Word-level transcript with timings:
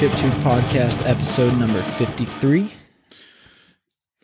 Chip 0.00 0.12
Tube 0.12 0.32
Podcast, 0.42 1.06
episode 1.06 1.58
number 1.58 1.82
53. 1.82 2.72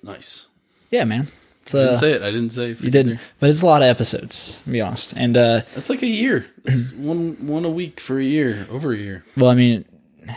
Nice. 0.02 0.46
Yeah, 0.90 1.04
man. 1.04 1.28
It's, 1.60 1.74
I 1.74 1.78
uh, 1.80 1.84
didn't 1.84 1.96
say 1.98 2.12
it. 2.12 2.22
I 2.22 2.30
didn't 2.30 2.50
say. 2.50 2.68
you 2.68 2.90
didn't, 2.90 3.20
but 3.40 3.50
it's 3.50 3.60
a 3.60 3.66
lot 3.66 3.82
of 3.82 3.88
episodes, 3.88 4.62
to 4.64 4.70
be 4.70 4.80
honest. 4.80 5.12
And, 5.18 5.36
uh, 5.36 5.60
That's 5.74 5.90
like 5.90 6.00
a 6.00 6.06
year. 6.06 6.46
One 6.96 7.46
one 7.46 7.66
a 7.66 7.68
week 7.68 8.00
for 8.00 8.18
a 8.18 8.24
year. 8.24 8.66
Over 8.70 8.94
a 8.94 8.96
year. 8.96 9.22
well, 9.36 9.50
I 9.50 9.54
mean, 9.54 9.84
it 10.22 10.34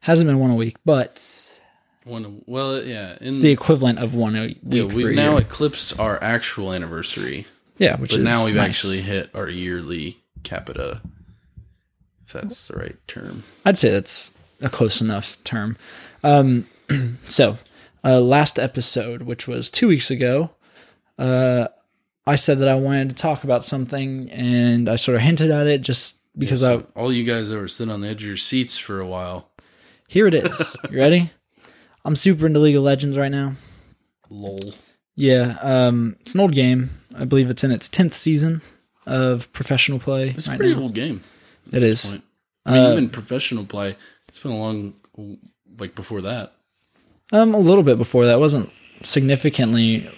hasn't 0.00 0.26
been 0.26 0.40
one 0.40 0.50
a 0.50 0.56
week, 0.56 0.74
but 0.84 1.60
One. 2.02 2.42
Well, 2.46 2.82
yeah. 2.82 3.18
In, 3.20 3.28
it's 3.28 3.38
the 3.38 3.52
equivalent 3.52 4.00
of 4.00 4.12
one 4.12 4.34
a 4.34 4.46
week 4.46 4.58
yeah, 4.64 4.82
we 4.82 5.14
now 5.14 5.34
year. 5.34 5.42
eclipsed 5.42 6.00
our 6.00 6.20
actual 6.20 6.72
anniversary, 6.72 7.46
yeah, 7.78 7.96
which 7.96 8.10
but 8.10 8.18
is 8.18 8.24
now 8.24 8.44
we've 8.44 8.56
nice. 8.56 8.70
actually 8.70 9.02
hit 9.02 9.30
our 9.36 9.48
yearly 9.48 10.16
capita. 10.42 11.00
If 12.34 12.42
that's 12.42 12.68
the 12.68 12.76
right 12.76 12.96
term. 13.08 13.44
I'd 13.64 13.78
say 13.78 13.90
that's 13.90 14.32
a 14.60 14.68
close 14.68 15.00
enough 15.00 15.42
term. 15.44 15.76
Um, 16.24 16.66
so, 17.28 17.58
uh, 18.04 18.20
last 18.20 18.58
episode, 18.58 19.22
which 19.22 19.46
was 19.48 19.70
two 19.70 19.88
weeks 19.88 20.10
ago, 20.10 20.50
uh, 21.18 21.68
I 22.26 22.36
said 22.36 22.58
that 22.60 22.68
I 22.68 22.74
wanted 22.76 23.08
to 23.10 23.14
talk 23.14 23.44
about 23.44 23.64
something, 23.64 24.30
and 24.30 24.88
I 24.88 24.96
sort 24.96 25.16
of 25.16 25.22
hinted 25.22 25.50
at 25.50 25.66
it 25.66 25.80
just 25.82 26.18
because 26.38 26.60
So 26.60 26.86
all 26.96 27.12
you 27.12 27.24
guys 27.24 27.48
that 27.48 27.56
were 27.58 27.68
sitting 27.68 27.92
on 27.92 28.00
the 28.00 28.08
edge 28.08 28.22
of 28.22 28.28
your 28.28 28.36
seats 28.36 28.78
for 28.78 29.00
a 29.00 29.06
while. 29.06 29.50
Here 30.08 30.26
it 30.26 30.34
is. 30.34 30.76
You 30.90 30.98
ready? 30.98 31.30
I'm 32.04 32.16
super 32.16 32.46
into 32.46 32.58
League 32.60 32.76
of 32.76 32.82
Legends 32.82 33.16
right 33.18 33.30
now. 33.30 33.54
Lol. 34.30 34.58
Yeah, 35.14 35.56
um, 35.62 36.16
it's 36.20 36.34
an 36.34 36.40
old 36.40 36.52
game. 36.52 36.90
I 37.14 37.24
believe 37.24 37.50
it's 37.50 37.64
in 37.64 37.70
its 37.70 37.88
tenth 37.88 38.16
season 38.16 38.62
of 39.06 39.52
professional 39.52 39.98
play 39.98 40.30
It's 40.30 40.46
a 40.46 40.56
pretty 40.56 40.74
now. 40.74 40.80
old 40.80 40.94
game. 40.94 41.22
It 41.68 41.80
this 41.80 42.10
point. 42.10 42.24
I 42.66 42.72
mean, 42.72 42.84
Uh, 42.84 42.92
even 42.92 43.08
professional 43.10 43.64
play. 43.64 43.96
It's 44.28 44.38
been 44.38 44.52
a 44.52 44.58
long, 44.58 44.94
like 45.78 45.94
before 45.94 46.20
that. 46.22 46.54
Um, 47.32 47.54
a 47.54 47.58
little 47.58 47.82
bit 47.84 47.98
before 47.98 48.26
that. 48.26 48.34
It 48.34 48.40
wasn't 48.40 48.70
significantly 49.02 50.08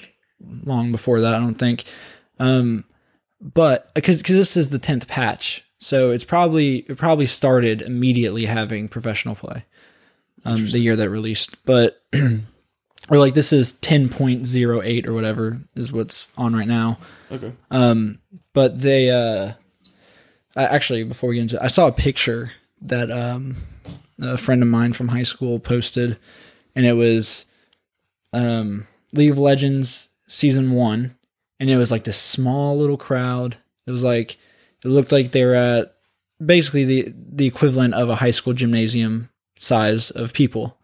long 0.65 0.93
before 0.93 1.21
that. 1.21 1.35
I 1.35 1.41
don't 1.41 1.55
think. 1.55 1.85
Um, 2.39 2.85
but 3.41 3.93
because 3.95 4.19
because 4.19 4.37
this 4.37 4.57
is 4.57 4.69
the 4.71 4.79
tenth 4.79 5.07
patch, 5.07 5.65
so 5.79 6.11
it's 6.11 6.25
probably 6.25 6.79
it 6.89 6.97
probably 6.97 7.27
started 7.27 7.83
immediately 7.83 8.47
having 8.47 8.89
professional 8.89 9.35
play. 9.35 9.65
Um, 10.47 10.69
the 10.69 10.79
year 10.79 10.95
that 10.97 11.09
released, 11.09 11.57
but 11.65 12.03
or 12.15 13.19
like 13.19 13.33
this 13.35 13.53
is 13.53 13.73
ten 13.73 14.09
point 14.09 14.47
zero 14.47 14.83
eight 14.83 15.07
or 15.07 15.15
whatever 15.15 15.59
is 15.75 15.93
what's 15.93 16.31
on 16.37 16.55
right 16.55 16.69
now. 16.69 16.99
Okay. 17.33 17.53
Um, 17.71 18.19
but 18.53 18.79
they 18.81 19.11
uh, 19.11 19.53
I, 20.57 20.65
actually 20.65 21.05
before 21.05 21.29
we 21.31 21.37
get 21.37 21.43
into, 21.43 21.57
it, 21.57 21.63
I 21.63 21.67
saw 21.69 21.87
a 21.87 21.93
picture 21.93 22.53
that 22.83 23.11
um 23.11 23.57
a 24.21 24.39
friend 24.39 24.63
of 24.63 24.69
mine 24.69 24.93
from 24.93 25.09
high 25.09 25.23
school 25.25 25.59
posted, 25.59 26.19
and 26.75 26.87
it 26.87 26.93
was 26.95 27.47
um 28.33 28.87
League 29.13 29.31
of 29.31 29.39
Legends 29.39 30.09
season 30.29 30.73
one, 30.73 31.17
and 31.61 31.71
it 31.71 31.77
was 31.77 31.91
like 31.91 32.05
this 32.05 32.17
small 32.19 32.77
little 32.77 32.97
crowd. 32.97 33.57
It 33.87 33.91
was 33.91 34.03
like 34.03 34.37
it 34.85 34.89
looked 34.89 35.13
like 35.13 35.33
they 35.33 35.45
were 35.45 35.55
at 35.55 35.95
basically 36.45 36.85
the 36.85 37.15
the 37.33 37.47
equivalent 37.47 37.95
of 37.95 38.09
a 38.09 38.17
high 38.17 38.31
school 38.33 38.53
gymnasium 38.53 39.29
size 39.57 40.11
of 40.11 40.33
people 40.33 40.79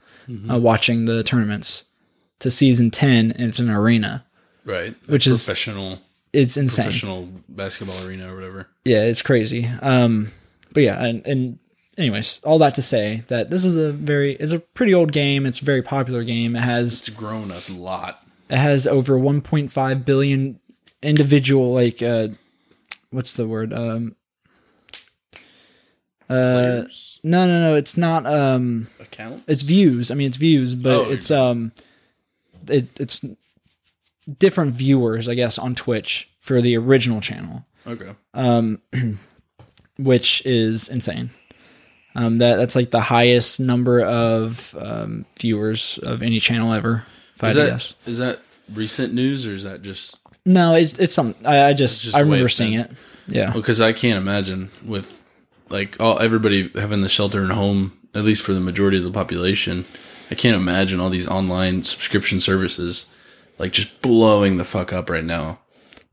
uh, 0.51 0.59
watching 0.59 1.05
the 1.07 1.23
tournaments. 1.23 1.85
To 2.41 2.51
season 2.51 2.91
ten, 2.91 3.33
and 3.33 3.49
it's 3.51 3.59
an 3.59 3.69
arena. 3.69 4.25
Right. 4.65 4.95
Which 5.09 5.27
is- 5.27 5.45
professional. 5.45 5.99
It's 6.33 6.57
insane. 6.57 6.85
professional 6.85 7.29
basketball 7.49 8.03
arena 8.07 8.33
or 8.33 8.37
whatever. 8.37 8.69
yeah, 8.85 9.03
it's 9.03 9.23
crazy. 9.23 9.67
Um, 9.83 10.31
but 10.73 10.83
yeah, 10.85 11.03
and, 11.05 11.27
and 11.27 11.59
anyways, 11.99 12.41
all 12.45 12.59
that 12.61 12.75
to 12.77 12.83
say 12.83 13.25
that 13.29 13.51
this 13.51 13.65
is 13.65 13.75
a 13.77 13.93
very 13.93 14.33
it's 14.35 14.53
a 14.53 14.61
pretty 14.61 14.95
old 14.95 15.11
game. 15.13 15.45
It's 15.47 15.61
a 15.61 15.65
very 15.65 15.83
popular 15.83 16.23
game. 16.23 16.55
It 16.57 16.61
has 16.61 17.01
It's 17.01 17.09
grown 17.09 17.51
a 17.51 17.61
lot. 17.73 18.25
it 18.49 18.59
has 18.59 18.87
over 18.87 19.19
1.5 19.19 20.05
billion 20.05 20.61
individual 21.03 21.73
like 21.75 22.01
uh, 22.03 22.29
what's 23.11 23.33
the 23.33 23.47
word? 23.49 23.73
Um, 23.73 24.15
uh, 26.29 26.85
Players. 26.85 27.21
no, 27.25 27.47
no, 27.47 27.61
no. 27.71 27.75
It's 27.75 27.97
not. 27.97 28.25
Um, 28.27 28.87
Account. 29.01 29.43
it's 29.49 29.63
views. 29.63 30.11
I 30.11 30.15
mean, 30.15 30.29
it's 30.29 30.37
views, 30.37 30.75
but 30.77 30.93
Oh, 30.93 31.11
it's 31.11 31.31
um, 31.31 31.73
it, 32.69 32.89
it's 33.01 33.25
different 34.39 34.73
viewers, 34.73 35.29
I 35.29 35.35
guess, 35.35 35.59
on 35.59 35.75
Twitch 35.75 36.29
for 36.41 36.61
the 36.63 36.77
original 36.77 37.21
channel 37.21 37.65
Okay. 37.87 38.15
um, 38.35 38.81
which 39.99 40.45
is 40.47 40.89
insane. 40.89 41.31
Um, 42.15 42.39
that 42.39 42.57
that's 42.57 42.75
like 42.75 42.91
the 42.91 43.01
highest 43.01 43.61
number 43.61 44.01
of 44.01 44.75
um, 44.81 45.27
viewers 45.39 45.99
of 46.03 46.23
any 46.23 46.41
channel 46.41 46.73
ever. 46.73 47.05
If 47.37 47.45
Is 47.45 47.53
to 47.55 47.59
that 47.61 47.71
guess. 47.71 47.95
is 48.07 48.19
that 48.19 48.41
recent 48.75 49.15
news 49.15 49.47
or 49.47 49.53
is 49.55 49.63
that 49.63 49.83
just 49.83 50.19
No, 50.45 50.75
it's 50.75 50.99
it's 50.99 51.15
some. 51.15 51.35
I, 51.45 51.67
I 51.67 51.73
just, 51.73 52.03
just 52.03 52.17
I 52.17 52.21
remember 52.21 52.49
seeing 52.49 52.73
been. 52.73 52.81
it. 52.81 52.91
Yeah, 53.29 53.53
because 53.53 53.81
I 53.81 53.93
can't 53.93 54.19
imagine 54.19 54.71
with 54.85 55.23
like 55.69 56.01
all 56.01 56.19
everybody 56.19 56.69
having 56.75 57.03
the 57.03 57.09
shelter 57.09 57.45
in 57.45 57.51
home 57.51 57.97
at 58.13 58.25
least 58.25 58.43
for 58.43 58.53
the 58.53 58.61
majority 58.61 58.97
of 58.99 59.05
the 59.05 59.13
population. 59.13 59.85
I 60.33 60.35
can't 60.35 60.57
imagine 60.57 60.99
all 60.99 61.11
these 61.11 61.29
online 61.29 61.85
subscription 61.85 62.41
services 62.41 63.07
like 63.61 63.73
just 63.73 64.03
blowing 64.03 64.57
the 64.57 64.65
fuck 64.65 64.93
up 64.93 65.09
right 65.11 65.25
now. 65.25 65.59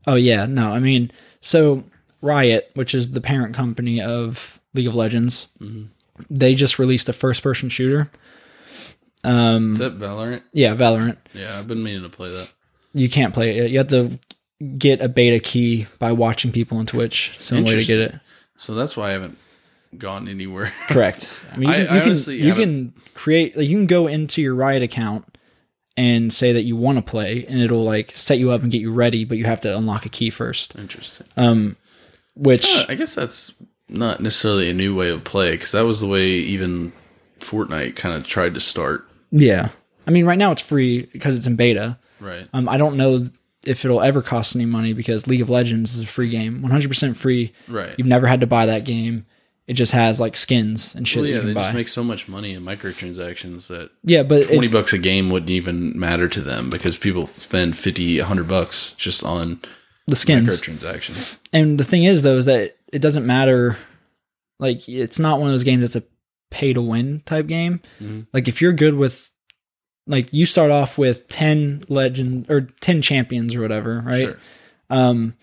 Oh 0.06 0.14
yeah, 0.14 0.46
no, 0.46 0.70
I 0.72 0.78
mean, 0.78 1.10
so 1.40 1.82
Riot, 2.22 2.70
which 2.74 2.94
is 2.94 3.10
the 3.10 3.20
parent 3.20 3.54
company 3.54 4.00
of 4.00 4.60
League 4.74 4.86
of 4.86 4.94
Legends, 4.94 5.48
Mm-hmm. 5.60 5.84
they 6.30 6.54
just 6.54 6.78
released 6.78 7.08
a 7.08 7.12
first-person 7.12 7.68
shooter. 7.68 8.10
Um, 9.24 9.72
Is 9.72 9.78
that 9.80 9.98
Valorant? 9.98 10.42
yeah, 10.52 10.74
Valorant. 10.74 11.16
Yeah, 11.34 11.58
I've 11.58 11.66
been 11.68 11.82
meaning 11.82 12.02
to 12.02 12.08
play 12.08 12.30
that. 12.30 12.48
You 12.94 13.08
can't 13.08 13.34
play 13.34 13.56
it. 13.56 13.70
You 13.70 13.78
have 13.78 13.88
to 13.88 14.18
get 14.78 15.02
a 15.02 15.08
beta 15.08 15.38
key 15.40 15.86
by 15.98 16.12
watching 16.12 16.52
people 16.52 16.78
on 16.78 16.86
Twitch. 16.86 17.34
Some 17.38 17.64
way 17.64 17.76
to 17.76 17.84
get 17.84 17.98
it. 17.98 18.14
So 18.56 18.74
that's 18.74 18.96
why 18.96 19.08
I 19.08 19.12
haven't 19.12 19.36
gone 19.98 20.28
anywhere. 20.28 20.72
Correct. 20.88 21.40
I 21.52 21.56
mean, 21.56 21.68
you, 21.68 21.74
I- 21.74 21.78
you 21.80 21.88
I 21.88 22.00
can 22.00 22.14
you 22.34 22.54
can 22.54 22.92
create 23.14 23.56
like 23.56 23.68
you 23.68 23.76
can 23.76 23.86
go 23.86 24.06
into 24.06 24.40
your 24.40 24.54
Riot 24.54 24.82
account 24.82 25.36
and 25.98 26.32
say 26.32 26.52
that 26.52 26.62
you 26.62 26.76
want 26.76 26.96
to 26.96 27.02
play, 27.02 27.44
and 27.48 27.60
it'll 27.60 27.82
like 27.82 28.12
set 28.14 28.38
you 28.38 28.52
up 28.52 28.62
and 28.62 28.70
get 28.70 28.80
you 28.80 28.92
ready, 28.92 29.24
but 29.24 29.36
you 29.36 29.44
have 29.46 29.60
to 29.62 29.76
unlock 29.76 30.06
a 30.06 30.08
key 30.08 30.30
first. 30.30 30.76
Interesting. 30.76 31.26
Um, 31.36 31.76
which 32.36 32.64
Uh, 32.76 32.86
I 32.88 32.94
guess 32.94 33.16
that's 33.16 33.52
not 33.88 34.20
necessarily 34.20 34.70
a 34.70 34.74
new 34.74 34.94
way 34.94 35.10
of 35.10 35.24
play 35.24 35.50
because 35.52 35.72
that 35.72 35.84
was 35.84 36.00
the 36.00 36.06
way 36.06 36.28
even 36.28 36.92
Fortnite 37.40 37.96
kind 37.96 38.14
of 38.14 38.24
tried 38.24 38.54
to 38.54 38.60
start. 38.60 39.08
yeah, 39.32 39.70
I 40.06 40.10
mean, 40.12 40.24
right 40.24 40.38
now 40.38 40.52
it's 40.52 40.62
free 40.62 41.02
because 41.12 41.36
it's 41.36 41.46
in 41.48 41.56
beta. 41.56 41.98
Right. 42.20 42.46
Um, 42.52 42.68
I 42.68 42.78
don't 42.78 42.96
know 42.96 43.28
if 43.66 43.84
it'll 43.84 44.00
ever 44.00 44.22
cost 44.22 44.54
any 44.54 44.66
money 44.66 44.92
because 44.92 45.26
League 45.26 45.40
of 45.42 45.50
Legends 45.50 45.96
is 45.96 46.02
a 46.04 46.06
free 46.06 46.28
game, 46.30 46.62
one 46.62 46.70
hundred 46.70 46.88
percent 46.88 47.16
free. 47.16 47.52
Right. 47.66 47.94
You've 47.98 48.06
never 48.06 48.26
had 48.28 48.40
to 48.40 48.46
buy 48.46 48.66
that 48.66 48.84
game. 48.84 49.26
It 49.68 49.74
just 49.74 49.92
has 49.92 50.18
like 50.18 50.34
skins 50.36 50.94
and 50.94 51.06
shit 51.06 51.20
Well, 51.20 51.30
yeah, 51.30 51.38
they 51.40 51.52
can 51.52 51.62
just 51.62 51.74
make 51.74 51.88
so 51.88 52.02
much 52.02 52.26
money 52.26 52.54
in 52.54 52.62
microtransactions 52.64 53.68
that 53.68 53.90
yeah, 54.02 54.22
but 54.22 54.40
it- 54.42 54.48
20 54.48 54.68
bucks 54.68 54.92
a 54.94 54.98
game 54.98 55.30
wouldn't 55.30 55.50
even 55.50 55.96
matter 55.98 56.26
to 56.28 56.40
them 56.40 56.70
because 56.70 56.96
people 56.96 57.26
spend 57.26 57.76
50 57.76 58.18
100 58.18 58.48
bucks 58.48 58.94
just 58.94 59.22
on 59.22 59.60
the 60.06 60.16
skins. 60.16 60.48
microtransactions 60.48 61.36
And 61.52 61.78
the 61.78 61.84
thing 61.84 62.04
is, 62.04 62.22
though, 62.22 62.38
is 62.38 62.46
that 62.46 62.76
it 62.92 63.00
doesn't 63.00 63.26
matter. 63.26 63.76
Like, 64.58 64.88
it's 64.88 65.18
not 65.18 65.38
one 65.38 65.48
of 65.50 65.52
those 65.52 65.64
games 65.64 65.82
that's 65.82 65.96
a 65.96 66.08
pay 66.50 66.72
to 66.72 66.80
win 66.80 67.20
type 67.26 67.46
game. 67.46 67.80
Mhm. 68.02 68.26
Like, 68.32 68.48
if 68.48 68.62
you're 68.62 68.72
good 68.72 68.94
with, 68.94 69.28
like, 70.06 70.32
you 70.32 70.46
start 70.46 70.70
off 70.70 70.96
with 70.96 71.28
10 71.28 71.82
legend 71.90 72.46
or 72.48 72.62
10 72.80 73.02
champions 73.02 73.54
or 73.54 73.60
whatever, 73.60 74.02
right? 74.04 74.24
Sure. 74.24 74.36
Um, 74.88 75.34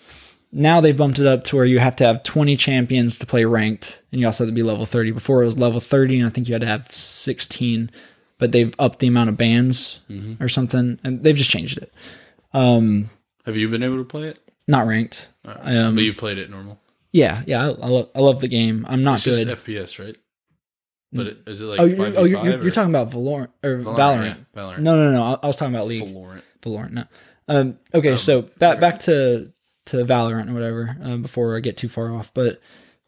now 0.56 0.80
they've 0.82 0.96
bumped 0.98 1.20
it 1.20 1.28
up 1.28 1.44
to 1.46 1.56
where 1.58 1.66
you 1.66 1.80
have 1.80 1.96
to 1.98 2.06
have 2.06 2.24
20 2.24 2.56
champions 2.56 3.20
to 3.20 3.26
play 3.26 3.44
ranked, 3.46 4.02
and 4.12 4.22
you 4.22 4.26
also 4.28 4.46
have 4.46 4.50
to 4.52 4.56
be 4.56 4.64
level 4.64 4.86
30. 4.86 5.12
Before 5.12 5.42
it 5.44 5.46
was 5.46 5.58
level 5.58 5.80
30, 5.80 6.20
and 6.20 6.28
I 6.28 6.30
think 6.32 6.48
you 6.48 6.54
had 6.54 6.62
to 6.62 6.68
have 6.68 6.92
16, 6.92 7.92
but 8.38 8.52
they've 8.52 8.74
upped 8.80 9.00
the 9.00 9.08
amount 9.08 9.30
of 9.30 9.38
bands 9.38 10.00
Mm-hmm. 10.10 10.42
or 10.44 10.50
something, 10.50 11.00
and 11.04 11.24
they've 11.24 11.36
just 11.36 11.50
changed 11.50 11.78
it. 11.78 11.94
Um, 12.54 13.10
have 13.46 13.58
you 13.58 13.68
been 13.70 13.84
able 13.84 13.98
to 13.98 14.06
play 14.06 14.30
it 14.30 14.40
not 14.68 14.88
ranked. 14.88 15.30
Um, 15.44 15.94
but 15.94 16.04
you've 16.04 16.18
played 16.18 16.40
it 16.40 16.50
normal 16.50 16.80
Yeah, 17.12 17.44
yeah, 17.46 17.66
I, 17.66 17.68
I, 17.68 17.88
love, 17.88 18.10
I 18.16 18.20
love 18.20 18.40
the 18.40 18.48
game. 18.48 18.86
I'm 18.90 19.04
not 19.04 19.16
it's 19.16 19.26
good. 19.26 19.48
just 19.48 19.66
fps 19.66 20.04
right 20.04 20.16
but 21.14 21.28
it, 21.28 21.38
is 21.48 21.62
it 21.62 21.66
like 21.66 21.80
oh, 21.80 21.86
you're, 21.86 22.00
oh, 22.18 22.24
you're, 22.24 22.40
5v5 22.40 22.44
you're, 22.46 22.64
you're 22.64 22.72
talking 22.72 22.90
about 22.94 23.10
Valorant 23.10 23.50
or 23.64 23.78
Valorant. 23.78 23.96
Valorant, 23.96 24.38
yeah, 24.56 24.62
Valorant. 24.62 24.80
No, 24.80 24.96
no, 24.98 25.12
no. 25.12 25.24
I, 25.24 25.40
I 25.44 25.48
was 25.48 25.56
talking 25.56 25.74
about 25.74 25.88
League. 25.88 26.04
Valorant. 26.04 26.42
Valorant. 26.62 26.92
No. 26.92 27.04
Um, 27.48 27.80
okay, 27.94 28.18
so 28.18 28.42
back 28.42 28.80
back 28.80 29.00
to 29.02 29.52
to 29.86 29.98
Valorant 30.06 30.50
or 30.50 30.54
whatever. 30.54 30.98
Um, 31.02 31.22
before 31.22 31.56
I 31.56 31.60
get 31.60 31.78
too 31.78 31.90
far 31.90 32.14
off, 32.14 32.32
but 32.34 32.60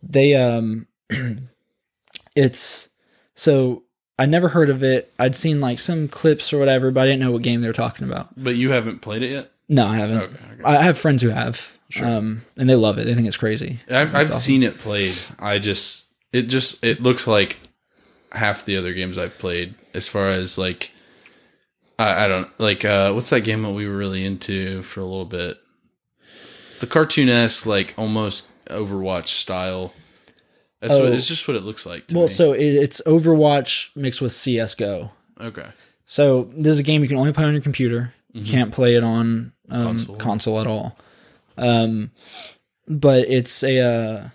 they 0.01 0.35
um, 0.35 0.87
it's 2.35 2.89
so 3.35 3.83
I 4.19 4.25
never 4.25 4.49
heard 4.49 4.69
of 4.69 4.83
it. 4.83 5.13
I'd 5.19 5.35
seen 5.35 5.61
like 5.61 5.79
some 5.79 6.07
clips 6.07 6.51
or 6.51 6.57
whatever, 6.57 6.91
but 6.91 7.01
I 7.01 7.05
didn't 7.05 7.19
know 7.19 7.31
what 7.31 7.43
game 7.43 7.61
they 7.61 7.67
were 7.67 7.73
talking 7.73 8.07
about. 8.07 8.29
but 8.41 8.55
you 8.55 8.71
haven't 8.71 9.01
played 9.01 9.23
it 9.23 9.31
yet 9.31 9.51
No, 9.69 9.87
I 9.87 9.95
haven't. 9.97 10.17
Okay, 10.17 10.37
okay. 10.53 10.63
I 10.63 10.83
have 10.83 10.97
friends 10.97 11.21
who 11.21 11.29
have, 11.29 11.77
um, 12.01 12.43
and 12.57 12.69
they 12.69 12.75
love 12.75 12.97
it. 12.97 13.05
They 13.05 13.13
think 13.15 13.27
it's 13.27 13.37
crazy. 13.37 13.79
I've, 13.89 14.15
I've 14.15 14.29
awesome. 14.29 14.39
seen 14.39 14.63
it 14.63 14.77
played. 14.77 15.15
I 15.39 15.59
just 15.59 16.07
it 16.33 16.43
just 16.43 16.83
it 16.83 17.01
looks 17.01 17.27
like 17.27 17.57
half 18.31 18.65
the 18.65 18.77
other 18.77 18.93
games 18.93 19.17
I've 19.17 19.37
played. 19.37 19.75
As 19.93 20.07
far 20.07 20.29
as 20.29 20.57
like, 20.57 20.91
I, 21.99 22.25
I 22.25 22.27
don't 22.27 22.49
like 22.59 22.85
uh, 22.85 23.11
what's 23.13 23.29
that 23.29 23.41
game 23.41 23.63
that 23.63 23.71
we 23.71 23.87
were 23.87 23.97
really 23.97 24.25
into 24.25 24.81
for 24.83 24.99
a 25.01 25.05
little 25.05 25.25
bit. 25.25 25.57
The 26.79 26.87
cartoonesque, 26.87 27.65
like 27.65 27.93
almost 27.97 28.45
Overwatch 28.67 29.27
style. 29.29 29.93
That's 30.81 30.93
what 30.93 31.05
Oh. 31.07 31.11
it's 31.11 31.27
just 31.27 31.47
what 31.47 31.57
it 31.57 31.63
looks 31.63 31.85
like. 31.85 32.07
To 32.07 32.15
Well, 32.15 32.27
me. 32.27 32.33
so 32.33 32.53
it, 32.53 32.61
it's 32.75 33.01
Overwatch 33.05 33.89
mixed 33.95 34.21
with 34.21 34.31
CS:GO. 34.31 35.11
okay, 35.41 35.67
So 36.05 36.49
this 36.55 36.73
is 36.73 36.79
a 36.79 36.83
game 36.83 37.01
you 37.01 37.07
can 37.07 37.17
only 37.17 37.33
play 37.33 37.45
on 37.45 37.53
your 37.53 37.61
computer. 37.61 38.13
You 38.33 38.43
can't 38.45 38.71
play 38.71 38.95
it 38.95 39.03
on 39.03 39.53
um, 39.69 39.83
Console. 39.85 40.15
console. 40.17 40.61
at 40.61 40.67
all. 40.67 40.97
Um, 41.57 42.11
but 42.87 43.27
it's 43.27 43.63
a, 43.63 43.79
uh, 43.79 44.29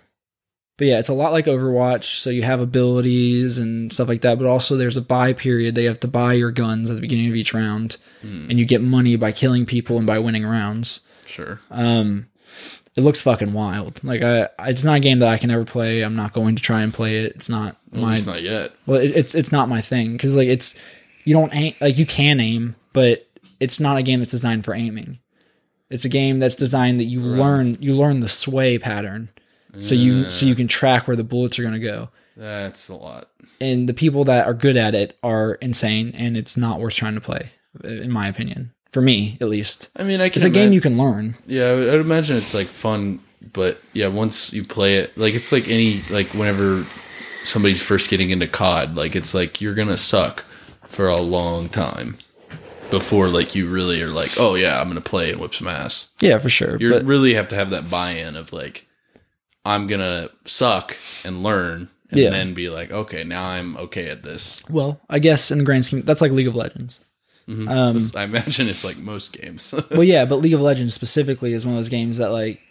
but 0.77 0.87
yeah, 0.87 0.99
it's 0.99 1.07
a 1.09 1.13
lot 1.13 1.31
like 1.31 1.45
Overwatch. 1.45 2.19
So 2.19 2.29
you 2.29 2.43
have 2.43 2.59
abilities 2.59 3.57
and 3.57 3.93
stuff 3.93 4.09
like 4.09 4.21
that. 4.21 4.37
But 4.37 4.47
also 4.47 4.75
there's 4.75 4.97
a 4.97 5.01
buy 5.01 5.31
period. 5.31 5.75
They 5.75 5.85
have 5.85 6.01
to 6.01 6.07
buy 6.09 6.33
your 6.33 6.51
guns 6.51 6.89
at 6.89 6.95
the 6.95 7.01
beginning 7.01 7.29
of 7.29 7.35
each 7.35 7.53
round, 7.53 7.97
and 8.21 8.59
you 8.59 8.65
get 8.65 8.81
money 8.81 9.15
by 9.15 9.31
killing 9.31 9.65
people 9.65 9.97
and 9.97 10.05
by 10.05 10.19
winning 10.19 10.45
rounds. 10.45 10.99
sure. 11.25 11.61
Um, 11.71 12.27
it 12.95 13.01
looks 13.01 13.21
fucking 13.21 13.53
wild. 13.53 14.03
Like 14.03 14.21
I, 14.21 14.49
it's 14.67 14.83
not 14.83 14.97
a 14.97 14.99
game 14.99 15.19
that 15.19 15.29
I 15.29 15.37
can 15.37 15.51
ever 15.51 15.65
play. 15.65 16.01
I'm 16.01 16.15
not 16.15 16.33
going 16.33 16.55
to 16.55 16.61
try 16.61 16.81
and 16.81 16.93
play 16.93 17.25
it. 17.25 17.33
It's 17.35 17.49
not 17.49 17.77
Well, 17.91 18.01
my 18.01 18.15
it's 18.15 18.25
not 18.25 18.41
yet. 18.43 18.71
well, 18.85 18.99
it, 19.01 19.11
it's 19.15 19.35
it's 19.35 19.51
not 19.51 19.69
my 19.69 19.81
thing 19.81 20.13
because 20.13 20.35
like 20.37 20.47
it's 20.47 20.75
you 21.25 21.33
don't 21.33 21.53
aim 21.53 21.73
like 21.81 21.97
you 21.97 22.05
can 22.05 22.39
aim, 22.39 22.75
but 22.93 23.27
it's 23.59 23.79
not 23.79 23.97
a 23.97 24.03
game 24.03 24.19
that's 24.19 24.31
designed 24.31 24.65
for 24.65 24.73
aiming. 24.73 25.19
It's 25.89 26.05
a 26.05 26.09
game 26.09 26.39
that's 26.39 26.55
designed 26.55 26.99
that 26.99 27.05
you 27.05 27.21
learn 27.21 27.77
you 27.79 27.93
learn 27.95 28.19
the 28.19 28.27
sway 28.29 28.77
pattern, 28.79 29.29
so 29.79 29.93
you 29.95 30.31
so 30.31 30.45
you 30.45 30.55
can 30.55 30.67
track 30.67 31.07
where 31.07 31.15
the 31.15 31.23
bullets 31.23 31.57
are 31.59 31.61
going 31.61 31.73
to 31.75 31.79
go. 31.79 32.09
That's 32.35 32.89
a 32.89 32.95
lot. 32.95 33.29
And 33.61 33.87
the 33.87 33.93
people 33.93 34.23
that 34.25 34.45
are 34.47 34.53
good 34.55 34.75
at 34.75 34.95
it 34.95 35.17
are 35.23 35.53
insane, 35.55 36.11
and 36.15 36.35
it's 36.35 36.57
not 36.57 36.79
worth 36.79 36.95
trying 36.95 37.13
to 37.13 37.21
play, 37.21 37.51
in 37.83 38.11
my 38.11 38.27
opinion. 38.27 38.72
For 38.93 39.01
me, 39.01 39.37
at 39.41 39.49
least, 39.49 39.89
I 39.97 40.03
mean, 40.03 40.21
I 40.21 40.29
can 40.29 40.39
it's 40.39 40.45
a 40.45 40.49
game 40.49 40.71
you 40.71 40.79
can 40.79 40.97
learn. 40.97 41.35
Yeah, 41.47 41.65
I 41.71 41.75
would, 41.75 41.89
I'd 41.89 41.99
imagine 41.99 42.37
it's 42.37 42.53
like 42.53 42.67
fun, 42.67 43.19
but 43.51 43.79
yeah, 43.91 44.07
once 44.07 44.53
you 44.53 44.63
play 44.63 44.97
it, 44.97 45.17
like 45.17 45.33
it's 45.33 45.51
like 45.51 45.67
any 45.67 46.03
like 46.11 46.27
whenever 46.35 46.85
somebody's 47.43 47.81
first 47.81 48.09
getting 48.09 48.29
into 48.29 48.47
COD, 48.47 48.95
like 48.95 49.15
it's 49.15 49.33
like 49.33 49.59
you're 49.59 49.73
gonna 49.75 49.97
suck 49.97 50.45
for 50.87 51.07
a 51.07 51.17
long 51.17 51.69
time 51.69 52.17
before 52.91 53.27
like 53.29 53.55
you 53.55 53.67
really 53.67 53.99
are 54.03 54.09
like, 54.11 54.39
oh 54.39 54.53
yeah, 54.53 54.79
I'm 54.79 54.87
gonna 54.89 55.01
play 55.01 55.31
and 55.31 55.41
whip 55.41 55.55
some 55.55 55.67
ass. 55.67 56.09
Yeah, 56.21 56.37
for 56.37 56.49
sure. 56.49 56.77
You 56.79 56.99
really 56.99 57.33
have 57.33 57.47
to 57.47 57.55
have 57.55 57.71
that 57.71 57.89
buy-in 57.89 58.35
of 58.35 58.53
like, 58.53 58.85
I'm 59.65 59.87
gonna 59.87 60.29
suck 60.45 60.95
and 61.25 61.41
learn, 61.41 61.89
and 62.11 62.19
Yeah. 62.19 62.29
then 62.29 62.53
be 62.53 62.69
like, 62.69 62.91
okay, 62.91 63.23
now 63.23 63.43
I'm 63.43 63.75
okay 63.77 64.07
at 64.09 64.21
this. 64.21 64.61
well, 64.69 65.01
I 65.09 65.17
guess 65.17 65.49
in 65.49 65.57
the 65.57 65.63
grand 65.65 65.85
scheme, 65.87 66.03
that's 66.03 66.21
like 66.21 66.31
League 66.31 66.47
of 66.47 66.55
Legends. 66.55 67.03
Um, 67.47 67.97
I 68.15 68.23
imagine 68.23 68.69
it's 68.69 68.83
like 68.85 68.97
most 68.97 69.33
games. 69.33 69.73
well, 69.91 70.03
yeah, 70.03 70.25
but 70.25 70.37
League 70.37 70.53
of 70.53 70.61
Legends 70.61 70.93
specifically 70.93 71.53
is 71.53 71.65
one 71.65 71.73
of 71.75 71.79
those 71.79 71.89
games 71.89 72.17
that 72.17 72.31
like 72.31 72.61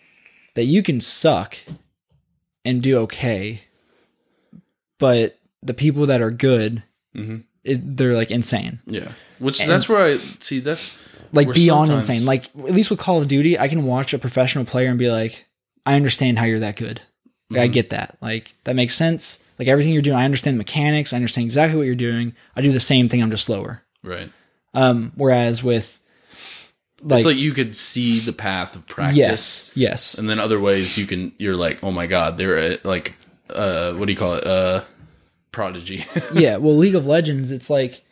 that 0.54 0.64
you 0.64 0.82
can 0.82 1.00
suck 1.00 1.58
and 2.64 2.82
do 2.82 2.98
okay, 3.00 3.62
but 4.98 5.38
the 5.62 5.74
people 5.74 6.06
that 6.06 6.20
are 6.22 6.30
good, 6.30 6.82
Mhm. 7.14 7.44
it, 7.64 7.96
they're 7.96 8.14
like 8.14 8.30
insane, 8.30 8.80
yeah, 8.86 9.12
which 9.38 9.58
that's 9.64 9.88
where 9.88 10.04
I 10.14 10.16
see 10.40 10.60
that's 10.60 10.96
like 11.32 11.52
beyond 11.52 11.88
sometimes- 11.88 12.08
insane. 12.08 12.24
Like 12.24 12.44
at 12.56 12.72
least 12.74 12.90
with 12.90 12.98
Call 12.98 13.20
of 13.20 13.28
Duty, 13.28 13.58
I 13.58 13.68
can 13.68 13.84
watch 13.84 14.14
a 14.14 14.18
professional 14.18 14.64
player 14.64 14.88
and 14.88 14.98
be 14.98 15.10
like, 15.10 15.44
I 15.84 15.94
understand 15.96 16.38
how 16.38 16.44
you're 16.46 16.60
that 16.60 16.76
good. 16.76 17.00
Like, 17.50 17.60
I 17.60 17.66
get 17.66 17.90
that. 17.90 18.16
Like 18.22 18.54
that 18.64 18.74
makes 18.76 18.94
sense. 18.96 19.42
Like 19.58 19.68
everything 19.68 19.92
you're 19.92 20.00
doing, 20.02 20.16
I 20.16 20.24
understand 20.24 20.54
the 20.56 20.58
mechanics. 20.58 21.12
I 21.12 21.16
understand 21.16 21.44
exactly 21.44 21.76
what 21.76 21.84
you're 21.86 21.94
doing. 21.94 22.34
I 22.56 22.62
do 22.62 22.72
the 22.72 22.80
same 22.80 23.10
thing. 23.10 23.22
I'm 23.22 23.30
just 23.30 23.44
slower. 23.44 23.82
right. 24.02 24.30
Um, 24.74 25.12
whereas 25.16 25.62
with 25.62 26.00
like, 27.02 27.18
it's 27.18 27.26
like 27.26 27.36
you 27.36 27.52
could 27.52 27.74
see 27.74 28.20
the 28.20 28.32
path 28.32 28.76
of 28.76 28.86
practice. 28.86 29.16
yes, 29.16 29.72
yes, 29.74 30.18
And 30.18 30.28
then 30.28 30.38
other 30.38 30.60
ways 30.60 30.96
you 30.96 31.06
can 31.06 31.32
you're 31.38 31.56
like, 31.56 31.82
oh 31.82 31.90
my 31.90 32.06
god, 32.06 32.38
they're 32.38 32.58
uh, 32.58 32.76
like 32.84 33.16
uh 33.50 33.92
what 33.94 34.06
do 34.06 34.12
you 34.12 34.18
call 34.18 34.34
it? 34.34 34.46
Uh 34.46 34.82
prodigy. 35.50 36.06
yeah, 36.34 36.56
well, 36.56 36.76
League 36.76 36.94
of 36.94 37.06
Legends, 37.06 37.50
it's 37.50 37.68
like 37.68 38.02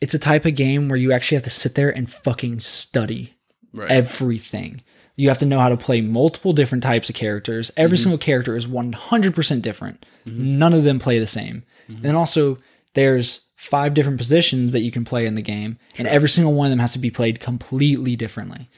it's 0.00 0.14
a 0.14 0.18
type 0.18 0.44
of 0.44 0.54
game 0.54 0.88
where 0.88 0.98
you 0.98 1.12
actually 1.12 1.36
have 1.36 1.44
to 1.44 1.50
sit 1.50 1.74
there 1.74 1.90
and 1.90 2.10
fucking 2.10 2.60
study 2.60 3.34
right. 3.72 3.90
everything. 3.90 4.82
You 5.16 5.28
have 5.28 5.38
to 5.38 5.46
know 5.46 5.58
how 5.58 5.68
to 5.68 5.76
play 5.76 6.00
multiple 6.00 6.54
different 6.54 6.82
types 6.82 7.10
of 7.10 7.14
characters. 7.14 7.70
Every 7.76 7.98
single 7.98 8.16
character 8.16 8.56
is 8.56 8.66
100% 8.66 9.60
different. 9.60 10.06
None 10.24 10.72
of 10.72 10.84
them 10.84 10.98
play 10.98 11.18
the 11.18 11.26
same. 11.26 11.64
And 12.02 12.16
also 12.16 12.56
there's 12.94 13.40
five 13.60 13.92
different 13.92 14.16
positions 14.16 14.72
that 14.72 14.80
you 14.80 14.90
can 14.90 15.04
play 15.04 15.26
in 15.26 15.34
the 15.34 15.42
game, 15.42 15.78
and 15.98 16.08
every 16.08 16.30
single 16.30 16.54
one 16.54 16.68
of 16.68 16.70
them 16.70 16.78
has 16.78 16.94
to 16.94 16.98
be 16.98 17.10
played 17.10 17.40
completely 17.40 18.16
differently. 18.16 18.70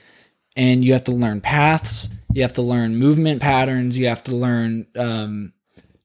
And 0.56 0.84
you 0.84 0.92
have 0.92 1.04
to 1.04 1.12
learn 1.12 1.40
paths, 1.40 2.08
you 2.32 2.42
have 2.42 2.54
to 2.54 2.62
learn 2.62 2.96
movement 2.96 3.40
patterns, 3.40 3.96
you 3.96 4.08
have 4.08 4.24
to 4.24 4.34
learn 4.34 4.86
um, 4.96 5.52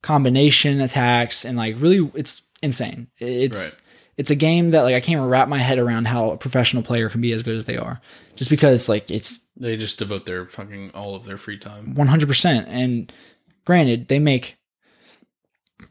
combination 0.04 0.80
attacks, 0.80 1.44
and 1.44 1.58
like 1.58 1.76
really, 1.80 2.10
it's 2.14 2.44
insane. 2.62 3.08
It's 3.18 3.74
Right. 3.74 3.82
it's 4.18 4.30
a 4.30 4.36
game 4.36 4.70
that 4.70 4.84
like 4.84 4.94
I 4.96 5.02
can't 5.02 5.28
wrap 5.28 5.50
my 5.50 5.60
head 5.60 5.80
around 5.80 6.06
how 6.08 6.30
a 6.30 6.38
professional 6.38 6.84
player 6.84 7.10
can 7.10 7.20
be 7.20 7.34
as 7.34 7.42
good 7.42 7.58
as 7.58 7.66
they 7.66 7.78
are, 7.78 8.00
just 8.36 8.52
because 8.52 8.88
like 8.88 9.10
it's 9.10 9.40
they 9.58 9.76
just 9.76 9.98
devote 9.98 10.28
their 10.28 10.46
fucking 10.46 10.92
all 10.92 11.16
of 11.16 11.26
their 11.26 11.38
free 11.40 11.58
time. 11.58 11.96
100%. 11.96 12.66
And 12.68 13.12
granted, 13.66 14.08
they 14.08 14.20
make, 14.20 14.56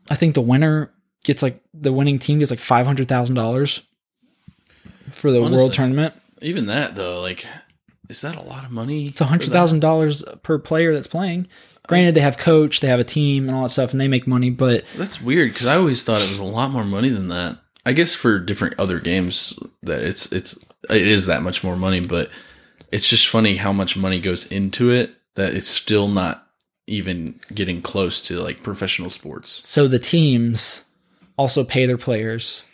I 0.09 0.15
think 0.15 0.35
the 0.37 0.41
winner 0.41 0.93
gets 1.27 1.43
like, 1.43 1.61
the 1.75 1.93
winning 1.93 2.19
team 2.19 2.39
gets 2.39 2.51
like 2.51 2.61
$500,000 2.61 3.83
for 5.13 5.31
the 5.31 5.39
Honestly. 5.39 5.57
world 5.57 5.75
tournament. 5.75 6.15
Even 6.41 6.67
that 6.67 6.95
though, 6.95 7.21
like 7.21 7.47
is 8.09 8.21
that 8.21 8.37
a 8.37 8.43
lot 8.43 8.65
of 8.65 8.71
money? 8.71 9.07
It's 9.07 9.21
$100,000 9.21 10.43
per 10.43 10.59
player 10.59 10.95
that's 10.95 11.07
playing. 11.07 11.49
Granted, 11.89 12.15
they 12.15 12.21
have 12.21 12.37
coach, 12.37 12.81
they 12.81 12.89
have 12.89 13.01
a 13.01 13.05
team 13.05 13.49
and 13.49 13.57
all 13.57 13.65
that 13.65 13.71
stuff, 13.71 13.93
and 13.93 14.01
they 14.01 14.09
make 14.09 14.27
money, 14.27 14.51
but 14.51 14.85
That's 14.97 15.21
weird 15.21 15.53
because 15.53 15.67
I 15.67 15.77
always 15.77 16.03
thought 16.03 16.21
it 16.21 16.29
was 16.29 16.39
a 16.39 16.45
lot 16.45 16.71
more 16.71 16.85
money 16.85 17.09
than 17.09 17.29
that. 17.29 17.59
I 17.85 17.93
guess 17.93 18.15
for 18.15 18.39
different 18.41 18.75
other 18.79 18.99
games 18.99 19.59
that 19.83 20.03
it's 20.03 20.33
it's 20.33 20.59
it 20.91 21.07
is 21.07 21.27
that 21.27 21.43
much 21.43 21.63
more 21.63 21.77
money, 21.77 22.01
but 22.01 22.29
it's 22.91 23.09
just 23.09 23.29
funny 23.29 23.57
how 23.57 23.73
much 23.73 23.97
money 23.97 24.21
goes 24.21 24.47
into 24.47 24.91
it 24.91 25.15
that 25.37 25.55
it's 25.55 25.69
still 25.69 26.09
not 26.09 26.49
even 26.89 27.39
getting 27.55 27.83
close 27.83 28.21
to 28.23 28.41
like 28.41 28.63
professional 28.63 29.11
sports. 29.11 29.61
so 29.65 29.87
the 29.89 29.99
teams 29.99 30.85
also 31.37 31.65
pay 31.65 31.87
their 31.87 31.99
players. 31.99 32.65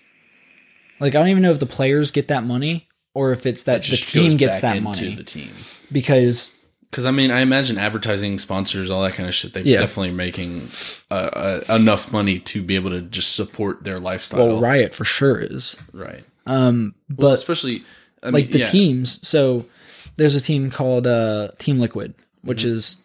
Like, 1.00 1.14
I 1.14 1.18
don't 1.18 1.28
even 1.28 1.42
know 1.42 1.50
if 1.52 1.60
the 1.60 1.66
players 1.66 2.10
get 2.10 2.28
that 2.28 2.44
money 2.44 2.88
or 3.14 3.32
if 3.32 3.44
it's 3.46 3.64
that 3.64 3.82
the 3.82 3.96
team 3.96 4.36
gets 4.36 4.60
that 4.60 4.82
money 4.82 5.14
the 5.16 5.24
team. 5.24 5.52
because 5.90 6.52
Because 6.90 7.04
I 7.06 7.10
mean, 7.10 7.30
I 7.30 7.40
imagine 7.40 7.76
advertising, 7.78 8.38
sponsors, 8.38 8.90
all 8.90 9.02
that 9.02 9.14
kind 9.14 9.28
of 9.28 9.34
shit. 9.34 9.52
They're 9.54 9.66
Yeah. 9.66 9.80
definitely 9.80 10.12
making 10.12 10.68
uh, 11.10 11.60
uh, 11.68 11.74
enough 11.74 12.12
money 12.12 12.38
to 12.38 12.62
be 12.62 12.74
able 12.76 12.90
to 12.90 13.00
just 13.02 13.34
support 13.34 13.82
their 13.84 13.98
lifestyle. 13.98 14.46
well, 14.46 14.60
Riot 14.60 14.94
for 14.94 15.04
sure 15.04 15.38
is. 15.40 15.76
right. 15.92 16.24
Um, 16.46 16.94
but 17.08 17.22
Well, 17.24 17.32
especially 17.32 17.82
I 18.22 18.30
like 18.30 18.50
the 18.50 18.60
yeah. 18.60 18.68
teams. 18.70 19.26
So 19.26 19.66
there's 20.16 20.34
a 20.34 20.40
team 20.40 20.70
called 20.70 21.06
uh, 21.06 21.48
Team 21.58 21.80
Liquid, 21.80 22.14
which 22.42 22.62
Mm-hmm. 22.62 22.74
is 22.76 22.96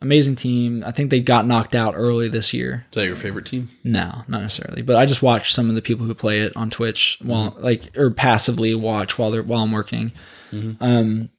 amazing 0.00 0.36
team. 0.36 0.82
I 0.86 0.92
think 0.92 1.10
they 1.10 1.20
got 1.20 1.46
knocked 1.46 1.74
out 1.74 1.94
early 1.96 2.28
this 2.28 2.52
year. 2.54 2.86
Is 2.90 2.94
that 2.96 3.06
your 3.06 3.16
favorite 3.16 3.46
team? 3.46 3.68
No, 3.84 4.22
not 4.28 4.42
necessarily, 4.42 4.82
but 4.82 4.96
I 4.96 5.06
just 5.06 5.22
watch 5.22 5.52
some 5.52 5.68
of 5.68 5.74
the 5.74 5.82
people 5.82 6.06
who 6.06 6.14
play 6.14 6.40
it 6.40 6.56
on 6.56 6.70
Twitch 6.70 7.18
while 7.22 7.50
Mm-hmm. 7.52 7.62
like 7.64 7.96
or 7.96 8.10
passively 8.10 8.74
watch 8.74 9.18
while 9.18 9.30
they're 9.30 9.42
while 9.42 9.62
I'm 9.62 9.72
working. 9.72 10.12
Mm-hmm. 10.52 10.82
Um, 10.82 11.30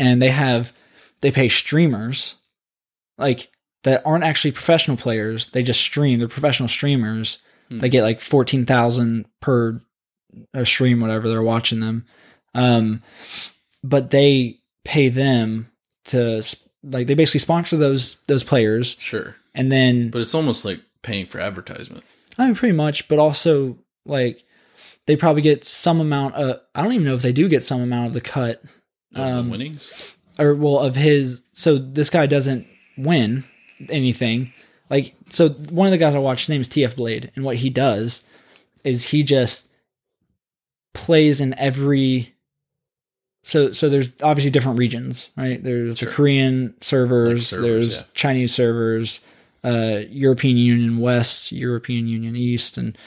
and 0.00 0.20
they 0.20 0.30
have 0.30 0.72
they 1.20 1.30
pay 1.30 1.48
streamers 1.48 2.34
like 3.18 3.50
that 3.84 4.02
aren't 4.04 4.24
actually 4.24 4.52
professional 4.52 4.96
players. 4.96 5.48
They 5.48 5.62
just 5.62 5.80
stream. 5.80 6.18
They're 6.18 6.28
professional 6.28 6.68
streamers. 6.68 7.38
Hmm. 7.68 7.78
They 7.78 7.88
get 7.88 8.02
like 8.02 8.20
fourteen 8.20 8.66
thousand 8.66 9.26
per 9.40 9.80
a 10.52 10.66
stream, 10.66 11.00
whatever 11.00 11.28
they're 11.28 11.42
watching 11.42 11.80
them. 11.80 12.04
Um, 12.54 13.02
but 13.82 14.10
they 14.10 14.58
pay 14.84 15.08
them 15.08 15.70
to 16.06 16.42
sp- 16.44 16.65
like 16.88 17.06
they 17.06 17.14
basically 17.14 17.40
sponsor 17.40 17.76
those 17.76 18.16
those 18.26 18.44
players, 18.44 18.96
Sure, 18.98 19.36
and 19.54 19.70
then 19.70 20.10
but 20.10 20.20
it's 20.22 20.34
almost 20.34 20.64
like 20.64 20.80
paying 21.02 21.26
for 21.26 21.38
advertisement. 21.40 22.04
I 22.38 22.46
mean, 22.46 22.54
pretty 22.54 22.74
much, 22.76 23.08
but 23.08 23.18
also 23.18 23.78
like 24.04 24.44
they 25.06 25.16
probably 25.16 25.42
get 25.42 25.64
some 25.64 26.00
amount 26.00 26.34
of. 26.34 26.60
I 26.74 26.82
don't 26.82 26.92
even 26.92 27.04
know 27.06 27.14
if 27.14 27.22
they 27.22 27.32
do 27.32 27.48
get 27.48 27.64
some 27.64 27.80
amount 27.80 28.08
of 28.08 28.12
the 28.14 28.20
cut, 28.20 28.62
Of 29.14 29.20
Um, 29.20 29.44
the 29.46 29.50
winnings. 29.52 29.92
or 30.38 30.54
well, 30.54 30.78
of 30.80 30.96
his. 30.96 31.42
So 31.54 31.78
this 31.78 32.10
guy 32.10 32.26
doesn't 32.26 32.66
win 32.98 33.44
anything. 33.88 34.52
Like, 34.90 35.14
so 35.30 35.48
one 35.48 35.86
of 35.88 35.90
the 35.92 35.98
guys 35.98 36.14
I 36.14 36.18
watch, 36.18 36.42
his 36.42 36.48
name 36.48 36.60
is 36.60 36.68
TF 36.68 36.94
Blade, 36.96 37.32
and 37.34 37.44
what 37.44 37.56
he 37.56 37.70
does 37.70 38.22
is 38.84 39.08
he 39.10 39.22
just 39.24 39.68
plays 40.94 41.40
in 41.40 41.54
every. 41.58 42.34
So, 43.46 43.70
so 43.70 43.88
there's 43.88 44.08
obviously 44.24 44.50
different 44.50 44.76
regions, 44.76 45.30
right? 45.36 45.62
There's 45.62 45.98
Sure. 45.98 46.08
the 46.08 46.14
Korean 46.16 46.74
servers, 46.80 47.50
servers, 47.50 47.62
there's 47.62 47.96
yeah. 47.98 48.06
Chinese 48.14 48.52
servers, 48.52 49.20
uh, 49.62 50.00
European 50.10 50.56
Union 50.56 50.98
West, 50.98 51.52
European 51.52 52.08
Union 52.08 52.34
East, 52.34 52.76
and 52.76 52.98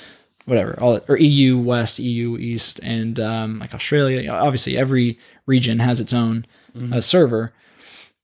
whatever, 0.46 0.79
all 0.79 1.01
or 1.10 1.17
EU 1.17 1.58
West, 1.58 2.00
EU 2.00 2.38
East, 2.38 2.79
and 2.84 3.19
um, 3.19 3.60
like 3.60 3.74
Australia. 3.74 4.31
Obviously, 4.31 4.77
every 4.77 5.19
region 5.46 5.77
has 5.79 6.00
its 6.00 6.13
own 6.13 6.46
uh, 6.93 7.01
server. 7.01 7.51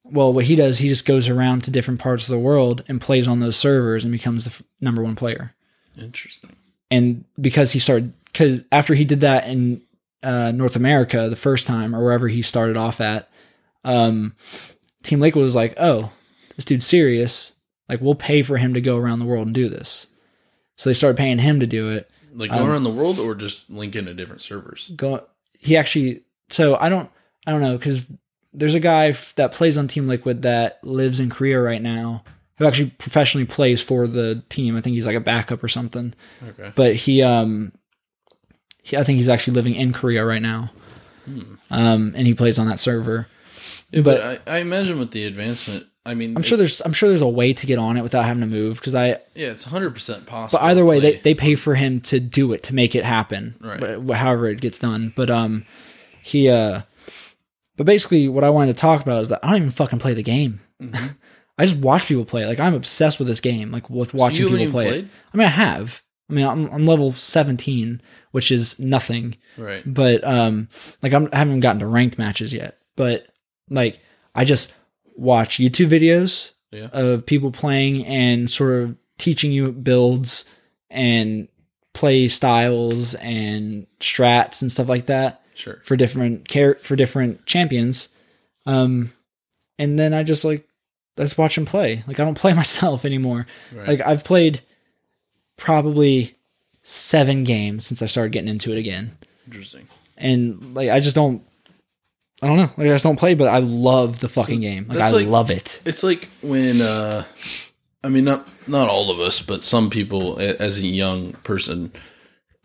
Well, 0.05 0.31
what 0.31 0.45
he 0.45 0.55
does, 0.55 0.77
he 0.77 0.87
just 0.87 1.05
goes 1.05 1.27
around 1.27 1.65
to 1.65 1.71
different 1.71 1.99
parts 1.99 2.23
of 2.23 2.29
the 2.29 2.39
world 2.39 2.81
and 2.87 3.01
plays 3.01 3.27
on 3.27 3.41
those 3.41 3.57
servers 3.57 4.05
and 4.05 4.13
becomes 4.13 4.45
the 4.45 4.51
f- 4.51 4.63
number 4.79 5.03
one 5.03 5.15
player. 5.15 5.53
Interesting. 5.99 6.55
And 6.89 7.25
because 7.41 7.73
he 7.73 7.79
started, 7.79 8.13
because 8.27 8.63
after 8.71 8.93
he 8.93 9.03
did 9.03 9.19
that 9.19 9.47
in 9.47 9.81
uh, 10.25 10.51
North 10.51 10.75
America 10.75 11.29
the 11.29 11.35
first 11.35 11.67
time 11.67 11.95
or 11.95 12.03
wherever 12.03 12.27
he 12.27 12.41
started 12.41 12.77
off 12.77 12.99
at, 12.99 13.29
um, 13.83 14.35
Team 15.03 15.19
Liquid 15.19 15.43
was 15.43 15.55
like, 15.55 15.75
"Oh, 15.77 16.11
this 16.55 16.65
dude's 16.65 16.87
serious. 16.87 17.53
Like, 17.87 18.01
we'll 18.01 18.15
pay 18.15 18.41
for 18.41 18.57
him 18.57 18.73
to 18.73 18.81
go 18.81 18.97
around 18.97 19.19
the 19.19 19.25
world 19.25 19.45
and 19.45 19.53
do 19.53 19.69
this." 19.69 20.07
So 20.77 20.89
they 20.89 20.93
started 20.93 21.17
paying 21.17 21.37
him 21.37 21.59
to 21.59 21.67
do 21.67 21.89
it. 21.91 22.09
Like 22.33 22.51
go 22.51 22.65
around 22.65 22.83
the 22.83 22.89
world 22.89 23.17
or 23.17 23.33
just 23.33 23.69
link 23.69 23.95
into 23.95 24.13
different 24.13 24.41
servers? 24.41 24.91
Go. 24.95 25.25
He 25.57 25.77
actually. 25.77 26.23
So 26.49 26.75
I 26.75 26.89
don't. 26.89 27.09
I 27.47 27.51
don't 27.51 27.61
know 27.61 27.77
because 27.77 28.11
there's 28.53 28.75
a 28.75 28.79
guy 28.79 29.07
f- 29.07 29.33
that 29.35 29.51
plays 29.51 29.77
on 29.77 29.87
Team 29.87 30.07
Liquid 30.07 30.41
that 30.41 30.83
lives 30.83 31.19
in 31.19 31.29
Korea 31.29 31.61
right 31.61 31.81
now 31.81 32.23
who 32.57 32.65
actually 32.65 32.89
professionally 32.91 33.45
plays 33.45 33.81
for 33.81 34.07
the 34.07 34.43
team. 34.49 34.75
I 34.75 34.81
think 34.81 34.95
he's 34.95 35.05
like 35.05 35.15
a 35.15 35.21
backup 35.21 35.63
or 35.63 35.67
something. 35.67 36.13
Okay. 36.49 36.71
But 36.75 36.95
he 36.95 37.21
um. 37.21 37.71
He, 38.85 38.95
I 38.95 39.03
think 39.03 39.17
he's 39.17 39.29
actually 39.29 39.55
living 39.55 39.73
in 39.75 39.91
Korea 39.93 40.23
right 40.25 40.41
now. 40.41 40.71
Hmm. 41.25 41.41
Um, 41.71 42.13
and 42.15 42.27
he 42.27 42.33
plays 42.35 42.59
on 42.59 42.67
that 42.67 42.79
server. 42.79 43.27
but 43.91 44.03
but- 44.03 44.43
I, 44.47 44.57
I 44.57 44.57
imagine 44.59 44.99
with 44.99 45.09
the 45.11 45.25
advancement, 45.25 45.87
I 46.05 46.13
mean, 46.13 46.35
I'm 46.37 46.43
sure 46.43 46.55
there's 46.55 46.81
I'm 46.81 46.93
sure 46.93 47.09
there's 47.09 47.21
a 47.23 47.27
way 47.27 47.51
to 47.53 47.65
get 47.65 47.79
on 47.79 47.97
it 47.97 48.03
without 48.03 48.25
having 48.25 48.41
to 48.41 48.47
move 48.47 48.77
because 48.79 48.93
I 48.93 49.07
yeah, 49.33 49.47
it's 49.49 49.65
100 49.65 49.89
percent 49.95 50.27
possible. 50.27 50.59
but 50.59 50.65
either 50.67 50.85
way 50.85 50.99
they, 50.99 51.15
they 51.17 51.33
pay 51.33 51.55
for 51.55 51.73
him 51.73 51.97
to 52.01 52.19
do 52.19 52.53
it 52.53 52.61
to 52.63 52.75
make 52.75 52.93
it 52.93 53.03
happen 53.03 53.55
Right. 53.59 54.15
however 54.15 54.47
it 54.47 54.61
gets 54.61 54.77
done 54.77 55.13
but 55.15 55.31
um 55.31 55.65
he 56.21 56.47
uh 56.47 56.81
but 57.75 57.87
basically 57.87 58.27
what 58.29 58.43
I 58.43 58.51
wanted 58.51 58.75
to 58.75 58.79
talk 58.79 59.01
about 59.01 59.23
is 59.23 59.29
that 59.29 59.39
I 59.41 59.47
don't 59.47 59.55
even 59.57 59.71
fucking 59.71 59.97
play 59.97 60.13
the 60.13 60.21
game 60.21 60.59
I 61.57 61.65
just 61.65 61.77
watch 61.77 62.05
people 62.05 62.23
play 62.25 62.45
like 62.45 62.59
I'm 62.59 62.75
obsessed 62.75 63.17
with 63.17 63.27
this 63.27 63.39
game 63.39 63.71
like 63.71 63.89
with 63.89 64.13
watching 64.13 64.45
Mm-hmm. 64.45 64.53
you 64.57 64.59
people 64.67 64.73
play 64.73 64.85
it 64.85 64.91
played? 64.91 65.09
I 65.33 65.37
mean 65.37 65.47
I 65.47 65.51
have 65.51 66.03
I 66.29 66.33
mean 66.33 66.45
I'm, 66.47 66.65
I'm 66.73 66.83
level 66.85 67.13
17 67.13 68.01
which 68.31 68.51
is 68.51 68.77
nothing 68.79 69.37
right. 69.57 69.81
but 69.85 70.23
um 70.23 70.67
like 71.01 71.13
I'm, 71.13 71.29
i 71.31 71.37
haven't 71.37 71.59
gotten 71.61 71.79
to 71.79 71.87
ranked 71.87 72.17
matches 72.17 72.53
yet 72.53 72.77
but 72.95 73.27
like 73.69 73.99
i 74.33 74.43
just 74.43 74.73
watch 75.15 75.57
youtube 75.57 75.89
videos 75.89 76.51
Yeah. 76.71 76.87
of 76.91 77.25
people 77.25 77.51
playing 77.51 78.05
and 78.05 78.49
sort 78.49 78.81
of 78.83 78.97
teaching 79.17 79.51
you 79.51 79.71
builds 79.71 80.45
and 80.89 81.47
play 81.93 82.27
styles 82.27 83.13
and 83.15 83.87
strats 83.99 84.61
and 84.61 84.71
stuff 84.71 84.89
like 84.89 85.05
that 85.05 85.41
Sure. 85.53 85.79
for 85.83 85.95
different 85.95 86.47
care 86.49 86.75
for 86.75 86.95
different 86.97 87.45
champions 87.45 88.09
um 88.65 89.13
and 89.79 89.97
then 89.97 90.13
i 90.13 90.23
just 90.23 90.43
like 90.43 90.67
I 91.17 91.21
just 91.23 91.37
watch 91.37 91.55
them 91.55 91.65
play 91.65 92.03
like 92.07 92.19
i 92.19 92.25
don't 92.25 92.37
play 92.37 92.53
myself 92.61 93.05
anymore 93.05 93.45
Right. 93.73 93.87
like 93.87 94.01
i've 94.01 94.23
played 94.25 94.61
probably 95.57 96.35
seven 96.83 97.43
games 97.43 97.85
since 97.85 98.01
i 98.01 98.05
started 98.05 98.31
getting 98.31 98.49
into 98.49 98.71
it 98.71 98.77
again 98.77 99.17
Interesting. 99.47 99.87
and 100.17 100.73
like 100.75 100.89
I 100.89 100.99
just 100.99 101.15
don't 101.15 101.43
I 102.41 102.47
don't 102.47 102.57
know. 102.57 102.69
Like 102.77 102.87
I 102.87 102.89
just 102.89 103.03
don't 103.05 103.17
play, 103.17 103.33
but 103.33 103.47
I 103.47 103.59
love 103.59 104.19
the 104.19 104.27
fucking 104.27 104.59
game. 104.59 104.87
Like 104.89 104.99
I 104.99 105.09
like- 105.09 105.27
love 105.27 105.49
it. 105.49 105.81
It's 105.85 106.03
like 106.03 106.27
when 106.41 106.81
uh 106.81 107.23
I 108.03 108.09
mean 108.09 108.25
not 108.25 108.47
not 108.67 108.89
all 108.89 109.09
of 109.09 109.19
us, 109.19 109.41
but 109.41 109.63
some 109.63 109.89
people 109.89 110.37
as 110.39 110.77
a 110.79 110.85
young 110.85 111.31
person 111.43 111.93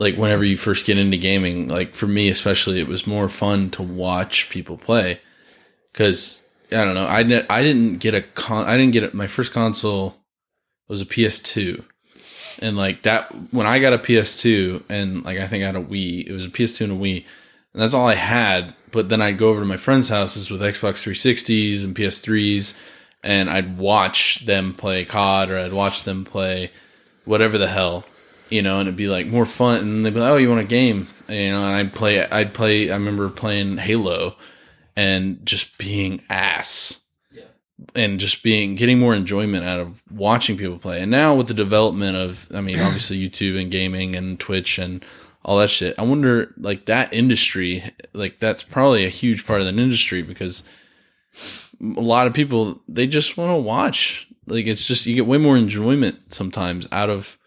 like 0.01 0.17
whenever 0.17 0.45
you 0.45 0.57
first 0.57 0.87
get 0.87 0.99
into 0.99 1.17
gaming, 1.17 1.69
like 1.69 1.95
for 1.95 2.07
me 2.09 2.29
especially 2.29 2.81
it 2.81 2.89
was 2.89 3.07
more 3.07 3.29
fun 3.29 3.71
to 3.71 3.83
watch 3.83 4.51
people 4.51 4.77
play 4.77 5.21
cuz 5.95 6.43
I 6.73 6.85
don't 6.85 6.95
know, 6.95 7.07
I 7.07 7.23
ne- 7.23 7.47
I 7.49 7.63
didn't 7.63 7.99
get 7.99 8.15
a 8.15 8.23
con- 8.23 8.67
I 8.67 8.77
didn't 8.77 8.93
get 8.93 9.05
a, 9.13 9.17
my 9.17 9.29
first 9.29 9.53
console 9.53 10.17
was 10.89 11.01
a 11.01 11.07
PS2. 11.07 11.85
And 12.59 12.76
like 12.76 13.02
that 13.02 13.30
when 13.52 13.66
I 13.66 13.78
got 13.78 13.92
a 13.92 13.99
PS2 13.99 14.85
and 14.88 15.25
like 15.25 15.38
I 15.38 15.47
think 15.47 15.62
I 15.62 15.66
had 15.66 15.76
a 15.76 15.83
Wii, 15.83 16.26
it 16.26 16.33
was 16.33 16.45
a 16.45 16.50
PS2 16.50 16.83
and 16.83 16.92
a 16.92 16.97
Wii. 16.97 17.25
And 17.73 17.83
that's 17.83 17.95
all 17.95 18.09
I 18.09 18.14
had. 18.14 18.75
But 18.92 19.09
then 19.09 19.23
I'd 19.23 19.38
go 19.38 19.50
over 19.50 19.61
to 19.61 19.66
my 19.66 19.76
friends' 19.76 20.09
houses 20.09 20.50
with 20.50 20.61
Xbox 20.61 21.04
360s 21.04 21.85
and 21.85 21.95
PS3s, 21.95 22.76
and 23.23 23.49
I'd 23.49 23.78
watch 23.78 24.47
them 24.47 24.75
play 24.75 25.04
COD 25.04 25.50
or 25.50 25.59
I'd 25.59 25.73
watch 25.73 26.02
them 26.02 26.25
play 26.25 26.73
whatever 27.25 27.59
the 27.59 27.69
hell, 27.69 28.04
you 28.49 28.62
know, 28.62 28.80
and 28.80 28.88
it'd 28.88 28.97
be 28.97 29.07
like 29.09 29.26
more 29.26 29.47
fun. 29.47 29.80
And 29.80 30.07
they'd 30.07 30.14
be 30.14 30.21
like, 30.21 30.30
"Oh, 30.30 30.37
you 30.37 30.49
want 30.49 30.62
a 30.62 30.64
game?" 30.64 31.09
You 31.28 31.50
know, 31.50 31.64
and 31.64 31.75
I'd 31.75 31.95
play. 31.95 32.25
I'd 32.25 32.54
play. 32.54 32.90
I 32.90 32.95
remember 32.95 33.28
playing 33.28 33.76
Halo, 33.76 34.37
and 34.97 35.45
just 35.47 35.78
being 35.78 36.23
ass, 36.28 37.00
and 37.95 38.21
just 38.21 38.43
being 38.43 38.75
getting 38.75 38.99
more 38.99 39.15
enjoyment 39.15 39.65
out 39.65 39.81
of 39.81 40.03
watching 40.11 40.57
people 40.57 40.79
play. 40.79 41.01
And 41.01 41.11
now 41.11 41.35
with 41.35 41.49
the 41.49 41.55
development 41.55 42.17
of, 42.17 42.49
I 42.55 42.61
mean, 42.61 42.79
obviously 42.79 43.19
YouTube 43.29 43.61
and 43.61 43.71
gaming 43.71 44.17
and 44.17 44.39
Twitch 44.39 44.79
and 44.79 45.05
all 45.45 45.59
that 45.59 45.71
shit. 45.71 45.99
I 45.99 46.03
wonder, 46.03 46.53
like 46.59 46.87
that 46.87 47.13
industry, 47.13 47.85
like 48.13 48.41
that's 48.41 48.63
probably 48.63 49.05
a 49.05 49.11
huge 49.11 49.47
part 49.47 49.61
of 49.61 49.67
the 49.67 49.83
industry 49.83 50.23
because 50.23 50.63
a 51.81 52.01
lot 52.01 52.27
of 52.27 52.35
people 52.35 52.81
they 52.89 53.07
just 53.07 53.37
want 53.37 53.51
to 53.51 53.61
watch. 53.61 54.29
Like 54.47 54.67
it's 54.67 54.87
just 54.87 55.07
you 55.07 55.15
get 55.15 55.27
way 55.27 55.39
more 55.39 55.57
enjoyment 55.57 56.35
sometimes 56.35 56.87
out 56.93 57.09
of 57.09 57.39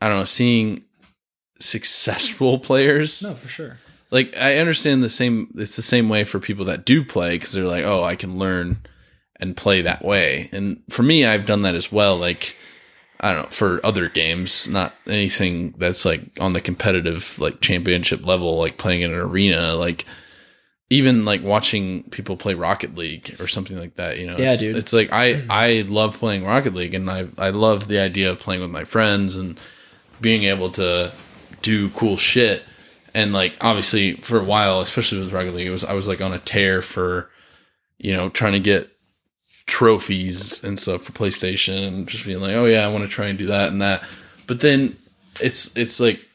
I 0.00 0.08
don't 0.08 0.18
know 0.18 0.24
seeing 0.24 0.84
successful 1.60 2.58
players. 2.58 3.22
No, 3.22 3.34
for 3.34 3.48
sure. 3.48 3.78
Like 4.10 4.36
I 4.36 4.58
understand 4.58 5.02
the 5.02 5.10
same. 5.10 5.52
It's 5.56 5.76
the 5.76 5.82
same 5.82 6.08
way 6.08 6.24
for 6.24 6.40
people 6.40 6.64
that 6.66 6.84
do 6.84 7.04
play 7.04 7.32
because 7.32 7.52
they're 7.52 7.64
like, 7.64 7.84
oh, 7.84 8.02
I 8.02 8.16
can 8.16 8.38
learn 8.38 8.78
and 9.40 9.56
play 9.56 9.82
that 9.82 10.04
way. 10.04 10.48
And 10.52 10.82
for 10.90 11.02
me, 11.02 11.24
I've 11.24 11.46
done 11.46 11.62
that 11.62 11.74
as 11.74 11.92
well. 11.92 12.16
Like 12.16 12.56
I 13.20 13.32
don't 13.32 13.42
know 13.44 13.50
for 13.50 13.84
other 13.84 14.08
games, 14.08 14.68
not 14.68 14.94
anything 15.06 15.74
that's 15.76 16.04
like 16.04 16.20
on 16.40 16.52
the 16.52 16.60
competitive 16.60 17.38
like 17.38 17.60
championship 17.60 18.24
level, 18.24 18.58
like 18.58 18.78
playing 18.78 19.02
in 19.02 19.12
an 19.12 19.18
arena, 19.18 19.74
like 19.74 20.06
even 20.90 21.24
like 21.24 21.42
watching 21.42 22.04
people 22.04 22.36
play 22.36 22.54
Rocket 22.54 22.94
League 22.94 23.36
or 23.40 23.46
something 23.46 23.78
like 23.78 23.96
that. 23.96 24.18
You 24.18 24.26
know, 24.26 24.38
Yeah, 24.38 24.52
it's, 24.52 24.60
dude. 24.60 24.76
It's 24.76 24.92
like 24.92 25.12
I 25.12 25.44
I 25.50 25.84
love 25.88 26.18
playing 26.18 26.44
Rocket 26.44 26.74
League, 26.74 26.94
and 26.94 27.10
I 27.10 27.28
I 27.36 27.50
love 27.50 27.88
the 27.88 27.98
idea 27.98 28.30
of 28.30 28.38
playing 28.38 28.60
with 28.60 28.70
my 28.70 28.84
friends 28.84 29.36
and 29.36 29.58
being 30.20 30.44
able 30.44 30.70
to 30.72 31.12
do 31.62 31.90
cool 31.90 32.16
shit. 32.16 32.62
And 33.14 33.32
like 33.32 33.56
obviously 33.60 34.14
for 34.14 34.38
a 34.38 34.44
while, 34.44 34.80
especially 34.80 35.18
with 35.18 35.32
Rocket 35.32 35.54
League, 35.54 35.66
it 35.66 35.70
was 35.70 35.84
I 35.84 35.92
was 35.94 36.06
like 36.06 36.20
on 36.20 36.32
a 36.32 36.38
tear 36.38 36.82
for 36.82 37.30
you 37.98 38.12
know 38.12 38.28
trying 38.28 38.52
to 38.52 38.60
get 38.60 38.90
trophies 39.68 40.64
and 40.64 40.80
stuff 40.80 41.02
for 41.02 41.12
PlayStation 41.12 41.86
and 41.86 42.08
just 42.08 42.24
being 42.24 42.40
like, 42.40 42.54
oh 42.54 42.64
yeah, 42.64 42.84
I 42.84 42.90
want 42.90 43.04
to 43.04 43.08
try 43.08 43.26
and 43.26 43.38
do 43.38 43.46
that 43.46 43.68
and 43.68 43.80
that. 43.80 44.02
But 44.48 44.60
then 44.60 44.96
it's 45.40 45.76
it's 45.76 46.00
like 46.00 46.26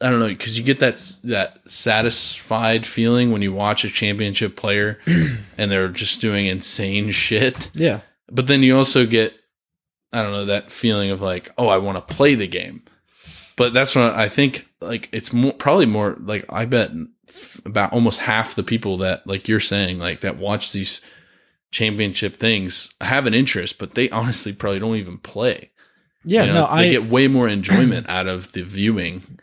I 0.00 0.10
don't 0.10 0.18
know 0.18 0.28
because 0.28 0.58
you 0.58 0.64
get 0.64 0.80
that 0.80 0.96
that 1.24 1.70
satisfied 1.70 2.86
feeling 2.86 3.30
when 3.30 3.42
you 3.42 3.52
watch 3.52 3.84
a 3.84 3.90
championship 3.90 4.56
player 4.56 4.98
and 5.06 5.70
they're 5.70 5.88
just 5.88 6.20
doing 6.20 6.46
insane 6.46 7.12
shit. 7.12 7.70
Yeah. 7.74 8.00
But 8.30 8.46
then 8.46 8.62
you 8.62 8.76
also 8.76 9.06
get 9.06 9.34
I 10.12 10.22
don't 10.22 10.32
know 10.32 10.46
that 10.46 10.72
feeling 10.72 11.10
of 11.10 11.20
like, 11.20 11.50
oh, 11.58 11.68
I 11.68 11.76
want 11.76 11.98
to 11.98 12.14
play 12.14 12.34
the 12.34 12.48
game. 12.48 12.82
But 13.56 13.74
that's 13.74 13.94
what 13.94 14.14
I 14.14 14.28
think. 14.28 14.66
Like 14.80 15.10
it's 15.12 15.32
more 15.32 15.52
probably 15.52 15.86
more 15.86 16.16
like 16.20 16.50
I 16.50 16.64
bet 16.64 16.90
about 17.66 17.92
almost 17.92 18.20
half 18.20 18.54
the 18.54 18.62
people 18.62 18.98
that 18.98 19.26
like 19.26 19.46
you're 19.46 19.60
saying 19.60 19.98
like 19.98 20.20
that 20.22 20.38
watch 20.38 20.72
these 20.72 21.02
championship 21.70 22.36
things 22.36 22.92
have 23.00 23.26
an 23.26 23.34
interest, 23.34 23.78
but 23.78 23.94
they 23.94 24.08
honestly 24.10 24.52
probably 24.52 24.78
don't 24.78 24.96
even 24.96 25.18
play. 25.18 25.70
Yeah. 26.24 26.42
You 26.44 26.52
know, 26.52 26.66
no, 26.66 26.76
they 26.76 26.86
I 26.86 26.90
get 26.90 27.04
way 27.06 27.28
more 27.28 27.48
enjoyment 27.48 28.08
out 28.08 28.26
of 28.26 28.52
the 28.52 28.62
viewing 28.62 29.38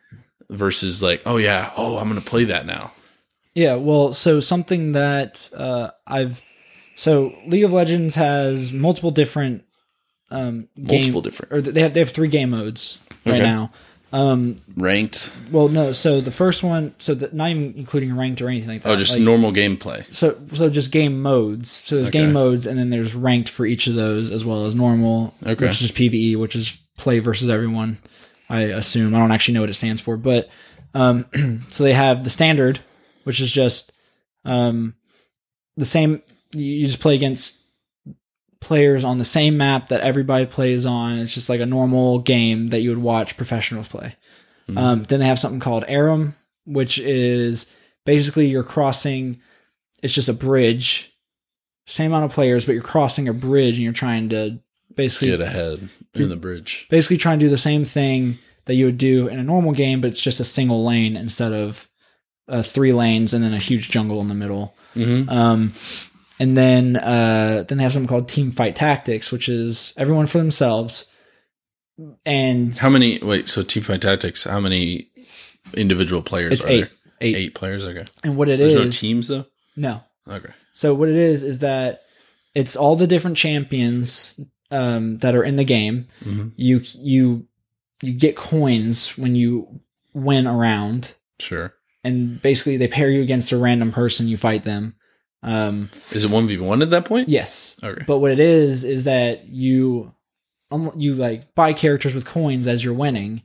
versus 0.50 1.01
like, 1.01 1.22
oh 1.25 1.38
yeah, 1.38 1.72
oh 1.77 1.98
I'm 1.98 2.08
gonna 2.08 2.22
play 2.22 2.46
that 2.46 2.65
now. 2.65 2.91
Yeah, 3.53 3.75
well, 3.75 4.12
so 4.12 4.39
something 4.41 4.91
that 4.91 5.50
uh, 5.55 5.91
I've 6.05 6.44
so 6.96 7.34
League 7.48 7.63
of 7.63 7.72
Legends 7.72 8.15
has 8.15 8.72
multiple 8.74 9.12
different 9.12 9.63
um 10.32 10.67
game 10.75 11.13
Multiple 11.13 11.22
different. 11.22 11.53
or 11.53 11.62
they 11.62 11.82
have 11.82 11.94
they 11.94 12.00
have 12.01 12.10
three 12.10 12.27
game 12.27 12.50
modes 12.50 12.98
right 13.25 13.36
Okay. 13.36 13.44
now. 13.44 13.72
Um 14.17 14.57
Ranked. 14.77 15.29
well 15.51 15.67
no, 15.67 15.91
so 15.91 16.22
the 16.22 16.31
first 16.31 16.63
one 16.63 16.93
so 17.00 17.13
the, 17.15 17.29
not 17.34 17.50
even 17.50 17.74
including 17.75 18.15
ranked 18.15 18.41
or 18.41 18.48
anything 18.48 18.69
like 18.69 18.84
that. 18.84 18.89
Oh, 18.89 18.95
just 18.95 19.13
like, 19.13 19.22
normal 19.22 19.51
gameplay. 19.51 20.05
so 20.13 20.39
so 20.53 20.69
just 20.69 20.91
game 20.91 21.22
modes. 21.22 21.69
So 21.69 21.95
there's 21.98 22.12
game 22.12 22.31
modes 22.31 22.65
and 22.65 22.79
then 22.79 22.89
there's 22.91 23.13
ranked 23.13 23.50
for 23.50 23.65
each 23.65 23.88
of 23.88 23.95
those 23.95 24.31
as 24.31 24.45
well 24.45 24.65
as 24.67 24.74
normal, 24.75 25.34
Okay. 25.45 25.65
which 25.67 25.81
is 25.81 25.91
PvE, 25.91 26.38
which 26.39 26.55
is 26.55 26.77
play 26.98 27.19
versus 27.19 27.50
everyone. 27.50 27.98
I 28.50 28.62
assume 28.62 29.13
I 29.15 29.19
don't 29.19 29.31
actually 29.31 29.55
know 29.55 29.62
what 29.62 29.69
it 29.69 29.74
stands 29.74 30.01
for, 30.01 30.15
but 30.17 30.50
um, 30.93 31.25
so 31.69 31.84
they 31.84 31.93
have 31.93 32.24
the 32.24 32.29
standard, 32.29 32.79
which 33.25 33.41
is 33.41 33.51
just 33.51 33.91
um, 34.45 34.93
the 35.75 35.86
same. 35.86 36.22
You 36.53 36.86
just 36.86 37.01
play 37.01 37.15
against 37.15 37.60
players 38.59 39.03
on 39.03 39.17
the 39.17 39.24
same 39.24 39.57
map 39.57 39.89
that 39.89 40.01
everybody 40.01 40.45
plays 40.45 40.85
on. 40.85 41.19
It's 41.19 41.33
just 41.33 41.50
like 41.50 41.62
a 41.62 41.65
normal 41.65 42.19
game 42.19 42.69
that 42.69 42.81
you 42.81 42.89
would 42.89 42.97
watch 43.01 43.38
professionals 43.38 43.88
play. 43.88 44.15
Um, 44.75 45.03
then 45.03 45.19
they 45.19 45.27
have 45.27 45.38
something 45.38 45.59
called 45.59 45.83
Aram, 45.88 46.35
which 46.65 46.97
is 46.97 47.67
basically 48.03 48.47
you're 48.47 48.63
crossing. 48.63 49.39
It's 50.01 50.13
just 50.13 50.27
a 50.29 50.33
bridge, 50.33 51.13
same 51.85 52.12
amount 52.12 52.25
of 52.25 52.31
players, 52.31 52.65
but 52.65 52.71
you're 52.74 52.81
crossing 52.81 53.27
a 53.27 53.33
bridge 53.33 53.75
and 53.75 53.83
you're 53.83 53.93
trying 53.93 54.29
to 54.29 54.57
basically 54.95 55.27
Get 55.29 55.41
ahead 55.41 55.88
in 56.15 56.29
the 56.29 56.35
bridge. 56.35 56.88
basically 56.89 57.17
trying 57.17 57.38
to 57.39 57.45
do 57.45 57.50
the 57.50 57.57
same 57.57 57.85
thing 57.85 58.39
that 58.65 58.74
you 58.74 58.85
would 58.85 58.97
do 58.97 59.27
in 59.27 59.38
a 59.38 59.43
normal 59.43 59.71
game, 59.71 60.01
but 60.01 60.07
it's 60.09 60.21
just 60.21 60.39
a 60.39 60.43
single 60.43 60.83
lane 60.83 61.15
instead 61.15 61.53
of 61.53 61.88
uh, 62.47 62.63
three 62.63 62.93
lanes 62.93 63.35
and 63.35 63.43
then 63.43 63.53
a 63.53 63.59
huge 63.59 63.89
jungle 63.89 64.19
in 64.21 64.29
the 64.29 64.33
middle. 64.33 64.75
Mm-hmm. 64.95 65.29
Um, 65.29 65.74
and 66.39 66.56
then 66.58 66.96
uh, 66.98 67.65
then 67.68 67.77
they 67.77 67.84
have 67.84 67.94
something 67.94 68.08
called 68.08 68.27
Team 68.30 68.51
Fight 68.51 68.75
Tactics, 68.75 69.32
which 69.32 69.48
is 69.50 69.94
everyone 69.98 70.25
for 70.27 70.38
themselves. 70.38 71.08
And 72.25 72.75
How 72.75 72.89
many? 72.89 73.20
Wait, 73.20 73.48
so 73.48 73.62
Team 73.62 73.84
Fight 73.84 74.01
Tactics. 74.01 74.44
How 74.44 74.60
many 74.60 75.10
individual 75.74 76.22
players? 76.22 76.54
it's 76.54 76.65
are 76.65 76.70
eight, 76.70 76.80
there? 76.82 76.89
eight, 77.22 77.36
Eight 77.36 77.56
players. 77.56 77.86
Okay. 77.86 78.06
And 78.24 78.36
what 78.36 78.50
it 78.50 78.60
There's 78.60 78.74
is, 78.74 78.84
no 78.84 78.89
teams 78.89 79.27
though. 79.30 79.46
no. 79.75 80.01
Okay. 80.27 80.51
So 80.74 80.94
what 80.94 81.08
it 81.10 81.15
is 81.15 81.44
is 81.44 81.60
that 81.60 82.01
it's 82.54 82.75
all 82.75 82.96
the 82.96 83.08
different 83.08 83.38
champions 83.38 84.39
um, 84.72 85.20
that 85.20 85.36
are 85.36 85.44
in 85.44 85.56
the 85.56 85.63
game. 85.63 86.08
Mhm. 86.25 86.51
You 86.58 86.82
you 86.98 87.48
you 88.01 88.12
get 88.13 88.36
coins 88.36 89.18
when 89.18 89.36
you 89.36 89.80
win 90.13 90.48
a 90.48 90.54
round. 90.54 91.13
Sure. 91.39 91.74
and 92.04 92.42
basically 92.42 92.77
they 92.77 92.88
pair 92.88 93.10
you 93.10 93.22
against 93.22 93.51
a 93.51 93.58
random 93.58 93.92
person. 93.92 94.27
You 94.27 94.38
fight 94.38 94.63
them. 94.63 94.96
Um, 95.46 95.90
Is 96.12 96.24
it 96.24 96.30
one 96.32 96.48
v 96.48 96.58
one 96.58 96.82
at 96.82 96.90
that 96.90 97.06
point? 97.06 97.30
yes, 97.30 97.75
Okay. 97.84 98.04
but 98.08 98.18
what 98.18 98.32
it 98.32 98.40
is 98.40 98.84
is 98.84 99.04
that 99.06 99.48
you 99.48 100.12
um, 100.72 100.92
you 100.98 101.14
like 101.16 101.54
buy 101.54 101.72
characters 101.74 102.14
with 102.16 102.25
coins 102.25 102.68
as 102.68 102.84
you're 102.84 102.94
winning. 102.96 103.44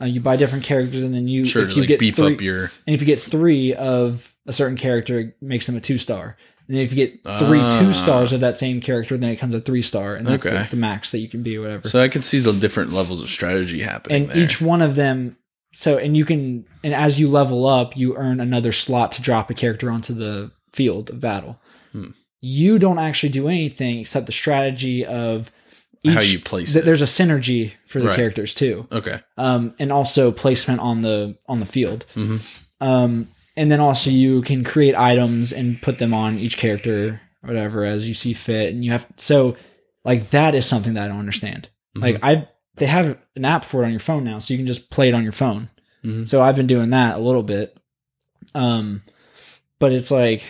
Uh, 0.00 0.06
you 0.06 0.20
buy 0.20 0.36
different 0.36 0.64
characters, 0.64 1.02
and 1.02 1.14
then 1.14 1.26
you 1.28 1.44
Sure. 1.44 1.62
if 1.62 1.74
you 1.76 1.82
like 1.82 1.88
get 1.88 2.00
beef 2.00 2.16
three, 2.16 2.34
up 2.34 2.40
your. 2.40 2.64
and 2.86 2.94
if 2.94 3.00
you 3.00 3.06
get 3.06 3.20
three 3.20 3.72
of 3.74 4.34
a 4.46 4.52
certain 4.52 4.76
character, 4.76 5.20
it 5.20 5.36
makes 5.40 5.66
them 5.66 5.76
a 5.76 5.80
two 5.80 5.96
star. 5.98 6.36
And 6.68 6.76
if 6.76 6.92
you 6.92 6.96
get 7.06 7.38
three 7.38 7.60
Ah. 7.60 7.80
two 7.80 7.92
stars 7.94 8.32
of 8.32 8.40
that 8.40 8.56
same 8.56 8.80
character, 8.80 9.16
then 9.16 9.30
it 9.30 9.36
comes 9.36 9.54
a 9.54 9.60
three 9.60 9.80
star, 9.82 10.16
and 10.16 10.26
that's 10.26 10.44
Okay. 10.46 10.54
like 10.56 10.70
the 10.70 10.76
max 10.76 11.10
that 11.12 11.18
you 11.20 11.28
can 11.28 11.42
be, 11.42 11.56
or 11.56 11.62
whatever. 11.62 11.88
So 11.88 12.02
I 12.02 12.08
can 12.08 12.20
see 12.22 12.40
the 12.40 12.52
different 12.52 12.92
levels 12.92 13.22
of 13.22 13.28
strategy 13.30 13.80
happening. 13.80 14.22
and 14.24 14.30
there. 14.30 14.42
each 14.44 14.60
one 14.60 14.82
of 14.82 14.94
them 14.96 15.36
so 15.72 15.98
and 15.98 16.16
you 16.16 16.24
can 16.24 16.64
and 16.82 16.94
as 16.94 17.20
you 17.20 17.28
level 17.28 17.66
up 17.66 17.94
you 17.96 18.16
earn 18.16 18.40
another 18.40 18.72
slot 18.72 19.12
to 19.12 19.20
drop 19.22 19.50
a 19.50 19.54
character 19.54 19.90
onto 19.90 20.14
the 20.14 20.50
field 20.72 21.10
of 21.10 21.20
battle 21.20 21.58
Hmm. 21.92 22.08
you 22.40 22.78
don't 22.78 22.98
actually 22.98 23.30
do 23.30 23.48
anything 23.48 23.98
except 24.00 24.26
the 24.26 24.32
strategy 24.32 25.04
of 25.04 25.50
each, 26.04 26.14
how 26.14 26.20
you 26.20 26.38
place 26.38 26.72
th- 26.72 26.82
it. 26.82 26.86
there's 26.86 27.02
a 27.02 27.06
synergy 27.06 27.72
for 27.86 27.98
the 28.00 28.06
Right. 28.08 28.16
characters 28.16 28.54
too 28.54 28.86
Okay. 28.92 29.20
um, 29.36 29.74
and 29.78 29.90
also 29.90 30.30
placement 30.30 30.80
on 30.80 31.02
the 31.02 31.36
on 31.46 31.58
the 31.60 31.66
field 31.66 32.04
Mhm. 32.14 32.40
um, 32.80 33.28
and 33.56 33.72
then 33.72 33.80
also 33.80 34.10
you 34.10 34.42
can 34.42 34.62
create 34.62 34.94
items 34.94 35.52
and 35.52 35.80
put 35.82 35.98
them 35.98 36.14
on 36.14 36.38
each 36.38 36.56
character 36.56 37.20
whatever 37.42 37.84
as 37.84 38.06
you 38.06 38.14
see 38.14 38.32
fit 38.34 38.72
and 38.72 38.84
you 38.84 38.90
have 38.92 39.06
so 39.16 39.56
like 40.04 40.30
that 40.30 40.54
is 40.54 40.66
something 40.66 40.94
that 40.94 41.04
i 41.04 41.08
don't 41.08 41.18
understand 41.18 41.68
Mm-hmm. 41.96 42.02
like 42.02 42.18
i 42.22 42.46
they 42.76 42.86
have 42.86 43.16
an 43.34 43.44
app 43.44 43.64
for 43.64 43.82
it 43.82 43.86
on 43.86 43.90
your 43.90 43.98
phone 44.00 44.22
now 44.24 44.38
so 44.38 44.52
you 44.54 44.58
can 44.58 44.66
just 44.66 44.90
play 44.90 45.08
it 45.08 45.14
on 45.14 45.22
your 45.24 45.32
phone 45.32 45.68
Mhm. 46.04 46.28
so 46.28 46.42
i've 46.42 46.54
been 46.54 46.66
doing 46.68 46.90
that 46.90 47.16
a 47.16 47.20
little 47.20 47.42
bit 47.42 47.76
um 48.54 49.02
but 49.78 49.92
it's 49.92 50.10
like 50.10 50.42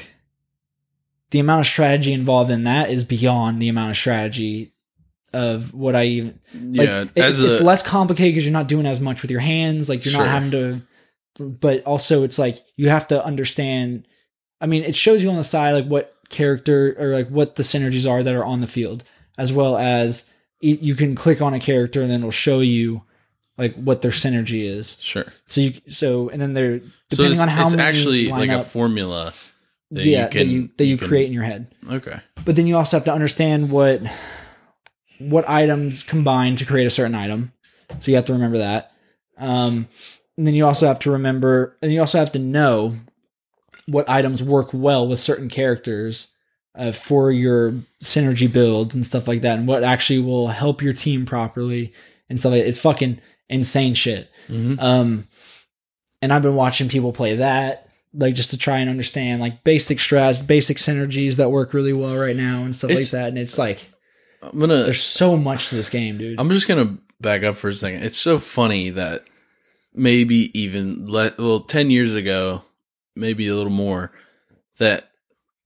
the 1.30 1.38
amount 1.38 1.61
of 1.61 1.66
strategy 1.66 2.12
involved 2.12 2.50
in 2.50 2.64
that 2.64 2.90
is 2.90 3.04
beyond 3.04 3.61
the 3.61 3.68
amount 3.68 3.90
of 3.90 3.97
strategy 3.97 4.72
of 5.35 5.74
what 5.74 5.94
i 5.94 6.05
even 6.05 6.40
like 6.55 6.88
yeah. 6.88 7.02
it- 7.02 7.11
it's 7.16 7.40
a 7.40 7.62
less 7.62 7.83
complicated 7.83 8.33
because 8.33 8.44
you're 8.44 8.52
not 8.52 8.66
doing 8.68 8.87
as 8.87 9.00
much 9.00 9.20
with 9.22 9.31
your 9.31 9.40
hands 9.40 9.88
like 9.88 10.05
you're 10.05 10.12
Sure. 10.12 10.24
not 10.24 10.31
having 10.31 10.50
to 10.52 10.83
but 11.44 11.83
also 11.85 12.22
it's 12.24 12.38
like 12.38 12.59
you 12.76 12.88
have 12.88 13.07
to 13.09 13.22
understand 13.24 14.07
i 14.61 14.66
mean 14.66 14.83
it 14.83 14.96
shows 14.96 15.22
you 15.22 15.29
on 15.31 15.37
the 15.37 15.44
side 15.44 15.72
like 15.72 15.85
what 15.87 16.14
character 16.31 16.96
or 16.98 17.09
like 17.14 17.29
what 17.29 17.57
the 17.57 17.62
synergies 17.62 18.11
are 18.11 18.22
that 18.22 18.35
are 18.35 18.44
on 18.44 18.61
the 18.61 18.66
field 18.66 19.05
as 19.37 19.52
well 19.52 19.76
as 19.76 20.29
you 20.61 20.94
can 20.96 21.14
click 21.14 21.40
on 21.40 21.55
a 21.55 21.61
character 21.61 22.00
and 22.02 22.11
then 22.11 22.20
it'll 22.20 22.31
show 22.33 22.61
you 22.61 23.02
like 23.59 23.75
what 23.75 24.01
their 24.03 24.12
synergy 24.12 24.64
is 24.64 24.97
sure. 25.01 25.27
so 25.47 25.61
you 25.61 25.75
so 25.88 26.29
and 26.31 26.40
then 26.40 26.55
they're 26.55 26.79
So 26.81 26.87
depending 27.11 27.33
it's, 27.33 27.40
on 27.42 27.49
how 27.49 27.66
it's 27.66 27.77
many 27.77 27.88
actually 27.88 28.29
like 28.29 28.51
a 28.51 28.62
formula. 28.62 29.35
That 29.90 30.05
yeah 30.05 30.25
you 30.25 30.29
can, 30.31 30.38
that 30.38 30.47
you 30.53 30.71
that 30.79 30.85
you, 30.85 30.99
can- 30.99 31.09
create 31.09 31.27
in 31.27 31.33
your 31.33 31.42
head 31.44 31.75
Okay. 31.90 32.21
but 32.44 32.57
then 32.57 32.66
you 32.66 32.77
also 32.77 32.97
have 32.97 33.05
to 33.05 33.12
understand 33.12 33.71
what 33.71 34.01
what 35.18 35.49
items 35.49 36.03
combine 36.03 36.57
to 36.57 36.64
create 36.64 36.87
a 36.87 36.90
certain 36.90 37.14
item 37.14 37.53
so 37.99 38.11
you 38.11 38.16
have 38.16 38.27
to 38.27 38.33
remember 38.33 38.59
that 38.59 38.92
um 39.38 39.88
and 40.37 40.47
then 40.47 40.55
you 40.55 40.64
also 40.66 40.87
have 40.87 40.99
to 41.01 41.11
remember 41.11 41.77
and 41.83 41.92
you 41.92 42.01
also 42.01 42.18
have 42.18 42.31
to 42.33 42.38
know 42.38 42.94
what 43.87 44.09
items 44.09 44.42
work 44.42 44.68
well 44.73 45.09
with 45.09 45.18
certain 45.18 45.49
characters 45.49 46.29
uh, 46.77 46.92
for 46.92 47.33
your 47.33 47.73
synergy 48.03 48.53
builds 48.53 48.94
and 48.94 49.05
stuff 49.07 49.27
like 49.27 49.40
that 49.40 49.59
and 49.59 49.66
what 49.66 49.83
actually 49.83 50.18
will 50.21 50.49
help 50.49 50.83
your 50.83 50.92
team 50.92 51.25
properly 51.27 51.92
and 52.29 52.38
stuff 52.38 52.53
like 52.53 52.62
it's 52.62 52.79
fucking 52.79 53.18
insane 53.48 53.94
shit 53.94 54.30
hmm 54.46 54.74
um, 54.78 55.26
and 56.22 56.32
I've 56.32 56.42
been 56.42 56.56
watching 56.56 56.88
people 56.88 57.12
play 57.12 57.37
that, 57.37 57.88
like 58.12 58.34
just 58.34 58.50
to 58.50 58.56
try 58.58 58.78
and 58.78 58.90
understand 58.90 59.40
like 59.40 59.62
basic 59.62 59.98
strats, 59.98 60.44
basic 60.44 60.78
synergies 60.78 61.37
that 61.37 61.50
work 61.50 61.72
really 61.74 61.92
well 61.92 62.16
right 62.16 62.34
now 62.34 62.64
and 62.64 62.74
stuff 62.74 62.90
It's- 62.90 63.12
like 63.12 63.20
that. 63.20 63.28
And 63.28 63.38
it's 63.38 63.56
like 63.58 63.88
I'm 64.42 64.58
gonna. 64.58 64.82
there's 64.84 65.00
so 65.02 65.37
much 65.37 65.68
to 65.68 65.76
this 65.76 65.88
game, 65.90 66.18
dude. 66.18 66.40
I'm 66.40 66.48
just 66.50 66.66
gonna 66.66 66.96
back 67.20 67.42
up 67.44 67.56
for 67.56 67.68
a 67.68 67.74
second. 67.74 68.02
It's 68.02 68.18
so 68.18 68.38
funny 68.38 68.90
that 68.90 69.24
maybe 69.94 70.50
even 70.58 71.06
le- 71.11 71.34
well, 71.38 71.61
ten 71.61 71.90
years 71.90 72.14
ago, 72.14 72.62
maybe 73.14 73.46
a 73.48 73.54
little 73.54 73.70
more, 73.70 74.12
that 74.78 75.11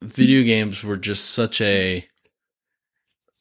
video 0.03 0.43
games 0.43 0.83
were 0.83 0.97
just 0.97 1.31
such 1.31 1.61
a 1.61 2.05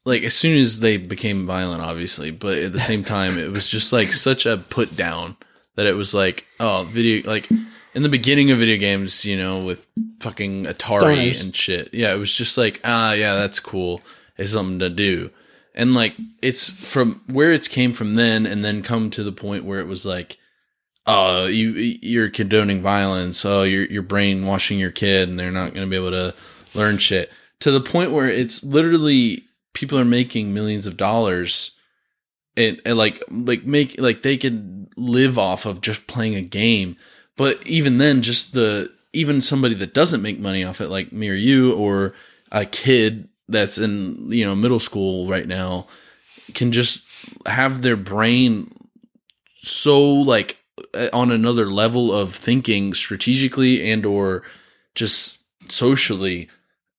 like 0.06 0.24
as 0.24 0.34
soon 0.34 0.58
as 0.58 0.80
they 0.80 0.98
became 0.98 1.46
violent, 1.46 1.82
obviously, 1.82 2.32
but 2.32 2.58
at 2.58 2.74
the 2.74 2.80
same 2.92 3.04
time, 3.04 3.38
it 3.38 3.52
was 3.52 3.68
just 3.68 3.94
like 3.94 4.14
such 4.14 4.46
a 4.46 4.58
put 4.58 4.96
down 4.96 5.38
that 5.76 5.88
it 5.88 5.94
was 5.94 6.14
like, 6.14 6.46
oh, 6.60 6.86
video 6.90 7.28
like 7.28 7.50
in 7.94 8.04
the 8.04 8.10
beginning 8.10 8.52
of 8.52 8.60
video 8.60 8.78
games, 8.78 9.26
you 9.26 9.38
know, 9.38 9.60
with 9.60 9.88
fucking 10.20 10.66
Atari 10.66 11.30
Stoners. 11.30 11.44
and 11.44 11.56
shit. 11.56 11.94
Yeah, 11.94 12.14
it 12.14 12.18
was 12.18 12.34
just 12.34 12.58
like, 12.58 12.80
ah, 12.84 13.14
yeah, 13.14 13.36
that's 13.36 13.60
cool. 13.60 14.02
It's 14.38 14.52
something 14.52 14.80
to 14.80 14.90
do. 14.90 15.30
And 15.74 15.94
like 15.94 16.16
it's 16.42 16.70
from 16.70 17.22
where 17.28 17.52
it's 17.52 17.68
came 17.68 17.94
from 17.94 18.16
then 18.16 18.46
and 18.46 18.64
then 18.64 18.82
come 18.82 19.10
to 19.12 19.24
the 19.24 19.32
point 19.32 19.66
where 19.66 19.80
it 19.80 19.88
was 19.88 20.06
like, 20.06 20.38
oh, 21.06 21.46
you 21.46 21.70
you're 22.02 22.30
condoning 22.30 22.82
violence. 22.82 23.46
Oh, 23.46 23.64
you're 23.64 23.86
you're 23.86 24.04
brainwashing 24.04 24.80
your 24.80 24.92
kid 24.92 25.30
and 25.30 25.40
they're 25.40 25.52
not 25.52 25.74
gonna 25.74 25.88
be 25.88 25.96
able 25.96 26.12
to 26.12 26.34
learn 26.74 26.98
shit. 26.98 27.32
To 27.62 27.72
the 27.72 27.82
point 27.82 28.12
where 28.12 28.28
it's 28.28 28.64
literally 28.64 29.46
people 29.74 30.00
are 30.00 30.06
making 30.06 30.54
millions 30.54 30.86
of 30.86 30.98
dollars 30.98 31.72
and, 32.58 32.82
and 32.86 32.98
like 32.98 33.24
like 33.30 33.64
make 33.66 34.00
like 34.00 34.22
they 34.22 34.38
could 34.38 34.90
live 34.98 35.38
off 35.38 35.66
of 35.66 35.82
just 35.82 36.08
playing 36.08 36.36
a 36.36 36.42
game. 36.42 36.98
But 37.38 37.66
even 37.66 37.98
then, 37.98 38.22
just 38.22 38.54
the 38.54 38.92
even 39.14 39.42
somebody 39.42 39.76
that 39.76 39.94
doesn't 39.94 40.22
make 40.22 40.40
money 40.40 40.64
off 40.64 40.82
it, 40.82 40.90
like 40.90 41.12
me 41.12 41.30
or 41.30 41.34
you, 41.34 41.74
or 41.74 42.14
a 42.52 42.66
kid 42.66 43.30
that's 43.48 43.78
in 43.78 44.32
you 44.32 44.46
know 44.46 44.56
middle 44.56 44.80
school 44.80 45.28
right 45.28 45.48
now, 45.48 45.88
can 46.54 46.72
just 46.72 47.06
have 47.46 47.82
their 47.82 47.98
brain 47.98 48.74
so 49.56 50.02
like 50.02 50.58
uh, 50.94 51.08
on 51.14 51.32
another 51.32 51.68
level 51.68 52.14
of 52.14 52.36
thinking 52.36 52.94
strategically 52.94 53.90
and 53.92 54.06
or 54.06 54.44
just 54.96 55.44
socially 55.72 56.50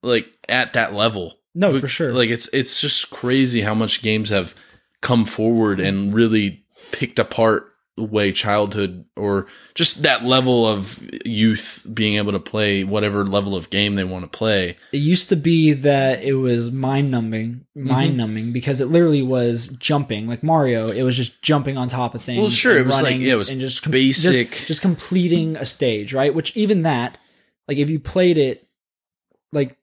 like 0.03 0.31
at 0.49 0.73
that 0.73 0.95
level 0.95 1.39
no, 1.55 1.73
but, 1.73 1.81
for 1.81 1.89
sure. 1.89 2.13
Like 2.13 2.31
it's 2.31 2.49
it's 2.53 2.81
just 2.81 3.11
crazy 3.11 3.61
how 3.63 3.75
much 3.75 4.03
games 4.03 4.31
have 4.31 4.55
come 5.01 5.25
forward 5.25 5.81
and 5.81 6.15
really 6.15 6.65
picked 6.93 7.19
apart 7.19 7.69
the 7.99 8.05
way 8.05 8.33
childhood 8.33 9.05
or 9.17 9.47
just 9.75 10.03
that 10.03 10.25
level 10.25 10.67
of 10.67 10.99
youth 11.27 11.87
being 11.93 12.15
able 12.17 12.33
to 12.33 12.41
play 12.41 12.85
whatever 12.85 13.23
level 13.23 13.55
of 13.55 13.69
game 13.69 13.97
they 13.97 14.05
want 14.05 14.25
to 14.25 14.39
play. 14.39 14.77
it 14.93 14.97
used 14.97 15.29
to 15.29 15.37
be 15.37 15.75
that 15.75 16.23
it 16.23 16.33
was 16.35 16.71
mind 16.71 17.11
numbing, 17.11 17.67
Mm-hmm. 17.77 17.89
mind 17.89 18.17
numbing 18.17 18.53
because 18.53 18.81
it 18.81 18.87
literally 18.87 19.23
was 19.23 19.67
jumping 19.69 20.27
like 20.27 20.43
Mario. 20.43 20.89
It 20.89 21.03
was 21.03 21.17
just 21.17 21.43
jumping 21.43 21.77
on 21.77 21.89
top 21.89 22.15
of 22.15 22.23
things. 22.23 22.39
Well, 22.41 22.49
sure, 22.51 22.77
it 22.79 22.87
was 22.87 23.03
like- 23.03 23.19
yeah, 23.19 23.35
it 23.35 23.37
was 23.37 23.51
and 23.51 23.61
just 23.61 23.83
com- 23.83 23.91
basic. 23.93 24.51
just, 24.53 24.67
just 24.69 24.81
completing 24.83 25.57
a 25.57 25.67
stage, 25.67 26.15
right? 26.15 26.35
Which 26.35 26.57
even 26.57 26.83
that, 26.83 27.19
like 27.69 27.77
if 27.79 27.91
you 27.91 27.99
played 28.01 28.39
it 28.39 28.67
like 29.53 29.77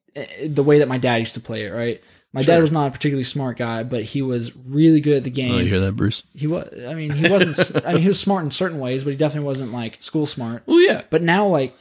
the 0.48 0.64
way 0.64 0.80
that 0.80 0.88
my 0.88 0.98
dad 0.98 1.18
used 1.18 1.34
to 1.36 1.40
play 1.40 1.66
it, 1.66 1.70
right? 1.72 2.02
My 2.32 2.44
dad 2.44 2.62
was 2.62 2.72
not 2.72 2.88
a 2.88 2.92
particularly 2.92 3.24
smart 3.24 3.58
guy, 3.58 3.82
but 3.82 4.04
he 4.04 4.22
was 4.22 4.56
really 4.56 5.02
good 5.02 5.18
at 5.18 5.24
the 5.24 5.32
game. 5.32 5.56
Oh, 5.56 5.58
you 5.58 5.66
hear 5.66 5.80
that, 5.80 5.94
Bruce? 5.96 6.22
he 6.36 6.46
was. 6.46 6.70
I 6.88 6.94
mean, 6.94 7.10
he 7.12 7.28
wasn't. 7.28 7.84
I 7.86 7.94
mean, 7.94 8.04
he 8.04 8.08
was 8.08 8.20
smart 8.20 8.46
in 8.46 8.52
certain 8.52 8.78
ways, 8.80 9.04
but 9.04 9.10
he 9.12 9.18
definitely 9.18 9.48
wasn't 9.48 9.72
like 9.72 10.02
school 10.04 10.28
smart. 10.28 10.62
Well, 10.68 10.80
yeah. 10.80 11.02
But 11.10 11.24
now, 11.24 11.48
like, 11.48 11.76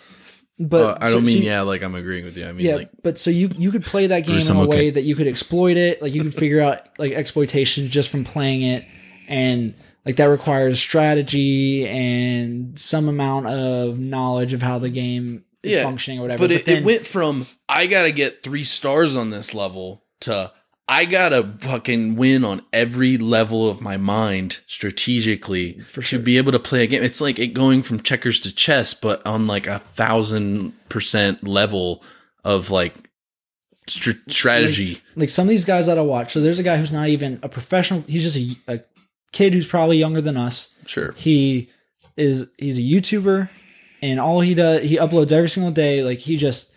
but 0.59 0.83
Uh, 0.83 0.99
I 1.03 1.11
don't 1.11 1.25
mean 1.25 1.43
so- 1.43 1.45
yeah, 1.45 1.61
like 1.61 1.83
I'm 1.83 1.95
agreeing 1.95 2.25
with 2.25 2.37
you. 2.39 2.49
I 2.49 2.53
mean 2.53 2.65
yeah, 2.65 2.77
like 2.77 2.89
but 3.03 3.19
so 3.19 3.29
you 3.31 3.51
you 3.59 3.71
could 3.71 3.85
play 3.85 4.07
that 4.07 4.21
game 4.21 4.37
in 4.37 4.39
Bruce, 4.39 4.49
I'm 4.49 4.57
a 4.57 4.63
okay. 4.63 4.77
way 4.79 4.91
that 4.91 5.03
you 5.03 5.15
could 5.15 5.27
exploit 5.27 5.77
it. 5.77 6.01
Like 6.01 6.15
you 6.15 6.23
could 6.25 6.35
figure 6.35 6.63
out 6.63 6.81
like 6.99 7.13
exploitation 7.13 7.89
just 7.91 8.09
from 8.09 8.25
playing 8.25 8.63
it, 8.63 8.85
and 9.29 9.77
like 10.07 10.17
that 10.17 10.25
requires 10.25 10.81
strategy 10.81 11.87
and 11.87 12.79
some 12.79 13.09
amount 13.09 13.49
of 13.49 13.99
knowledge 13.99 14.55
of 14.55 14.63
how 14.63 14.79
the 14.79 14.89
game 14.89 15.45
is 15.69 15.77
Yeah, 15.77 15.85
functioning 15.85 16.19
or 16.19 16.23
whatever. 16.23 16.43
But 16.43 16.51
it, 16.51 16.65
then, 16.65 16.79
it 16.79 16.85
went 16.85 17.07
from 17.07 17.47
I 17.69 17.87
gotta 17.87 18.13
get 18.13 18.43
three 18.43 18.65
stars 18.65 19.17
on 19.17 19.31
this 19.31 19.55
level 19.55 20.05
to 20.21 20.53
I 20.89 21.05
gotta 21.05 21.53
fucking 21.61 22.17
win 22.17 22.45
on 22.45 22.63
every 22.73 23.19
level 23.19 23.69
of 23.69 23.83
my 23.83 23.99
mind 23.99 24.61
strategically 24.67 25.83
to 26.05 26.19
be 26.19 26.39
able 26.39 26.53
to 26.53 26.59
play 26.59 26.83
a 26.83 26.87
game. 26.87 27.03
It's 27.03 27.21
like 27.21 27.39
it 27.39 27.49
going 27.49 27.83
from 27.83 28.01
checkers 28.01 28.41
to 28.41 28.55
chess, 28.55 28.95
but 28.95 29.25
on 29.27 29.47
like 29.47 29.67
a 29.67 29.81
thousand 29.81 30.73
percent 30.89 31.47
level 31.47 32.03
of 32.43 32.71
like 32.71 32.95
str- 33.87 34.13
strategy. 34.29 35.03
like 35.15 35.29
some 35.29 35.47
of 35.47 35.51
these 35.51 35.67
guys 35.67 35.87
that 35.87 35.99
I 35.99 36.03
watch. 36.03 36.33
So 36.33 36.41
there's 36.41 36.59
a 36.59 36.63
guy 36.63 36.79
who's 36.79 36.93
not 36.93 37.09
even 37.09 37.39
a 37.43 37.49
professional. 37.51 38.03
He's 38.09 38.23
just 38.23 38.37
a, 38.37 38.57
a 38.67 38.81
kid 39.33 39.53
who's 39.53 39.67
probably 39.67 39.99
younger 39.99 40.23
than 40.23 40.39
us. 40.39 40.73
sure. 40.87 41.13
he 41.13 41.71
is 42.17 42.47
he's 42.59 42.79
a 42.79 42.83
YouTuber 42.83 43.51
and 44.03 44.21
all 44.21 44.41
he 44.41 44.55
does 44.55 44.83
he 44.83 44.97
uploads 44.97 45.33
every 45.33 45.49
single 45.49 45.73
day 45.73 46.03
like 46.03 46.19
he 46.19 46.37
just 46.37 46.71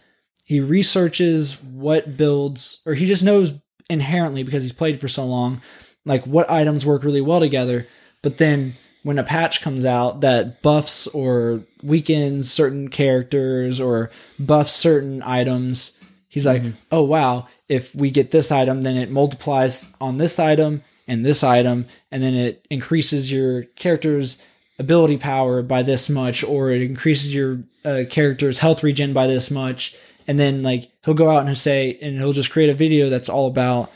he 0.43 0.59
researches 0.59 1.61
what 1.63 2.17
builds 2.17 2.81
or 2.85 2.93
he 2.93 3.05
just 3.05 3.23
knows 3.23 3.53
inherently 3.89 4.43
because 4.43 4.63
he's 4.63 4.73
played 4.73 4.99
for 4.99 5.07
so 5.07 5.25
long 5.25 5.61
like 6.05 6.25
what 6.25 6.49
items 6.49 6.85
work 6.85 7.03
really 7.03 7.21
well 7.21 7.39
together. 7.39 7.87
But 8.21 8.37
then 8.37 8.75
when 9.03 9.19
a 9.19 9.23
patch 9.23 9.61
comes 9.61 9.85
out 9.85 10.21
that 10.21 10.61
buffs 10.61 11.07
or 11.07 11.63
weakens 11.81 12.51
certain 12.51 12.87
characters 12.87 13.81
or 13.81 14.11
buffs 14.37 14.73
certain 14.73 15.23
items 15.23 15.91
he's 16.27 16.45
like 16.45 16.61
mm-hmm. 16.61 16.77
oh 16.91 17.01
wow 17.01 17.47
if 17.67 17.95
we 17.95 18.11
get 18.11 18.29
this 18.29 18.51
item 18.51 18.83
then 18.83 18.97
it 18.97 19.09
multiplies 19.09 19.89
on 19.99 20.17
this 20.17 20.37
item 20.37 20.83
and 21.07 21.25
this 21.25 21.43
item 21.43 21.87
and 22.11 22.21
then 22.21 22.35
it 22.35 22.63
increases 22.69 23.31
your 23.31 23.63
character's 23.75 24.39
ability 24.81 25.17
power 25.17 25.61
by 25.61 25.81
this 25.83 26.09
much 26.09 26.43
or 26.43 26.71
it 26.71 26.81
increases 26.81 27.33
your 27.33 27.63
uh, 27.85 28.03
character's 28.09 28.57
health 28.57 28.83
regen 28.83 29.13
by 29.13 29.27
this 29.27 29.49
much 29.49 29.95
and 30.27 30.37
then 30.39 30.61
like 30.63 30.91
he'll 31.05 31.13
go 31.13 31.29
out 31.31 31.39
and 31.39 31.47
he'll 31.49 31.55
say 31.55 31.97
and 32.01 32.17
he'll 32.17 32.33
just 32.33 32.51
create 32.51 32.69
a 32.69 32.73
video 32.73 33.09
that's 33.09 33.29
all 33.29 33.47
about 33.47 33.91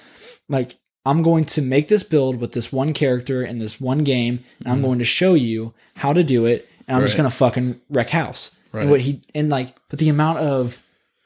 like 0.50 0.76
i'm 1.06 1.22
going 1.22 1.46
to 1.46 1.62
make 1.62 1.88
this 1.88 2.04
build 2.04 2.40
with 2.40 2.52
this 2.54 2.72
one 2.72 2.94
character 2.94 3.44
in 3.44 3.60
this 3.60 3.80
one 3.82 4.04
game 4.04 4.44
and 4.60 4.70
i'm 4.74 4.82
going 4.82 5.00
to 5.00 5.06
show 5.06 5.34
you 5.34 5.74
how 5.96 6.14
to 6.14 6.24
do 6.24 6.46
it 6.46 6.68
and 6.88 6.98
i'm 6.98 7.04
just 7.04 7.18
going 7.18 7.30
to 7.30 7.36
fucking 7.36 7.80
wreck 7.90 8.10
house 8.10 8.52
Right. 8.72 8.82
and 8.82 8.92
what 8.92 9.02
he 9.02 9.22
and 9.34 9.50
like 9.50 9.76
but 9.90 10.00
the 10.00 10.10
amount 10.10 10.40
of 10.40 10.82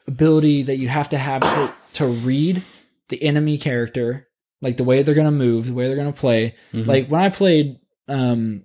ability 0.06 0.62
that 0.64 0.76
you 0.76 0.88
have 0.88 1.08
to 1.10 1.18
have 1.18 1.42
to, 1.42 1.72
to 1.94 2.06
read 2.06 2.62
the 3.08 3.22
enemy 3.22 3.58
character 3.58 4.28
like 4.62 4.76
the 4.76 4.84
way 4.84 5.02
they're 5.02 5.14
going 5.14 5.24
to 5.26 5.30
move 5.32 5.66
the 5.66 5.74
way 5.74 5.86
they're 5.86 5.96
going 5.96 6.12
to 6.12 6.18
play 6.18 6.54
Mhm. 6.72 6.86
like 6.86 7.08
when 7.08 7.20
i 7.20 7.28
played 7.28 7.76
um 8.08 8.64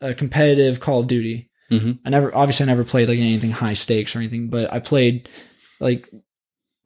a 0.00 0.14
competitive 0.14 0.80
call 0.80 1.00
of 1.00 1.06
duty 1.06 1.48
Mhm. 1.70 1.98
i 2.04 2.10
never 2.10 2.34
obviously 2.34 2.64
i 2.64 2.66
never 2.66 2.84
played 2.84 3.08
like 3.08 3.18
anything 3.18 3.50
high 3.50 3.72
stakes 3.74 4.14
or 4.14 4.20
anything 4.20 4.48
but 4.48 4.72
i 4.72 4.78
played 4.78 5.28
like 5.80 6.08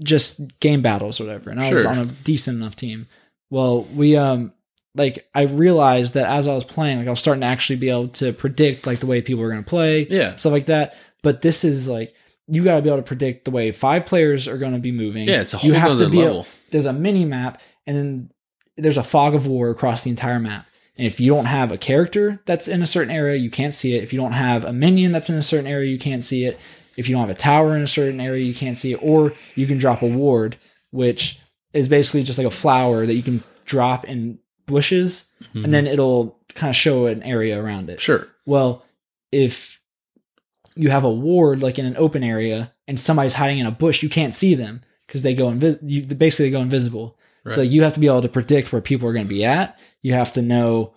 just 0.02 0.40
game 0.60 0.80
battles 0.80 1.20
or 1.20 1.24
whatever 1.24 1.50
and 1.50 1.60
i 1.60 1.70
was 1.72 1.84
on 1.84 1.98
a 1.98 2.04
decent 2.06 2.56
enough 2.56 2.76
team 2.76 3.06
well 3.50 3.82
we 3.94 4.16
um 4.16 4.52
like 4.94 5.28
i 5.34 5.42
realized 5.42 6.14
that 6.14 6.26
as 6.30 6.48
i 6.48 6.54
was 6.54 6.64
playing 6.64 6.98
like 6.98 7.06
i 7.06 7.10
was 7.10 7.20
starting 7.20 7.42
to 7.42 7.46
actually 7.46 7.76
be 7.76 7.90
able 7.90 8.08
to 8.08 8.32
predict 8.32 8.86
like 8.86 9.00
the 9.00 9.06
way 9.06 9.20
people 9.20 9.42
were 9.42 9.50
going 9.50 9.62
to 9.62 9.68
play 9.68 10.06
Yeah. 10.08 10.36
stuff 10.36 10.52
like 10.52 10.66
that. 10.66 10.94
But 11.22 11.42
this 11.42 11.64
is 11.64 11.86
like 11.86 12.14
you 12.48 12.64
got 12.64 12.76
to 12.76 12.82
be 12.82 12.88
able 12.88 12.96
to 12.98 13.02
predict 13.04 13.44
the 13.44 13.50
way 13.50 13.70
five 13.72 14.06
players 14.06 14.48
are 14.48 14.56
going 14.56 14.72
to 14.72 14.78
be 14.78 14.90
moving. 14.90 15.28
Yeah, 15.28 15.42
it's 15.42 15.52
a 15.52 15.58
you 15.58 15.74
whole 15.78 15.90
other 15.92 16.08
be 16.08 16.16
level. 16.16 16.32
able- 16.32 16.46
there's 16.70 16.86
a 16.86 16.92
mini 16.94 17.26
map, 17.26 17.60
and 17.86 17.96
then 17.96 18.30
there's 18.78 18.96
a 18.96 19.02
fog 19.02 19.34
of 19.34 19.46
war 19.46 19.68
across 19.68 20.02
the 20.02 20.08
entire 20.10 20.40
map. 20.40 20.64
And 21.00 21.06
if 21.06 21.18
you 21.18 21.32
don't 21.32 21.46
have 21.46 21.72
a 21.72 21.78
character 21.78 22.42
that's 22.44 22.68
in 22.68 22.82
a 22.82 22.86
certain 22.86 23.10
area, 23.10 23.38
you 23.38 23.48
can't 23.48 23.72
see 23.72 23.96
it. 23.96 24.02
If 24.02 24.12
you 24.12 24.20
don't 24.20 24.32
have 24.32 24.66
a 24.66 24.72
minion 24.74 25.12
that's 25.12 25.30
in 25.30 25.36
a 25.36 25.42
certain 25.42 25.66
area, 25.66 25.90
you 25.90 25.98
can't 25.98 26.22
see 26.22 26.44
it. 26.44 26.60
If 26.98 27.08
you 27.08 27.14
don't 27.14 27.26
have 27.26 27.34
a 27.34 27.40
tower 27.40 27.74
in 27.74 27.80
a 27.80 27.86
certain 27.86 28.20
area, 28.20 28.44
you 28.44 28.52
can't 28.52 28.76
see 28.76 28.92
it. 28.92 28.98
Or 29.02 29.32
you 29.54 29.66
can 29.66 29.78
drop 29.78 30.02
a 30.02 30.06
ward, 30.06 30.58
which 30.90 31.40
is 31.72 31.88
basically 31.88 32.22
just 32.22 32.36
like 32.36 32.46
a 32.46 32.50
flower 32.50 33.06
that 33.06 33.14
you 33.14 33.22
can 33.22 33.42
drop 33.64 34.04
in 34.04 34.40
bushes, 34.66 35.24
and 35.54 35.62
mm-hmm. 35.62 35.70
then 35.70 35.86
it'll 35.86 36.38
kind 36.54 36.68
of 36.68 36.76
show 36.76 37.06
an 37.06 37.22
area 37.22 37.58
around 37.58 37.88
it. 37.88 37.98
Sure. 37.98 38.28
Well, 38.44 38.84
if 39.32 39.80
you 40.76 40.90
have 40.90 41.04
a 41.04 41.10
ward 41.10 41.62
like 41.62 41.78
in 41.78 41.86
an 41.86 41.96
open 41.96 42.22
area 42.22 42.74
and 42.86 43.00
somebody's 43.00 43.32
hiding 43.32 43.58
in 43.58 43.64
a 43.64 43.70
bush, 43.70 44.02
you 44.02 44.10
can't 44.10 44.34
see 44.34 44.54
them 44.54 44.82
because 45.06 45.22
they 45.22 45.32
go 45.32 45.46
invis- 45.46 45.78
you 45.82 46.02
basically 46.02 46.50
they 46.50 46.50
go 46.50 46.60
invisible. 46.60 47.16
So 47.48 47.62
you 47.62 47.82
have 47.82 47.94
to 47.94 48.00
be 48.00 48.06
able 48.06 48.22
to 48.22 48.28
predict 48.28 48.72
where 48.72 48.82
people 48.82 49.08
are 49.08 49.12
going 49.12 49.26
to 49.26 49.34
be 49.34 49.44
at. 49.44 49.78
You 50.02 50.12
have 50.14 50.32
to 50.34 50.42
know 50.42 50.94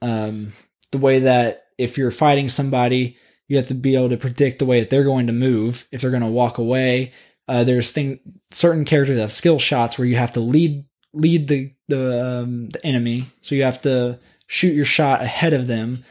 um, 0.00 0.52
the 0.92 0.98
way 0.98 1.20
that 1.20 1.66
if 1.78 1.98
you're 1.98 2.10
fighting 2.10 2.48
somebody, 2.48 3.16
you 3.48 3.56
have 3.56 3.68
to 3.68 3.74
be 3.74 3.94
able 3.94 4.08
to 4.10 4.16
predict 4.16 4.58
the 4.58 4.66
way 4.66 4.80
that 4.80 4.90
they're 4.90 5.04
going 5.04 5.26
to 5.26 5.32
move. 5.32 5.86
If 5.92 6.00
they're 6.00 6.10
going 6.10 6.22
to 6.22 6.28
walk 6.28 6.58
away, 6.58 7.12
uh, 7.48 7.64
there's 7.64 7.92
thing 7.92 8.20
certain 8.50 8.84
characters 8.84 9.18
have 9.18 9.32
skill 9.32 9.58
shots 9.58 9.98
where 9.98 10.08
you 10.08 10.16
have 10.16 10.32
to 10.32 10.40
lead 10.40 10.86
lead 11.12 11.48
the 11.48 11.72
the 11.88 12.42
um, 12.42 12.68
the 12.70 12.84
enemy. 12.86 13.30
So 13.42 13.54
you 13.54 13.64
have 13.64 13.82
to 13.82 14.18
shoot 14.46 14.74
your 14.74 14.84
shot 14.84 15.22
ahead 15.22 15.52
of 15.52 15.66
them 15.66 16.04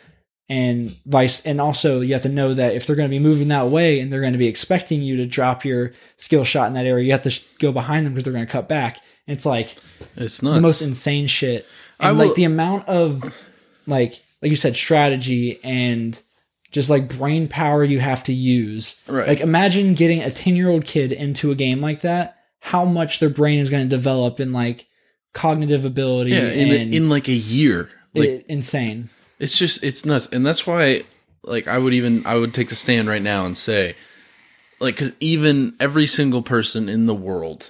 and 0.49 0.95
vice 1.06 1.41
and 1.45 1.62
also 1.62 2.01
you 2.01 2.13
have 2.13 2.21
to 2.21 2.29
know 2.29 2.53
that 2.53 2.75
if 2.75 2.86
they're 2.86 2.95
going 2.97 3.08
to 3.10 3.13
be 3.13 3.19
moving 3.19 3.47
that 3.47 3.69
way 3.69 3.99
and 3.99 4.12
they're 4.12 4.19
going 4.21 4.34
to 4.34 4.39
be 4.39 4.47
expecting 4.47 5.01
you 5.01 5.15
to 5.17 5.25
drop 5.25 5.63
your 5.63 5.93
skill 6.17 6.43
shot 6.43 6.67
in 6.67 6.73
that 6.73 6.86
area 6.86 7.06
you 7.06 7.12
have 7.13 7.21
to 7.23 7.29
sh- 7.29 7.43
go 7.60 7.71
behind 7.71 8.06
them 8.06 8.13
because 8.13 8.25
they're 8.25 8.34
going 8.34 8.45
to 8.45 8.51
cut 8.51 8.67
back 8.67 8.99
and 9.25 9.36
it's 9.38 9.45
like 9.45 9.77
It's 10.17 10.41
nuts. 10.43 10.56
the 10.56 10.62
most 10.62 10.82
insane 10.82 11.27
shit 11.27 11.65
I 11.99 12.10
and 12.10 12.17
will- 12.19 12.27
like 12.27 12.36
the 12.36 12.43
amount 12.43 12.88
of 12.89 13.23
like 13.88 14.21
like 14.41 14.49
you 14.51 14.58
said 14.58 14.75
strategy 14.75 15.60
and 15.63 16.21
just 16.71 16.89
like 16.89 17.08
brain 17.17 17.47
power 17.47 17.84
you 17.84 17.99
have 18.01 18.23
to 18.25 18.34
use 18.34 18.95
Right. 19.08 19.27
like 19.27 19.39
imagine 19.39 19.93
getting 19.93 20.21
a 20.21 20.29
10 20.29 20.56
year 20.58 20.69
old 20.69 20.84
kid 20.86 21.13
into 21.13 21.51
a 21.51 21.56
game 21.56 21.79
like 21.79 22.01
that 22.01 22.36
how 22.60 22.84
much 22.84 23.19
their 23.19 23.29
brain 23.29 23.60
is 23.60 23.69
going 23.69 23.84
to 23.84 23.89
develop 23.89 24.39
in 24.41 24.51
like 24.51 24.88
cognitive 25.34 25.86
ability 25.86 26.32
yeah, 26.32 26.51
in, 26.51 26.69
a- 26.71 26.95
in 26.97 27.10
like 27.10 27.27
a 27.27 27.34
year. 27.34 27.89
Like 28.13 28.29
it- 28.29 28.45
insane 28.49 29.10
It's 29.43 29.58
just 29.58 29.84
it's 29.84 30.06
nuts, 30.06 30.29
and 30.32 30.45
that's 30.45 30.65
why 30.65 31.03
like 31.43 31.67
I 31.67 31.77
would 31.77 31.93
even 31.93 32.25
I 32.25 32.36
would 32.36 32.53
take 32.53 32.69
the 32.69 32.75
stand 32.75 33.10
right 33.10 33.21
now 33.21 33.45
and 33.45 33.58
say, 33.58 33.93
like, 34.79 34.95
because 34.95 35.12
even 35.19 35.75
every 35.82 36.08
single 36.08 36.41
person 36.41 36.88
in 36.88 37.08
the 37.08 37.13
world 37.13 37.69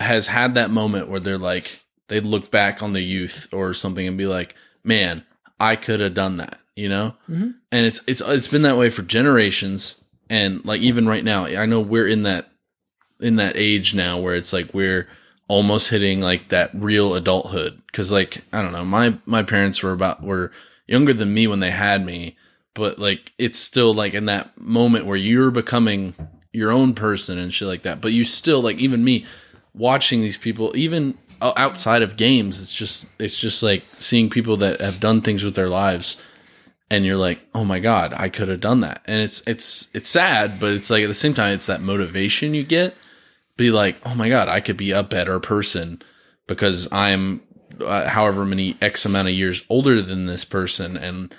has 0.00 0.28
had 0.28 0.54
that 0.54 0.70
moment 0.70 1.08
where 1.10 1.20
they're 1.20 1.36
like 1.36 1.84
they 2.08 2.20
look 2.20 2.50
back 2.50 2.82
on 2.82 2.94
the 2.94 3.02
youth 3.02 3.46
or 3.52 3.74
something 3.74 4.06
and 4.06 4.16
be 4.16 4.26
like, 4.26 4.54
man, 4.84 5.22
I 5.60 5.76
could 5.76 6.00
have 6.00 6.14
done 6.14 6.38
that, 6.38 6.58
you 6.74 6.88
know. 6.88 7.14
Mhm. 7.28 7.56
And 7.70 7.84
it's 7.84 8.00
it's 8.06 8.22
it's 8.22 8.48
been 8.48 8.62
that 8.62 8.78
way 8.78 8.88
for 8.88 9.02
generations, 9.02 9.96
and 10.30 10.64
like 10.64 10.80
even 10.80 11.06
right 11.06 11.24
now, 11.24 11.44
I 11.44 11.66
know 11.66 11.80
we're 11.82 12.08
in 12.08 12.22
that 12.22 12.48
in 13.20 13.34
that 13.36 13.54
age 13.58 13.94
now 13.94 14.18
where 14.18 14.34
it's 14.34 14.54
like 14.54 14.72
we're 14.72 15.08
almost 15.46 15.90
hitting 15.90 16.22
like 16.22 16.48
that 16.48 16.70
real 16.72 17.14
adulthood 17.14 17.80
because 17.86 18.10
like 18.10 18.42
i 18.52 18.60
don't 18.60 18.72
know 18.72 18.84
my 18.84 19.16
my 19.26 19.44
parents 19.44 19.80
were 19.80 19.92
about 19.92 20.20
were 20.20 20.50
younger 20.86 21.12
than 21.12 21.32
me 21.32 21.46
when 21.46 21.60
they 21.60 21.70
had 21.70 22.04
me 22.04 22.36
but 22.74 22.98
like 22.98 23.32
it's 23.38 23.58
still 23.58 23.94
like 23.94 24.14
in 24.14 24.26
that 24.26 24.56
moment 24.60 25.06
where 25.06 25.16
you're 25.16 25.50
becoming 25.50 26.14
your 26.52 26.70
own 26.70 26.94
person 26.94 27.38
and 27.38 27.52
shit 27.52 27.68
like 27.68 27.82
that 27.82 28.00
but 28.00 28.12
you 28.12 28.24
still 28.24 28.60
like 28.60 28.78
even 28.78 29.04
me 29.04 29.24
watching 29.74 30.20
these 30.20 30.36
people 30.36 30.76
even 30.76 31.16
uh, 31.40 31.52
outside 31.56 32.02
of 32.02 32.16
games 32.16 32.60
it's 32.60 32.74
just 32.74 33.08
it's 33.18 33.40
just 33.40 33.62
like 33.62 33.84
seeing 33.98 34.30
people 34.30 34.56
that 34.56 34.80
have 34.80 35.00
done 35.00 35.20
things 35.20 35.44
with 35.44 35.54
their 35.54 35.68
lives 35.68 36.22
and 36.90 37.04
you're 37.04 37.16
like 37.16 37.40
oh 37.54 37.64
my 37.64 37.78
god 37.78 38.14
i 38.14 38.28
could 38.28 38.48
have 38.48 38.60
done 38.60 38.80
that. 38.80 39.02
And 39.06 39.20
it's 39.20 39.42
it's 39.46 39.88
it's 39.94 40.10
sad 40.10 40.58
but 40.60 40.72
it's 40.72 40.90
like 40.90 41.02
at 41.02 41.08
the 41.08 41.14
same 41.14 41.34
time 41.34 41.52
it's 41.52 41.66
that 41.66 41.82
motivation 41.82 42.54
you 42.54 42.62
get. 42.62 42.94
Be 43.56 43.70
like, 43.70 43.98
oh 44.04 44.14
my 44.14 44.28
god, 44.28 44.48
I 44.48 44.60
could 44.60 44.76
be 44.76 44.90
a 44.90 45.02
better 45.02 45.40
person 45.40 46.02
because 46.46 46.92
I'm 46.92 47.40
uh, 47.80 48.08
however 48.08 48.44
many 48.44 48.76
X 48.80 49.04
amount 49.04 49.28
of 49.28 49.34
years 49.34 49.64
older 49.68 50.00
than 50.02 50.26
this 50.26 50.44
person, 50.44 50.96
and 50.96 51.34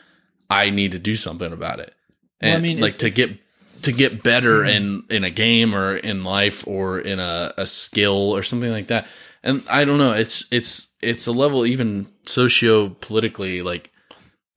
I 0.49 0.69
need 0.69 0.91
to 0.91 0.99
do 0.99 1.15
something 1.15 1.51
about 1.51 1.79
it. 1.79 1.93
Well, 2.41 2.55
I 2.55 2.59
mean, 2.59 2.79
like 2.79 2.95
it- 2.95 2.99
to 2.99 3.09
get 3.09 3.37
to 3.83 3.91
get 3.91 4.23
better 4.23 4.65
in 4.65 5.03
in 5.09 5.23
a 5.23 5.29
game 5.29 5.75
or 5.75 5.95
in 5.95 6.23
life 6.23 6.65
or 6.67 6.99
in 6.99 7.19
a, 7.19 7.53
a 7.57 7.67
skill 7.67 8.35
or 8.35 8.43
something 8.43 8.71
like 8.71 8.87
that. 8.87 9.07
And 9.43 9.63
I 9.69 9.85
don't 9.85 9.99
know, 9.99 10.13
it's 10.13 10.45
it's 10.51 10.87
it's 11.01 11.27
a 11.27 11.31
level 11.31 11.65
even 11.65 12.07
socio 12.25 12.89
politically 12.89 13.61
like 13.61 13.91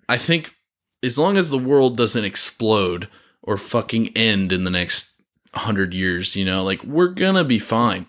I 0.09 0.17
think 0.17 0.55
as 1.03 1.19
long 1.19 1.37
as 1.37 1.51
the 1.51 1.59
world 1.59 1.97
doesn't 1.97 2.25
explode 2.25 3.09
or 3.43 3.57
fucking 3.57 4.17
end 4.17 4.53
in 4.53 4.65
the 4.65 4.71
next 4.71 5.13
hundred 5.55 5.93
years, 5.95 6.35
you 6.37 6.45
know, 6.45 6.65
like 6.65 6.83
we're 6.85 7.09
gonna 7.09 7.45
be 7.45 7.59
fine. 7.59 8.07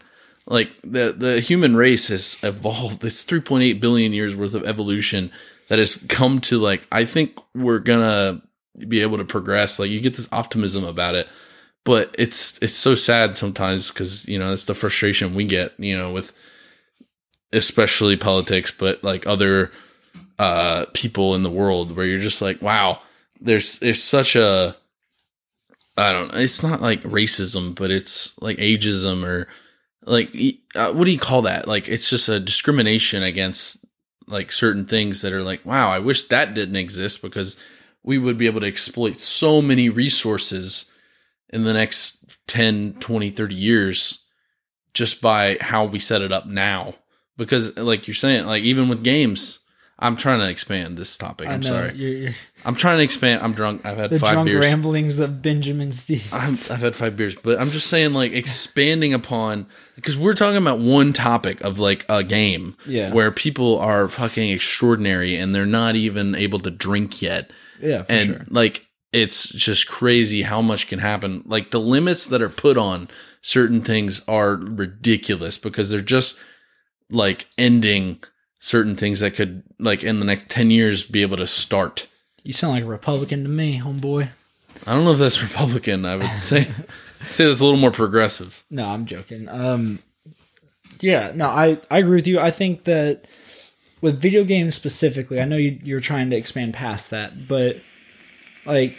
Like 0.52 0.72
the 0.84 1.14
the 1.18 1.40
human 1.40 1.78
race 1.78 2.10
has 2.10 2.38
evolved. 2.44 3.06
It's 3.06 3.24
3.8 3.24 3.80
billion 3.80 4.12
years 4.12 4.36
worth 4.36 4.54
of 4.54 4.66
evolution 4.66 5.32
that 5.70 5.80
has 5.80 5.96
come 6.10 6.42
to 6.42 6.60
like 6.60 6.86
I 6.92 7.06
think 7.06 7.40
we're 7.56 7.80
gonna 7.80 8.42
be 8.88 9.02
able 9.02 9.18
to 9.18 9.24
progress. 9.24 9.80
Like 9.80 9.90
you 9.90 10.02
get 10.02 10.16
this 10.16 10.28
optimism 10.34 10.84
about 10.84 11.16
it, 11.16 11.30
but 11.86 12.14
it's 12.20 12.62
it's 12.62 12.76
so 12.76 12.96
sad 12.96 13.38
sometimes 13.38 13.92
because 13.92 14.28
you 14.28 14.38
know 14.38 14.52
it's 14.52 14.66
the 14.66 14.76
frustration 14.76 15.36
we 15.36 15.46
get 15.46 15.74
you 15.80 15.98
know 15.98 16.12
with 16.12 16.34
especially 17.54 18.16
politics 18.18 18.72
but 18.72 19.04
like 19.04 19.26
other 19.28 19.72
uh 20.40 20.86
people 20.94 21.36
in 21.36 21.44
the 21.44 21.50
world 21.50 21.96
where 21.96 22.06
you're 22.06 22.20
just 22.20 22.42
like 22.42 22.62
wow 22.62 23.00
there's 23.40 23.80
there's 23.80 24.02
such 24.02 24.36
a 24.36 24.76
i 25.98 26.14
don't 26.14 26.34
it's 26.36 26.64
not 26.64 26.82
like 26.82 27.02
racism 27.02 27.76
but 27.76 27.92
it's 27.92 28.40
like 28.42 28.58
ageism 28.58 29.26
or 29.26 29.48
like 30.06 30.36
uh, 30.76 30.94
what 30.94 31.06
do 31.06 31.12
you 31.12 31.20
call 31.20 31.44
that? 31.44 31.68
Like 31.68 31.88
it's 31.88 32.10
just 32.10 32.30
a 32.30 32.40
discrimination 32.40 33.24
against 33.24 33.86
like 34.28 34.52
certain 34.52 34.86
things 34.86 35.22
that 35.22 35.34
are 35.34 35.44
like 35.44 35.66
wow 35.66 35.90
i 35.90 36.00
wish 36.00 36.28
that 36.28 36.54
didn't 36.54 36.76
exist 36.78 37.22
because 37.22 37.58
we 38.04 38.18
would 38.18 38.38
be 38.38 38.46
able 38.46 38.62
to 38.62 38.68
exploit 38.68 39.20
so 39.20 39.62
many 39.62 39.90
resources 39.90 40.86
in 41.50 41.64
the 41.64 41.74
next 41.74 42.38
10 42.48 42.94
20 43.00 43.30
30 43.30 43.56
years 43.56 44.26
just 44.94 45.22
by 45.22 45.58
how 45.62 45.86
we 45.86 46.00
set 46.00 46.22
it 46.22 46.34
up 46.34 46.46
now. 46.46 46.96
Because 47.38 47.78
like 47.78 48.08
you're 48.08 48.16
saying 48.16 48.46
like 48.46 48.64
even 48.64 48.90
with 48.90 49.04
games 49.04 49.60
i'm 49.98 50.18
trying 50.18 50.40
to 50.40 50.50
expand 50.50 50.98
this 50.98 51.18
topic. 51.18 51.48
I'm 51.48 51.64
sorry. 51.64 51.94
You're, 51.96 52.12
you're, 52.12 52.36
i'm 52.66 52.76
trying 52.76 52.98
to 52.98 53.04
expand 53.04 53.42
i'm 53.42 53.54
drunk 53.54 53.86
i've 53.86 53.98
had 53.98 54.10
the 54.10 54.20
five 54.20 54.34
drunk 54.34 54.46
beers 54.48 54.64
ramblings 54.66 55.20
of 55.20 55.42
Benjamin 55.42 55.92
Stevens. 55.92 56.32
I'm, 56.70 56.76
I've 56.76 56.82
had 56.82 56.96
five 56.96 57.16
beers, 57.18 57.36
but 57.36 57.60
I'm 57.60 57.70
just 57.70 57.88
saying, 57.88 58.14
like, 58.14 58.32
expanding 58.34 59.14
upon 59.14 59.66
because 59.96 60.18
we're 60.18 60.34
talking 60.34 60.58
about 60.58 60.80
one 60.80 61.14
topic 61.14 61.62
of 61.62 61.80
like 61.80 62.06
a 62.10 62.24
game, 62.24 62.76
Yeah. 62.86 63.12
where 63.12 63.32
people 63.32 63.80
are 63.80 64.08
fucking 64.08 64.50
extraordinary 64.52 65.36
and 65.36 65.54
they're 65.54 65.66
not 65.66 65.96
even 65.96 66.36
able 66.36 66.60
to 66.60 66.72
drink 66.72 67.22
yet, 67.22 67.52
yeah, 67.82 68.04
for 68.04 68.12
and 68.12 68.28
sure. 68.28 68.46
like 68.50 68.86
it's 69.14 69.50
just 69.50 69.88
crazy 69.88 70.44
how 70.44 70.62
much 70.62 70.88
can 70.88 71.00
happen. 71.00 71.44
Like 71.46 71.72
the 71.72 71.80
limits 71.80 72.28
that 72.28 72.42
are 72.42 72.50
put 72.50 72.78
on 72.78 73.10
certain 73.42 73.82
things 73.82 74.22
are 74.28 74.56
ridiculous 74.56 75.58
because 75.58 75.90
they're 75.90 76.02
just 76.02 76.40
like 77.10 77.48
ending 77.58 78.24
certain 78.60 78.96
things 78.96 79.20
that 79.20 79.34
could 79.34 79.64
like 79.80 80.04
in 80.04 80.20
the 80.20 80.26
next 80.26 80.48
10 80.50 80.72
years 80.72 81.04
be 81.04 81.22
able 81.24 81.38
to 81.38 81.48
start. 81.48 82.08
You 82.44 82.54
sound 82.54 82.74
like 82.74 82.84
a 82.84 82.88
Republican 82.88 83.44
to 83.44 83.50
me, 83.50 83.80
homeboy. 83.80 84.30
I 84.88 84.94
don't 84.94 85.04
know 85.04 85.12
if 85.12 85.20
that's 85.20 85.42
Republican. 85.44 86.06
I 86.06 86.16
would 86.16 86.40
say 86.40 86.68
say 87.28 87.46
that's 87.46 87.60
a 87.60 87.64
little 87.64 87.80
more 87.80 87.92
progressive. 87.92 88.64
No, 88.70 88.86
I'm 88.86 89.06
joking. 89.06 89.48
Um, 89.50 90.00
yeah, 91.00 91.32
no, 91.36 91.48
I 91.48 91.80
I 91.90 92.00
agree 92.00 92.16
with 92.16 92.28
you. 92.28 92.40
I 92.40 92.52
think 92.52 92.86
that 92.86 93.26
with 94.02 94.20
video 94.20 94.44
games 94.44 94.76
specifically, 94.76 95.40
I 95.40 95.46
know 95.46 95.58
you, 95.58 95.80
you're 95.84 96.02
trying 96.02 96.30
to 96.32 96.36
expand 96.36 96.74
past 96.74 97.12
that, 97.12 97.48
but 97.48 97.78
like 98.66 98.98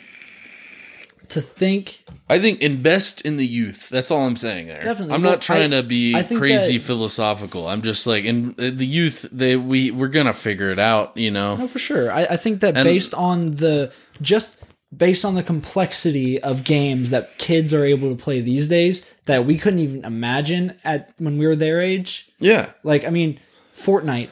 to 1.32 1.40
think 1.42 2.04
I 2.30 2.38
think 2.38 2.60
invest 2.60 3.20
in 3.22 3.36
the 3.36 3.46
youth. 3.46 3.88
That's 3.90 4.10
all 4.10 4.26
I'm 4.26 4.36
saying 4.36 4.68
there. 4.68 4.82
Definitely. 4.82 5.14
I'm 5.14 5.22
Well, 5.22 5.32
not 5.32 5.42
trying 5.42 5.74
I- 5.74 5.80
to 5.80 5.82
be 5.82 6.14
I 6.14 6.22
think 6.22 6.38
crazy 6.40 6.78
that- 6.78 6.84
philosophical. 6.84 7.66
I'm 7.68 7.82
just 7.82 8.06
like 8.06 8.24
in 8.24 8.50
uh, 8.58 8.70
the 8.72 8.86
youth. 8.86 9.28
They 9.32 9.56
we 9.56 9.90
we're 9.90 10.08
gonna 10.08 10.32
figure 10.34 10.70
it 10.70 10.78
out. 10.78 11.16
You 11.16 11.30
know. 11.30 11.56
No, 11.56 11.68
for 11.68 11.78
sure. 11.78 12.10
I, 12.12 12.22
I 12.24 12.36
think 12.36 12.60
that 12.60 12.74
based 12.74 13.12
on 13.14 13.52
the 13.56 13.92
just 14.22 14.56
based 14.96 15.24
on 15.24 15.34
the 15.34 15.42
complexity 15.42 16.40
of 16.42 16.64
games 16.64 17.10
that 17.10 17.36
kids 17.38 17.72
are 17.74 17.84
able 17.84 18.14
to 18.14 18.22
play 18.22 18.40
these 18.40 18.68
days, 18.68 19.02
that 19.24 19.46
we 19.46 19.56
couldn't 19.58 19.80
even 19.80 20.04
imagine 20.04 20.74
at 20.84 21.12
when 21.18 21.38
we 21.38 21.46
were 21.46 21.56
their 21.56 21.80
age. 21.80 22.28
Yeah. 22.38 22.72
Like, 22.82 23.04
I 23.04 23.10
mean, 23.10 23.40
Fortnite. 23.76 24.28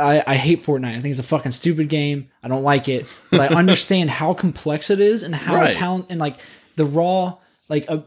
I, 0.00 0.22
I 0.26 0.36
hate 0.36 0.62
Fortnite. 0.64 0.96
I 0.96 1.00
think 1.00 1.12
it's 1.12 1.20
a 1.20 1.22
fucking 1.22 1.52
stupid 1.52 1.88
game. 1.88 2.28
I 2.42 2.48
don't 2.48 2.62
like 2.64 2.88
it, 2.88 3.06
but 3.30 3.40
I 3.40 3.54
understand 3.54 4.10
how 4.20 4.34
complex 4.34 4.90
it 4.90 5.00
is 5.00 5.22
and 5.22 5.34
how 5.34 5.54
Right. 5.56 5.74
talent 5.74 6.06
and 6.10 6.18
like 6.20 6.36
the 6.76 6.84
raw 6.84 7.36
like 7.68 7.84
uh, 7.88 7.98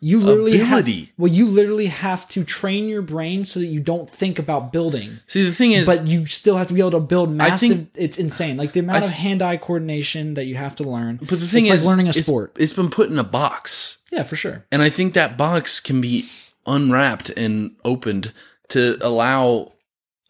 you 0.00 0.18
literally 0.20 0.58
have, 0.58 0.80
Ability. 0.80 1.12
well, 1.16 1.30
you 1.30 1.46
literally 1.46 1.86
have 1.86 2.28
to 2.30 2.42
train 2.42 2.88
your 2.88 3.02
brain 3.02 3.44
so 3.44 3.60
that 3.60 3.66
you 3.66 3.78
don't 3.78 4.10
think 4.10 4.38
about 4.40 4.72
building 4.72 5.18
See, 5.28 5.44
the 5.44 5.52
thing 5.52 5.72
is, 5.72 5.86
but 5.86 6.06
you 6.08 6.26
still 6.26 6.56
have 6.56 6.66
to 6.68 6.74
be 6.74 6.80
able 6.80 6.90
to 6.92 7.00
build 7.00 7.30
massive. 7.30 7.68
think- 7.68 7.90
it's 7.94 8.18
insane, 8.18 8.56
like 8.56 8.72
the 8.72 8.80
amount 8.80 9.02
I 9.02 9.06
of 9.06 9.12
hand-eye 9.12 9.58
coordination 9.58 10.34
that 10.34 10.46
you 10.46 10.56
have 10.56 10.74
to 10.76 10.84
learn. 10.84 11.18
but 11.18 11.38
the 11.38 11.46
thing 11.46 11.66
it's 11.66 11.74
is, 11.76 11.84
like 11.84 11.90
learning 11.90 12.06
a 12.06 12.10
it's- 12.10 12.26
sport. 12.26 12.56
It's 12.58 12.72
been 12.72 12.90
put 12.90 13.10
in 13.10 13.18
a 13.18 13.22
box, 13.24 13.98
yeah, 14.10 14.22
for 14.24 14.34
sure. 14.34 14.64
and 14.72 14.82
I 14.82 14.90
think 14.90 15.14
that 15.14 15.36
box 15.36 15.78
can 15.78 16.00
be 16.00 16.28
unwrapped 16.66 17.28
and 17.30 17.76
opened 17.84 18.32
to 18.68 18.96
allow 19.02 19.72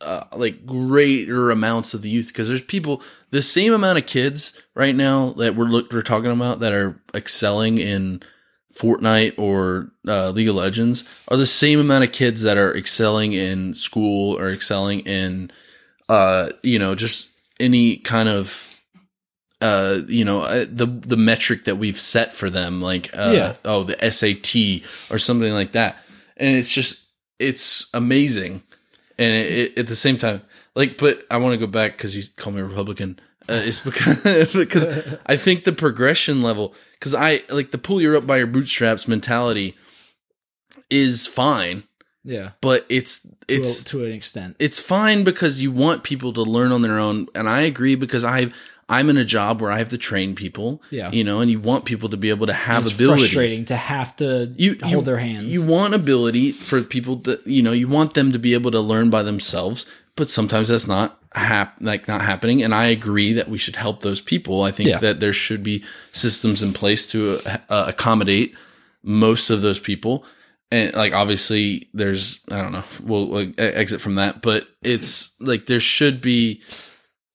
uh, 0.02 0.24
like 0.36 0.66
greater 0.66 1.50
amounts 1.50 1.94
of 1.94 2.02
the 2.02 2.10
youth 2.10 2.28
because 2.28 2.48
there's 2.48 2.62
people 2.62 3.02
the 3.30 3.42
same 3.42 3.72
amount 3.72 3.98
of 3.98 4.06
kids 4.06 4.52
right 4.74 4.94
now 4.94 5.32
that 5.34 5.54
we're 5.54 5.64
look, 5.66 5.92
we're 5.92 6.02
talking 6.02 6.30
about 6.30 6.60
that 6.60 6.72
are 6.72 7.00
excelling 7.14 7.78
in 7.78 8.22
Fortnite 8.74 9.38
or 9.38 9.92
uh, 10.08 10.30
League 10.30 10.48
of 10.48 10.54
Legends 10.54 11.04
are 11.28 11.36
the 11.36 11.46
same 11.46 11.78
amount 11.78 12.04
of 12.04 12.12
kids 12.12 12.42
that 12.42 12.56
are 12.56 12.74
excelling 12.76 13.32
in 13.32 13.74
school 13.74 14.38
or 14.38 14.50
excelling 14.50 15.00
in 15.00 15.50
uh 16.08 16.50
you 16.62 16.78
know 16.78 16.94
just 16.94 17.30
any 17.60 17.96
kind 17.98 18.28
of 18.28 18.68
uh 19.60 20.00
you 20.08 20.24
know 20.24 20.40
uh, 20.42 20.64
the 20.68 20.86
the 20.86 21.16
metric 21.16 21.64
that 21.64 21.76
we've 21.76 22.00
set 22.00 22.34
for 22.34 22.50
them 22.50 22.80
like 22.80 23.10
uh 23.14 23.32
Yeah. 23.32 23.54
oh 23.64 23.84
the 23.84 23.96
SAT 24.10 24.82
or 25.14 25.18
something 25.18 25.52
like 25.52 25.72
that 25.72 25.98
and 26.36 26.56
it's 26.56 26.72
just 26.72 27.04
it's 27.38 27.88
amazing 27.94 28.62
and 29.18 29.32
it, 29.32 29.52
it, 29.52 29.78
at 29.78 29.86
the 29.86 29.96
same 29.96 30.16
time 30.18 30.42
like 30.74 30.98
but 30.98 31.24
I 31.30 31.36
want 31.38 31.52
to 31.54 31.58
go 31.58 31.66
back 31.70 31.98
cuz 31.98 32.16
you 32.16 32.22
call 32.36 32.52
me 32.52 32.60
a 32.60 32.64
republican 32.64 33.18
uh, 33.48 33.54
it's 33.64 33.80
because 33.80 34.52
because 34.54 34.86
I 35.26 35.36
think 35.36 35.64
the 35.64 35.72
progression 35.72 36.42
level 36.42 36.74
cuz 37.00 37.14
I 37.14 37.42
like 37.50 37.70
the 37.70 37.78
pull 37.78 38.00
you 38.00 38.16
up 38.16 38.26
by 38.26 38.38
your 38.38 38.46
bootstraps 38.46 39.06
mentality 39.08 39.76
is 40.90 41.26
fine 41.26 41.84
Yeah, 42.24 42.50
but 42.60 42.86
it's 42.88 43.22
to, 43.22 43.28
it's 43.48 43.82
a, 43.82 43.84
to 43.86 44.04
an 44.04 44.12
extent. 44.12 44.56
it's 44.58 44.78
fine 44.80 45.24
because 45.24 45.60
you 45.62 45.72
want 45.72 46.04
people 46.04 46.32
to 46.34 46.42
learn 46.42 46.70
on 46.72 46.82
their 46.82 46.98
own 46.98 47.26
and 47.34 47.48
i 47.48 47.62
agree 47.62 47.94
because 47.96 48.24
i 48.24 48.50
i'm 48.88 49.08
in 49.10 49.16
a 49.16 49.24
job 49.24 49.60
where 49.60 49.70
i 49.70 49.78
have 49.78 49.88
to 49.90 49.98
train 49.98 50.34
people 50.34 50.82
Yeah. 50.90 51.10
you 51.12 51.24
know 51.24 51.40
and 51.40 51.50
you 51.50 51.60
want 51.60 51.84
people 51.84 52.08
to 52.10 52.16
be 52.16 52.30
able 52.30 52.46
to 52.46 52.52
have 52.52 52.78
ability. 52.86 52.90
it's 52.90 52.94
ability 52.94 53.20
frustrating 53.22 53.64
to 53.66 53.76
have 53.76 54.16
to 54.16 54.52
you 54.56 54.76
hold 54.82 54.92
you, 54.92 55.02
their 55.02 55.18
hands. 55.18 55.44
you 55.44 55.64
want 55.66 55.94
ability 55.94 56.52
for 56.52 56.82
people 56.82 57.16
that 57.16 57.46
you 57.46 57.62
know 57.62 57.72
you 57.72 57.88
want 57.88 58.14
them 58.14 58.32
to 58.32 58.38
be 58.38 58.54
able 58.54 58.70
to 58.70 58.80
learn 58.80 59.10
by 59.10 59.22
themselves 59.22 59.86
but 60.16 60.28
sometimes 60.30 60.68
that's 60.68 60.86
not 60.86 61.18
hap- 61.34 61.76
like 61.80 62.06
not 62.08 62.20
happening 62.20 62.62
and 62.62 62.74
i 62.74 62.84
agree 62.86 63.32
that 63.32 63.48
we 63.48 63.56
should 63.58 63.76
help 63.76 64.00
those 64.00 64.20
people 64.20 64.62
i 64.62 64.70
think 64.70 64.88
Yeah. 64.88 64.98
that 64.98 65.20
there 65.20 65.32
should 65.32 65.62
be 65.62 65.82
systems 66.12 66.62
in 66.62 66.72
place 66.72 67.06
to 67.08 67.40
uh, 67.70 67.84
accommodate 67.88 68.54
most 69.02 69.48
of 69.50 69.62
those 69.62 69.78
people 69.78 70.24
and 70.70 70.94
like 70.94 71.14
obviously 71.14 71.88
there's 71.94 72.40
i 72.50 72.60
don't 72.60 72.72
know 72.72 72.84
we'll 73.02 73.26
like, 73.28 73.54
exit 73.58 74.00
from 74.00 74.16
that 74.16 74.42
but 74.42 74.66
it's 74.82 75.30
like 75.40 75.66
there 75.66 75.80
should 75.80 76.20
be 76.20 76.60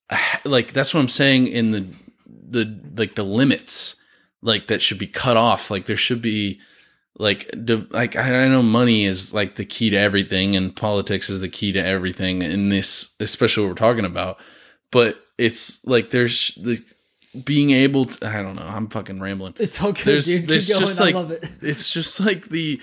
like 0.46 0.74
that's 0.74 0.94
what 0.94 1.00
i'm 1.00 1.08
saying 1.08 1.48
in 1.48 1.72
the 1.72 1.88
the 2.50 2.80
like 2.96 3.16
the 3.16 3.24
limits 3.24 3.96
like 4.42 4.68
that 4.68 4.82
should 4.82 5.00
be 5.00 5.08
cut 5.08 5.38
off 5.38 5.70
like 5.70 5.86
there 5.86 5.98
should 5.98 6.22
be 6.22 6.60
like 7.20 7.50
the 7.54 7.88
like 7.90 8.16
I 8.16 8.48
know 8.48 8.62
money 8.62 9.04
is 9.04 9.34
like 9.34 9.56
the 9.56 9.66
key 9.66 9.90
to 9.90 9.98
everything 9.98 10.56
and 10.56 10.76
politics 10.76 11.30
is 11.30 11.42
the 11.42 11.50
key 11.50 11.72
to 11.72 11.84
everything 11.84 12.42
in 12.42 12.70
this 12.70 13.16
especially 13.20 13.64
what 13.64 13.70
we're 13.70 13.76
talking 13.76 14.06
about 14.06 14.40
but 14.92 15.20
it's 15.38 15.84
like 15.86 16.12
there's 16.12 16.54
the 16.56 16.84
being 17.44 17.72
able 17.72 18.06
to 18.06 18.28
I 18.28 18.42
don't 18.42 18.56
know 18.56 18.66
I'm 18.66 18.88
fucking 18.88 19.20
rambling 19.20 19.56
it's 19.58 19.82
okay. 19.82 20.04
there's 20.04 20.26
dude. 20.26 20.42
Keep 20.42 20.50
there's 20.50 20.70
going. 20.70 20.80
just 20.80 21.02
I 21.02 21.12
like 21.12 21.30
it. 21.32 21.50
it's 21.62 21.92
just 21.92 22.20
like 22.20 22.50
the 22.50 22.80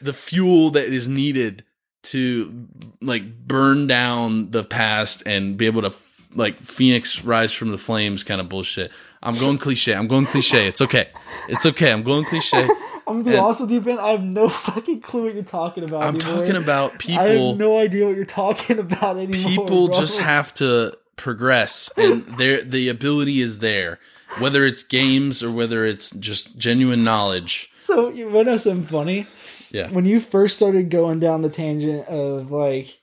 the 0.00 0.12
fuel 0.12 0.70
that 0.70 0.86
is 0.86 1.08
needed 1.08 1.64
to 2.04 2.68
like 3.00 3.46
burn 3.46 3.86
down 3.86 4.50
the 4.50 4.64
past 4.64 5.22
and 5.26 5.56
be 5.56 5.66
able 5.66 5.82
to 5.82 5.90
like 6.34 6.58
phoenix 6.60 7.22
rise 7.24 7.52
from 7.52 7.70
the 7.70 7.78
flames 7.78 8.22
kind 8.24 8.40
of 8.40 8.48
bullshit 8.48 8.90
i'm 9.22 9.34
going 9.34 9.58
cliche 9.58 9.94
i'm 9.94 10.06
going 10.08 10.24
cliche 10.26 10.66
it's 10.68 10.80
okay 10.80 11.08
it's 11.48 11.66
okay 11.66 11.92
i'm 11.92 12.02
going 12.02 12.24
cliche 12.24 12.68
I'm 13.04 13.24
gonna 13.24 13.32
be 13.32 13.36
honest 13.36 13.60
with 13.62 13.72
you, 13.72 13.80
Ben. 13.80 13.98
I 13.98 14.10
have 14.12 14.22
no 14.22 14.48
fucking 14.48 15.00
clue 15.00 15.24
what 15.24 15.34
you're 15.34 15.42
talking 15.42 15.82
about. 15.82 16.02
i'm 16.04 16.14
anymore. 16.14 16.36
talking 16.36 16.56
about 16.56 16.98
people. 17.00 17.20
I 17.24 17.30
have 17.48 17.56
no 17.58 17.76
idea 17.78 18.06
what 18.06 18.14
you're 18.14 18.24
talking 18.24 18.78
about 18.78 19.16
anymore. 19.16 19.50
people 19.50 19.88
bro. 19.88 19.98
just 19.98 20.20
have 20.20 20.54
to 20.54 20.96
progress 21.16 21.90
and 21.96 22.24
their 22.38 22.62
the 22.62 22.88
ability 22.88 23.40
is 23.40 23.58
there 23.58 23.98
whether 24.38 24.64
it's 24.64 24.82
games 24.84 25.42
or 25.42 25.50
whether 25.50 25.84
it's 25.84 26.10
just 26.12 26.56
genuine 26.56 27.02
knowledge 27.04 27.70
So 27.80 28.08
you 28.08 28.30
want 28.30 28.46
to 28.46 28.52
know 28.52 28.56
something 28.56 28.84
funny? 28.84 29.26
yeah 29.70 29.88
when 29.90 30.04
you 30.04 30.20
first 30.20 30.54
started 30.56 30.88
going 30.88 31.18
down 31.20 31.42
the 31.42 31.50
tangent 31.50 32.06
of 32.06 32.50
like 32.52 33.00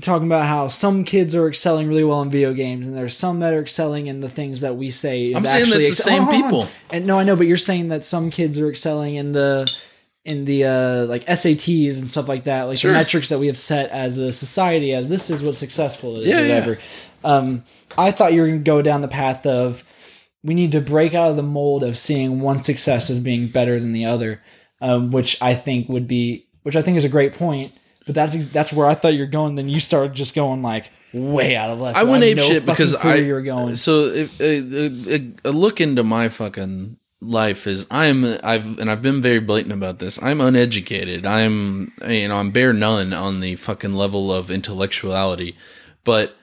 talking 0.00 0.26
about 0.28 0.46
how 0.46 0.68
some 0.68 1.02
kids 1.04 1.34
are 1.34 1.48
excelling 1.48 1.88
really 1.88 2.04
well 2.04 2.22
in 2.22 2.30
video 2.30 2.52
games 2.54 2.86
and 2.86 2.96
there's 2.96 3.16
some 3.16 3.40
that 3.40 3.52
are 3.52 3.60
excelling 3.60 4.06
in 4.06 4.20
the 4.20 4.28
things 4.28 4.60
that 4.60 4.76
we 4.76 4.90
say 4.90 5.26
is 5.26 5.36
I'm 5.36 5.44
saying 5.44 5.62
actually 5.62 5.84
that's 5.86 5.96
the 5.96 6.02
same 6.02 6.24
on. 6.28 6.30
people. 6.42 6.68
and 6.90 7.06
no 7.06 7.18
i 7.18 7.24
know 7.24 7.34
but 7.34 7.48
you're 7.48 7.56
saying 7.56 7.88
that 7.88 8.04
some 8.04 8.30
kids 8.30 8.58
are 8.60 8.68
excelling 8.68 9.16
in 9.16 9.32
the 9.32 9.68
in 10.24 10.44
the 10.44 10.64
uh 10.64 11.06
like 11.06 11.24
sats 11.26 11.96
and 11.98 12.06
stuff 12.06 12.28
like 12.28 12.44
that 12.44 12.64
like 12.64 12.78
Sure. 12.78 12.92
the 12.92 12.98
metrics 12.98 13.30
that 13.30 13.40
we 13.40 13.48
have 13.48 13.56
set 13.58 13.90
as 13.90 14.16
a 14.18 14.30
society 14.32 14.92
as 14.94 15.08
this 15.08 15.28
is 15.28 15.42
what 15.42 15.56
successful 15.56 16.18
is 16.20 16.28
Yeah, 16.28 16.40
or 16.40 16.44
yeah. 16.46 16.54
whatever 16.60 16.78
um 17.24 17.64
i 17.98 18.12
thought 18.12 18.32
you 18.32 18.42
were 18.42 18.46
going 18.46 18.60
to 18.60 18.64
go 18.64 18.82
down 18.82 19.00
the 19.00 19.08
path 19.08 19.44
of 19.44 19.82
we 20.44 20.54
need 20.54 20.72
to 20.72 20.80
break 20.80 21.14
out 21.14 21.30
of 21.30 21.36
the 21.36 21.42
mold 21.42 21.82
of 21.82 21.98
seeing 21.98 22.40
one 22.40 22.62
success 22.62 23.10
as 23.10 23.18
being 23.20 23.48
better 23.48 23.78
than 23.78 23.92
the 23.92 24.06
other, 24.06 24.40
um, 24.80 25.10
which 25.10 25.36
I 25.42 25.52
think 25.52 25.86
would 25.90 26.08
be, 26.08 26.46
which 26.62 26.76
I 26.76 26.80
think 26.80 26.96
is 26.96 27.04
a 27.04 27.10
great 27.10 27.34
point. 27.34 27.74
But 28.06 28.14
that's 28.14 28.46
that's 28.48 28.72
where 28.72 28.86
I 28.86 28.94
thought 28.94 29.14
you're 29.14 29.26
going. 29.26 29.54
Then 29.54 29.68
you 29.68 29.80
started 29.80 30.14
just 30.14 30.34
going 30.34 30.62
like 30.62 30.90
way 31.12 31.56
out 31.56 31.70
of 31.70 31.80
left. 31.80 31.98
I 31.98 32.04
went 32.04 32.24
ape 32.24 32.38
no 32.38 32.42
shit 32.42 32.66
because 32.66 32.94
I 32.94 33.04
where 33.04 33.24
you 33.24 33.34
were 33.34 33.42
going. 33.42 33.76
So 33.76 34.04
if, 34.04 34.40
a, 34.40 35.14
a, 35.14 35.50
a 35.50 35.52
look 35.52 35.80
into 35.80 36.02
my 36.02 36.28
fucking 36.28 36.96
life 37.20 37.66
is 37.66 37.86
I'm 37.90 38.24
I've 38.42 38.78
and 38.78 38.90
I've 38.90 39.02
been 39.02 39.20
very 39.20 39.40
blatant 39.40 39.74
about 39.74 39.98
this. 39.98 40.20
I'm 40.22 40.40
uneducated. 40.40 41.26
I'm 41.26 41.92
you 42.06 42.28
know 42.28 42.36
I'm 42.36 42.50
bare 42.50 42.72
none 42.72 43.12
on 43.12 43.40
the 43.40 43.56
fucking 43.56 43.94
level 43.94 44.32
of 44.32 44.50
intellectuality, 44.50 45.56
but. 46.04 46.36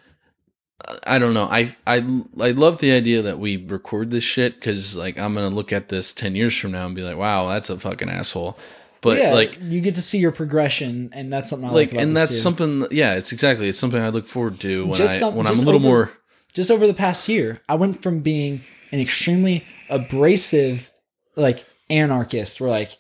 I 1.06 1.20
don't 1.20 1.34
know. 1.34 1.50
I 1.52 1.76
I 1.86 1.98
I 2.40 2.52
love 2.52 2.78
the 2.78 2.92
idea 2.92 3.22
that 3.24 3.40
we 3.40 3.58
record 3.58 4.10
this 4.10 4.24
shit 4.24 4.56
because 4.56 4.96
like 4.96 5.20
I'm 5.20 5.34
gonna 5.34 5.50
look 5.50 5.74
at 5.74 5.90
this 5.90 6.14
ten 6.14 6.34
years 6.34 6.56
from 6.56 6.72
now 6.72 6.86
and 6.86 6.96
be 6.96 7.02
like, 7.02 7.18
wow, 7.18 7.50
that's 7.50 7.70
a 7.70 7.78
fucking 7.78 8.10
asshole. 8.10 8.58
But 9.02 9.20
yeah, 9.20 9.34
like 9.34 9.58
you 9.62 9.80
get 9.82 9.96
to 9.96 10.02
see 10.02 10.18
your 10.18 10.32
progression, 10.32 11.10
and 11.14 11.32
that's 11.32 11.50
something 11.50 11.70
I 11.70 11.72
like. 11.72 11.92
like 11.94 12.02
and 12.02 12.16
that's 12.18 12.32
too. 12.32 12.38
something 12.42 12.88
yeah 12.92 13.14
it's 13.16 13.32
exactly 13.32 13.70
it's 13.70 13.78
something 13.78 14.02
i 14.02 14.10
look 14.10 14.28
forward 14.28 14.60
to 14.62 14.86
when 14.88 14.96
Just 14.96 15.16
i 15.16 15.20
some- 15.20 15.36
when 15.36 15.46
i'm 15.48 15.54
a 15.54 15.58
little 15.58 15.76
over- 15.76 15.84
more 15.88 16.12
just 16.54 16.72
over 16.72 16.88
the 16.88 16.94
past 16.96 17.30
year, 17.30 17.62
I 17.70 17.76
went 17.76 18.02
from 18.02 18.22
being 18.22 18.62
an 18.92 19.00
extremely 19.00 19.64
abrasive, 19.92 20.92
like 21.36 21.64
anarchist, 21.90 22.60
where 22.60 22.70
like 22.72 22.98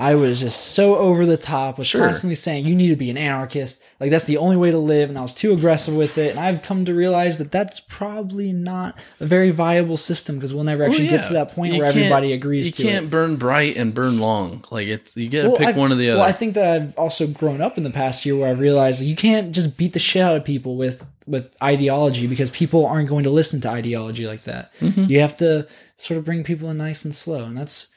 I 0.00 0.14
was 0.14 0.40
just 0.40 0.68
so 0.72 0.96
over 0.96 1.26
the 1.26 1.36
top, 1.36 1.76
was 1.76 1.86
Sure. 1.86 2.00
constantly 2.06 2.34
saying 2.34 2.64
you 2.64 2.74
need 2.74 2.88
to 2.88 2.96
be 2.96 3.10
an 3.10 3.18
anarchist, 3.18 3.82
like 4.00 4.10
that's 4.10 4.24
the 4.24 4.38
only 4.38 4.56
way 4.56 4.70
to 4.70 4.78
live, 4.78 5.10
and 5.10 5.18
I 5.18 5.20
was 5.20 5.34
too 5.34 5.52
aggressive 5.52 5.94
with 5.94 6.16
it, 6.16 6.30
and 6.30 6.40
I've 6.40 6.62
come 6.62 6.86
to 6.86 6.94
realize 6.94 7.36
that 7.36 7.50
that's 7.52 7.80
probably 7.80 8.50
not 8.52 8.98
a 9.20 9.26
very 9.26 9.50
viable 9.50 9.98
system 9.98 10.36
because 10.36 10.54
we'll 10.54 10.64
never 10.64 10.84
actually 10.84 11.08
Well, 11.08 11.18
get 11.18 11.26
to 11.26 11.32
that 11.34 11.54
point 11.54 11.74
You 11.74 11.80
where 11.80 11.88
everybody 11.88 12.32
agrees 12.32 12.66
you 12.78 12.84
can't 12.86 13.06
it. 13.06 13.10
burn 13.10 13.36
bright 13.36 13.76
and 13.76 13.92
burn 13.92 14.18
long 14.18 14.64
like 14.70 14.88
it's 14.88 15.14
you 15.16 15.28
gotta 15.28 15.50
Well, 15.50 15.58
pick 15.58 15.68
I've- 15.68 15.78
one 15.78 15.92
or 15.92 15.96
the 15.96 16.08
other 16.10 16.20
Well, 16.20 16.28
I 16.28 16.32
think 16.32 16.54
that 16.54 16.70
I've 16.82 16.96
also 16.98 17.26
grown 17.26 17.60
up 17.60 17.76
in 17.76 17.84
the 17.84 17.90
past 17.90 18.24
year 18.24 18.36
where 18.36 18.48
I've 18.50 18.60
realized 18.60 19.02
you 19.02 19.14
can't 19.16 19.52
just 19.52 19.76
beat 19.76 19.92
the 19.92 19.98
shit 19.98 20.22
out 20.22 20.34
of 20.36 20.44
people 20.44 20.76
with 20.76 21.04
with 21.26 21.50
ideology 21.62 22.26
because 22.26 22.50
people 22.50 22.84
aren't 22.86 23.08
going 23.08 23.22
to 23.24 23.30
listen 23.30 23.60
to 23.60 23.68
ideology 23.68 24.26
like 24.26 24.42
that. 24.44 24.72
Mm-hmm. 24.80 25.04
You 25.04 25.20
have 25.20 25.36
to 25.36 25.66
sort 25.96 26.18
of 26.18 26.24
bring 26.24 26.42
people 26.42 26.68
in 26.70 26.78
nice 26.78 27.04
and 27.04 27.14
slow, 27.14 27.44
and 27.44 27.56
that's. 27.56 27.88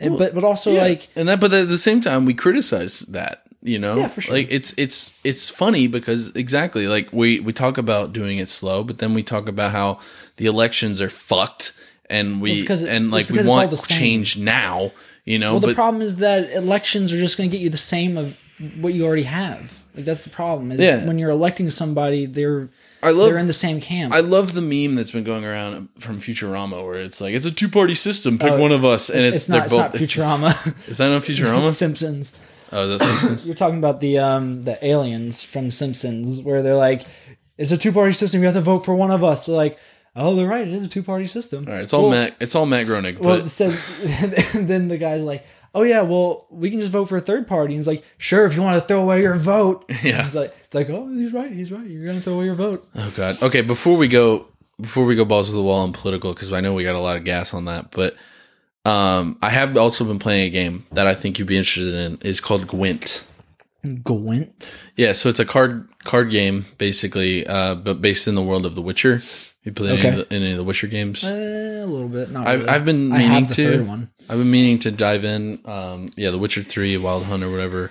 And- 0.00 0.18
but 0.18 0.34
but 0.34 0.44
also 0.44 0.72
Yeah. 0.72 0.82
like 0.82 1.08
and 1.16 1.28
that 1.28 1.40
but 1.40 1.52
at 1.52 1.68
the 1.68 1.78
same 1.78 2.00
time 2.00 2.24
we 2.24 2.34
criticize 2.34 3.00
that 3.00 3.42
you 3.62 3.78
know 3.78 3.96
Yeah, 3.98 4.08
for 4.08 4.20
sure. 4.22 4.34
like 4.36 4.48
it's 4.50 4.72
it's 4.76 5.12
it's 5.24 5.48
funny 5.48 5.86
because 5.86 6.32
exactly 6.34 6.88
like 6.88 7.12
we 7.12 7.40
we 7.40 7.52
talk 7.52 7.78
about 7.78 8.12
doing 8.12 8.38
it 8.38 8.48
slow 8.48 8.82
but 8.82 8.98
then 8.98 9.12
we 9.14 9.22
talk 9.22 9.48
about 9.48 9.72
how 9.72 9.98
the 10.36 10.46
elections 10.46 11.00
are 11.00 11.10
fucked 11.10 11.72
and 12.08 12.40
we 12.40 12.60
because 12.62 12.82
it- 12.82 12.88
and 12.88 13.10
like 13.10 13.26
we 13.28 13.32
because 13.34 13.46
it's 13.46 13.48
all 13.50 13.56
want 13.68 13.88
change 13.88 14.36
now 14.38 14.90
you 15.26 15.38
know 15.38 15.52
well, 15.52 15.60
the 15.60 15.66
but 15.68 15.76
problem 15.76 16.02
is 16.02 16.16
that 16.16 16.50
elections 16.52 17.12
are 17.12 17.18
just 17.18 17.36
going 17.36 17.50
to 17.50 17.56
get 17.56 17.62
you 17.62 17.68
the 17.70 17.76
same 17.76 18.16
of 18.16 18.36
what 18.80 18.92
you 18.94 19.06
already 19.06 19.22
have. 19.24 19.82
Like 19.94 20.04
that's 20.06 20.24
the 20.24 20.30
problem. 20.30 20.70
Is 20.72 20.80
Yeah. 20.80 21.04
when 21.06 21.18
you're 21.18 21.30
electing 21.30 21.70
somebody, 21.70 22.26
they're 22.26 22.68
I 23.02 23.10
love 23.10 23.28
they're 23.30 23.38
in 23.38 23.46
the 23.46 23.52
same 23.52 23.80
camp. 23.80 24.12
I 24.12 24.20
love 24.20 24.52
the 24.54 24.60
meme 24.62 24.94
that's 24.94 25.10
been 25.10 25.24
going 25.24 25.44
around 25.44 25.88
from 25.98 26.18
Futurama 26.20 26.84
where 26.84 26.96
it's 27.00 27.20
like 27.20 27.34
it's 27.34 27.46
a 27.46 27.50
two 27.50 27.68
party 27.68 27.94
system. 27.94 28.38
Pick 28.38 28.50
Oh, 28.52 28.58
one 28.60 28.72
of 28.72 28.84
us, 28.84 29.08
and 29.08 29.20
it's, 29.20 29.36
it's, 29.36 29.48
not. 29.48 29.64
It's 29.66 29.74
not 29.74 29.92
both. 29.92 30.00
it's- 30.02 30.12
Futurama. 30.12 30.74
Is 30.88 30.98
that 30.98 31.08
not 31.08 31.22
Futurama? 31.22 31.70
Simpsons. 31.84 32.36
oh, 32.72 32.84
is 32.84 32.98
that 32.98 33.04
Simpsons? 33.06 33.46
You're 33.48 33.56
talking 33.56 33.78
about 33.78 34.00
the 34.00 34.18
um 34.18 34.62
the 34.62 34.84
aliens 34.84 35.42
from 35.42 35.70
Simpsons, 35.70 36.40
where 36.40 36.62
they're 36.62 36.76
like, 36.76 37.02
"It's 37.58 37.72
a 37.72 37.76
two 37.78 37.92
party 37.92 38.12
system. 38.12 38.40
You 38.40 38.46
have 38.46 38.54
to 38.56 38.60
vote 38.60 38.84
for 38.84 38.94
one 38.94 39.10
of 39.10 39.24
us." 39.24 39.46
They're 39.46 39.56
like, 39.56 39.78
"Oh, 40.14 40.34
they're 40.34 40.46
right. 40.48 40.66
It 40.68 40.74
is 40.74 40.82
a 40.84 40.88
two 40.88 41.02
party 41.02 41.26
system." 41.26 41.66
All 41.66 41.72
right, 41.74 41.82
it's 41.82 41.92
all 41.92 42.02
well, 42.02 42.10
Matt. 42.12 42.34
It's 42.40 42.54
all 42.54 42.66
Matt 42.66 42.86
Groening. 42.86 43.18
Well, 43.18 43.40
But 43.40 43.50
says, 43.50 43.78
then 44.54 44.88
the 44.88 44.98
guy's 44.98 45.22
like, 45.22 45.44
"Oh 45.74 45.82
yeah, 45.82 46.02
well, 46.02 46.46
we 46.50 46.70
can 46.70 46.80
just 46.80 46.92
vote 46.92 47.06
for 47.06 47.16
a 47.16 47.20
third 47.20 47.46
party." 47.46 47.74
And 47.74 47.78
he's 47.80 47.86
like, 47.86 48.04
"Sure, 48.18 48.46
if 48.46 48.54
you 48.54 48.62
want 48.62 48.80
to 48.80 48.86
throw 48.86 49.02
away 49.02 49.22
your 49.22 49.36
vote." 49.36 49.84
Yeah. 50.02 50.26
It's 50.26 50.34
like, 50.34 50.54
it's 50.64 50.74
like, 50.74 50.90
oh, 50.90 51.08
he's 51.08 51.32
right. 51.32 51.50
He's 51.52 51.70
right. 51.70 51.86
You're 51.86 52.06
gonna 52.06 52.20
throw 52.20 52.34
away 52.34 52.46
your 52.46 52.54
vote. 52.54 52.88
oh 52.96 53.12
god. 53.16 53.42
Okay, 53.42 53.60
before 53.60 53.96
we 53.96 54.08
go, 54.08 54.46
before 54.80 55.04
we 55.04 55.14
go 55.14 55.24
balls 55.24 55.48
to 55.48 55.54
the 55.54 55.62
wall 55.62 55.84
and 55.84 55.94
political, 55.94 56.32
because 56.32 56.52
I 56.52 56.60
know 56.60 56.74
we 56.74 56.84
got 56.84 56.94
a 56.96 57.00
lot 57.00 57.16
of 57.16 57.24
gas 57.24 57.52
on 57.54 57.66
that. 57.66 57.90
But 57.90 58.16
um, 58.84 59.38
I 59.42 59.50
have 59.50 59.76
also 59.76 60.04
been 60.04 60.18
playing 60.18 60.46
a 60.46 60.50
game 60.50 60.86
that 60.92 61.06
I 61.06 61.14
think 61.14 61.38
you'd 61.38 61.48
be 61.48 61.58
interested 61.58 61.94
in. 61.94 62.18
Is 62.22 62.40
called 62.40 62.66
Gwent. 62.66 63.24
Gwent. 64.04 64.72
Yeah, 64.96 65.12
so 65.12 65.28
it's 65.28 65.40
a 65.40 65.44
card 65.44 65.88
card 66.04 66.30
game 66.30 66.66
basically, 66.78 67.46
uh, 67.46 67.74
but 67.74 68.00
based 68.00 68.28
in 68.28 68.34
the 68.34 68.42
world 68.42 68.66
of 68.66 68.74
The 68.74 68.82
Witcher. 68.82 69.22
You 69.64 69.72
play 69.72 69.90
any, 69.90 70.08
of 70.08 70.16
the, 70.16 70.34
any 70.34 70.50
of 70.52 70.56
the 70.56 70.64
Witcher 70.64 70.86
games? 70.86 71.22
Uh, 71.22 71.82
a 71.84 71.86
little 71.86 72.08
bit. 72.08 72.30
Not 72.30 72.46
I've, 72.46 72.60
really. 72.60 72.70
I've 72.70 72.84
been 72.86 73.12
I 73.12 73.18
meaning 73.18 73.30
have 73.32 73.48
the 73.48 73.54
to. 73.54 73.76
third 73.78 73.86
one. 73.88 74.10
I've 74.28 74.38
been 74.38 74.50
meaning 74.50 74.78
to 74.80 74.90
dive 74.90 75.24
in. 75.24 75.60
Um, 75.66 76.08
yeah, 76.16 76.30
The 76.30 76.38
Witcher 76.38 76.62
Three, 76.62 76.96
Wild 76.96 77.24
Hunt, 77.24 77.42
or 77.42 77.50
whatever. 77.50 77.90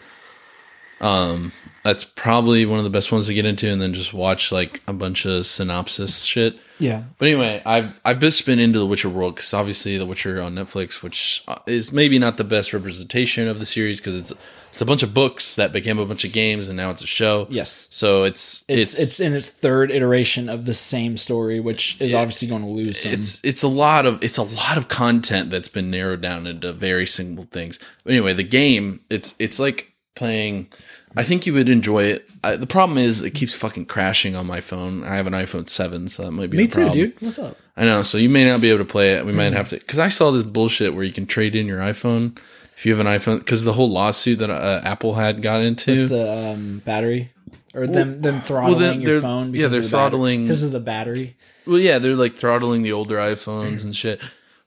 Um, 0.99 1.51
that's 1.83 2.03
probably 2.03 2.65
one 2.65 2.77
of 2.79 2.83
the 2.83 2.89
best 2.89 3.11
ones 3.11 3.27
to 3.27 3.33
get 3.33 3.45
into, 3.45 3.69
and 3.69 3.81
then 3.81 3.93
just 3.93 4.13
watch 4.13 4.51
like 4.51 4.81
a 4.87 4.93
bunch 4.93 5.25
of 5.25 5.45
synopsis 5.45 6.23
shit. 6.23 6.59
Yeah. 6.79 7.03
But 7.17 7.27
anyway, 7.27 7.61
I've 7.65 7.99
I've 8.05 8.19
just 8.19 8.45
been 8.45 8.59
into 8.59 8.79
the 8.79 8.85
Witcher 8.85 9.09
world 9.09 9.35
because 9.35 9.53
obviously 9.53 9.97
the 9.97 10.05
Witcher 10.05 10.41
on 10.41 10.55
Netflix, 10.55 11.01
which 11.01 11.43
uh, 11.47 11.59
is 11.67 11.91
maybe 11.91 12.19
not 12.19 12.37
the 12.37 12.43
best 12.43 12.73
representation 12.73 13.47
of 13.47 13.59
the 13.59 13.65
series 13.65 13.99
because 13.99 14.17
it's 14.17 14.33
it's 14.71 14.81
a 14.81 14.85
bunch 14.85 15.03
of 15.03 15.13
books 15.13 15.55
that 15.55 15.71
became 15.71 15.99
a 15.99 16.05
bunch 16.05 16.23
of 16.23 16.31
games 16.31 16.69
and 16.69 16.77
now 16.77 16.89
it's 16.89 17.01
a 17.01 17.07
show. 17.07 17.47
Yes. 17.49 17.87
So 17.89 18.23
it's 18.23 18.63
It's, 18.67 18.99
it's 18.99 19.19
in 19.19 19.33
its 19.33 19.49
third 19.49 19.91
iteration 19.91 20.47
of 20.47 20.65
the 20.65 20.73
same 20.73 21.17
story, 21.17 21.59
which 21.59 21.99
is 21.99 22.13
obviously 22.13 22.47
going 22.47 22.61
to 22.61 22.69
lose 22.69 23.01
some. 23.01 23.11
it's 23.11 23.43
it's 23.43 23.63
a 23.63 23.67
lot 23.67 24.05
of 24.05 24.23
it's 24.23 24.37
a 24.37 24.43
lot 24.43 24.77
of 24.77 24.87
content 24.87 25.49
that's 25.49 25.69
been 25.69 25.89
narrowed 25.89 26.21
down 26.21 26.47
into 26.47 26.71
very 26.71 27.05
single 27.05 27.45
things. 27.45 27.79
But 28.03 28.11
anyway, 28.11 28.33
the 28.33 28.43
game 28.43 29.01
it's 29.09 29.35
it's 29.39 29.59
like 29.59 29.91
playing. 30.15 30.67
I 31.17 31.23
think 31.23 31.45
you 31.45 31.53
would 31.53 31.69
enjoy 31.69 32.03
it. 32.03 32.29
I, 32.43 32.55
the 32.55 32.67
problem 32.67 32.97
is 32.97 33.21
it 33.21 33.31
keeps 33.31 33.53
fucking 33.55 33.85
crashing 33.87 34.35
on 34.35 34.45
my 34.47 34.61
phone. 34.61 35.03
I 35.03 35.15
have 35.15 35.27
an 35.27 35.33
iPhone 35.33 35.69
seven, 35.69 36.07
so 36.07 36.23
that 36.23 36.31
might 36.31 36.49
be 36.49 36.57
Me 36.57 36.67
too, 36.67 36.75
problem. 36.81 36.97
dude. 36.97 37.21
What's 37.21 37.39
up? 37.39 37.57
I 37.75 37.85
know, 37.85 38.01
so 38.01 38.17
you 38.17 38.29
may 38.29 38.45
not 38.45 38.61
be 38.61 38.69
able 38.69 38.79
to 38.79 38.85
play 38.85 39.13
it. 39.13 39.25
We 39.25 39.33
might 39.33 39.53
have 39.53 39.69
to 39.69 39.77
because 39.77 39.99
I 39.99 40.09
saw 40.09 40.31
this 40.31 40.43
bullshit 40.43 40.93
where 40.93 41.03
you 41.03 41.11
can 41.13 41.25
trade 41.25 41.55
in 41.55 41.65
your 41.65 41.79
iPhone 41.79 42.37
if 42.77 42.85
you 42.85 42.95
have 42.95 43.05
an 43.05 43.11
iPhone 43.11 43.39
because 43.39 43.63
the 43.63 43.73
whole 43.73 43.89
lawsuit 43.89 44.39
that 44.39 44.49
uh, 44.49 44.81
Apple 44.83 45.15
had 45.15 45.41
got 45.41 45.61
into. 45.61 46.07
The 46.07 46.51
um, 46.51 46.81
battery 46.85 47.31
or 47.73 47.87
them 47.87 48.21
them 48.21 48.41
throttling 48.41 48.79
then 48.79 49.01
your 49.01 49.21
phone. 49.21 49.53
yeah, 49.53 49.67
they're 49.67 49.81
throttling- 49.81 50.43
because 50.45 50.63
of 50.63 50.71
the 50.71 50.79
battery. 50.79 51.35
Well, 51.65 51.79
yeah, 51.79 51.99
they're 51.99 52.15
like 52.15 52.35
throttling 52.35 52.81
the 52.81 52.91
older 52.91 53.17
iPhones 53.17 53.83
and 53.83 53.95
shit, 53.95 54.19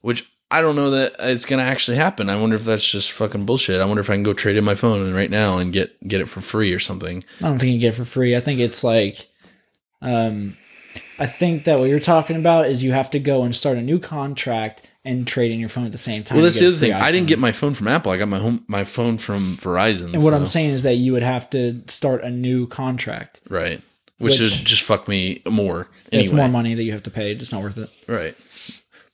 which 0.03 0.32
I 0.53 0.61
don't 0.61 0.77
know 0.77 0.91
that 0.91 1.15
it's 1.19 1.47
gonna 1.47 1.63
actually 1.63 1.97
happen. 1.97 2.29
I 2.29 2.37
wonder 2.37 2.57
if 2.57 2.65
that's 2.65 2.89
just 2.89 3.13
fucking 3.13 3.47
bullshit. 3.47 3.81
I 3.81 3.87
wonder 3.87 4.03
if 4.03 4.11
I 4.11 4.13
can 4.15 4.23
go 4.23 4.35
trade 4.35 4.57
in 4.57 4.65
my 4.65 4.75
phone 4.75 5.15
right 5.15 5.31
now 5.31 5.57
and 5.57 5.73
get 5.73 6.07
get 6.07 6.21
it 6.21 6.29
for 6.29 6.43
free 6.43 6.73
or 6.75 6.79
something. 6.79 7.25
I 7.41 7.45
don't 7.49 7.59
think 7.59 7.73
you 7.73 7.79
get 7.79 7.95
it 7.95 7.97
for 7.97 8.05
free. 8.05 8.37
I 8.37 8.41
think 8.41 8.61
it's 8.61 8.85
like, 8.85 9.29
um, 10.03 10.57
I 11.19 11.25
think 11.27 11.65
that 11.65 11.79
what 11.79 11.89
you're 11.89 12.01
talking 12.01 12.37
about 12.37 12.67
is 12.69 12.83
you 12.85 12.93
have 12.93 13.11
to 13.11 13.19
go 13.19 13.45
and 13.45 13.57
start 13.57 13.79
a 13.79 13.83
new 13.83 13.99
contract 13.99 14.89
and 15.05 15.27
trade 15.27 15.51
in 15.51 15.59
your 15.59 15.69
phone 15.69 15.87
at 15.87 15.93
the 15.93 15.99
same 15.99 16.23
time. 16.23 16.37
Well, 16.37 16.45
that's 16.45 16.59
the 16.59 16.69
other 16.69 16.77
thing. 16.77 16.93
free 16.93 17.01
I 17.01 17.11
didn't 17.11 17.29
get 17.29 17.39
my 17.39 17.53
phone 17.53 17.73
from 17.75 17.89
Apple. 17.89 18.13
I 18.13 18.19
got 18.19 18.29
my 18.29 18.39
home 18.39 18.65
my 18.69 18.85
phone 18.85 19.17
from 19.19 19.57
Verizon. 19.57 20.13
And 20.13 20.23
what 20.23 20.33
so- 20.33 20.37
I'm 20.37 20.47
saying 20.47 20.71
is 20.71 20.83
that 20.83 20.97
you 20.97 21.13
would 21.15 21.23
have 21.23 21.49
to 21.51 21.83
start 21.89 22.25
a 22.25 22.31
new 22.31 22.67
contract. 22.67 23.41
right, 23.49 23.81
which, 24.19 24.39
Which- 24.39 24.41
would 24.41 24.67
just 24.67 24.83
fuck 24.83 25.09
me 25.09 25.41
more. 25.49 25.89
Anyway, 26.13 26.25
It's 26.25 26.33
more 26.33 26.49
money 26.49 26.75
that 26.75 26.83
you 26.83 26.93
have 26.93 27.05
to 27.05 27.11
pay. 27.11 27.33
It's 27.33 27.53
not 27.53 27.63
worth 27.63 27.79
it. 27.79 27.89
Right. 28.07 28.37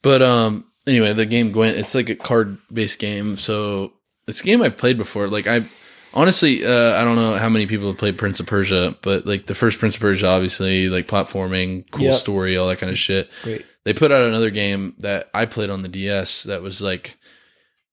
But 0.03 0.23
um 0.23 0.65
anyway, 0.89 1.13
the 1.13 1.27
game 1.27 1.53
Gwent, 1.53 1.77
it's 1.77 1.95
like 1.95 2.09
a 2.09 2.15
card 2.17 2.59
based 2.73 2.99
game. 2.99 3.37
So 3.37 3.93
it's 4.27 4.41
a 4.41 4.45
game 4.45 4.63
I've 4.63 4.77
played 4.77 4.97
before. 4.99 5.29
Like 5.29 5.47
I 5.47 5.69
honestly 6.15 6.65
uh 6.65 7.01
I 7.01 7.05
don't 7.05 7.17
know 7.17 7.35
how 7.35 7.49
many 7.49 7.67
people 7.67 7.89
have 7.89 7.99
played 7.99 8.19
Prince 8.19 8.41
of 8.41 8.47
Persia, 8.47 8.97
but 9.03 9.27
like 9.27 9.47
the 9.47 9.55
first 9.55 9.79
Prince 9.79 9.95
of 9.97 10.01
Persia 10.01 10.27
obviously 10.27 10.89
like 10.89 11.07
platforming, 11.07 11.89
cool 11.91 12.07
Yep. 12.07 12.15
story, 12.15 12.57
all 12.57 12.69
that 12.69 12.79
kind 12.79 12.91
of 12.91 12.99
shit. 12.99 13.31
Great. 13.43 13.65
They 13.85 13.93
put 13.95 14.11
out 14.13 14.23
another 14.23 14.51
game 14.51 14.95
that 14.99 15.31
I 15.33 15.47
played 15.47 15.71
on 15.71 15.83
the 15.83 15.89
DS 15.89 16.43
that 16.45 16.63
was 16.63 16.81
like 16.83 17.17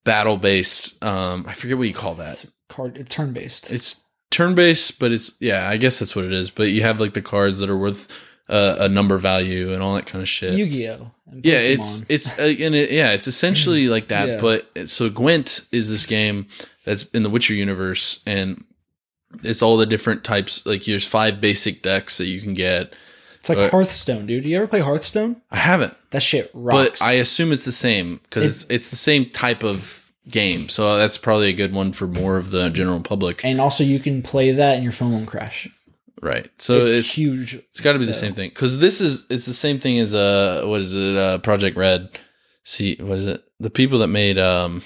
battle 0.03 0.37
based 0.37 1.03
um 1.03 1.45
I 1.47 1.53
forget 1.53 1.77
what 1.77 1.87
you 1.87 1.93
call 1.93 2.15
that. 2.15 2.45
Card. 2.69 2.97
It's 2.97 3.13
turn 3.13 3.33
based. 3.33 3.71
It's 3.71 4.01
turn 4.31 4.55
based, 4.55 4.99
but 4.99 5.11
it's 5.11 5.33
yeah, 5.39 5.69
I 5.69 5.77
guess 5.77 5.99
that's 5.99 6.15
what 6.15 6.25
it 6.25 6.33
is. 6.33 6.49
But 6.49 6.71
you 6.71 6.81
have 6.81 6.99
like 6.99 7.13
the 7.13 7.21
cards 7.21 7.59
that 7.59 7.69
are 7.69 7.77
worth 7.77 8.11
uh, 8.49 8.75
a 8.79 8.89
number 8.89 9.17
value 9.17 9.73
and 9.73 9.81
all 9.81 9.95
that 9.95 10.05
kind 10.05 10.21
of 10.21 10.29
shit. 10.29 10.53
Yu 10.53 10.67
Gi 10.67 10.89
Oh. 10.89 11.11
Yeah, 11.43 11.57
it's 11.57 12.05
it's 12.07 12.29
uh, 12.39 12.43
and 12.43 12.75
it, 12.75 12.91
yeah, 12.91 13.11
it's 13.11 13.27
essentially 13.27 13.87
like 13.95 14.09
that. 14.09 14.27
Yeah. 14.29 14.37
But 14.39 14.89
so 14.89 15.09
Gwent 15.09 15.65
is 15.71 15.89
this 15.89 16.05
game 16.05 16.47
that's 16.85 17.03
in 17.09 17.23
the 17.23 17.29
Witcher 17.29 17.55
universe, 17.55 18.19
and 18.27 18.63
it's 19.43 19.61
all 19.61 19.75
the 19.77 19.85
different 19.87 20.23
types. 20.23 20.65
Like 20.65 20.85
there's 20.85 21.05
five 21.05 21.41
basic 21.41 21.81
decks 21.81 22.19
that 22.19 22.27
you 22.27 22.39
can 22.39 22.53
get. 22.53 22.93
it's 23.39 23.49
like 23.49 23.57
uh, 23.57 23.69
Hearthstone, 23.69 24.27
dude. 24.27 24.43
Do 24.43 24.49
you 24.49 24.57
ever 24.57 24.67
play 24.67 24.79
Hearthstone? 24.81 25.41
I 25.51 25.57
haven't, 25.57 25.95
That 26.11 26.21
shit 26.21 26.51
rocks. 26.53 26.99
but 26.99 27.01
I 27.05 27.13
assume 27.13 27.51
it's 27.51 27.65
the 27.65 27.71
same 27.71 28.19
because 28.23 28.45
it's, 28.45 28.71
it's 28.71 28.89
the 28.91 28.95
same 28.95 29.29
type 29.31 29.63
of 29.63 30.11
game. 30.29 30.69
So 30.69 30.97
that's 30.97 31.17
probably 31.17 31.49
a 31.49 31.53
good 31.53 31.73
one 31.73 31.91
for 31.91 32.07
more 32.07 32.37
of 32.37 32.51
the 32.51 32.69
general 32.69 32.99
public. 33.01 33.43
and 33.43 33.59
also 33.59 33.83
you 33.83 33.99
can 33.99 34.21
play 34.21 34.51
that 34.51 34.75
and 34.75 34.83
your 34.83 34.93
phone 34.93 35.11
won't 35.11 35.27
crash. 35.27 35.67
Right. 36.21 36.49
So 36.57 36.81
it's, 36.81 36.91
it's 36.91 37.13
huge. 37.17 37.53
it's 37.55 37.81
got 37.81 37.93
to 37.93 37.99
be 37.99 38.05
the 38.05 38.11
though. 38.11 38.17
same 38.17 38.33
thing 38.33 38.49
because 38.49 38.79
this 38.79 39.01
is 39.01 39.25
it's 39.29 39.45
the 39.45 39.53
same 39.53 39.79
thing 39.79 39.99
as 39.99 40.13
uh 40.15 40.63
what 40.65 40.81
is 40.81 40.95
it 40.95 41.17
uh 41.17 41.37
Projekt 41.39 41.75
Red. 41.75 42.09
See 42.63 42.95
what 42.99 43.17
is 43.17 43.27
it? 43.27 43.43
The 43.59 43.69
people 43.69 43.99
that 43.99 44.07
made 44.07 44.37
um 44.39 44.81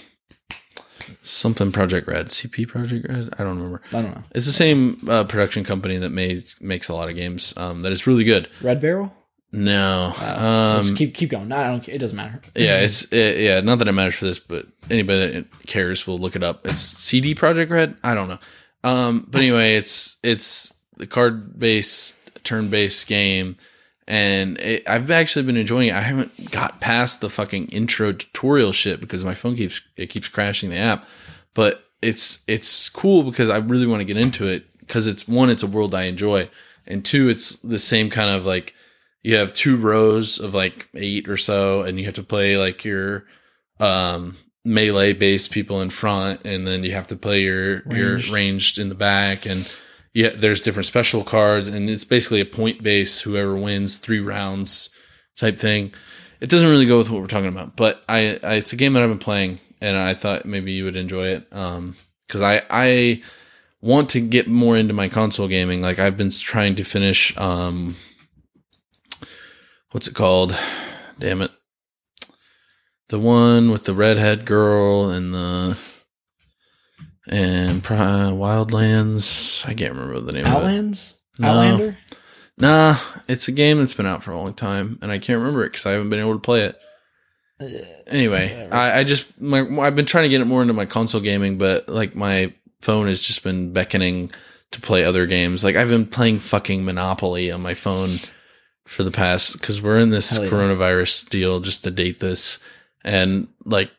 something 1.24 1.72
Projekt 1.72 2.08
Red, 2.08 2.28
CP 2.28 2.68
Projekt 2.68 3.08
Red. 3.08 3.30
I 3.38 3.44
don't 3.44 3.58
remember. 3.58 3.82
I 3.90 4.02
don't 4.02 4.16
know. 4.16 4.24
It's 4.32 4.46
the 4.46 4.52
same 4.52 5.02
uh, 5.10 5.24
production 5.26 5.64
company 5.64 5.98
that 5.98 6.10
makes 6.12 6.60
makes 6.62 6.90
a 6.90 6.94
lot 6.96 7.10
of 7.10 7.16
games. 7.16 7.54
Um, 7.58 7.82
that 7.84 7.92
is 7.92 8.08
really 8.08 8.24
good. 8.24 8.50
Red 8.62 8.80
Barrel. 8.82 9.14
No, 9.52 10.14
Uh, 10.20 10.78
um, 10.80 10.84
just 10.84 10.98
keep 10.98 11.16
keep 11.16 11.30
going. 11.32 11.48
No, 11.48 11.56
I 11.58 11.64
don't. 11.64 11.90
It 11.90 11.98
doesn't 11.98 12.16
matter. 12.16 12.40
yeah, 12.56 12.82
it's 12.82 13.04
it, 13.12 13.40
yeah. 13.40 13.62
Not 13.62 13.80
that 13.80 13.88
it 13.88 13.94
matters 13.94 14.14
for 14.16 14.26
this, 14.26 14.38
but 14.40 14.68
anybody 14.92 15.32
that 15.34 15.66
cares 15.66 16.06
will 16.06 16.20
look 16.20 16.36
it 16.36 16.44
up. 16.44 16.68
It's 16.68 16.82
CD 16.82 17.34
Projekt 17.34 17.72
Red. 17.72 17.98
I 18.04 18.14
don't 18.14 18.28
know. 18.30 18.38
Um, 18.84 19.26
but 19.28 19.42
anyway, 19.42 19.76
it's 19.76 20.18
it's 20.22 20.79
the 21.00 21.08
card 21.08 21.58
based 21.58 22.18
turn 22.44 22.70
based 22.70 23.08
game, 23.08 23.58
and 24.08 24.60
it, 24.60 24.88
I've 24.88 25.10
actually 25.10 25.46
been 25.46 25.58
enjoying 25.58 25.90
it. 25.90 25.96
I 25.96 26.02
haven't 26.02 26.52
got 26.52 26.80
past 26.80 27.22
the 27.22 27.30
fucking 27.30 27.68
intro 27.68 28.14
tutorial 28.14 28.72
shit 28.72 29.02
because 29.02 29.26
my 29.26 29.34
phone 29.34 29.56
keeps 29.56 29.82
it 29.98 30.08
keeps 30.08 30.28
crashing 30.28 30.70
the 30.70 30.78
app. 30.78 31.06
But 31.56 31.84
it's 32.02 32.44
it's 32.48 32.90
cool 32.90 33.24
because 33.24 33.50
I 33.50 33.58
really 33.58 33.88
want 33.88 34.02
to 34.02 34.06
get 34.06 34.18
into 34.18 34.48
it 34.48 34.66
because 34.80 35.08
it's 35.08 35.28
one, 35.28 35.50
it's 35.50 35.64
a 35.64 35.68
world 35.68 35.96
I 35.96 36.04
enjoy, 36.04 36.50
and 36.86 37.04
two, 37.04 37.30
it's 37.30 37.56
the 37.58 37.80
same 37.80 38.10
kind 38.10 38.30
of 38.30 38.46
like 38.46 38.76
you 39.24 39.36
have 39.36 39.54
two 39.54 39.78
rows 39.78 40.40
of 40.40 40.54
like 40.54 40.90
eight 40.96 41.28
or 41.28 41.38
so, 41.38 41.82
and 41.82 42.00
you 42.00 42.06
have 42.06 42.14
to 42.16 42.24
play 42.24 42.58
like 42.58 42.86
your 42.86 43.26
um 43.80 44.38
melee 44.66 45.14
based 45.14 45.52
people 45.52 45.82
in 45.82 45.90
front, 45.90 46.42
and 46.46 46.68
then 46.68 46.84
you 46.84 46.92
have 46.92 47.08
to 47.08 47.16
play 47.16 47.42
your 47.44 47.82
Ranged. 47.86 48.28
your 48.28 48.34
ranged 48.34 48.78
in 48.78 48.90
the 48.90 48.96
back, 48.96 49.46
and 49.46 49.70
yeah, 50.14 50.30
there's 50.36 50.62
different 50.62 50.88
special 50.88 51.24
cards, 51.24 51.68
and 51.68 51.90
it's 51.90 52.04
basically 52.04 52.42
a 52.42 52.46
point 52.46 52.84
base. 52.84 53.22
Whoever 53.22 53.56
wins 53.56 53.98
three 53.98 54.20
rounds 54.20 54.90
type 55.38 55.58
thing. 55.58 55.94
It 56.42 56.50
doesn't 56.50 56.70
really 56.70 56.86
go 56.86 56.98
with 56.98 57.10
what 57.10 57.22
we're 57.22 57.28
talking 57.28 57.50
about, 57.50 57.76
but 57.76 58.04
I, 58.08 58.40
I 58.44 58.54
it's 58.56 58.74
a 58.74 58.78
game 58.78 58.94
that 58.94 59.04
I've 59.04 59.10
been 59.10 59.20
playing, 59.20 59.60
and 59.82 59.98
I 59.98 60.14
thought 60.14 60.46
maybe 60.46 60.72
you 60.72 60.86
would 60.86 60.96
enjoy 60.96 61.28
it. 61.28 61.48
Um, 61.52 61.96
because 62.28 62.42
I 62.42 62.62
I 62.70 63.24
want 63.82 64.12
to 64.12 64.22
get 64.22 64.48
more 64.48 64.78
into 64.78 64.94
my 64.94 65.10
console 65.10 65.48
gaming. 65.48 65.82
Like 65.82 66.00
I've 66.00 66.18
been 66.18 66.30
trying 66.30 66.76
to 66.76 66.84
finish 66.84 67.36
um 67.38 67.96
what's 69.92 70.08
it 70.08 70.16
called? 70.16 70.58
Damn 71.18 71.42
it. 71.42 71.52
The 73.10 73.20
one 73.20 73.72
with 73.72 73.86
the 73.86 73.96
redhead 73.96 74.46
girl 74.46 75.10
and 75.10 75.34
the 75.34 75.78
and 77.30 77.84
Wildlands. 77.84 79.66
I 79.68 79.74
can't 79.74 79.94
remember 79.94 80.20
the 80.20 80.32
name 80.34 80.46
of 80.46 80.52
it. 80.52 80.56
Outlands. 80.56 81.14
No. 81.38 81.50
Outlander. 81.50 81.98
Nah, 82.58 82.98
it's 83.30 83.48
a 83.48 83.54
game 83.54 83.78
that's 83.78 83.94
been 83.94 84.06
out 84.06 84.22
for 84.24 84.32
a 84.32 84.38
long 84.38 84.54
time, 84.54 85.00
and 85.02 85.12
I 85.12 85.20
can't 85.20 85.40
remember 85.40 85.64
it 85.64 85.70
because 85.70 85.86
I 85.86 85.92
haven't 85.92 86.10
been 86.10 86.20
able 86.20 86.34
to 86.34 86.40
play 86.40 86.64
it. 86.64 86.78
Anyway, 88.08 88.68
I, 88.70 89.00
I 89.00 89.04
just 89.04 89.40
my 89.40 89.60
I've 89.82 89.96
been 89.96 90.06
trying 90.06 90.24
to 90.24 90.30
get 90.30 90.42
it 90.42 90.46
more 90.46 90.62
into 90.62 90.74
my 90.74 90.86
console 90.86 91.22
gaming, 91.22 91.58
but 91.58 91.88
like 91.88 92.16
my 92.16 92.54
phone 92.82 93.08
has 93.08 93.20
just 93.20 93.44
been 93.44 93.72
beckoning 93.72 94.32
to 94.72 94.82
play 94.82 95.04
other 95.04 95.26
games. 95.26 95.64
Like 95.64 95.76
I've 95.76 95.90
been 95.90 96.06
playing 96.06 96.40
fucking 96.40 96.84
Monopoly 96.84 97.52
on 97.52 97.62
my 97.62 97.74
phone 97.74 98.18
for 98.86 99.04
the 99.04 99.12
past 99.12 99.54
because 99.54 99.82
we're 99.82 100.00
in 100.00 100.10
this 100.10 100.38
yeah. 100.38 100.48
coronavirus 100.48 101.30
deal 101.30 101.60
just 101.60 101.84
to 101.84 101.92
date 101.92 102.20
this, 102.20 102.60
and 103.04 103.48
like 103.66 103.92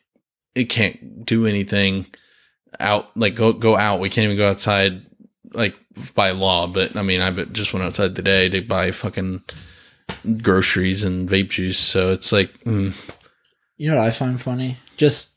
it 0.53 0.65
can't 0.65 1.25
do 1.25 1.45
anything 1.45 2.07
out 2.79 3.15
like 3.17 3.35
go 3.35 3.53
go 3.53 3.77
out. 3.77 3.99
We 3.99 4.09
can't 4.09 4.25
even 4.25 4.37
go 4.37 4.49
outside 4.49 5.05
like 5.53 5.75
by 6.15 6.31
law. 6.31 6.67
But 6.67 6.95
I 6.95 7.01
mean, 7.01 7.21
I 7.21 7.31
just 7.31 7.73
went 7.73 7.85
outside 7.85 8.15
today 8.15 8.49
to 8.49 8.61
buy 8.61 8.91
fucking 8.91 9.43
groceries 10.41 11.03
and 11.03 11.29
vape 11.29 11.49
juice. 11.49 11.79
So 11.79 12.11
it's 12.11 12.31
like. 12.31 12.51
Mm, 12.63 12.93
You 13.77 13.91
know 13.91 13.97
what 13.97 14.07
I 14.07 14.11
find 14.11 14.39
funny? 14.39 14.77
Just 14.97 15.35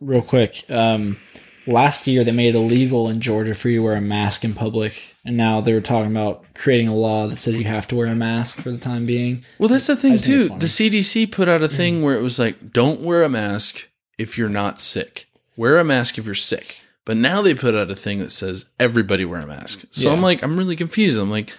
real 0.00 0.22
quick. 0.22 0.64
Um, 0.70 1.18
last 1.66 2.06
year 2.06 2.24
they 2.24 2.32
made 2.32 2.54
it 2.54 2.58
illegal 2.58 3.08
in 3.08 3.20
Georgia 3.20 3.54
for 3.54 3.68
you 3.68 3.78
to 3.78 3.84
wear 3.84 3.96
a 3.96 4.00
mask 4.00 4.44
in 4.44 4.52
public, 4.54 5.14
and 5.24 5.36
now 5.36 5.60
they're 5.60 5.80
talking 5.80 6.10
about 6.10 6.44
creating 6.54 6.88
a 6.88 6.94
law 6.94 7.26
that 7.26 7.36
says 7.36 7.58
you 7.58 7.64
have 7.64 7.88
to 7.88 7.96
wear 7.96 8.06
a 8.08 8.14
mask 8.14 8.60
for 8.60 8.70
the 8.70 8.78
time 8.78 9.06
being. 9.06 9.44
Well, 9.58 9.68
that's 9.70 9.86
the 9.86 9.96
thing 9.96 10.18
too. 10.18 10.48
The 10.48 10.66
CDC 10.66 11.32
put 11.32 11.48
out 11.48 11.62
a 11.62 11.68
thing 11.68 12.02
where 12.02 12.16
it 12.16 12.22
was 12.22 12.38
like, 12.38 12.72
don't 12.72 13.00
wear 13.00 13.22
a 13.22 13.28
mask 13.30 13.88
if 14.18 14.36
you're 14.36 14.48
not 14.50 14.80
sick. 14.80 15.26
Wear 15.56 15.78
a 15.78 15.84
mask 15.84 16.18
if 16.18 16.26
you're 16.26 16.34
sick. 16.34 16.80
But 17.04 17.16
now 17.18 17.42
they 17.42 17.54
put 17.54 17.74
out 17.74 17.90
a 17.90 17.94
thing 17.96 18.18
that 18.20 18.32
says 18.32 18.64
everybody 18.80 19.24
wear 19.24 19.40
a 19.40 19.46
mask. 19.46 19.84
So 19.90 20.08
Yeah. 20.08 20.14
I'm 20.16 20.22
like, 20.22 20.42
I'm 20.42 20.56
really 20.56 20.76
confused. 20.76 21.18
I'm 21.18 21.30
like, 21.30 21.52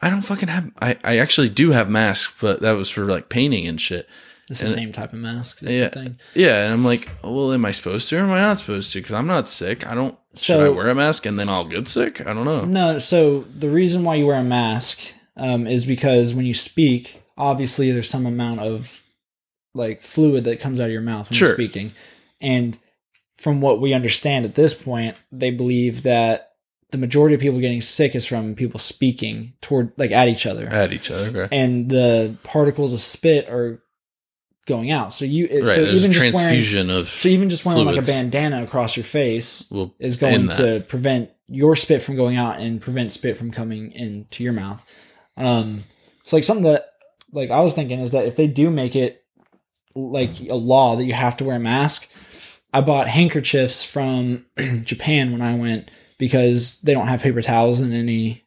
I 0.00 0.08
don't 0.08 0.22
fucking 0.22 0.48
have. 0.48 0.70
I 0.80 0.96
I 1.04 1.18
actually 1.18 1.50
do 1.50 1.72
have 1.72 1.90
masks, 1.90 2.32
but 2.40 2.60
that 2.62 2.72
was 2.72 2.88
for 2.88 3.04
like 3.04 3.28
painting 3.28 3.66
and 3.66 3.78
shit. 3.80 4.08
It's 4.48 4.58
the 4.60 4.66
same 4.68 4.90
type 4.90 5.12
of 5.12 5.20
mask. 5.20 5.58
Yeah. 5.60 5.90
Thing. 5.90 6.18
Yeah, 6.34 6.64
and 6.64 6.72
I'm 6.72 6.84
like, 6.84 7.08
well, 7.22 7.52
am 7.52 7.64
I 7.64 7.70
supposed 7.70 8.08
to 8.08 8.16
or 8.16 8.20
am 8.20 8.32
I 8.32 8.38
not 8.40 8.58
supposed 8.58 8.90
to? 8.92 8.98
Because 9.00 9.14
I'm 9.14 9.28
not 9.28 9.48
sick. 9.48 9.86
I 9.86 9.94
don't. 9.94 10.18
should 10.34 10.56
So- 10.56 10.66
I 10.66 10.68
wear 10.70 10.88
a 10.88 10.94
mask 10.94 11.24
and 11.26 11.38
then 11.38 11.48
I'll 11.48 11.66
get 11.66 11.86
sick? 11.86 12.20
I 12.26 12.32
don't 12.32 12.44
know. 12.46 12.64
No, 12.64 12.98
so 12.98 13.42
the 13.56 13.68
reason 13.68 14.02
why 14.02 14.16
you 14.16 14.26
wear 14.26 14.40
a 14.40 14.42
mask 14.42 14.98
um, 15.36 15.66
is 15.68 15.86
because 15.86 16.34
when 16.34 16.46
you 16.46 16.54
speak, 16.54 17.22
obviously 17.38 17.92
there's 17.92 18.10
some 18.10 18.26
amount 18.26 18.58
of 18.60 19.02
like 19.74 20.02
fluid 20.02 20.42
that 20.44 20.58
comes 20.58 20.80
out 20.80 20.86
of 20.86 20.92
your 20.92 21.00
mouth 21.02 21.30
when 21.30 21.36
Sure. 21.36 21.48
you're 21.48 21.56
speaking, 21.56 21.92
and 22.40 22.76
from 23.40 23.62
what 23.62 23.80
we 23.80 23.94
understand 23.94 24.44
at 24.44 24.54
this 24.54 24.74
point, 24.74 25.16
they 25.32 25.50
believe 25.50 26.02
that 26.02 26.52
the 26.90 26.98
majority 26.98 27.34
of 27.34 27.40
people 27.40 27.58
getting 27.58 27.80
sick 27.80 28.14
is 28.14 28.26
from 28.26 28.54
people 28.54 28.78
speaking 28.78 29.54
toward 29.62 29.92
like 29.96 30.10
at 30.10 30.28
each 30.28 30.44
other, 30.44 30.68
At 30.68 30.92
each 30.92 31.10
other. 31.10 31.44
Okay. 31.44 31.56
and 31.56 31.88
the 31.88 32.36
particles 32.42 32.92
of 32.92 33.00
spit 33.00 33.48
are 33.48 33.82
going 34.66 34.90
out. 34.90 35.12
So 35.14 35.24
you, 35.24 35.46
Right. 35.64 35.76
so 35.76 35.82
even 35.82 36.12
just 36.12 36.18
wearing, 36.18 36.32
transfusion 36.32 36.90
of. 36.90 37.08
so 37.08 37.28
even 37.28 37.48
just 37.48 37.64
wearing 37.64 37.86
like 37.86 37.96
a 37.96 38.02
bandana 38.02 38.62
across 38.62 38.94
your 38.96 39.04
face 39.04 39.64
will 39.70 39.94
is 39.98 40.16
going 40.16 40.48
to 40.50 40.84
prevent 40.86 41.30
your 41.46 41.76
spit 41.76 42.02
from 42.02 42.16
going 42.16 42.36
out 42.36 42.60
and 42.60 42.80
prevent 42.80 43.12
spit 43.12 43.36
from 43.38 43.50
coming 43.50 43.90
into 43.92 44.44
your 44.44 44.52
mouth. 44.52 44.84
Um, 45.36 45.84
so 46.24 46.36
like 46.36 46.44
something 46.44 46.64
that 46.64 46.88
like 47.32 47.50
I 47.50 47.60
was 47.60 47.74
thinking 47.74 48.00
is 48.00 48.10
that 48.10 48.26
if 48.26 48.36
they 48.36 48.48
do 48.48 48.68
make 48.68 48.94
it 48.96 49.24
like 49.94 50.40
a 50.48 50.54
law 50.54 50.96
that 50.96 51.04
you 51.04 51.14
have 51.14 51.36
to 51.38 51.44
wear 51.44 51.56
a 51.56 51.60
mask, 51.60 52.08
I 52.72 52.80
bought 52.80 53.08
handkerchiefs 53.08 53.82
from 53.82 54.46
Japan 54.84 55.32
when 55.32 55.42
I 55.42 55.54
went 55.54 55.90
because 56.18 56.80
they 56.82 56.92
don't 56.94 57.08
have 57.08 57.20
paper 57.22 57.42
towels 57.42 57.80
in 57.80 57.92
any 57.92 58.44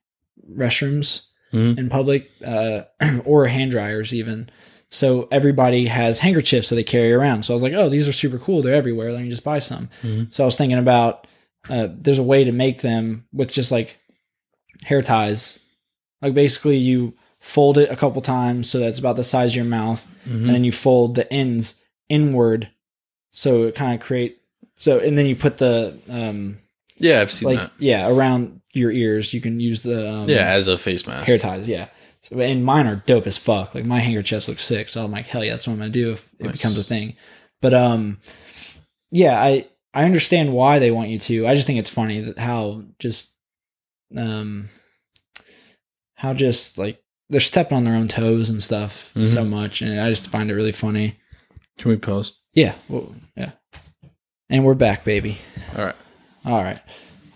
restrooms 0.51 1.24
Mhm. 1.53 1.78
in 1.78 1.89
public 1.89 2.30
uh, 2.43 2.82
or 3.26 3.45
hand 3.47 3.71
dryers 3.71 4.13
even. 4.13 4.49
So 4.89 5.28
everybody 5.32 5.86
has 5.88 6.19
handkerchiefs 6.19 6.69
that 6.69 6.76
they 6.76 6.84
carry 6.84 7.11
around. 7.13 7.43
So 7.43 7.53
I 7.53 7.55
was 7.55 7.63
like, 7.63 7.74
oh, 7.74 7.89
these 7.89 8.07
are 8.07 8.11
super 8.13 8.39
cool. 8.39 8.61
They're 8.61 8.74
everywhere. 8.76 9.11
Let 9.11 9.21
me 9.21 9.30
just 9.30 9.43
buy 9.43 9.59
some. 9.59 9.89
Mhm. 10.03 10.34
So 10.34 10.43
I 10.43 10.45
was 10.45 10.55
thinking 10.55 10.78
about 10.80 11.28
uh, 11.69 11.88
there's 11.91 12.19
a 12.19 12.24
way 12.24 12.43
to 12.43 12.51
make 12.51 12.82
them 12.82 13.26
with 13.32 13.51
just 13.51 13.71
like 13.71 13.97
hair 14.84 15.01
ties. 15.01 15.59
Like 16.21 16.34
basically 16.34 16.78
you 16.78 17.13
fold 17.39 17.78
it 17.78 17.89
a 17.91 17.95
couple 17.95 18.21
times 18.21 18.69
so 18.69 18.80
that's 18.80 18.99
about 18.99 19.15
the 19.15 19.24
size 19.24 19.51
of 19.51 19.55
your 19.57 19.65
mouth, 19.65 20.05
Mhm. 20.28 20.34
and 20.45 20.49
then 20.49 20.63
you 20.63 20.71
fold 20.71 21.15
the 21.15 21.32
ends 21.32 21.76
inward, 22.09 22.69
so 23.34 23.64
it 23.64 23.76
kind 23.76 23.94
of 23.94 24.00
create. 24.06 24.38
So 24.76 25.00
and 25.00 25.18
then 25.18 25.26
you 25.26 25.36
put 25.36 25.58
the 25.58 25.98
um 26.10 26.60
Yeah, 26.98 27.20
I've 27.22 27.32
seen 27.32 27.50
like 27.50 27.60
that. 27.60 27.72
yeah 27.80 28.08
around 28.08 28.62
your 28.74 28.92
ears. 28.92 29.34
You 29.34 29.42
can 29.42 29.60
use 29.60 29.82
the 29.84 30.10
um, 30.12 30.30
Yeah, 30.30 30.48
as 30.48 30.68
a 30.68 30.78
face 30.78 31.06
mask. 31.06 31.28
hair 31.28 31.38
ties. 31.38 31.68
Yeah. 31.68 31.90
So, 32.22 32.40
and 32.40 32.64
mine 32.64 32.88
are 32.88 33.04
dope 33.06 33.28
as 33.28 33.38
fuck. 33.38 33.76
Like 33.76 33.86
my 33.86 34.00
handkerchiefs 34.00 34.48
look 34.48 34.60
sick. 34.60 34.88
So 34.88 35.04
I'm 35.04 35.12
like, 35.12 35.28
hell 35.28 35.44
yeah, 35.44 35.52
that's 35.52 35.68
what 35.68 35.74
I'm 35.74 35.80
gonna 35.80 35.92
do 35.92 36.14
if 36.14 36.30
it 36.40 36.46
Nice. 36.46 36.52
becomes 36.54 36.78
a 36.78 36.84
thing. 36.84 37.16
But 37.62 37.74
um, 37.74 38.20
yeah, 39.12 39.42
I 39.42 39.68
I 39.94 40.06
understand 40.06 40.54
why 40.54 40.80
they 40.80 40.90
want 40.92 41.10
you 41.10 41.20
to. 41.20 41.46
I 41.48 41.54
just 41.56 41.68
think 41.68 41.80
it's 41.80 41.90
funny 41.90 42.22
that 42.22 42.40
how 42.40 42.84
just 43.00 43.30
um 44.18 44.70
how 46.16 46.34
just 46.34 46.78
like 46.78 47.02
they're 47.30 47.40
stepping 47.40 47.78
on 47.78 47.84
their 47.84 47.96
own 47.96 48.08
toes 48.08 48.50
and 48.50 48.62
stuff 48.62 49.12
Mhm. 49.16 49.26
so 49.26 49.44
much, 49.46 49.82
and 49.82 50.00
I 50.00 50.10
just 50.10 50.30
find 50.30 50.50
it 50.50 50.56
really 50.56 50.72
funny. 50.72 51.16
Can 51.78 51.90
we 51.92 51.98
pause? 51.98 52.34
Yeah. 52.54 52.76
Well, 52.88 53.14
yeah. 53.16 53.22
And 54.50 54.66
we're 54.66 54.74
back, 54.74 55.04
baby. 55.04 55.38
All 55.78 55.86
right. 55.86 55.96
All 56.46 56.64
right. 56.64 56.80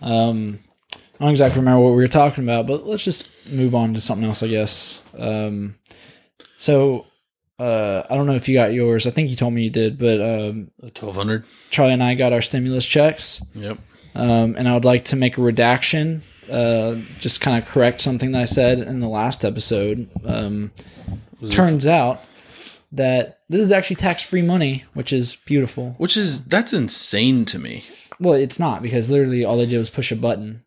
Um, 0.02 0.60
I 0.94 1.24
don't 1.24 1.32
exactly 1.32 1.60
remember 1.60 1.82
what 1.82 1.92
we 1.92 1.96
were 1.98 2.08
talking 2.08 2.44
about, 2.44 2.68
but 2.68 2.86
let's 2.86 3.04
just 3.04 3.30
move 3.48 3.74
on 3.74 3.94
to 3.96 4.02
something 4.02 4.28
else, 4.28 4.44
I 4.44 4.48
guess. 4.48 5.02
Um, 5.18 5.76
so 6.58 7.06
uh, 7.58 8.04
I 8.10 8.16
don't 8.16 8.28
know 8.28 8.36
if 8.36 8.48
you 8.48 8.56
got 8.56 8.74
yours. 8.74 9.08
I 9.08 9.12
think 9.12 9.30
you 9.30 9.36
told 9.36 9.54
me 9.54 9.64
you 9.64 9.70
did, 9.70 9.98
but 9.98 10.22
um, 10.22 10.72
Twelve 10.94 11.16
hundred. 11.16 11.46
Charlie 11.72 11.94
and 11.94 12.04
I 12.04 12.14
got 12.14 12.34
our 12.34 12.42
stimulus 12.42 12.86
checks, 12.86 13.42
Yep. 13.56 13.80
um, 14.14 14.56
and 14.58 14.68
I 14.68 14.74
would 14.76 14.86
like 14.86 15.06
to 15.06 15.16
make 15.16 15.38
a 15.38 15.42
redaction, 15.42 16.22
uh, 16.52 16.96
just 17.20 17.42
kind 17.42 17.62
of 17.62 17.68
correct 17.68 18.02
something 18.02 18.32
that 18.34 18.42
I 18.42 18.46
said 18.46 18.80
in 18.80 19.00
the 19.00 19.10
last 19.10 19.44
episode. 19.44 20.08
Um, 20.24 20.72
turns 21.50 21.88
out 21.88 22.22
that 22.92 23.40
this 23.50 23.62
is 23.62 23.72
actually 23.72 23.98
tax-free 23.98 24.42
money, 24.42 24.86
which 24.94 25.12
is 25.12 25.36
beautiful. 25.36 25.96
which 25.98 26.18
is 26.18 26.44
that's 26.46 26.74
insane 26.74 27.46
to 27.46 27.60
me. 27.60 27.84
Well, 28.20 28.34
it's 28.34 28.60
not 28.60 28.82
because 28.82 29.10
literally 29.12 29.46
all 29.46 29.58
they 29.58 29.66
did 29.66 29.78
was 29.78 29.90
push 29.90 30.12
a 30.12 30.16
button. 30.16 30.64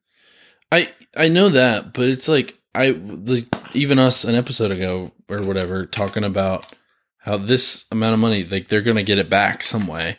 I 0.71 0.89
I 1.17 1.29
know 1.29 1.49
that, 1.49 1.93
but 1.93 2.09
it's 2.09 2.29
like 2.29 2.59
I 2.75 2.91
like 2.91 3.47
even 3.75 3.99
us 3.99 4.25
an 4.25 4.35
episode 4.35 4.71
ago 4.71 5.13
or 5.29 5.43
whatever 5.43 5.87
talking 5.87 6.25
about 6.25 6.67
how 7.19 7.37
this 7.37 7.87
amount 7.91 8.15
of 8.15 8.21
money 8.21 8.45
like 8.45 8.69
they're 8.69 8.83
gonna 8.83 9.03
get 9.03 9.19
it 9.19 9.29
back 9.29 9.63
some 9.63 9.87
way. 9.87 10.19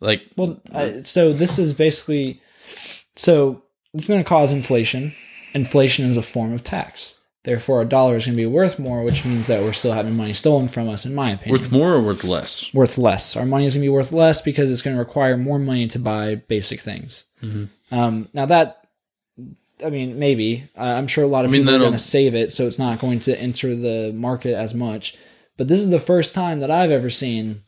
Like 0.00 0.22
Well, 0.36 0.60
I, 0.74 1.02
so 1.04 1.32
this 1.32 1.58
is 1.58 1.72
basically 1.72 2.42
so 3.16 3.62
it's 3.94 4.08
going 4.08 4.22
to 4.22 4.28
cause 4.28 4.52
inflation. 4.52 5.14
Inflation 5.54 6.06
is 6.06 6.16
a 6.16 6.22
form 6.22 6.52
of 6.52 6.64
tax. 6.64 7.18
Therefore, 7.44 7.82
a 7.82 7.84
dollar 7.84 8.16
is 8.16 8.24
going 8.26 8.34
to 8.36 8.40
be 8.40 8.46
worth 8.46 8.78
more, 8.78 9.02
which 9.02 9.24
means 9.24 9.48
that 9.48 9.62
we're 9.62 9.72
still 9.72 9.92
having 9.92 10.16
money 10.16 10.32
stolen 10.32 10.68
from 10.68 10.88
us, 10.88 11.04
in 11.04 11.12
my 11.14 11.32
opinion. 11.32 11.58
worth 11.60 11.72
more 11.72 11.92
or 11.94 12.00
worth 12.00 12.22
less? 12.22 12.72
worth 12.72 12.98
less. 12.98 13.34
Our 13.36 13.44
money 13.46 13.66
is 13.66 13.74
going 13.74 13.82
to 13.82 13.86
be 13.86 13.88
worth 13.88 14.12
less 14.12 14.40
because 14.40 14.70
it's 14.70 14.82
going 14.82 14.94
to 14.94 15.00
require 15.02 15.36
more 15.36 15.58
money 15.58 15.88
to 15.88 15.98
buy 15.98 16.36
basic 16.36 16.80
things. 16.80 17.24
Mhm. 17.42 17.68
Um, 17.90 18.28
now 18.32 18.46
that, 18.46 18.86
I 19.84 19.90
mean, 19.90 20.20
maybe 20.20 20.68
uh, 20.78 20.82
I'm 20.82 21.08
sure 21.08 21.24
a 21.24 21.26
lot 21.26 21.44
of 21.44 21.50
I 21.50 21.52
mean, 21.52 21.62
people 21.62 21.74
are 21.74 21.78
going 21.80 21.92
to 21.92 21.98
save 21.98 22.36
it, 22.36 22.52
so 22.52 22.66
it's 22.68 22.78
not 22.78 23.00
going 23.00 23.18
to 23.20 23.36
enter 23.40 23.74
the 23.74 24.12
market 24.14 24.54
as 24.54 24.72
much. 24.72 25.16
But 25.56 25.66
this 25.66 25.80
is 25.80 25.90
the 25.90 25.98
first 26.00 26.34
time 26.34 26.60
that 26.60 26.70
I've 26.70 26.92
ever 26.92 27.10
seen 27.10 27.62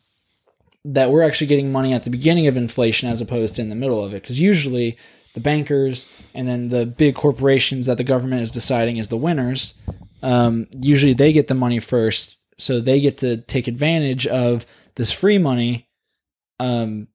that 0.84 1.10
we're 1.10 1.22
actually 1.24 1.48
getting 1.48 1.72
money 1.72 1.92
at 1.92 2.04
the 2.04 2.10
beginning 2.10 2.46
of 2.46 2.56
inflation 2.56 3.08
as 3.08 3.20
opposed 3.20 3.56
to 3.56 3.62
in 3.62 3.70
the 3.70 3.74
middle 3.74 4.04
of 4.04 4.12
it. 4.14 4.22
Because 4.22 4.38
usually 4.38 4.96
the 5.34 5.40
bankers 5.40 6.06
and 6.34 6.48
then 6.48 6.68
the 6.68 6.86
big 6.86 7.14
corporations 7.14 7.86
that 7.86 7.96
the 7.98 8.04
government 8.04 8.42
is 8.42 8.50
deciding 8.50 8.96
is 8.96 9.08
the 9.08 9.16
winners, 9.16 9.74
um, 10.22 10.66
usually 10.80 11.12
they 11.12 11.32
get 11.32 11.48
the 11.48 11.54
money 11.54 11.80
first. 11.80 12.36
So 12.56 12.80
they 12.80 13.00
get 13.00 13.18
to 13.18 13.38
take 13.38 13.66
advantage 13.68 14.26
of 14.26 14.64
this 14.94 15.10
free 15.10 15.38
money. 15.38 15.88
Um, 16.60 17.08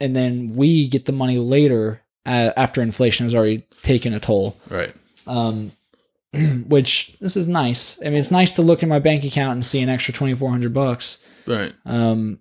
and 0.00 0.14
then 0.16 0.56
we 0.56 0.88
get 0.88 1.06
the 1.06 1.12
money 1.12 1.38
later 1.38 2.02
uh, 2.26 2.50
after 2.56 2.82
inflation 2.82 3.24
has 3.26 3.34
already 3.34 3.60
taken 3.82 4.12
a 4.12 4.20
toll 4.20 4.56
Right. 4.68 4.92
um, 5.26 5.70
which 6.66 7.14
this 7.20 7.36
is 7.36 7.46
nice. 7.46 7.98
I 8.00 8.06
mean, 8.06 8.14
it's 8.14 8.30
nice 8.30 8.52
to 8.52 8.62
look 8.62 8.82
in 8.82 8.88
my 8.88 8.98
bank 8.98 9.22
account 9.24 9.52
and 9.52 9.64
see 9.64 9.80
an 9.80 9.88
extra 9.88 10.14
twenty 10.14 10.34
four 10.34 10.50
hundred 10.50 10.72
bucks. 10.72 11.18
Right. 11.46 11.72
Um, 11.84 12.40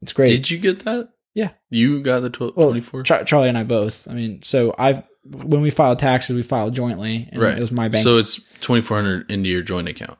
it's 0.00 0.12
great. 0.12 0.28
Did 0.28 0.50
you 0.50 0.58
get 0.58 0.84
that? 0.84 1.08
Yeah. 1.34 1.50
You 1.70 2.00
got 2.00 2.20
the 2.20 2.30
tw- 2.30 2.56
Well, 2.56 2.68
24? 2.68 3.02
Char- 3.02 3.24
Charlie 3.24 3.48
and 3.48 3.58
I 3.58 3.64
both. 3.64 4.06
I 4.08 4.14
mean, 4.14 4.42
so 4.42 4.74
I've 4.78 5.02
when 5.24 5.62
we 5.62 5.70
filed 5.70 5.98
taxes, 5.98 6.36
we 6.36 6.42
filed 6.42 6.74
jointly, 6.74 7.28
and 7.32 7.40
right. 7.40 7.56
it 7.56 7.60
was 7.60 7.72
my 7.72 7.88
bank. 7.88 8.04
So 8.04 8.18
it's 8.18 8.36
2400 8.60 9.30
into 9.30 9.48
your 9.48 9.62
joint 9.62 9.88
account. 9.88 10.18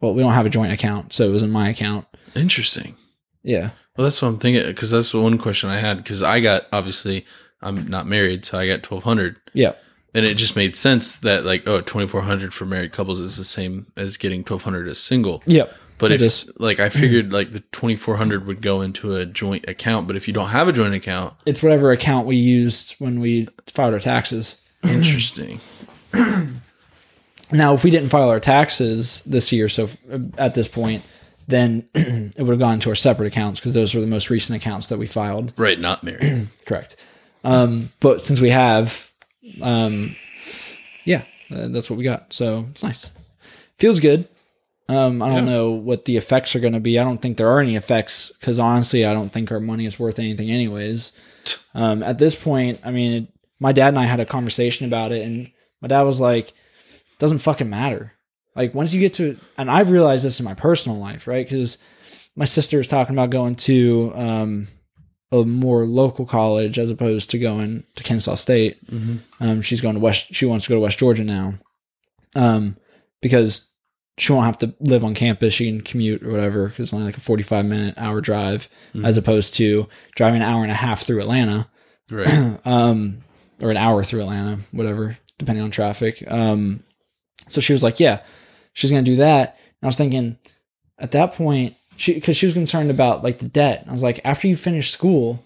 well, 0.00 0.14
we 0.14 0.22
don't 0.22 0.32
have 0.32 0.46
a 0.46 0.50
joint 0.50 0.72
account, 0.72 1.12
so 1.12 1.24
it 1.24 1.30
was 1.30 1.42
in 1.42 1.50
my 1.50 1.68
account. 1.68 2.06
Interesting. 2.34 2.96
Yeah, 3.42 3.70
Well, 3.96 4.04
that's 4.04 4.20
what 4.20 4.28
I'm 4.28 4.38
thinking 4.38 4.66
because 4.66 4.90
that's 4.90 5.12
the 5.12 5.20
one 5.20 5.38
question 5.38 5.70
I 5.70 5.78
had 5.78 5.98
because 5.98 6.20
I 6.22 6.40
got 6.40 6.66
obviously 6.72 7.24
I'm 7.62 7.86
not 7.86 8.06
married, 8.08 8.44
so 8.44 8.58
I 8.58 8.66
got 8.66 8.90
1200 8.90 9.36
yeah, 9.52 9.74
and 10.14 10.24
it 10.26 10.34
just 10.34 10.56
made 10.56 10.74
sense 10.74 11.20
that 11.20 11.44
like 11.44 11.68
oh 11.68 11.80
2400 11.80 12.52
for 12.52 12.66
married 12.66 12.92
couples 12.92 13.20
is 13.20 13.36
the 13.36 13.44
same 13.44 13.86
as 13.96 14.16
getting 14.16 14.40
1200 14.40 14.88
as 14.88 14.98
single. 14.98 15.42
yep. 15.46 15.72
But 15.98 16.12
It 16.12 16.16
if 16.20 16.26
is. 16.26 16.50
like 16.58 16.78
I 16.78 16.88
figured 16.90 17.32
like 17.32 17.52
the 17.52 17.60
2400 17.60 18.46
would 18.46 18.60
go 18.60 18.82
into 18.82 19.14
a 19.14 19.24
joint 19.24 19.64
account, 19.68 20.06
but 20.06 20.14
if 20.16 20.28
you 20.28 20.34
don't 20.34 20.50
have 20.50 20.68
a 20.68 20.72
joint 20.72 20.94
account, 20.94 21.34
It's 21.46 21.62
whatever 21.62 21.90
account 21.90 22.26
we 22.26 22.36
used 22.36 22.94
when 22.98 23.18
we 23.20 23.48
filed 23.66 23.94
our 23.94 24.00
taxes. 24.00 24.56
interesting. 24.82 25.60
Now, 27.52 27.74
if 27.74 27.84
we 27.84 27.92
didn't 27.92 28.08
file 28.08 28.28
our 28.28 28.40
taxes 28.40 29.22
this 29.24 29.52
year, 29.52 29.68
so 29.68 29.88
uh, 30.10 30.18
at 30.36 30.54
this 30.56 30.66
point, 30.66 31.04
then 31.46 31.88
it 31.94 32.38
would 32.38 32.48
have 32.50 32.58
gone 32.58 32.80
to 32.80 32.88
our 32.88 32.96
separate 32.96 33.26
accounts 33.28 33.60
because 33.60 33.72
those 33.72 33.94
were 33.94 34.00
the 34.00 34.06
most 34.08 34.30
recent 34.30 34.56
accounts 34.60 34.88
that 34.88 34.98
we 34.98 35.06
filed. 35.06 35.52
Right, 35.56 35.78
not 35.78 36.02
married. 36.02 36.48
Correct. 36.66 36.96
Um, 37.44 37.90
but 38.00 38.20
since 38.20 38.40
we 38.40 38.50
have, 38.50 39.12
um, 39.62 40.16
yeah, 41.04 41.22
uh, 41.54 41.68
that's 41.68 41.88
what 41.88 41.96
we 41.98 42.02
got. 42.02 42.32
So 42.32 42.66
it's 42.70 42.82
nice. 42.82 43.12
Feels 43.78 44.00
good. 44.00 44.26
Um, 44.88 45.20
I 45.22 45.28
don't 45.28 45.46
Yeah. 45.46 45.52
know 45.52 45.70
what 45.72 46.04
the 46.04 46.16
effects 46.16 46.54
are 46.54 46.60
going 46.60 46.72
to 46.74 46.80
be. 46.80 46.98
I 46.98 47.04
don't 47.04 47.20
think 47.20 47.36
there 47.36 47.48
are 47.50 47.60
any 47.60 47.74
effects 47.76 48.30
because 48.38 48.58
honestly, 48.60 49.04
I 49.04 49.12
don't 49.14 49.32
think 49.32 49.50
our 49.50 49.58
money 49.60 49.84
is 49.86 49.98
worth 49.98 50.18
anything, 50.18 50.50
anyways. 50.50 51.12
Um, 51.74 52.02
at 52.02 52.18
this 52.18 52.34
point, 52.34 52.80
I 52.84 52.90
mean, 52.90 53.12
it, 53.12 53.28
my 53.60 53.70
dad 53.72 53.88
and 53.88 53.98
I 53.98 54.06
had 54.06 54.18
a 54.18 54.24
conversation 54.24 54.86
about 54.86 55.12
it, 55.12 55.26
and 55.26 55.52
my 55.82 55.88
dad 55.88 56.02
was 56.02 56.18
like, 56.18 56.54
"Doesn't 57.18 57.40
fucking 57.40 57.68
matter." 57.68 58.12
Like 58.56 58.72
once 58.74 58.94
you 58.94 59.00
get 59.00 59.12
to, 59.14 59.36
and 59.58 59.70
I've 59.70 59.90
realized 59.90 60.24
this 60.24 60.40
in 60.40 60.44
my 60.46 60.54
personal 60.54 60.96
life, 60.98 61.26
right? 61.26 61.44
Because 61.46 61.76
my 62.34 62.46
sister 62.46 62.80
is 62.80 62.88
talking 62.88 63.14
about 63.14 63.28
going 63.28 63.56
to 63.56 64.10
um, 64.16 64.68
a 65.30 65.44
more 65.44 65.84
local 65.84 66.24
college 66.24 66.78
as 66.78 66.90
opposed 66.90 67.28
to 67.30 67.38
going 67.38 67.84
to 67.96 68.02
Kennesaw 68.02 68.36
State. 68.36 68.78
Mhm. 68.90 69.18
Um, 69.40 69.60
she's 69.60 69.82
going 69.82 69.94
to 69.96 70.00
West. 70.00 70.32
She 70.34 70.46
wants 70.46 70.64
to 70.64 70.70
go 70.70 70.76
to 70.76 70.80
West 70.80 70.98
Georgia 70.98 71.24
now, 71.24 71.54
um, 72.34 72.76
because 73.20 73.68
she 74.18 74.32
won't 74.32 74.46
have 74.46 74.58
to 74.58 74.74
live 74.80 75.04
on 75.04 75.14
campus. 75.14 75.54
She 75.54 75.70
can 75.70 75.82
commute 75.82 76.22
or 76.22 76.30
whatever. 76.30 76.68
Because 76.68 76.88
it's 76.88 76.92
only 76.94 77.06
like 77.06 77.16
a 77.16 77.20
forty-five 77.20 77.64
minute 77.66 77.94
hour 77.96 78.20
drive, 78.20 78.68
as 79.04 79.16
opposed 79.16 79.54
to 79.56 79.88
driving 80.14 80.42
an 80.42 80.48
hour 80.48 80.62
and 80.62 80.72
a 80.72 80.76
half 80.76 81.02
through 81.02 81.20
Atlanta, 81.20 81.68
Right. 82.10 82.58
um, 82.64 83.18
or 83.62 83.70
an 83.70 83.76
hour 83.76 84.02
through 84.04 84.20
Atlanta, 84.22 84.58
whatever, 84.70 85.18
depending 85.38 85.64
on 85.64 85.70
traffic. 85.70 86.22
Um, 86.30 86.82
so 87.48 87.60
she 87.60 87.72
was 87.72 87.82
like, 87.82 88.00
"Yeah, 88.00 88.22
she's 88.72 88.90
gonna 88.90 89.02
do 89.02 89.16
that." 89.16 89.56
And 89.80 89.86
I 89.86 89.86
was 89.86 89.96
thinking, 89.96 90.38
at 90.98 91.10
that 91.12 91.34
point, 91.34 91.74
she 91.96 92.14
because 92.14 92.36
she 92.36 92.46
was 92.46 92.54
concerned 92.54 92.90
about 92.90 93.22
like 93.24 93.38
the 93.38 93.48
debt. 93.48 93.84
I 93.88 93.92
was 93.92 94.02
like, 94.02 94.20
after 94.24 94.46
you 94.48 94.56
finish 94.56 94.90
school, 94.90 95.44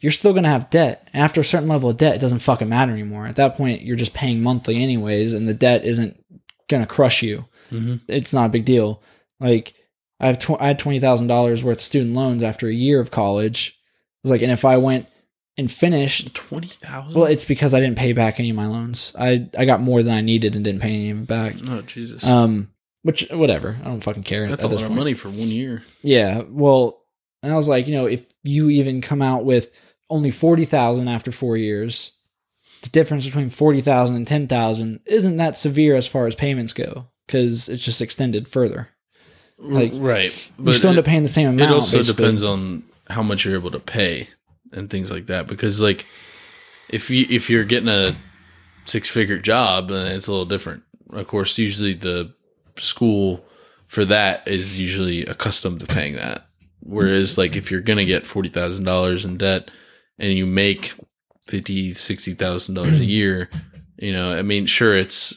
you're 0.00 0.12
still 0.12 0.32
gonna 0.32 0.48
have 0.48 0.70
debt. 0.70 1.08
And 1.12 1.22
after 1.22 1.40
a 1.40 1.44
certain 1.44 1.68
level 1.68 1.90
of 1.90 1.96
debt, 1.98 2.16
it 2.16 2.20
doesn't 2.20 2.40
fucking 2.40 2.68
matter 2.68 2.92
anymore. 2.92 3.26
At 3.26 3.36
that 3.36 3.56
point, 3.56 3.82
you're 3.82 3.96
just 3.96 4.14
paying 4.14 4.42
monthly 4.42 4.82
anyways, 4.82 5.32
and 5.34 5.48
the 5.48 5.54
debt 5.54 5.84
isn't 5.84 6.18
gonna 6.68 6.86
crush 6.86 7.22
you. 7.22 7.44
Mhm. 7.70 8.00
It's 8.08 8.32
not 8.32 8.46
a 8.46 8.50
big 8.50 8.64
deal. 8.64 9.02
Like 9.40 9.74
I 10.20 10.26
have 10.28 10.38
tw- 10.38 10.60
I 10.60 10.68
had 10.68 10.78
twenty 10.78 11.00
thousand 11.00 11.26
dollars 11.26 11.62
worth 11.64 11.78
of 11.78 11.82
student 11.84 12.14
loans 12.14 12.42
after 12.42 12.68
a 12.68 12.74
year 12.74 13.00
of 13.00 13.10
college. 13.10 13.78
It's 14.22 14.30
like, 14.30 14.42
and 14.42 14.52
if 14.52 14.64
I 14.64 14.76
went 14.78 15.06
and 15.56 15.70
finished, 15.70 16.34
20,000? 16.34 17.14
well, 17.14 17.26
it's 17.30 17.44
because 17.44 17.74
I 17.74 17.80
didn't 17.80 17.96
pay 17.98 18.12
back 18.12 18.40
any 18.40 18.50
of 18.50 18.56
my 18.56 18.66
loans. 18.66 19.14
I 19.18 19.48
I 19.56 19.64
got 19.66 19.80
more 19.80 20.02
than 20.02 20.14
I 20.14 20.20
needed 20.20 20.56
and 20.56 20.64
didn't 20.64 20.80
pay 20.80 20.88
any 20.94 21.10
of 21.10 21.18
it 21.22 21.26
back. 21.28 21.56
oh, 21.68 21.82
Jesus. 21.82 22.24
Um, 22.24 22.70
which 23.02 23.28
whatever, 23.30 23.76
I 23.82 23.88
don't 23.88 24.02
fucking 24.02 24.22
care. 24.22 24.48
That's 24.48 24.64
at 24.64 24.72
a 24.72 24.74
lot 24.74 24.84
of 24.84 24.90
money 24.92 25.14
for 25.14 25.28
one 25.28 25.48
year. 25.48 25.82
Yeah, 26.02 26.42
well, 26.48 27.02
and 27.42 27.52
I 27.52 27.56
was 27.56 27.68
like, 27.68 27.86
you 27.86 27.92
know, 27.94 28.06
if 28.06 28.26
you 28.44 28.70
even 28.70 29.00
come 29.02 29.20
out 29.20 29.44
with 29.44 29.70
only 30.08 30.30
forty 30.30 30.64
thousand 30.64 31.08
after 31.08 31.30
four 31.30 31.56
years, 31.58 32.12
the 32.84 32.90
difference 32.90 33.24
between 33.24 33.48
forty 33.48 33.80
thousand 33.80 34.16
and 34.16 34.26
ten 34.26 34.46
thousand 34.46 35.00
isn't 35.06 35.38
that 35.38 35.56
severe 35.56 35.96
as 35.96 36.06
far 36.06 36.26
as 36.26 36.34
payments 36.34 36.72
go 36.72 37.08
because 37.26 37.68
it's 37.68 37.82
just 37.82 38.02
extended 38.02 38.46
further. 38.46 38.88
Like, 39.58 39.92
right. 39.94 40.50
you 40.58 40.72
still 40.74 40.90
end 40.90 40.98
up 40.98 41.04
paying 41.04 41.22
the 41.22 41.28
same 41.28 41.48
amount. 41.48 41.70
it 41.70 41.74
also 41.74 41.98
basically. 41.98 42.22
depends 42.22 42.42
on 42.42 42.84
how 43.08 43.22
much 43.22 43.44
you're 43.44 43.54
able 43.54 43.70
to 43.70 43.80
pay 43.80 44.28
and 44.72 44.90
things 44.90 45.10
like 45.10 45.26
that 45.26 45.46
because 45.46 45.80
like 45.80 46.06
if 46.88 47.10
you 47.10 47.26
if 47.30 47.48
you're 47.48 47.64
getting 47.64 47.88
a 47.88 48.14
six 48.84 49.08
figure 49.08 49.38
job 49.38 49.90
uh, 49.90 50.06
it's 50.06 50.26
a 50.26 50.30
little 50.30 50.46
different 50.46 50.82
of 51.12 51.26
course 51.26 51.56
usually 51.58 51.94
the 51.94 52.32
school 52.76 53.44
for 53.86 54.04
that 54.04 54.46
is 54.48 54.80
usually 54.80 55.24
accustomed 55.26 55.80
to 55.80 55.86
paying 55.86 56.14
that 56.14 56.46
whereas 56.80 57.38
like 57.38 57.56
if 57.56 57.70
you're 57.70 57.80
gonna 57.80 58.04
get 58.04 58.24
$40000 58.24 59.24
in 59.24 59.36
debt 59.38 59.70
and 60.18 60.32
you 60.32 60.46
make 60.46 60.94
fifty 61.46 61.92
sixty 61.92 62.34
thousand 62.34 62.74
dollars 62.74 62.98
a 63.00 63.04
year 63.04 63.48
you 63.98 64.12
know 64.12 64.36
i 64.36 64.42
mean 64.42 64.66
sure 64.66 64.96
it's 64.96 65.34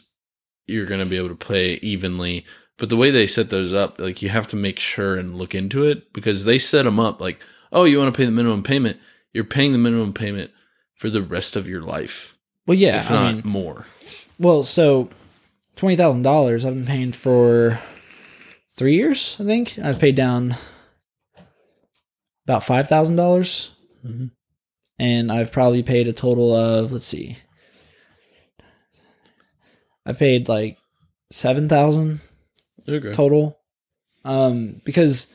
you're 0.66 0.86
gonna 0.86 1.04
be 1.06 1.16
able 1.16 1.28
to 1.28 1.34
pay 1.34 1.74
evenly 1.74 2.44
but 2.76 2.88
the 2.90 2.96
way 2.96 3.10
they 3.10 3.26
set 3.26 3.50
those 3.50 3.72
up, 3.72 3.98
like 3.98 4.22
you 4.22 4.28
have 4.28 4.46
to 4.46 4.54
make 4.56 4.78
sure 4.78 5.16
and 5.18 5.34
look 5.36 5.52
into 5.52 5.82
it 5.82 6.12
because 6.12 6.44
they 6.44 6.60
set 6.60 6.84
them 6.84 7.00
up 7.00 7.20
like, 7.20 7.40
oh, 7.72 7.82
you 7.82 7.98
want 7.98 8.14
to 8.14 8.16
pay 8.16 8.24
the 8.24 8.30
minimum 8.30 8.62
payment? 8.62 8.98
You're 9.32 9.42
paying 9.42 9.72
the 9.72 9.78
minimum 9.78 10.12
payment 10.12 10.52
for 10.94 11.10
the 11.10 11.20
rest 11.20 11.56
of 11.56 11.66
your 11.66 11.80
life, 11.82 12.38
Well, 12.68 12.78
yeah, 12.78 12.98
if 12.98 13.10
I 13.10 13.14
not 13.14 13.34
mean, 13.34 13.42
more. 13.44 13.86
well, 14.38 14.62
so 14.62 15.10
twenty 15.74 15.96
thousand 15.96 16.22
dollars 16.22 16.64
I've 16.64 16.74
been 16.74 16.86
paying 16.86 17.10
for 17.10 17.80
three 18.76 18.94
years, 18.94 19.36
I 19.40 19.44
think. 19.44 19.76
I've 19.82 19.98
paid 19.98 20.14
down 20.14 20.54
about 22.46 22.62
five 22.62 22.86
thousand 22.88 23.16
dollars, 23.16 23.72
Mhm. 24.06 24.30
And 24.98 25.30
I've 25.30 25.52
probably 25.52 25.82
paid 25.82 26.08
a 26.08 26.12
total 26.12 26.54
of 26.54 26.92
let's 26.92 27.06
see, 27.06 27.38
I 30.06 30.12
paid 30.12 30.48
like 30.48 30.78
seven 31.30 31.68
thousand 31.68 32.20
Okay. 32.88 33.12
total. 33.12 33.58
Um, 34.24 34.80
because 34.84 35.26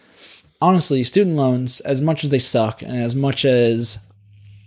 honestly, 0.61 1.03
student 1.03 1.35
loans, 1.35 1.79
as 1.81 2.01
much 2.01 2.23
as 2.23 2.29
they 2.31 2.39
suck, 2.39 2.81
and 2.81 2.95
as 2.97 3.15
much 3.15 3.45
as 3.45 3.99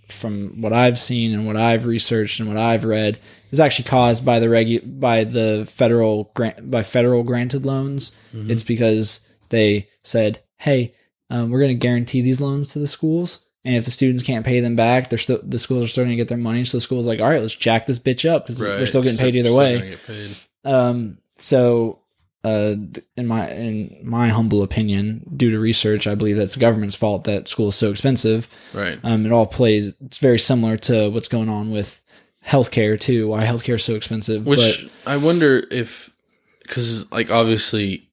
from 0.08 0.60
what 0.60 0.72
I've 0.72 0.98
seen 1.00 1.32
and 1.34 1.46
what 1.46 1.56
I've 1.56 1.84
researched 1.84 2.38
and 2.38 2.48
what 2.48 2.56
I've 2.58 2.84
read, 2.84 3.18
is 3.50 3.58
actually 3.58 3.86
caused 3.86 4.24
by 4.24 4.38
the 4.38 4.46
regu- 4.46 5.00
by 5.00 5.24
the 5.24 5.68
federal 5.68 6.30
grant 6.34 6.70
by 6.70 6.84
federal 6.84 7.24
granted 7.24 7.66
loans. 7.66 8.12
It's 8.32 8.62
because 8.62 9.28
they 9.48 9.88
said, 10.04 10.40
"Hey, 10.58 10.94
um, 11.28 11.50
we're 11.50 11.58
going 11.60 11.70
to 11.76 11.86
guarantee 11.86 12.20
these 12.20 12.40
loans 12.40 12.68
to 12.70 12.78
the 12.78 12.86
schools." 12.86 13.40
And 13.66 13.74
if 13.74 13.84
the 13.84 13.90
students 13.90 14.22
can't 14.22 14.46
pay 14.46 14.60
them 14.60 14.76
back, 14.76 15.10
they're 15.10 15.18
still 15.18 15.40
the 15.42 15.58
schools 15.58 15.82
are 15.82 15.88
still 15.88 16.04
going 16.04 16.12
to 16.12 16.16
get 16.16 16.28
their 16.28 16.38
money. 16.38 16.64
So 16.64 16.76
the 16.76 16.80
school's 16.80 17.04
like, 17.04 17.18
all 17.18 17.28
right, 17.28 17.40
let's 17.40 17.56
jack 17.56 17.86
this 17.86 17.98
bitch 17.98 18.28
up 18.28 18.46
because 18.46 18.60
they're 18.60 18.86
still 18.86 19.02
getting 19.02 19.18
paid 19.18 19.34
either 19.34 19.48
still 19.48 19.58
way. 19.58 19.96
paid. 20.06 20.36
Um, 20.64 21.18
so, 21.38 21.98
uh, 22.44 22.76
in 23.16 23.26
my 23.26 23.50
in 23.50 23.98
my 24.04 24.28
humble 24.28 24.62
opinion, 24.62 25.28
due 25.36 25.50
to 25.50 25.58
research, 25.58 26.06
I 26.06 26.14
believe 26.14 26.36
that's 26.36 26.54
the 26.54 26.60
government's 26.60 26.94
fault 26.94 27.24
that 27.24 27.48
school 27.48 27.70
is 27.70 27.74
so 27.74 27.90
expensive. 27.90 28.48
Right. 28.72 29.00
Um, 29.02 29.26
it 29.26 29.32
all 29.32 29.46
plays. 29.46 29.94
It's 30.04 30.18
very 30.18 30.38
similar 30.38 30.76
to 30.76 31.08
what's 31.10 31.26
going 31.26 31.48
on 31.48 31.72
with 31.72 32.04
healthcare 32.46 33.00
too. 33.00 33.26
Why 33.26 33.44
healthcare 33.44 33.74
is 33.74 33.84
so 33.84 33.96
expensive. 33.96 34.46
Which 34.46 34.88
I 35.04 35.16
wonder 35.16 35.66
if, 35.72 36.14
because 36.62 37.10
like 37.10 37.32
obviously 37.32 38.08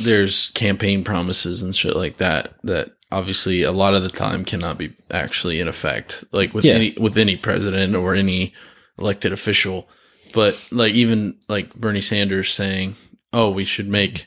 there's 0.00 0.48
campaign 0.50 1.04
promises 1.04 1.62
and 1.62 1.74
shit 1.74 1.94
like 1.94 2.16
that 2.16 2.54
that 2.64 2.90
obviously 3.10 3.62
a 3.62 3.72
lot 3.72 3.94
of 3.94 4.02
the 4.02 4.08
time 4.10 4.44
cannot 4.44 4.78
be 4.78 4.92
actually 5.10 5.60
in 5.60 5.68
effect, 5.68 6.24
like 6.32 6.54
with 6.54 6.64
Yeah. 6.64 6.74
any 6.74 6.94
with 6.98 7.16
any 7.16 7.36
president 7.36 7.94
or 7.94 8.14
any 8.14 8.52
elected 8.98 9.32
official. 9.32 9.88
But 10.34 10.62
like 10.70 10.94
even 10.94 11.36
like 11.48 11.74
Bernie 11.74 12.00
Sanders 12.02 12.50
saying, 12.52 12.96
"Oh, 13.32 13.50
we 13.50 13.64
should 13.64 13.88
make." 13.88 14.26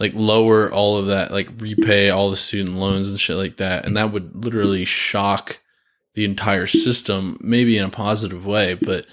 Like 0.00 0.12
lower 0.14 0.70
all 0.72 0.96
of 0.96 1.08
that, 1.08 1.32
like 1.32 1.48
repay 1.58 2.08
all 2.08 2.30
the 2.30 2.36
student 2.36 2.76
loans 2.76 3.08
and 3.10 3.18
shit 3.18 3.34
like 3.36 3.56
that, 3.56 3.84
and 3.84 3.96
that 3.96 4.12
would 4.12 4.44
literally 4.44 4.84
shock 4.84 5.58
the 6.14 6.24
entire 6.24 6.68
system, 6.68 7.36
maybe 7.40 7.76
in 7.76 7.84
a 7.84 7.88
positive 7.90 8.46
way, 8.46 8.74
but 8.74 9.06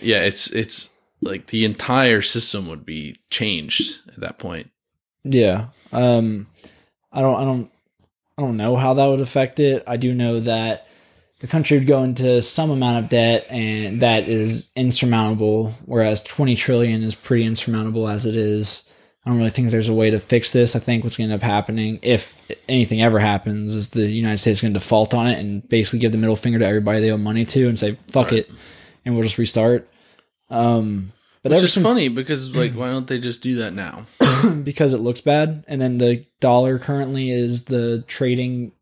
yeah, 0.00 0.22
it's 0.22 0.46
it's 0.50 0.88
like 1.20 1.48
the 1.48 1.66
entire 1.66 2.22
system 2.22 2.68
would 2.68 2.86
be 2.86 3.16
changed 3.28 4.00
at 4.08 4.20
that 4.20 4.38
point. 4.38 4.70
Yeah, 5.24 5.66
um, 5.92 6.46
I 7.12 7.20
don't, 7.20 7.36
I 7.36 7.44
don't, 7.44 7.70
I 8.38 8.42
don't 8.42 8.56
know 8.56 8.76
how 8.76 8.94
that 8.94 9.04
would 9.06 9.20
affect 9.20 9.58
it. 9.58 9.82
I 9.86 9.96
do 9.96 10.14
know 10.14 10.38
that 10.40 10.86
the 11.40 11.48
country 11.48 11.76
would 11.76 11.88
go 11.88 12.04
into 12.04 12.40
some 12.40 12.70
amount 12.70 13.04
of 13.04 13.10
debt, 13.10 13.46
and 13.50 14.00
that 14.00 14.28
is 14.28 14.70
insurmountable. 14.76 15.74
Whereas 15.84 16.22
twenty 16.22 16.54
trillion 16.54 17.02
is 17.02 17.16
pretty 17.16 17.44
insurmountable 17.44 18.08
as 18.08 18.26
it 18.26 18.36
is. 18.36 18.84
I 19.26 19.30
don't 19.30 19.38
really 19.38 19.50
think 19.50 19.70
there's 19.70 19.88
a 19.88 19.94
way 19.94 20.10
to 20.10 20.20
fix 20.20 20.52
this. 20.52 20.74
I 20.76 20.78
think 20.78 21.02
what's 21.04 21.16
going 21.16 21.28
to 21.28 21.34
end 21.34 21.42
up 21.42 21.46
happening, 21.46 21.98
if 22.00 22.40
anything 22.68 23.02
ever 23.02 23.18
happens, 23.18 23.74
is 23.74 23.88
the 23.88 24.06
United 24.06 24.38
States 24.38 24.58
is 24.58 24.62
going 24.62 24.72
to 24.72 24.78
default 24.80 25.12
on 25.12 25.26
it 25.26 25.38
and 25.38 25.68
basically 25.68 25.98
give 25.98 26.12
the 26.12 26.18
middle 26.18 26.36
finger 26.36 26.58
to 26.60 26.66
everybody 26.66 27.00
they 27.00 27.10
owe 27.10 27.18
money 27.18 27.44
to 27.44 27.68
and 27.68 27.78
say 27.78 27.98
"fuck 28.10 28.30
Right. 28.30 28.40
it," 28.40 28.50
and 29.04 29.14
we'll 29.14 29.24
just 29.24 29.36
restart. 29.36 29.88
Um, 30.48 31.12
but 31.42 31.50
Which 31.52 31.58
ever 31.58 31.66
is 31.66 31.72
since, 31.72 31.86
funny 31.86 32.08
because 32.08 32.54
like 32.54 32.72
why 32.72 32.88
don't 32.88 33.06
they 33.06 33.18
just 33.20 33.40
do 33.40 33.56
that 33.56 33.72
now? 33.74 34.06
because 34.64 34.92
it 34.92 34.98
looks 35.00 35.20
bad, 35.20 35.64
and 35.68 35.80
then 35.80 35.98
the 35.98 36.26
dollar 36.40 36.78
currently 36.78 37.30
is 37.30 37.64
the 37.64 38.04
trading 38.06 38.72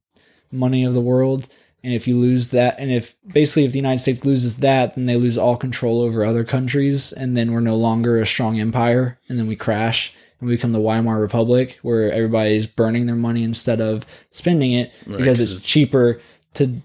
money 0.52 0.84
of 0.84 0.94
the 0.94 1.00
world. 1.00 1.48
And 1.84 1.94
if 1.94 2.08
you 2.08 2.16
lose 2.16 2.48
that, 2.50 2.80
and 2.80 2.90
if 2.90 3.14
basically 3.28 3.64
if 3.64 3.70
the 3.72 3.78
United 3.78 4.00
States 4.00 4.24
loses 4.24 4.56
that, 4.56 4.96
then 4.96 5.04
they 5.06 5.14
lose 5.16 5.38
all 5.38 5.56
control 5.56 6.00
over 6.02 6.24
other 6.24 6.42
countries, 6.42 7.12
and 7.12 7.36
then 7.36 7.52
we're 7.52 7.60
no 7.60 7.76
longer 7.76 8.18
a 8.20 8.26
strong 8.26 8.58
empire, 8.58 9.20
and 9.28 9.38
then 9.38 9.46
we 9.46 9.54
crash 9.54 10.12
and 10.40 10.48
we 10.48 10.56
become 10.56 10.72
the 10.72 10.80
Weimar 10.80 11.20
Republic, 11.20 11.78
where 11.82 12.10
everybody's 12.10 12.66
burning 12.66 13.06
their 13.06 13.14
money 13.16 13.42
instead 13.44 13.80
of 13.80 14.04
spending 14.32 14.72
it 14.72 14.92
Right, 15.06 15.18
because 15.18 15.38
'cause 15.38 15.40
it's, 15.40 15.50
it's- 15.52 15.62
cheaper 15.62 16.20
to 16.54 16.82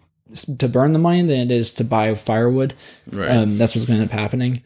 to 0.60 0.70
burn 0.70 0.94
the 0.94 1.00
money 1.00 1.22
than 1.24 1.40
it 1.40 1.52
is 1.52 1.74
to 1.74 1.84
buy 1.84 2.14
firewood. 2.16 2.74
Right. 3.12 3.30
Um, 3.32 3.58
that's 3.58 3.76
what's 3.76 3.86
going 3.86 3.98
to 3.98 4.04
end 4.04 4.12
up 4.14 4.18
happening. 4.18 4.64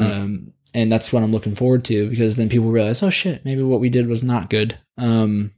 Hmm. 0.00 0.12
Um, 0.12 0.52
and 0.72 0.90
that's 0.90 1.12
what 1.12 1.22
I'm 1.22 1.32
looking 1.32 1.54
forward 1.54 1.84
to 1.86 2.08
because 2.08 2.36
then 2.36 2.48
people 2.48 2.70
realize, 2.70 3.02
oh 3.02 3.10
shit, 3.10 3.44
maybe 3.44 3.62
what 3.62 3.80
we 3.80 3.88
did 3.88 4.06
was 4.06 4.22
not 4.22 4.50
good. 4.50 4.78
Um, 4.98 5.52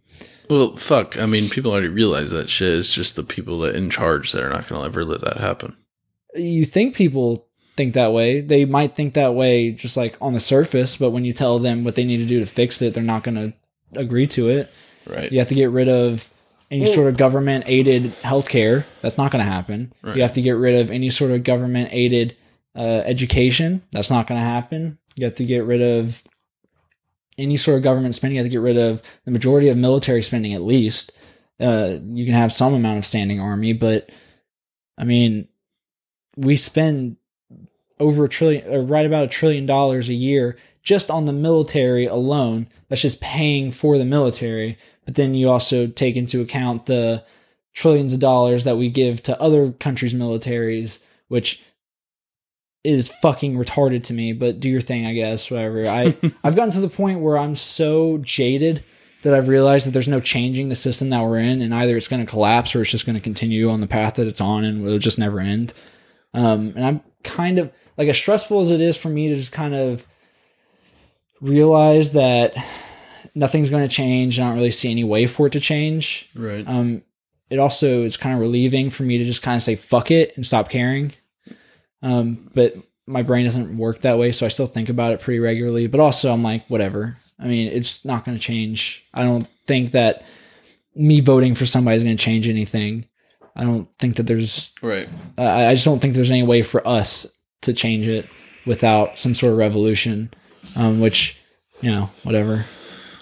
well, 0.49 0.77
fuck. 0.77 1.19
I 1.19 1.27
mean, 1.27 1.49
people 1.49 1.73
already 1.73 1.89
realize 1.89 2.31
that 2.31 2.49
shit. 2.49 2.79
It's 2.79 2.93
just 2.93 3.17
the 3.17 3.23
people 3.23 3.59
that 3.61 3.75
in 3.75 3.91
charge 3.91 4.33
that 4.33 4.43
are 4.43 4.51
not 4.51 4.69
going 4.69 4.81
to 4.81 4.87
ever 4.87 5.05
let 5.05 5.21
that 5.23 5.39
happen. 5.39 5.77
you 6.35 6.65
think 6.65 6.95
people 6.95 7.47
think 7.77 7.95
that 7.95 8.13
way. 8.13 8.41
They 8.41 8.65
might 8.65 8.95
think 8.95 9.15
that 9.15 9.35
way 9.35 9.71
just 9.73 9.97
like 9.97 10.17
on 10.21 10.33
the 10.33 10.41
surface, 10.41 10.97
but 10.97 11.11
when 11.11 11.25
you 11.25 11.33
tell 11.33 11.59
them 11.59 11.85
what 11.85 11.95
they 11.95 12.05
need 12.05 12.19
to 12.19 12.27
do 12.27 12.41
to 12.41 12.47
fix 12.47 12.83
it, 12.83 12.95
they're 12.95 13.03
not 13.03 13.23
going 13.25 13.35
to 13.35 13.55
agree 13.99 14.27
to 14.29 14.49
it. 14.49 14.71
Right. 15.07 15.31
You 15.33 15.39
have 15.39 15.49
to 15.49 15.55
get 15.55 15.71
rid 15.71 15.89
of 15.89 16.31
any 16.71 16.87
sort 16.87 17.09
of 17.09 17.17
government 17.17 17.65
aided 17.67 18.05
healthcare. 18.23 18.85
That's 19.03 19.19
not 19.19 19.31
going 19.31 19.45
to 19.45 19.51
happen. 19.51 19.93
Right. 20.03 20.17
You 20.17 20.23
have 20.23 20.33
to 20.35 20.43
get 20.43 20.53
rid 20.53 20.81
of 20.81 20.91
any 20.91 21.11
sort 21.11 21.31
of 21.31 21.45
government 21.45 21.91
aided 21.93 22.37
uh, 22.77 23.03
education. 23.05 23.83
That's 23.93 24.11
not 24.11 24.27
going 24.27 24.41
to 24.41 24.47
happen. 24.47 24.99
You 25.17 25.27
have 25.27 25.37
to 25.37 25.45
get 25.45 25.65
rid 25.65 25.83
of 25.83 26.23
any 27.39 27.57
sort 27.57 27.77
of 27.77 27.83
government 27.83 28.15
spending. 28.15 28.37
You 28.37 28.43
have 28.43 28.51
to 28.51 28.57
get 28.57 28.61
rid 28.61 28.79
of 28.79 29.03
the 29.25 29.31
majority 29.31 29.69
of 29.69 29.77
military 29.77 30.23
spending, 30.23 30.55
at 30.55 30.63
least. 30.63 31.13
Uh, 31.61 31.99
you 32.03 32.25
can 32.25 32.35
have 32.35 32.53
some 32.53 32.75
amount 32.75 32.99
of 32.99 33.07
standing 33.07 33.41
army, 33.41 33.73
but 33.73 34.11
I 34.99 35.05
mean, 35.05 35.49
we 36.37 36.57
spend 36.57 37.17
over 38.01 38.25
a 38.25 38.29
trillion, 38.29 38.67
or 38.73 38.83
right 38.83 39.07
about 39.07 39.25
a 39.25 39.29
trillion 39.29 39.67
dollars 39.67 40.09
a 40.09 40.15
year 40.15 40.57
just 40.83 41.11
on 41.11 41.27
the 41.27 41.33
military 41.33 42.07
alone. 42.07 42.67
That's 42.89 43.03
just 43.03 43.21
paying 43.21 43.71
for 43.71 43.99
the 43.99 44.05
military. 44.05 44.77
But 45.05 45.15
then 45.15 45.35
you 45.35 45.49
also 45.49 45.87
take 45.87 46.17
into 46.17 46.41
account 46.41 46.87
the 46.87 47.25
trillions 47.73 48.13
of 48.13 48.21
dollars 48.21 48.65
that 48.65 48.77
we 48.77 48.91
give 48.91 49.23
to 49.25 49.41
other 49.41 49.73
countries' 49.73 50.15
militaries, 50.15 51.03
which 51.29 51.63
is 52.85 53.09
fucking 53.09 53.57
retarded 53.57 54.05
to 54.05 54.13
me. 54.13 54.33
But 54.33 54.61
do 54.61 54.69
your 54.69 54.81
thing, 54.81 55.07
I 55.07 55.15
guess. 55.15 55.51
Whatever. 55.51 55.89
I 55.89 56.17
I've 56.45 56.57
gotten 56.57 56.73
to 56.73 56.81
the 56.81 56.89
point 56.89 57.21
where 57.21 57.39
I'm 57.39 57.55
so 57.55 58.19
jaded 58.19 58.83
that 59.23 59.35
I've 59.35 59.49
realized 59.49 59.87
that 59.87 59.93
there's 59.93 60.09
no 60.09 60.21
changing 60.21 60.69
the 60.69 60.75
system 60.75 61.11
that 61.11 61.23
we're 61.23 61.39
in, 61.39 61.63
and 61.63 61.73
either 61.73 61.97
it's 61.97 62.09
going 62.09 62.25
to 62.25 62.31
collapse 62.31 62.75
or 62.75 62.83
it's 62.83 62.91
just 62.91 63.07
going 63.07 63.15
to 63.15 63.23
continue 63.23 63.71
on 63.71 63.81
the 63.81 63.87
path 63.87 64.15
that 64.15 64.27
it's 64.27 64.41
on, 64.41 64.65
and 64.65 64.85
it'll 64.85 64.99
just 64.99 65.19
never 65.19 65.39
end. 65.41 65.73
Um, 66.35 66.73
and 66.75 66.85
I'm 66.85 67.01
kind 67.23 67.59
of 67.59 67.73
like 67.97 68.09
as 68.09 68.17
stressful 68.17 68.61
as 68.61 68.71
it 68.71 68.81
is 68.81 68.97
for 68.97 69.09
me 69.09 69.29
to 69.29 69.37
just 69.37 69.53
kind 69.53 69.75
of 69.75 70.07
realize 71.41 72.13
that 72.13 72.55
nothing's 73.35 73.71
going 73.71 73.87
to 73.87 73.95
change. 73.95 74.39
I 74.39 74.49
don't 74.49 74.57
really 74.57 74.71
see 74.71 74.91
any 74.91 75.05
way 75.05 75.27
for 75.27 75.47
it 75.47 75.53
to 75.53 75.61
change. 75.61 76.29
Right. 76.35 76.67
Um, 76.67 77.03
it 77.51 77.59
also 77.59 78.03
is 78.03 78.17
kind 78.17 78.35
of 78.35 78.41
relieving 78.41 78.91
for 78.91 79.03
me 79.03 79.19
to 79.19 79.25
just 79.25 79.43
kind 79.43 79.57
of 79.57 79.63
say 79.63 79.77
fuck 79.77 80.11
it 80.11 80.33
and 80.37 80.47
stop 80.47 80.69
caring. 80.71 81.13
Um, 82.03 82.51
but 82.55 82.75
my 83.07 83.23
brain 83.23 83.45
doesn't 83.45 83.77
work 83.77 84.01
that 84.03 84.19
way, 84.19 84.33
so 84.33 84.47
I 84.47 84.49
still 84.49 84.67
think 84.67 84.89
about 84.89 85.13
it 85.13 85.21
pretty 85.21 85.41
regularly. 85.41 85.87
But 85.87 86.01
also, 86.01 86.33
I'm 86.33 86.43
like, 86.43 86.69
whatever. 86.69 87.17
I 87.39 87.47
mean, 87.47 87.69
it's 87.73 88.05
not 88.05 88.25
going 88.25 88.37
to 88.37 88.43
change. 88.43 89.05
I 89.13 89.25
don't 89.25 89.49
think 89.67 89.93
that 89.93 90.25
me 90.95 91.21
voting 91.21 91.55
for 91.55 91.67
somebody 91.67 91.97
is 91.97 92.03
going 92.03 92.17
to 92.17 92.23
change 92.23 92.49
anything. 92.49 93.07
I 93.57 93.65
don't 93.65 93.89
think 93.99 94.17
that 94.17 94.25
there's. 94.25 94.73
right. 94.83 95.09
I 95.37 95.67
I 95.67 95.75
just 95.75 95.85
don't 95.85 96.01
think 96.01 96.15
there's 96.15 96.31
any 96.31 96.43
way 96.43 96.63
for 96.63 96.87
us 96.87 97.27
to 97.63 97.73
change 97.73 98.09
it 98.09 98.27
without 98.67 99.19
some 99.19 99.35
sort 99.35 99.53
of 99.53 99.59
revolution. 99.59 100.33
Um, 100.77 101.01
which, 101.01 101.39
you 101.81 101.91
know, 101.91 102.09
whatever. 102.23 102.65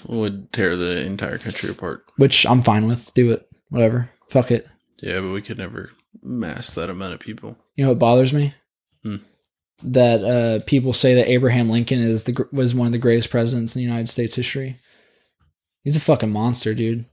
Would 0.07 0.53
tear 0.53 0.77
the 0.77 1.05
entire 1.05 1.39
country 1.39 1.71
apart. 1.71 2.05
Which 2.17 2.45
I'm 2.47 2.63
fine 2.63 2.87
with. 2.87 3.13
Do 3.15 3.33
it. 3.33 3.49
Whatever. 3.71 4.11
Fuck 4.29 4.51
it. 4.51 4.69
Yeah, 5.03 5.21
but 5.21 5.33
we 5.33 5.41
could 5.43 5.59
never 5.59 5.91
mass 6.23 6.71
that 6.73 6.91
amount 6.91 7.15
of 7.15 7.21
people. 7.21 7.57
You 7.77 7.85
know 7.85 7.91
what 7.91 7.99
bothers 7.99 8.33
me? 8.33 8.55
Hmm. 9.03 9.17
That 9.83 10.23
uh, 10.23 10.65
people 10.67 10.93
say 10.93 11.15
that 11.15 11.29
Abraham 11.29 11.71
Lincoln 11.71 12.01
is 12.01 12.25
the 12.25 12.47
was 12.53 12.75
one 12.75 12.87
of 12.87 12.93
the 12.93 12.99
greatest 12.99 13.31
presidents 13.31 13.75
in 13.75 13.81
the 13.81 13.87
United 13.87 14.09
States 14.09 14.35
history. 14.35 14.79
He's 15.85 15.97
a 15.97 16.01
fucking 16.01 16.31
monster, 16.31 16.75
dude. 16.75 17.07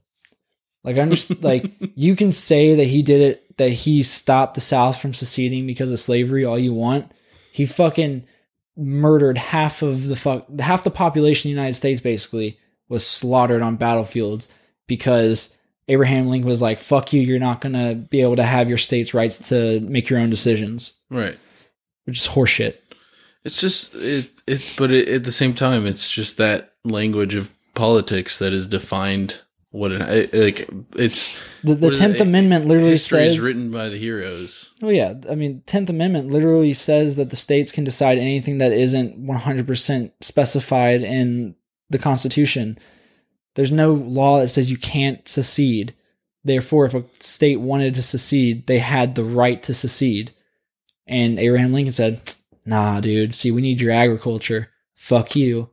Like 0.84 0.98
I'm 0.98 1.10
just 1.10 1.42
like 1.42 1.72
you 1.94 2.14
can 2.14 2.32
say 2.32 2.74
that 2.76 2.86
he 2.86 3.02
did 3.02 3.20
it, 3.22 3.56
that 3.56 3.70
he 3.70 4.02
stopped 4.02 4.54
the 4.54 4.60
South 4.60 5.00
from 5.00 5.14
seceding 5.14 5.66
because 5.66 5.90
of 5.90 5.98
slavery 5.98 6.44
all 6.44 6.58
you 6.58 6.74
want. 6.74 7.12
He 7.52 7.66
fucking 7.66 8.24
murdered 8.76 9.36
half 9.38 9.82
of 9.82 10.06
the 10.06 10.16
fuck 10.16 10.46
half 10.60 10.84
the 10.84 10.90
population 10.90 11.48
of 11.48 11.54
the 11.54 11.60
United 11.60 11.74
States 11.74 12.00
basically 12.00 12.58
was 12.88 13.04
slaughtered 13.04 13.62
on 13.62 13.76
battlefields 13.76 14.48
because 14.86 15.54
Abraham 15.88 16.28
Lincoln 16.28 16.48
was 16.48 16.62
like, 16.62 16.78
"Fuck 16.78 17.12
you, 17.12 17.22
you're 17.22 17.38
not 17.38 17.60
gonna 17.60 17.94
be 17.94 18.20
able 18.20 18.36
to 18.36 18.44
have 18.44 18.68
your 18.68 18.78
state's 18.78 19.14
rights 19.14 19.48
to 19.48 19.80
make 19.80 20.08
your 20.08 20.20
own 20.20 20.30
decisions," 20.30 20.92
Right. 21.10 21.36
Which 22.08 22.20
is 22.20 22.28
horseshit. 22.28 22.76
It's 23.44 23.60
just 23.60 23.94
it. 23.94 24.30
It. 24.46 24.74
But 24.78 24.92
it, 24.92 25.08
at 25.08 25.24
the 25.24 25.32
same 25.32 25.54
time, 25.54 25.86
it's 25.86 26.10
just 26.10 26.38
that 26.38 26.72
language 26.84 27.34
of 27.34 27.50
politics 27.74 28.38
that 28.38 28.54
is 28.54 28.66
defined. 28.66 29.42
What 29.70 29.92
it, 29.92 30.32
it 30.32 30.34
like. 30.34 30.70
It's 30.96 31.38
The 31.62 31.74
the 31.74 31.94
Tenth 31.94 32.16
it? 32.16 32.22
Amendment 32.22 32.66
literally 32.66 32.92
history 32.92 33.34
says, 33.34 33.44
written 33.44 33.70
by 33.70 33.90
the 33.90 33.98
heroes. 33.98 34.70
"Oh 34.82 34.88
yeah, 34.88 35.12
I 35.30 35.34
mean, 35.34 35.62
Tenth 35.66 35.90
Amendment 35.90 36.28
literally 36.28 36.72
says 36.72 37.16
that 37.16 37.28
the 37.28 37.36
states 37.36 37.70
can 37.70 37.84
decide 37.84 38.16
anything 38.16 38.56
that 38.58 38.72
isn't 38.72 39.18
one 39.18 39.36
hundred 39.36 39.66
percent 39.66 40.14
specified 40.22 41.02
in 41.02 41.54
the 41.90 41.98
Constitution. 41.98 42.78
There's 43.56 43.70
no 43.70 43.92
law 43.92 44.40
that 44.40 44.48
says 44.48 44.70
you 44.70 44.78
can't 44.78 45.28
secede. 45.28 45.94
Therefore, 46.42 46.86
if 46.86 46.94
a 46.94 47.04
state 47.20 47.60
wanted 47.60 47.94
to 47.96 48.02
secede, 48.02 48.66
they 48.66 48.78
had 48.78 49.14
the 49.14 49.24
right 49.24 49.62
to 49.64 49.74
secede." 49.74 50.32
And 51.08 51.38
Abraham 51.38 51.72
Lincoln 51.72 51.92
said, 51.92 52.20
"Nah, 52.66 53.00
dude. 53.00 53.34
See, 53.34 53.50
we 53.50 53.62
need 53.62 53.80
your 53.80 53.92
agriculture. 53.92 54.68
Fuck 54.94 55.34
you. 55.36 55.70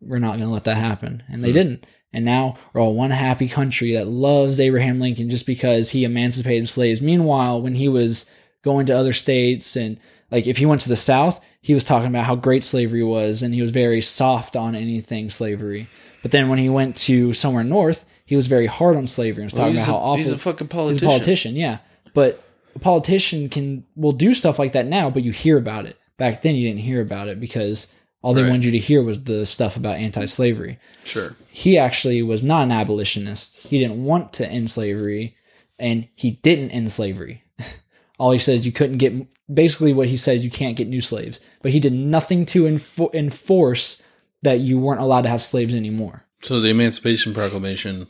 We're 0.00 0.18
not 0.18 0.32
going 0.36 0.48
to 0.48 0.52
let 0.52 0.64
that 0.64 0.76
happen." 0.76 1.22
And 1.28 1.42
they 1.42 1.48
Hmm. 1.48 1.54
didn't. 1.54 1.86
And 2.12 2.24
now 2.24 2.56
we're 2.72 2.80
all 2.80 2.94
one 2.94 3.10
happy 3.10 3.48
country 3.48 3.92
that 3.94 4.08
loves 4.08 4.60
Abraham 4.60 4.98
Lincoln 5.00 5.28
just 5.28 5.44
because 5.46 5.90
he 5.90 6.04
emancipated 6.04 6.68
slaves. 6.68 7.02
Meanwhile, 7.02 7.60
when 7.60 7.74
he 7.74 7.88
was 7.88 8.24
going 8.64 8.86
to 8.86 8.96
other 8.96 9.12
states 9.12 9.76
and 9.76 9.98
like 10.30 10.46
if 10.46 10.56
he 10.58 10.66
went 10.66 10.80
to 10.82 10.88
the 10.88 10.96
South, 10.96 11.40
he 11.60 11.74
was 11.74 11.84
talking 11.84 12.08
about 12.08 12.24
how 12.24 12.34
great 12.34 12.64
slavery 12.64 13.02
was 13.02 13.42
and 13.42 13.54
he 13.54 13.60
was 13.62 13.70
very 13.70 14.00
soft 14.00 14.56
on 14.56 14.74
anything 14.74 15.28
slavery. 15.30 15.86
But 16.22 16.30
then 16.32 16.48
when 16.48 16.58
he 16.58 16.68
went 16.70 16.96
to 16.98 17.32
somewhere 17.34 17.62
north, 17.64 18.04
he 18.24 18.36
was 18.36 18.46
very 18.46 18.66
hard 18.66 18.96
on 18.96 19.06
slavery 19.06 19.42
and 19.44 19.52
was 19.52 19.58
talking 19.58 19.74
about 19.76 19.82
a, 19.88 19.90
how 19.92 19.96
awful 19.96 20.16
he's 20.16 20.30
a 20.32 20.38
fucking 20.38 20.66
He's 20.66 20.72
politician. 20.74 21.06
a 21.06 21.10
politician, 21.10 21.56
yeah. 21.56 21.78
But 22.14 22.42
a 22.78 22.80
politician 22.84 23.48
can 23.48 23.84
will 23.96 24.12
do 24.12 24.34
stuff 24.34 24.58
like 24.58 24.72
that 24.72 24.86
now, 24.86 25.10
but 25.10 25.22
you 25.24 25.32
hear 25.32 25.58
about 25.58 25.86
it. 25.86 25.96
Back 26.16 26.42
then, 26.42 26.54
you 26.54 26.68
didn't 26.68 26.82
hear 26.82 27.00
about 27.00 27.28
it 27.28 27.38
because 27.40 27.92
all 28.22 28.34
they 28.34 28.42
Right. 28.42 28.50
wanted 28.50 28.64
you 28.64 28.72
to 28.72 28.78
hear 28.78 29.02
was 29.02 29.22
the 29.24 29.46
stuff 29.46 29.76
about 29.76 29.96
anti-slavery. 29.98 30.78
Sure. 31.04 31.36
He 31.50 31.78
actually 31.78 32.22
was 32.22 32.42
not 32.42 32.62
an 32.64 32.72
abolitionist. 32.72 33.66
He 33.68 33.78
didn't 33.78 34.04
want 34.04 34.32
to 34.34 34.48
end 34.50 34.70
slavery, 34.70 35.36
and 35.78 36.08
he 36.16 36.32
didn't 36.42 36.70
end 36.70 36.90
slavery. 36.92 37.42
all 38.18 38.32
he 38.32 38.38
says 38.38 38.66
you 38.66 38.72
couldn't 38.72 38.98
get 38.98 39.12
basically 39.52 39.92
what 39.92 40.08
he 40.08 40.16
says 40.16 40.44
you 40.44 40.50
can't 40.50 40.76
get 40.76 40.88
new 40.88 41.00
slaves, 41.00 41.38
but 41.62 41.70
he 41.72 41.78
did 41.80 41.92
nothing 41.92 42.44
to 42.46 42.64
enfor- 42.64 43.14
enforce 43.14 44.02
that 44.42 44.60
you 44.60 44.78
weren't 44.78 45.00
allowed 45.00 45.22
to 45.22 45.28
have 45.28 45.42
slaves 45.42 45.74
anymore 45.74 46.24
So 46.42 46.60
the 46.60 46.68
Emancipation 46.68 47.32
Proclamation. 47.34 48.06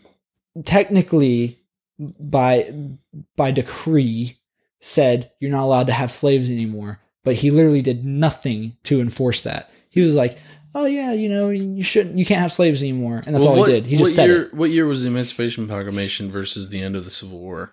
technically 0.65 1.59
by 1.99 2.73
by 3.37 3.51
decree 3.51 4.38
said 4.81 5.31
you're 5.41 5.51
not 5.51 5.65
allowed 5.65 5.87
to 5.89 5.93
have 5.93 6.11
slaves 6.13 6.51
anymore. 6.51 7.01
But 7.25 7.35
he 7.37 7.51
literally 7.51 7.83
did 7.83 8.05
nothing 8.05 8.77
to 8.85 9.01
enforce 9.01 9.43
that. 9.43 9.71
He 9.91 10.01
was 10.01 10.15
like 10.15 10.39
oh 10.75 10.85
yeah 10.85 11.13
you 11.13 11.29
know 11.29 11.49
you 11.51 11.83
shouldn't 11.83 12.17
you 12.19 12.25
can't 12.27 12.41
have 12.41 12.53
slaves 12.53 12.83
anymore. 12.83 13.23
And 13.27 13.35
that's 13.35 13.45
Well, 13.45 13.55
all 13.55 13.59
what, 13.61 13.69
he 13.69 13.75
did. 13.75 13.87
He 13.87 13.97
just 13.97 14.15
said 14.15 14.27
year, 14.29 14.43
it. 14.45 14.55
What 14.55 14.71
year 14.71 14.87
was 14.87 15.03
the 15.03 15.09
Emancipation 15.09 15.67
Proclamation 15.67 16.31
versus 16.31 16.69
the 16.69 16.81
end 16.83 16.95
of 16.97 17.05
the 17.05 17.11
Civil 17.11 17.39
War? 17.39 17.73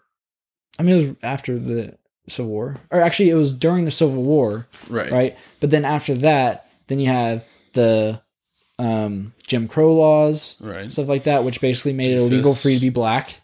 i 0.78 0.84
mean 0.84 0.96
it 0.98 1.08
was 1.08 1.16
after 1.24 1.58
the 1.58 1.98
civil 2.28 2.52
war. 2.52 2.76
Or 2.92 3.00
actually 3.00 3.30
it 3.30 3.36
was 3.36 3.54
during 3.54 3.86
the 3.86 3.92
civil 3.92 4.24
war 4.24 4.68
Right. 4.90 5.12
right? 5.12 5.38
But 5.62 5.70
then 5.70 5.86
after 5.86 6.16
that 6.16 6.70
then 6.88 7.00
you 7.00 7.08
have 7.08 7.46
the 7.74 8.22
um 8.78 9.34
jim 9.48 9.68
crow 9.70 9.94
laws 9.96 10.58
Right. 10.60 10.92
stuff 10.92 11.08
like 11.08 11.24
that 11.26 11.46
which 11.46 11.62
basically 11.62 11.94
made 11.94 12.12
it 12.12 12.18
illegal 12.20 12.54
for 12.56 12.68
you 12.70 12.76
to 12.76 12.82
be 12.82 12.90
black. 12.90 13.40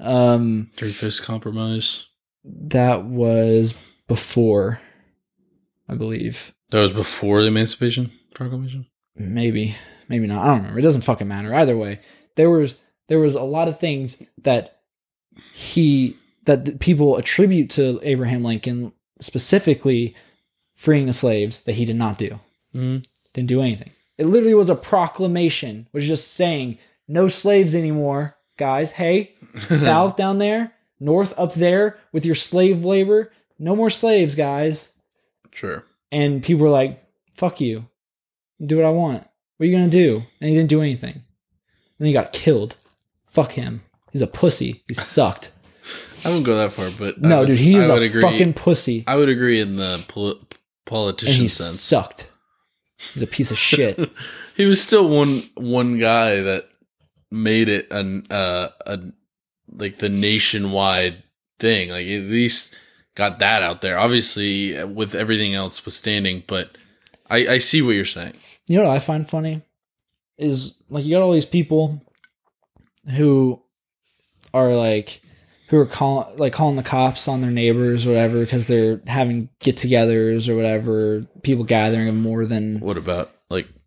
Um 0.00 0.70
Dreyfus 0.76 1.20
Compromise. 1.20 2.06
That 2.44 3.04
was 3.04 3.74
before, 4.08 4.80
I 5.88 5.94
believe. 5.94 6.52
That 6.70 6.80
was 6.80 6.90
before 6.90 7.42
the 7.42 7.48
Emancipation 7.48 8.10
Proclamation. 8.34 8.86
Maybe, 9.14 9.76
maybe 10.08 10.26
not. 10.26 10.42
I 10.42 10.46
don't 10.46 10.56
remember. 10.58 10.78
It 10.78 10.82
doesn't 10.82 11.02
fucking 11.02 11.28
matter. 11.28 11.54
Either 11.54 11.76
way, 11.76 12.00
there 12.36 12.50
was 12.50 12.76
there 13.08 13.18
was 13.18 13.34
a 13.34 13.42
lot 13.42 13.68
of 13.68 13.78
things 13.78 14.22
that 14.38 14.80
he 15.52 16.16
that 16.44 16.64
the 16.64 16.72
people 16.72 17.16
attribute 17.16 17.70
to 17.70 18.00
Abraham 18.02 18.42
Lincoln, 18.42 18.92
specifically 19.20 20.16
freeing 20.74 21.06
the 21.06 21.12
slaves, 21.12 21.60
that 21.60 21.74
he 21.74 21.84
did 21.84 21.96
not 21.96 22.18
do. 22.18 22.40
Mm-hmm. 22.74 22.98
Didn't 23.34 23.48
do 23.48 23.60
anything. 23.60 23.90
It 24.18 24.26
literally 24.26 24.54
was 24.54 24.68
a 24.68 24.74
proclamation, 24.74 25.88
which 25.92 26.04
is 26.04 26.08
just 26.08 26.34
saying 26.34 26.78
no 27.06 27.28
slaves 27.28 27.74
anymore, 27.74 28.36
guys. 28.56 28.92
Hey, 28.92 29.34
south 29.68 30.16
down 30.16 30.38
there, 30.38 30.72
north 31.02 31.34
up 31.38 31.54
there 31.54 31.98
with 32.12 32.24
your 32.24 32.34
slave 32.34 32.84
labor, 32.84 33.32
no 33.58 33.74
more 33.76 33.90
slaves, 33.90 34.34
guys. 34.34 34.92
Sure. 35.52 35.84
And 36.10 36.42
people 36.42 36.62
were 36.64 36.70
like, 36.70 37.02
fuck 37.34 37.60
you. 37.60 37.86
Do 38.64 38.76
what 38.76 38.86
I 38.86 38.90
want. 38.90 39.26
What 39.56 39.64
are 39.64 39.66
you 39.66 39.76
going 39.76 39.90
to 39.90 39.96
do? 39.96 40.22
And 40.40 40.50
he 40.50 40.56
didn't 40.56 40.70
do 40.70 40.80
anything. 40.82 41.22
then 41.98 42.06
he 42.06 42.12
got 42.12 42.32
killed. 42.32 42.76
Fuck 43.26 43.52
him. 43.52 43.82
He's 44.12 44.22
a 44.22 44.26
pussy. 44.26 44.82
He 44.88 44.94
sucked. 45.14 45.50
I 46.24 46.28
wouldn't 46.28 46.46
go 46.46 46.56
that 46.56 46.72
far, 46.72 46.90
but 46.96 47.16
I 47.24 47.28
no, 47.28 47.40
would, 47.40 47.48
dude, 47.48 47.56
he 47.56 47.76
is 47.76 47.88
a 47.88 47.94
agree. 47.94 48.22
fucking 48.22 48.52
pussy. 48.54 49.02
I 49.08 49.16
would 49.16 49.28
agree 49.28 49.60
in 49.60 49.76
the 49.76 50.04
pol- 50.06 50.32
And 50.36 50.54
politician 50.86 51.42
he 51.42 51.48
sense. 51.48 51.80
sucked. 51.80 52.28
He's 53.12 53.22
a 53.22 53.26
piece 53.26 53.50
of 53.50 53.58
shit. 53.58 53.98
he 54.56 54.64
was 54.66 54.80
still 54.80 55.08
one 55.08 55.42
one 55.56 55.98
guy 55.98 56.40
that 56.42 56.68
made 57.32 57.68
it 57.68 57.90
an 57.90 58.22
uh 58.30 58.68
a 58.86 59.00
like 59.76 59.98
the 59.98 60.08
nationwide 60.08 61.22
thing. 61.58 61.90
Like 61.90 62.06
at 62.06 62.22
least 62.22 62.74
got 63.14 63.38
that 63.38 63.62
out 63.62 63.80
there. 63.80 63.98
Obviously, 63.98 64.82
with 64.84 65.14
everything 65.14 65.54
else 65.54 65.84
withstanding, 65.84 66.42
but 66.46 66.76
I 67.30 67.46
I 67.46 67.58
see 67.58 67.82
what 67.82 67.92
you're 67.92 68.04
saying. 68.04 68.34
you 68.66 68.78
know 68.78 68.88
what 68.88 68.96
I 68.96 69.00
find 69.00 69.28
funny 69.28 69.62
is 70.38 70.74
like 70.88 71.04
you 71.04 71.14
got 71.16 71.22
all 71.22 71.32
these 71.32 71.44
people 71.44 72.02
who 73.10 73.60
are 74.54 74.74
like 74.74 75.20
who 75.68 75.78
are 75.78 75.86
calling 75.86 76.36
like 76.36 76.52
calling 76.52 76.76
the 76.76 76.82
cops 76.82 77.28
on 77.28 77.40
their 77.40 77.50
neighbors 77.50 78.04
or 78.04 78.10
whatever 78.10 78.40
because 78.40 78.66
they're 78.66 79.00
having 79.06 79.48
get-togethers 79.60 80.48
or 80.48 80.54
whatever, 80.54 81.26
people 81.42 81.64
gathering 81.64 82.14
more 82.16 82.44
than 82.44 82.78
What 82.80 82.98
about 82.98 83.30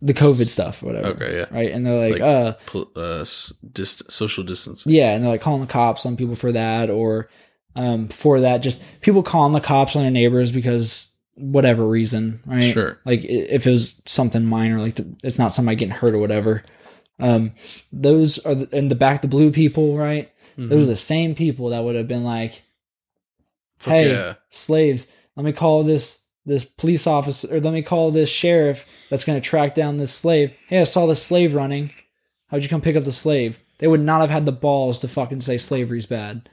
the 0.05 0.13
COVID 0.13 0.49
stuff 0.49 0.83
or 0.83 0.87
whatever. 0.87 1.07
Okay, 1.09 1.35
yeah. 1.37 1.45
Right, 1.51 1.71
and 1.71 1.85
they're 1.85 1.97
like, 2.09 2.19
Like- 2.19 2.21
uh, 2.21 2.51
pol- 2.67 2.91
uh 2.95 3.25
dist- 3.73 4.11
social 4.11 4.43
distancing? 4.43 4.91
yeah, 4.93 5.11
and 5.13 5.23
they're 5.23 5.31
like 5.31 5.41
calling 5.41 5.61
the 5.61 5.67
cops 5.67 6.05
on 6.05 6.15
people 6.15 6.35
for 6.35 6.51
that 6.51 6.89
or 6.89 7.29
um 7.75 8.07
for 8.09 8.39
that. 8.41 8.59
Just 8.59 8.81
people 9.01 9.23
calling 9.23 9.53
the 9.53 9.59
cops 9.59 9.95
on 9.95 10.03
their 10.03 10.11
neighbors 10.11 10.51
because 10.51 11.09
whatever 11.33 11.85
reason, 11.87 12.39
right? 12.45 12.71
Sure. 12.73 12.99
Like 13.05 13.25
if 13.25 13.67
it 13.67 13.69
was 13.69 14.01
something 14.05 14.45
minor, 14.45 14.79
like 14.79 14.95
the, 14.95 15.15
it's 15.23 15.39
not 15.39 15.53
somebody 15.53 15.75
getting 15.75 15.93
hurt 15.93 16.13
or 16.13 16.19
whatever. 16.19 16.63
Um, 17.19 17.53
those 17.91 18.37
are 18.45 18.55
the, 18.55 18.69
and 18.77 18.91
the 18.91 18.95
back 18.95 19.21
the 19.21 19.27
blue 19.27 19.51
people, 19.51 19.97
right? 19.97 20.31
Those 20.57 20.83
are 20.83 20.91
the 20.91 20.95
same 20.95 21.35
people 21.35 21.69
that 21.69 21.83
would 21.83 21.95
have 21.95 22.07
been 22.07 22.23
like, 22.23 22.61
hey, 23.81 24.11
yeah. 24.11 24.35
slaves, 24.49 25.05
let 25.35 25.45
me 25.45 25.51
call 25.51 25.83
this 25.83 26.19
this 26.45 26.63
police 26.63 27.07
officer 27.07 27.55
or 27.55 27.59
let 27.59 27.73
me 27.73 27.81
call 27.81 28.11
this 28.11 28.29
sheriff 28.29 28.85
that's 29.09 29.23
going 29.23 29.39
to 29.39 29.47
track 29.47 29.75
down 29.75 29.97
this 29.97 30.13
slave. 30.13 30.53
Hey, 30.67 30.79
I 30.81 30.83
saw 30.83 31.05
this 31.05 31.23
slave 31.23 31.55
running. 31.55 31.91
How'd 32.47 32.63
you 32.63 32.69
come 32.69 32.81
pick 32.81 32.95
up 32.95 33.03
the 33.03 33.11
slave? 33.11 33.59
They 33.79 33.87
would 33.87 34.01
not 34.01 34.21
have 34.21 34.29
had 34.29 34.45
the 34.45 34.51
balls 34.51 34.99
to 34.99 35.07
fucking 35.07 35.41
say 35.41 35.57
slavery's 35.57 36.05
bad. 36.05 36.49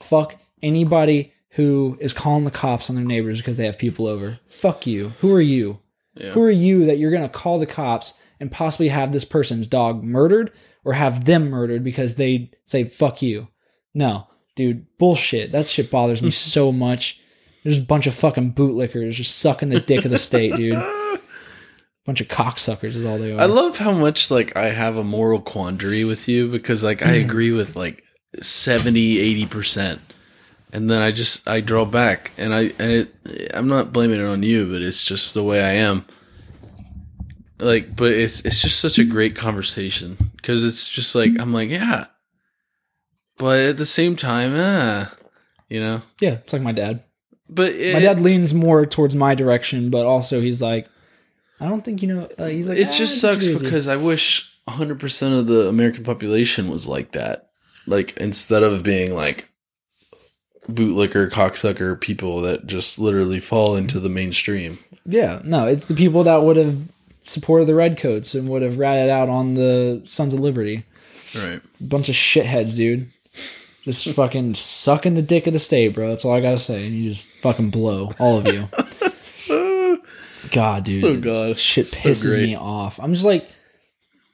Fuck 0.00 0.36
anybody 0.62 1.32
who 1.50 1.96
is 2.00 2.12
calling 2.12 2.44
the 2.44 2.50
cops 2.50 2.90
on 2.90 2.96
their 2.96 3.04
neighbors 3.04 3.38
because 3.38 3.56
they 3.56 3.66
have 3.66 3.78
people 3.78 4.06
over. 4.06 4.40
Fuck 4.46 4.86
you. 4.86 5.10
Who 5.20 5.32
are 5.32 5.40
you? 5.40 5.78
Yeah. 6.14 6.30
Who 6.30 6.42
are 6.42 6.50
you 6.50 6.86
that 6.86 6.98
you're 6.98 7.10
going 7.10 7.22
to 7.22 7.28
call 7.28 7.58
the 7.58 7.66
cops 7.66 8.14
and 8.40 8.50
possibly 8.50 8.88
have 8.88 9.12
this 9.12 9.24
person's 9.24 9.68
dog 9.68 10.02
murdered 10.02 10.52
or 10.84 10.94
have 10.94 11.24
them 11.24 11.50
murdered 11.50 11.84
because 11.84 12.16
they 12.16 12.50
say 12.64 12.84
fuck 12.84 13.22
you? 13.22 13.48
No, 13.94 14.26
dude, 14.56 14.86
bullshit. 14.98 15.52
That 15.52 15.68
shit 15.68 15.90
bothers 15.90 16.22
me 16.22 16.30
so 16.32 16.72
much. 16.72 17.20
There's 17.64 17.78
a 17.78 17.82
bunch 17.82 18.06
of 18.06 18.14
fucking 18.14 18.52
bootlickers 18.52 19.12
just 19.12 19.38
sucking 19.38 19.70
the 19.70 19.80
dick 19.80 20.04
of 20.04 20.10
the 20.10 20.18
state, 20.18 20.54
dude. 20.54 20.74
Bunch 22.04 22.20
of 22.20 22.28
cocksuckers 22.28 22.96
is 22.96 23.04
all 23.06 23.18
they 23.18 23.32
are. 23.32 23.40
I 23.40 23.46
love 23.46 23.78
how 23.78 23.92
much 23.92 24.30
like 24.30 24.54
I 24.54 24.66
have 24.66 24.98
a 24.98 25.02
moral 25.02 25.40
quandary 25.40 26.04
with 26.04 26.28
you 26.28 26.50
because 26.50 26.84
like 26.84 27.02
I 27.02 27.12
agree 27.12 27.50
with 27.50 27.76
like 27.76 28.04
70 28.42 29.46
80% 29.46 30.00
and 30.74 30.90
then 30.90 31.00
I 31.00 31.12
just 31.12 31.48
I 31.48 31.60
draw 31.60 31.86
back 31.86 32.32
and 32.36 32.52
I 32.52 32.72
and 32.78 32.90
it 32.92 33.14
I'm 33.54 33.68
not 33.68 33.92
blaming 33.92 34.20
it 34.20 34.26
on 34.26 34.42
you 34.42 34.70
but 34.70 34.82
it's 34.82 35.04
just 35.04 35.32
the 35.32 35.44
way 35.44 35.62
I 35.62 35.74
am 35.74 36.04
like 37.58 37.96
but 37.96 38.12
it's 38.12 38.40
it's 38.40 38.60
just 38.60 38.80
such 38.80 38.98
a 38.98 39.04
great 39.04 39.36
conversation 39.36 40.32
cuz 40.42 40.64
it's 40.64 40.88
just 40.88 41.14
like 41.14 41.30
I'm 41.40 41.54
like 41.54 41.70
yeah 41.70 42.06
but 43.38 43.60
at 43.60 43.76
the 43.78 43.86
same 43.86 44.16
time 44.16 44.52
ah 44.56 45.14
you 45.68 45.80
know 45.80 46.02
yeah, 46.20 46.32
it's 46.32 46.52
like 46.52 46.60
my 46.62 46.72
dad. 46.72 47.03
But 47.48 47.72
it, 47.72 47.94
My 47.94 48.00
dad 48.00 48.20
leans 48.20 48.54
more 48.54 48.86
towards 48.86 49.14
my 49.14 49.34
direction, 49.34 49.90
but 49.90 50.06
also 50.06 50.40
he's 50.40 50.62
like, 50.62 50.88
I 51.60 51.68
don't 51.68 51.84
think 51.84 52.02
you 52.02 52.08
know. 52.08 52.28
Uh, 52.38 52.46
he's 52.46 52.68
like, 52.68 52.78
it 52.78 52.88
"Ah, 52.88 52.94
just 52.96 53.20
sucks 53.20 53.38
disagree 53.40 53.54
with 53.54 53.62
you." 53.62 53.68
because 53.68 53.88
I 53.88 53.96
wish 53.96 54.50
100% 54.68 55.38
of 55.38 55.46
the 55.46 55.68
American 55.68 56.04
population 56.04 56.68
was 56.68 56.86
like 56.86 57.12
that. 57.12 57.50
Like 57.86 58.16
instead 58.16 58.62
of 58.62 58.82
being 58.82 59.14
like 59.14 59.50
bootlicker, 60.68 61.30
cocksucker 61.30 62.00
people 62.00 62.40
that 62.42 62.66
just 62.66 62.98
literally 62.98 63.40
fall 63.40 63.76
into 63.76 64.00
the 64.00 64.08
mainstream. 64.08 64.78
Yeah, 65.06 65.40
no, 65.44 65.66
it's 65.66 65.88
the 65.88 65.94
people 65.94 66.24
that 66.24 66.42
would 66.42 66.56
have 66.56 66.80
supported 67.20 67.66
the 67.66 67.74
redcoats 67.74 68.34
and 68.34 68.48
would 68.48 68.62
have 68.62 68.78
ratted 68.78 69.10
out 69.10 69.28
on 69.28 69.54
the 69.54 70.02
Sons 70.04 70.32
of 70.32 70.40
Liberty. 70.40 70.84
Right. 71.34 71.60
Bunch 71.80 72.08
of 72.08 72.14
shitheads, 72.14 72.76
dude. 72.76 73.10
Just 73.84 74.08
fucking 74.10 74.54
sucking 74.54 75.14
the 75.14 75.22
dick 75.22 75.46
of 75.46 75.52
the 75.52 75.58
state, 75.58 75.88
bro. 75.88 76.08
That's 76.08 76.24
all 76.24 76.32
I 76.32 76.40
gotta 76.40 76.58
say. 76.58 76.86
And 76.86 76.96
you 76.96 77.10
just 77.10 77.26
fucking 77.42 77.70
blow, 77.70 78.10
all 78.18 78.38
of 78.38 78.46
you. 78.52 78.68
God, 80.52 80.84
dude, 80.84 81.04
Oh 81.04 81.16
god. 81.20 81.58
shit 81.58 81.86
So 81.86 81.98
pisses 81.98 82.30
great. 82.32 82.46
me 82.48 82.56
off. 82.56 83.00
I'm 83.00 83.12
just 83.12 83.24
like, 83.24 83.48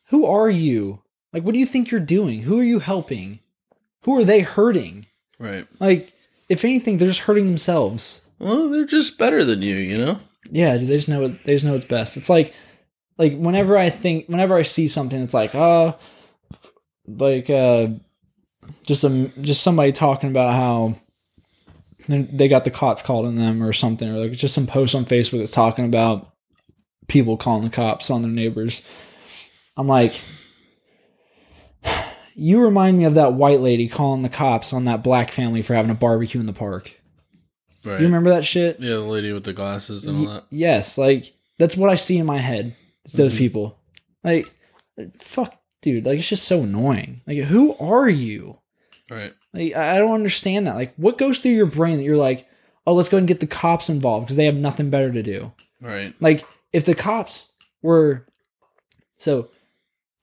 who 0.08 0.26
are 0.26 0.50
you? 0.50 1.02
Like, 1.32 1.44
what 1.44 1.52
do 1.52 1.58
you 1.60 1.66
think 1.66 1.90
you're 1.90 2.00
doing? 2.00 2.42
Who 2.42 2.58
are 2.58 2.64
you 2.64 2.80
helping? 2.80 3.40
Who 4.02 4.18
are 4.18 4.24
they 4.24 4.40
hurting? 4.40 5.06
Right. 5.38 5.66
Like, 5.78 6.12
if 6.48 6.64
anything, 6.64 6.98
they're 6.98 7.08
just 7.08 7.20
hurting 7.20 7.46
themselves. 7.46 8.22
Well, 8.38 8.68
they're 8.68 8.86
just 8.86 9.18
better 9.18 9.44
than 9.44 9.62
you, 9.62 9.76
you 9.76 9.98
know? 9.98 10.20
Yeah, 10.50 10.76
dude, 10.76 10.88
they 10.88 10.96
just 10.96 11.08
know 11.08 11.28
they 11.28 11.54
just 11.54 11.64
know 11.64 11.74
it's 11.74 11.84
best. 11.84 12.16
It's 12.16 12.28
like 12.30 12.54
like 13.18 13.36
whenever 13.38 13.76
I 13.76 13.90
think 13.90 14.26
whenever 14.26 14.56
I 14.56 14.62
see 14.62 14.88
something 14.88 15.20
it's 15.22 15.34
like, 15.34 15.54
uh 15.54 15.92
like 17.06 17.48
uh 17.50 17.88
just 18.86 19.04
a 19.04 19.30
just 19.40 19.62
somebody 19.62 19.92
talking 19.92 20.30
about 20.30 20.54
how 20.54 20.94
they- 22.08 22.48
got 22.48 22.64
the 22.64 22.70
cops 22.70 23.02
called 23.02 23.26
on 23.26 23.36
them 23.36 23.62
or 23.62 23.72
something 23.72 24.08
or 24.08 24.18
like 24.18 24.32
just 24.32 24.54
some 24.54 24.66
post 24.66 24.94
on 24.94 25.04
Facebook 25.04 25.38
that's 25.38 25.52
talking 25.52 25.84
about 25.84 26.32
people 27.08 27.36
calling 27.36 27.64
the 27.64 27.70
cops 27.70 28.10
on 28.10 28.22
their 28.22 28.30
neighbors. 28.30 28.82
I'm 29.76 29.86
like 29.86 30.20
you 32.34 32.60
remind 32.62 32.98
me 32.98 33.04
of 33.04 33.14
that 33.14 33.34
white 33.34 33.60
lady 33.60 33.88
calling 33.88 34.22
the 34.22 34.28
cops 34.28 34.72
on 34.72 34.84
that 34.84 35.02
black 35.02 35.30
family 35.30 35.62
for 35.62 35.74
having 35.74 35.90
a 35.90 35.94
barbecue 35.94 36.40
in 36.40 36.46
the 36.46 36.52
park. 36.52 36.94
Right. 37.84 37.96
Do 37.96 38.02
you 38.02 38.08
remember 38.08 38.30
that 38.30 38.44
shit? 38.44 38.78
Yeah, 38.80 38.90
the 38.94 39.00
lady 39.00 39.32
with 39.32 39.44
the 39.44 39.52
glasses 39.52 40.04
and 40.04 40.16
all 40.18 40.24
Y- 40.26 40.32
that. 40.34 40.44
yes, 40.50 40.98
like 40.98 41.32
that's 41.58 41.76
what 41.76 41.90
I 41.90 41.94
see 41.94 42.18
in 42.18 42.26
my 42.26 42.38
head. 42.38 42.74
It's 43.04 43.14
those 43.14 43.34
Mhm. 43.34 43.38
people. 43.38 43.78
Like 44.24 44.50
fuck 45.20 45.56
dude, 45.82 46.04
like 46.06 46.18
it's 46.18 46.28
just 46.28 46.44
so 46.46 46.62
annoying. 46.62 47.22
Like 47.26 47.38
who 47.38 47.74
are 47.78 48.08
you? 48.08 48.58
Right. 49.10 49.32
Like 49.52 49.74
I 49.74 49.98
don't 49.98 50.12
understand 50.14 50.66
that. 50.66 50.76
Like 50.76 50.94
what 50.96 51.18
goes 51.18 51.38
through 51.38 51.52
your 51.52 51.66
brain 51.66 51.96
that 51.96 52.04
you're 52.04 52.16
like, 52.16 52.46
"Oh, 52.86 52.94
let's 52.94 53.08
go 53.08 53.16
and 53.18 53.28
get 53.28 53.40
the 53.40 53.46
cops 53.46 53.88
involved 53.88 54.26
because 54.26 54.36
they 54.36 54.46
have 54.46 54.54
nothing 54.54 54.90
better 54.90 55.10
to 55.10 55.22
do." 55.22 55.52
Right. 55.80 56.14
Like 56.20 56.46
if 56.72 56.84
the 56.84 56.94
cops 56.94 57.50
were 57.82 58.26
so 59.18 59.50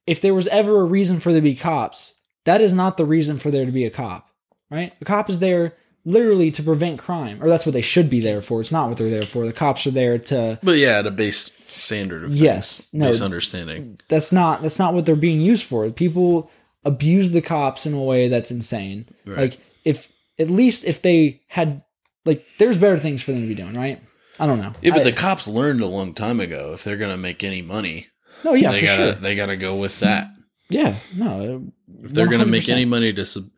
if 0.06 0.22
there 0.22 0.34
was 0.34 0.48
ever 0.48 0.82
a 0.82 0.86
reason 0.86 1.20
for 1.20 1.32
there 1.32 1.42
to 1.42 1.44
be 1.44 1.56
cops, 1.56 2.16
that 2.46 2.62
is 2.62 2.74
not 2.74 2.98
the 2.98 3.06
reason 3.06 3.38
for 3.38 3.52
there 3.52 3.66
to 3.66 3.72
be 3.72 3.86
a 3.86 3.90
cop, 3.90 4.30
right? 4.72 4.98
The 5.00 5.06
cop 5.06 5.30
is 5.30 5.40
there 5.40 5.76
literally 6.06 6.50
to 6.52 6.64
prevent 6.64 6.98
crime, 6.98 7.44
or 7.44 7.50
that's 7.50 7.66
what 7.66 7.74
they 7.74 7.82
should 7.82 8.10
be 8.10 8.22
there 8.22 8.42
for. 8.42 8.62
It's 8.62 8.72
not 8.72 8.88
what 8.88 8.98
they're 8.98 9.10
there 9.10 9.26
for. 9.26 9.46
The 9.46 9.52
cops 9.52 9.86
are 9.86 9.92
there 9.92 10.18
to 10.18 10.58
But 10.64 10.78
yeah, 10.78 11.00
at 11.00 11.08
a 11.08 11.12
base 11.12 11.52
standard 11.68 12.24
of 12.24 12.34
yes, 12.34 12.88
no, 12.94 13.08
base 13.10 13.22
understanding. 13.22 14.00
that's 14.08 14.32
not 14.32 14.62
that's 14.62 14.80
not 14.80 14.94
what 14.94 15.06
they're 15.06 15.16
being 15.18 15.42
used 15.42 15.66
for. 15.66 15.90
People 15.92 16.50
abuse 16.88 17.32
the 17.32 17.42
cops 17.42 17.86
in 17.86 17.94
a 17.94 18.02
way 18.02 18.28
that's 18.28 18.52
insane. 18.52 19.08
Right. 19.26 19.38
Like 19.38 19.58
if 19.86 20.12
at 20.40 20.50
least 20.50 20.86
if 20.86 21.02
they 21.02 21.42
had 21.48 21.84
like 22.26 22.46
there's 22.60 22.78
better 22.78 22.98
things 22.98 23.22
for 23.24 23.32
them 23.32 23.42
to 23.42 23.48
be 23.48 23.56
doing, 23.56 23.74
right? 23.76 24.02
I 24.40 24.46
don't 24.46 24.60
know. 24.60 24.74
Yeah, 24.82 24.92
but 24.92 25.02
I- 25.02 25.06
the 25.06 25.12
cops 25.14 25.48
learned 25.48 25.82
a 25.82 25.88
long 25.88 26.14
time 26.14 26.40
ago 26.40 26.74
if 26.74 26.84
they're 26.84 26.98
gonna 26.98 27.18
make 27.18 27.44
any 27.44 27.62
money, 27.62 28.08
no, 28.44 28.54
yeah, 28.54 28.72
they 28.72 28.80
for 28.82 28.86
gotta 28.86 29.12
sure. 29.14 29.22
they 29.22 29.36
gotta 29.36 29.56
go 29.58 29.76
with 29.76 30.00
that. 30.00 30.30
Yeah, 30.70 30.96
no. 31.16 31.64
If 32.04 32.12
they're 32.12 32.28
gonna 32.28 32.46
make 32.46 32.70
any 32.70 32.86
money 32.86 33.14
to 33.14 33.26
sub- 33.26 33.50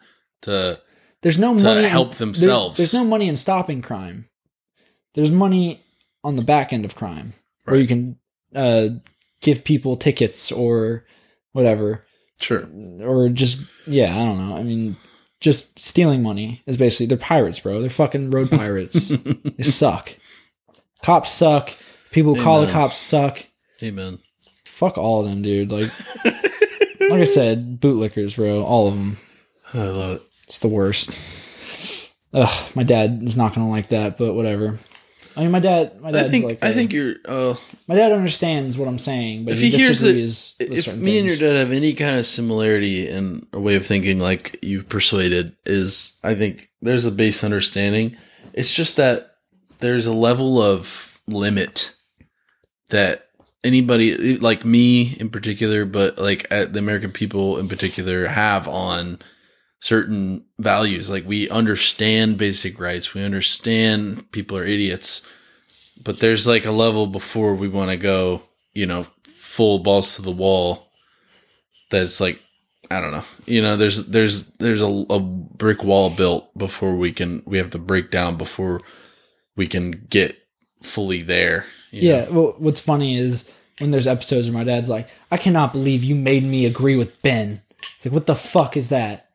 to 0.44 0.80
there's 1.22 1.38
no 1.40 1.58
to 1.58 1.64
money 1.64 1.84
in- 1.84 1.90
help 1.90 2.12
there- 2.12 2.20
themselves. 2.20 2.78
there's 2.78 2.94
no 2.94 3.04
money 3.04 3.28
in 3.28 3.36
stopping 3.38 3.82
crime. 3.82 4.30
There's 5.16 5.32
money 5.32 5.82
on 6.24 6.36
the 6.36 6.44
back 6.44 6.72
end 6.72 6.86
of 6.86 6.96
crime 6.96 7.34
where 7.66 7.78
you 7.80 7.88
can 7.88 8.18
uh, 8.56 8.90
give 9.42 9.64
people 9.64 9.98
tickets 9.98 10.52
or 10.52 11.06
whatever, 11.52 12.06
sure. 12.40 12.68
or 13.02 13.30
just 13.30 13.62
yeah, 13.86 14.14
I 14.16 14.26
don't 14.26 14.50
know. 14.50 14.56
I 14.56 14.64
mean, 14.64 14.98
just 15.40 15.80
stealing 15.80 16.22
money 16.24 16.62
is 16.66 16.78
basically 16.78 17.06
they're 17.08 17.18
pirates, 17.18 17.60
bro. 17.60 17.82
They're 17.82 17.90
fucking 17.90 18.32
road 18.32 18.50
pirates. 18.52 19.10
they 19.10 19.64
suck. 19.64 20.16
Cops 21.04 21.32
suck. 21.32 21.72
People 22.12 22.36
who 22.36 22.44
call 22.44 22.62
the 22.62 22.72
cops 22.72 22.98
suck. 22.98 23.46
Amen. 23.82 24.20
Fuck 24.66 24.98
all 24.98 25.22
of 25.22 25.28
them, 25.28 25.42
dude. 25.42 25.72
Like, 25.72 25.92
like 26.26 27.22
I 27.22 27.26
said, 27.26 27.80
bootlickers, 27.80 28.36
bro. 28.36 28.64
All 28.64 28.88
of 28.88 28.96
them. 28.96 29.18
I 29.74 29.78
love 29.84 30.16
it. 30.16 30.22
It's 30.44 30.60
the 30.60 30.68
worst. 30.68 31.18
Ugh, 32.34 32.76
my 32.76 32.84
dad 32.84 33.22
is 33.24 33.38
not 33.38 33.54
gonna 33.56 33.70
like 33.70 33.90
that, 33.90 34.18
but 34.18 34.34
whatever. 34.34 34.80
I 35.36 35.42
mean, 35.42 35.52
my 35.52 35.60
dad, 35.60 36.02
my 36.02 36.12
dad's 36.12 36.28
I 36.28 36.32
think 36.32 36.46
like, 36.46 36.64
I 36.64 36.70
a- 36.70 36.74
think 36.74 36.92
you're. 36.94 37.16
Uh, 37.26 37.56
my 37.88 37.96
dad 37.96 38.12
understands 38.12 38.78
what 38.78 38.88
I'm 38.88 39.00
saying, 39.00 39.46
but 39.46 39.54
if 39.54 39.60
he 39.60 39.70
he 39.70 39.78
hears 39.78 40.04
it, 40.04 40.18
if 40.60 40.96
me 40.96 41.20
and 41.20 41.28
your 41.28 41.38
dad 41.38 41.56
have 41.56 41.72
any 41.72 41.94
kind 41.94 42.18
of 42.18 42.26
similarity 42.26 43.08
in 43.08 43.46
a 43.54 43.60
way 43.60 43.76
of 43.76 43.86
thinking, 43.86 44.20
like 44.20 44.58
you've 44.62 44.90
persuaded, 44.90 45.56
is 45.66 46.18
I 46.24 46.36
think 46.36 46.70
there's 46.82 47.06
a 47.06 47.12
base 47.12 47.44
understanding. 47.44 48.18
It's 48.54 48.74
just 48.74 48.98
that 48.98 49.36
there's 49.80 50.08
a 50.08 50.14
level 50.14 50.62
of 50.62 51.22
limit 51.28 51.96
that 52.90 53.28
anybody, 53.64 54.38
like 54.38 54.66
me 54.66 55.16
in 55.20 55.30
particular, 55.30 55.86
but 55.86 56.18
like 56.18 56.48
at 56.52 56.74
the 56.74 56.80
American 56.80 57.12
people 57.12 57.58
in 57.60 57.68
particular, 57.68 58.28
have 58.28 58.68
on 58.68 59.20
certain 59.80 60.46
values. 60.58 61.10
Like 61.10 61.26
we 61.26 61.50
understand 61.50 62.38
basic 62.38 62.80
rights, 62.80 63.14
we 63.14 63.24
understand 63.24 64.32
people 64.32 64.58
are 64.58 64.66
idiots, 64.66 65.22
but 66.04 66.20
there's 66.20 66.48
like 66.48 66.66
a 66.66 66.72
level 66.72 67.08
before 67.08 67.56
we 67.56 67.68
want 67.68 67.92
to 67.92 67.98
go, 67.98 68.44
you 68.74 68.86
know, 68.86 69.08
full 69.24 69.80
balls 69.80 70.16
to 70.16 70.22
the 70.22 70.32
wall. 70.32 70.92
That's 71.90 72.22
like, 72.22 72.40
I 72.92 73.02
don't 73.02 73.12
know, 73.12 73.26
you 73.46 73.62
know, 73.62 73.78
there's 73.78 74.08
there's 74.08 74.46
there's 74.54 74.82
a, 74.82 75.06
a 75.10 75.20
brick 75.20 75.84
wall 75.84 76.10
built 76.10 76.56
before 76.58 76.96
we 76.96 77.12
can 77.12 77.42
we 77.46 77.58
have 77.58 77.70
to 77.72 77.80
break 77.80 78.12
down 78.12 78.38
before 78.38 78.82
we 79.56 79.68
can 79.68 80.06
get 80.10 80.38
fully 80.82 81.22
there. 81.22 81.66
you 81.92 82.10
yeah. 82.10 82.26
know? 82.26 82.32
Well, 82.32 82.56
what's 82.58 82.80
funny 82.80 83.18
is 83.18 83.50
when 83.80 83.92
there's 83.92 84.08
episodes 84.08 84.50
where 84.50 84.58
my 84.58 84.64
dad's 84.64 84.90
like, 84.90 85.08
"I 85.32 85.38
cannot 85.38 85.74
believe 85.74 86.04
you 86.04 86.16
made 86.16 86.44
me 86.44 86.66
agree 86.66 86.96
with 86.96 87.22
Ben." 87.22 87.62
It's 87.96 88.06
like, 88.06 88.14
what 88.14 88.26
the 88.26 88.36
fuck 88.36 88.78
is 88.78 88.90
that? 88.90 89.29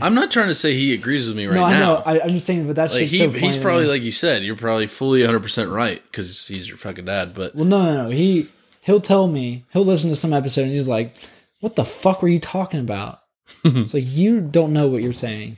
I'm 0.00 0.14
not 0.14 0.30
trying 0.30 0.48
to 0.48 0.54
say 0.54 0.74
he 0.74 0.94
agrees 0.94 1.28
with 1.28 1.36
me 1.36 1.46
right 1.46 1.54
now. 1.54 1.60
no, 1.60 1.66
I 1.66 1.72
now. 1.72 1.80
know. 1.80 2.02
I, 2.06 2.24
I'm 2.24 2.30
just 2.30 2.46
saying, 2.46 2.66
but 2.66 2.76
that's 2.76 2.92
like 2.92 3.06
he, 3.06 3.18
so 3.18 3.30
he's 3.30 3.56
probably 3.56 3.86
like 3.86 4.02
you 4.02 4.12
said, 4.12 4.42
you're 4.42 4.56
probably 4.56 4.86
fully 4.86 5.20
100 5.20 5.40
percent 5.40 5.70
right 5.70 6.02
because 6.10 6.46
he's 6.46 6.68
your 6.68 6.76
fucking 6.78 7.04
dad. 7.04 7.34
But 7.34 7.54
Well, 7.54 7.64
no, 7.64 7.84
no, 7.84 8.04
no. 8.04 8.10
He 8.10 8.48
he'll 8.82 9.00
tell 9.00 9.28
me 9.28 9.64
he'll 9.72 9.84
listen 9.84 10.10
to 10.10 10.16
some 10.16 10.32
episode 10.32 10.62
and 10.62 10.72
he's 10.72 10.88
like, 10.88 11.14
"What 11.60 11.76
the 11.76 11.84
fuck 11.84 12.22
were 12.22 12.28
you 12.28 12.40
talking 12.40 12.80
about?" 12.80 13.20
it's 13.64 13.94
like 13.94 14.04
you 14.06 14.40
don't 14.40 14.72
know 14.72 14.88
what 14.88 15.02
you're 15.02 15.12
saying. 15.12 15.56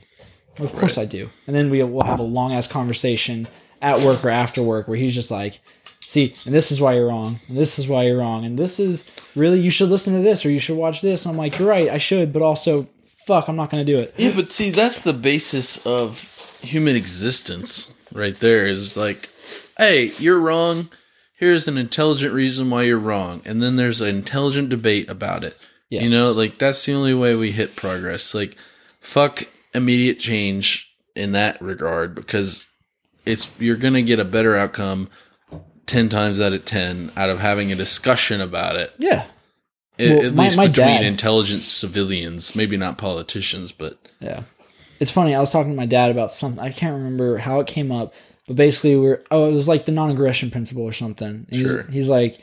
Well, 0.57 0.67
of 0.67 0.75
course 0.75 0.97
I 0.97 1.05
do. 1.05 1.29
And 1.47 1.55
then 1.55 1.69
we 1.69 1.81
will 1.83 2.03
have 2.03 2.19
a 2.19 2.23
long 2.23 2.53
ass 2.53 2.67
conversation 2.67 3.47
at 3.81 4.01
work 4.01 4.23
or 4.23 4.29
after 4.29 4.61
work 4.61 4.87
where 4.87 4.97
he's 4.97 5.15
just 5.15 5.31
like, 5.31 5.61
"See, 6.01 6.35
and 6.45 6.53
this 6.53 6.71
is 6.71 6.79
why 6.79 6.93
you're 6.93 7.07
wrong, 7.07 7.39
and 7.47 7.57
this 7.57 7.79
is 7.79 7.87
why 7.87 8.03
you're 8.03 8.19
wrong, 8.19 8.45
and 8.45 8.57
this 8.57 8.79
is 8.79 9.05
really 9.35 9.59
you 9.59 9.71
should 9.71 9.89
listen 9.89 10.13
to 10.13 10.19
this 10.19 10.45
or 10.45 10.51
you 10.51 10.59
should 10.59 10.77
watch 10.77 11.01
this." 11.01 11.25
And 11.25 11.31
I'm 11.31 11.37
like, 11.37 11.57
"You're 11.57 11.67
right, 11.69 11.89
I 11.89 11.97
should, 11.97 12.31
but 12.31 12.41
also, 12.41 12.87
fuck, 13.25 13.47
I'm 13.47 13.55
not 13.55 13.69
going 13.69 13.85
to 13.85 13.91
do 13.91 13.99
it." 13.99 14.13
yeah, 14.17 14.31
but 14.35 14.51
see, 14.51 14.69
that's 14.69 15.01
the 15.01 15.13
basis 15.13 15.85
of 15.85 16.29
human 16.61 16.95
existence, 16.95 17.91
right 18.11 18.39
there. 18.39 18.65
Is 18.65 18.97
like, 18.97 19.29
hey, 19.77 20.11
you're 20.17 20.39
wrong. 20.39 20.89
Here's 21.37 21.67
an 21.67 21.77
intelligent 21.77 22.33
reason 22.33 22.69
why 22.69 22.83
you're 22.83 22.97
wrong, 22.97 23.41
and 23.45 23.61
then 23.61 23.75
there's 23.75 24.01
an 24.01 24.15
intelligent 24.15 24.69
debate 24.69 25.09
about 25.09 25.43
it. 25.43 25.57
Yes. 25.89 26.03
You 26.03 26.09
know, 26.09 26.31
like 26.31 26.57
that's 26.57 26.85
the 26.85 26.93
only 26.93 27.13
way 27.13 27.35
we 27.35 27.51
hit 27.51 27.75
progress. 27.75 28.33
Like, 28.33 28.57
fuck 28.99 29.43
immediate 29.73 30.19
change 30.19 30.91
in 31.15 31.33
that 31.33 31.61
regard 31.61 32.15
because 32.15 32.65
it's 33.25 33.49
you're 33.59 33.75
gonna 33.75 34.01
get 34.01 34.19
a 34.19 34.25
better 34.25 34.55
outcome 34.55 35.09
ten 35.85 36.09
times 36.09 36.41
out 36.41 36.53
of 36.53 36.65
ten 36.65 37.11
out 37.15 37.29
of 37.29 37.39
having 37.39 37.71
a 37.71 37.75
discussion 37.75 38.41
about 38.41 38.75
it. 38.75 38.93
Yeah, 38.97 39.27
Well, 39.99 40.25
at 40.25 40.33
my- 40.33 40.43
least 40.45 40.57
my 40.57 40.67
between 40.67 40.87
dad- 40.87 41.05
intelligent 41.05 41.61
civilians, 41.63 42.55
maybe 42.55 42.77
not 42.77 42.97
politicians, 42.97 43.71
but 43.71 43.97
Yeah. 44.19 44.41
It's 44.99 45.11
funny. 45.11 45.35
I 45.35 45.39
was 45.39 45.51
talking 45.51 45.71
to 45.71 45.75
my 45.75 45.85
dad 45.85 46.11
about 46.11 46.31
something. 46.31 46.63
I 46.63 46.69
can't 46.69 46.95
remember 46.95 47.37
how 47.37 47.59
it 47.59 47.67
came 47.67 47.91
up, 47.91 48.13
but 48.47 48.55
basically, 48.55 48.95
we're 48.95 49.21
oh, 49.31 49.49
it 49.49 49.53
was 49.53 49.67
like 49.67 49.85
the 49.85 49.91
non-aggression 49.91 50.49
principle 50.51 50.83
or 50.83 50.93
something. 50.93 51.27
And 51.27 51.47
he's, 51.49 51.67
Sure. 51.67 51.83
he's 51.91 52.07
like, 52.07 52.39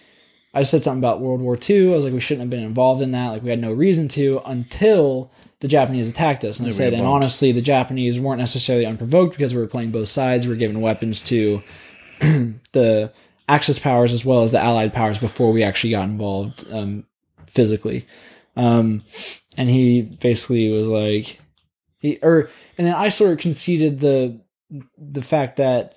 I 0.52 0.62
said 0.64 0.82
something 0.82 0.98
about 0.98 1.20
World 1.20 1.40
War 1.40 1.56
II. 1.68 1.92
I 1.92 1.96
was 1.96 2.04
like, 2.04 2.12
we 2.12 2.20
shouldn't 2.20 2.42
have 2.42 2.50
been 2.50 2.62
involved 2.64 3.00
in 3.02 3.12
that. 3.12 3.28
Like, 3.28 3.42
we 3.42 3.50
had 3.50 3.60
no 3.60 3.72
reason 3.72 4.08
to 4.08 4.42
until 4.44 5.30
the 5.60 5.68
Japanese 5.68 6.08
attacked 6.08 6.42
us. 6.44 6.58
And 6.58 6.66
I 6.66 6.68
Yeah, 6.68 6.72
we 6.72 6.76
said, 6.76 6.92
and 6.94 7.06
honestly, 7.06 7.52
the 7.52 7.62
Japanese 7.62 8.18
weren't 8.20 8.40
necessarily 8.40 8.84
unprovoked 8.84 9.32
because 9.36 9.54
we 9.54 9.60
were 9.60 9.66
playing 9.68 9.90
both 9.92 10.08
sides. 10.08 10.46
We 10.46 10.52
were 10.52 10.58
giving 10.58 10.80
weapons 10.80 11.22
to 11.22 11.62
the 12.72 13.12
Axis 13.48 13.78
powers 13.78 14.12
as 14.12 14.24
well 14.24 14.42
as 14.42 14.52
the 14.52 14.58
Allied 14.58 14.92
powers 14.92 15.18
before 15.18 15.52
we 15.52 15.62
actually 15.62 15.90
got 15.90 16.04
involved 16.04 16.64
um, 16.72 17.04
physically. 17.50 18.06
Um, 18.56 19.04
and 19.56 19.68
he 19.68 20.02
basically 20.02 20.70
was 20.70 20.86
like, 20.86 21.40
he 21.98 22.18
or 22.22 22.48
and 22.78 22.86
then 22.86 22.94
I 22.94 23.10
sort 23.10 23.32
of 23.32 23.38
conceded 23.38 24.00
the 24.00 24.40
the 24.96 25.22
fact 25.22 25.56
that 25.56 25.94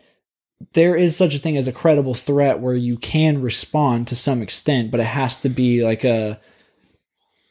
there 0.73 0.95
is 0.95 1.15
such 1.15 1.35
a 1.35 1.39
thing 1.39 1.57
as 1.57 1.67
a 1.67 1.73
credible 1.73 2.13
threat 2.13 2.59
where 2.59 2.75
you 2.75 2.97
can 2.97 3.41
respond 3.41 4.07
to 4.07 4.15
some 4.15 4.41
extent, 4.41 4.91
but 4.91 4.99
it 4.99 5.05
has 5.05 5.39
to 5.41 5.49
be 5.49 5.83
like 5.83 6.03
a 6.03 6.39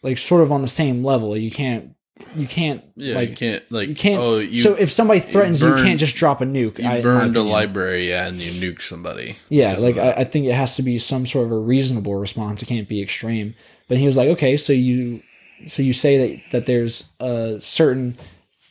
like 0.02 0.18
sort 0.18 0.42
of 0.42 0.52
on 0.52 0.62
the 0.62 0.68
same 0.68 1.04
level. 1.04 1.38
You 1.38 1.50
can't 1.50 1.94
you 2.36 2.46
can't 2.46 2.82
yeah, 2.96 3.14
like 3.14 3.30
you 3.30 3.36
can't 3.36 3.72
like 3.72 3.88
you 3.88 3.94
can't. 3.94 4.20
Oh, 4.20 4.38
you 4.38 4.62
so 4.62 4.74
if 4.74 4.90
somebody 4.90 5.20
threatens 5.20 5.60
you, 5.60 5.68
you 5.68 5.82
can't 5.82 5.98
just 5.98 6.16
drop 6.16 6.40
a 6.40 6.44
nuke. 6.44 6.78
you 6.78 6.88
I- 6.88 7.00
burned 7.00 7.36
a 7.36 7.42
library, 7.42 8.08
yeah, 8.08 8.26
and 8.26 8.38
you 8.38 8.52
nuke 8.52 8.80
somebody. 8.80 9.36
Yeah, 9.48 9.76
like 9.78 9.96
I. 9.96 10.12
I 10.12 10.24
think 10.24 10.46
it 10.46 10.54
has 10.54 10.76
to 10.76 10.82
be 10.82 10.98
some 10.98 11.26
sort 11.26 11.46
of 11.46 11.52
a 11.52 11.58
reasonable 11.58 12.14
response. 12.14 12.62
It 12.62 12.66
can't 12.66 12.88
be 12.88 13.02
extreme. 13.02 13.54
But 13.88 13.98
he 13.98 14.06
was 14.06 14.16
like, 14.16 14.28
okay, 14.30 14.56
so 14.56 14.72
you 14.72 15.22
so 15.66 15.82
you 15.82 15.92
say 15.92 16.16
that 16.16 16.50
that 16.52 16.66
there's 16.66 17.04
a 17.20 17.60
certain 17.60 18.16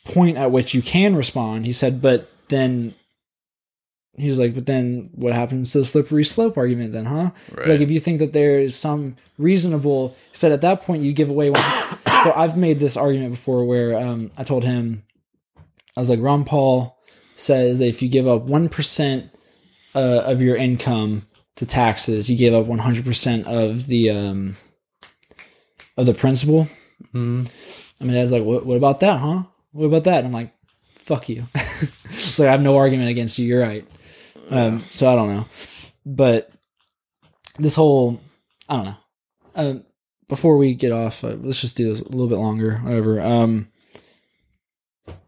point 0.06 0.38
at 0.38 0.52
which 0.52 0.74
you 0.74 0.82
can 0.82 1.16
respond. 1.16 1.66
He 1.66 1.74
said, 1.74 2.02
but 2.02 2.30
then 2.49 2.95
he 4.18 4.28
was 4.28 4.39
like, 4.39 4.54
but 4.54 4.66
then 4.66 5.10
what 5.14 5.34
happens 5.34 5.72
to 5.72 5.80
the 5.80 5.86
slippery 5.86 6.24
slope 6.24 6.58
argument 6.58 6.91
then, 6.91 7.06
huh? 7.06 7.32
Right. 7.52 7.68
Like 7.68 7.82
if 7.82 7.89
you 7.89 7.99
think 7.99 8.20
that 8.20 8.34
there 8.34 8.60
is 8.60 8.76
some 8.76 9.16
reasonable 9.38 10.16
said 10.34 10.52
at 10.52 10.62
that 10.62 10.82
point 10.84 11.04
you 11.04 11.14
give 11.14 11.30
away 11.30 11.49
one 11.49 11.64
so 12.24 12.34
I've 12.36 12.58
made 12.58 12.80
this 12.80 12.98
argument 12.98 13.32
before 13.32 13.66
where 13.66 13.98
um, 13.98 14.32
I 14.38 14.44
told 14.44 14.64
him, 14.64 15.04
I 15.96 16.00
was 16.00 16.10
like, 16.10 16.20
Ron 16.22 16.46
Paul 16.46 16.98
says 17.36 17.80
that 17.80 17.88
if 17.88 18.02
you 18.02 18.10
give 18.10 18.28
up 18.28 18.46
1% 18.46 19.30
uh, 19.94 20.00
of 20.00 20.42
your 20.42 20.56
income 20.56 21.28
to 21.58 21.66
taxes, 21.66 22.30
you 22.30 22.38
give 22.38 22.54
up 22.54 22.66
100% 22.66 23.46
of 23.46 23.88
the, 23.88 24.10
um, 24.10 24.58
of 25.98 26.06
the 26.06 26.14
principal. 26.14 26.68
Mhm. 27.14 27.50
I 28.00 28.04
mean, 28.04 28.14
dad's 28.14 28.32
like, 28.32 28.44
what, 28.44 28.66
what 28.66 28.78
about 28.78 29.00
that, 29.00 29.20
huh? 29.20 29.44
What 29.72 29.86
about 29.86 30.06
that? 30.06 30.20
And 30.20 30.28
I'm 30.28 30.34
like, 30.34 30.54
fuck 31.00 31.30
you. 31.30 31.46
it's 31.56 32.40
like, 32.40 32.48
I 32.48 32.52
have 32.52 32.62
no 32.62 32.78
argument 32.78 33.10
against 33.10 33.38
you. 33.38 33.46
You're 33.46 33.62
right. 33.62 33.86
Um, 34.50 34.84
so 34.92 35.12
I 35.12 35.16
don't 35.16 35.30
know. 35.30 35.46
But 36.06 36.52
this 37.60 37.76
whole, 37.76 38.20
I 38.68 38.76
don't 38.76 38.86
know. 38.86 38.98
Um, 39.56 39.84
before 40.32 40.56
we 40.56 40.74
get 40.74 40.94
off, 40.94 41.26
uh, 41.26 41.36
let's 41.42 41.60
just 41.60 41.76
do 41.76 41.90
this 41.90 42.00
a 42.00 42.06
little 42.08 42.30
bit 42.30 42.38
longer. 42.38 42.78
Whatever. 42.78 43.20
Um, 43.22 43.68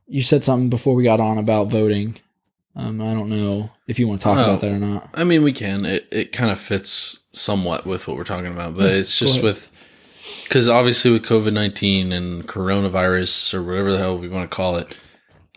you 0.07 0.21
said 0.23 0.45
something 0.45 0.69
before 0.69 0.95
we 0.95 1.03
got 1.03 1.19
on 1.19 1.37
about 1.37 1.67
voting. 1.67 2.15
Um, 2.75 3.01
I 3.01 3.11
don't 3.11 3.27
know 3.29 3.69
if 3.85 3.99
you 3.99 4.07
want 4.07 4.21
to 4.21 4.23
talk 4.23 4.37
Oh. 4.37 4.43
about 4.43 4.61
that 4.61 4.71
or 4.71 4.79
not. 4.79 5.09
I 5.13 5.25
mean, 5.25 5.43
we 5.43 5.51
can. 5.51 5.85
It 5.85 6.07
it 6.09 6.31
kind 6.31 6.51
of 6.51 6.59
fits 6.59 7.19
somewhat 7.33 7.85
with 7.85 8.07
what 8.07 8.15
we're 8.15 8.23
talking 8.23 8.47
about, 8.51 8.77
but 8.77 8.93
it's 8.93 9.19
just 9.19 9.43
with 9.43 9.71
because 10.45 10.69
obviously 10.69 11.11
with 11.11 11.25
COVID 11.25 11.51
nineteen 11.51 12.13
and 12.13 12.47
coronavirus 12.47 13.53
or 13.53 13.61
whatever 13.61 13.91
the 13.91 13.97
hell 13.97 14.17
we 14.17 14.29
want 14.29 14.49
to 14.49 14.55
call 14.55 14.77
it, 14.77 14.95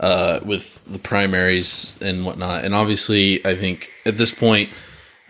uh, 0.01 0.41
with 0.45 0.83
the 0.87 0.99
primaries 0.99 1.97
and 2.01 2.27
whatnot, 2.27 2.65
and 2.65 2.75
obviously 2.75 3.45
I 3.47 3.55
think 3.57 3.91
at 4.05 4.19
this 4.19 4.35
point, 4.35 4.71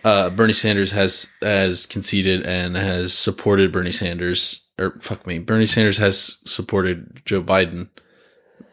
uh, 0.06 0.30
Bernie 0.30 0.52
Sanders 0.52 0.92
has 0.92 1.26
has 1.42 1.84
conceded 1.86 2.46
and 2.46 2.76
has 2.76 3.12
supported 3.12 3.72
Bernie 3.72 3.92
Sanders 3.92 4.62
or 4.78 4.92
fuck 5.00 5.26
me, 5.26 5.38
Bernie 5.38 5.66
Sanders 5.66 5.96
has 5.98 6.36
supported 6.44 7.22
Joe 7.24 7.42
Biden 7.42 7.88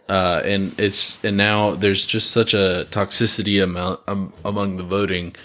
uh, 0.10 0.42
and 0.46 0.78
it's 0.80 1.24
and 1.24 1.38
now 1.38 1.72
there's 1.72 2.06
just 2.06 2.32
such 2.32 2.54
a 2.54 2.86
toxicity 2.92 3.64
amount 3.64 4.00
um, 4.08 4.34
among 4.46 4.78
the 4.78 4.84
voting 4.84 5.36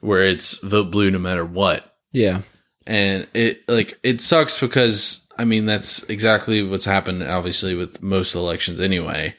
where 0.00 0.22
it's 0.22 0.58
vote 0.58 0.90
blue 0.90 1.10
no 1.10 1.18
matter 1.18 1.44
what 1.44 1.94
Yeah. 2.12 2.40
and 2.86 3.26
it 3.34 3.68
like 3.68 3.98
it 4.02 4.20
sucks 4.22 4.58
because 4.60 5.26
i 5.38 5.44
mean 5.44 5.66
that's 5.66 6.02
exactly 6.04 6.62
what's 6.62 6.84
happened 6.86 7.22
obviously 7.22 7.74
with 7.74 8.00
most 8.02 8.34
elections 8.34 8.80
anyway 8.80 9.34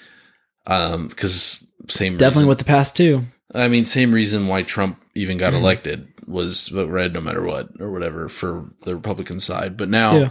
um 0.67 1.07
because 1.07 1.63
same 1.87 2.13
Definitely 2.17 2.41
reason, 2.43 2.47
with 2.49 2.57
the 2.59 2.65
past 2.65 2.95
too. 2.95 3.23
i 3.55 3.67
mean 3.67 3.85
same 3.87 4.11
reason 4.11 4.47
why 4.47 4.61
trump 4.63 5.01
even 5.19 5.37
got 5.37 5.53
Mm-hmm. 5.53 5.63
elected 5.63 6.07
was 6.27 6.67
vote 6.69 6.89
red 6.89 7.13
no 7.13 7.21
matter 7.21 7.43
what 7.43 7.69
or 7.79 7.91
whatever 7.91 8.29
for 8.29 8.69
the 8.83 8.95
republican 8.95 9.39
side 9.39 9.75
but 9.77 9.89
now 9.89 10.15
Yeah. 10.15 10.29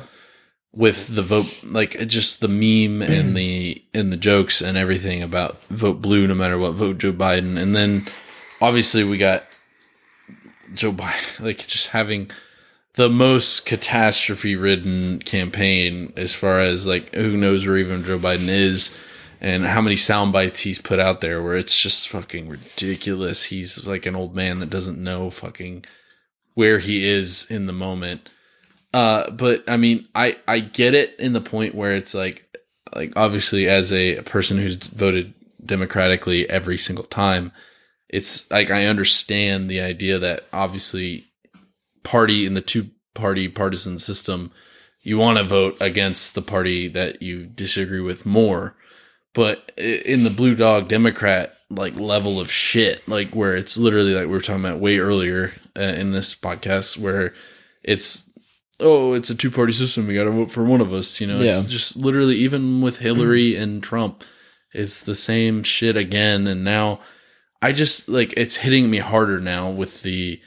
with 0.72 1.14
the 1.14 1.22
vote 1.22 1.52
like 1.64 1.98
just 2.06 2.40
the 2.40 2.46
meme 2.48 3.02
and 3.02 3.36
the 3.36 3.82
and 3.94 4.12
the 4.12 4.16
jokes 4.16 4.60
and 4.60 4.76
everything 4.78 5.22
about 5.22 5.62
vote 5.64 6.00
blue 6.00 6.26
no 6.26 6.34
matter 6.34 6.56
what 6.58 6.74
vote 6.74 6.98
joe 6.98 7.12
biden 7.12 7.56
and 7.60 7.74
then 7.74 8.06
obviously 8.60 9.02
we 9.02 9.18
got 9.18 9.58
joe 10.74 10.92
biden 10.92 11.40
like 11.44 11.66
just 11.66 11.88
having 11.88 12.30
the 12.94 13.08
most 13.08 13.64
catastrophe 13.66 14.54
ridden 14.56 15.18
campaign 15.20 16.12
as 16.16 16.34
far 16.34 16.60
as 16.60 16.86
like 16.86 17.12
who 17.14 17.36
knows 17.36 17.66
where 17.66 17.76
even 17.78 18.04
joe 18.04 18.18
biden 18.18 18.48
is 18.48 18.96
and 19.40 19.64
how 19.64 19.80
many 19.80 19.96
sound 19.96 20.32
bites 20.32 20.60
he's 20.60 20.80
put 20.80 20.98
out 20.98 21.20
there 21.20 21.42
where 21.42 21.56
it's 21.56 21.80
just 21.80 22.08
fucking 22.08 22.48
ridiculous. 22.48 23.44
He's 23.44 23.86
like 23.86 24.06
an 24.06 24.16
old 24.16 24.34
man 24.34 24.58
that 24.60 24.70
doesn't 24.70 25.02
know 25.02 25.30
fucking 25.30 25.84
where 26.54 26.78
he 26.78 27.08
is 27.08 27.48
in 27.50 27.66
the 27.66 27.72
moment. 27.72 28.28
Uh, 28.92 29.30
but 29.30 29.62
I 29.68 29.76
mean, 29.76 30.08
I 30.14 30.36
I 30.48 30.60
get 30.60 30.94
it 30.94 31.18
in 31.18 31.32
the 31.32 31.40
point 31.40 31.74
where 31.74 31.92
it's 31.92 32.14
like, 32.14 32.44
like 32.94 33.12
obviously 33.16 33.68
as 33.68 33.92
a 33.92 34.22
person 34.22 34.58
who's 34.58 34.76
voted 34.76 35.34
democratically 35.64 36.48
every 36.48 36.78
single 36.78 37.04
time, 37.04 37.52
it's 38.08 38.50
like 38.50 38.70
I 38.70 38.86
understand 38.86 39.68
the 39.68 39.80
idea 39.80 40.18
that 40.18 40.46
obviously 40.52 41.26
party 42.02 42.46
in 42.46 42.54
the 42.54 42.60
two 42.60 42.90
party 43.14 43.48
partisan 43.48 43.98
system, 43.98 44.50
you 45.02 45.18
want 45.18 45.38
to 45.38 45.44
vote 45.44 45.76
against 45.80 46.34
the 46.34 46.42
party 46.42 46.88
that 46.88 47.22
you 47.22 47.44
disagree 47.44 48.00
with 48.00 48.24
more, 48.24 48.74
but 49.38 49.70
in 49.78 50.24
the 50.24 50.30
blue 50.30 50.56
dog 50.56 50.88
Democrat 50.88 51.54
like 51.70 51.94
level 51.94 52.40
of 52.40 52.50
shit, 52.50 53.06
like 53.06 53.28
where 53.36 53.54
it's 53.54 53.76
literally 53.78 54.12
like 54.12 54.26
we 54.26 54.32
were 54.32 54.40
talking 54.40 54.64
about 54.64 54.80
way 54.80 54.98
earlier 54.98 55.52
uh, 55.78 55.82
in 55.82 56.10
this 56.10 56.34
podcast, 56.34 56.98
where 56.98 57.34
it's 57.84 58.28
oh, 58.80 59.14
it's 59.14 59.30
a 59.30 59.36
two 59.36 59.52
party 59.52 59.72
system. 59.72 60.08
We 60.08 60.16
got 60.16 60.24
to 60.24 60.32
vote 60.32 60.50
for 60.50 60.64
one 60.64 60.80
of 60.80 60.92
us. 60.92 61.20
You 61.20 61.28
know, 61.28 61.38
Yeah. 61.38 61.56
it's 61.56 61.68
just 61.68 61.94
literally 61.94 62.34
even 62.34 62.80
with 62.80 62.98
Hillary 62.98 63.54
and 63.54 63.80
Trump, 63.80 64.24
it's 64.72 65.02
the 65.02 65.14
same 65.14 65.62
shit 65.62 65.96
again. 65.96 66.48
And 66.48 66.64
now 66.64 66.98
I 67.62 67.70
just 67.70 68.08
like 68.08 68.34
it's 68.36 68.56
hitting 68.56 68.90
me 68.90 68.98
harder 68.98 69.38
now 69.38 69.70
with 69.70 70.02
the 70.02 70.40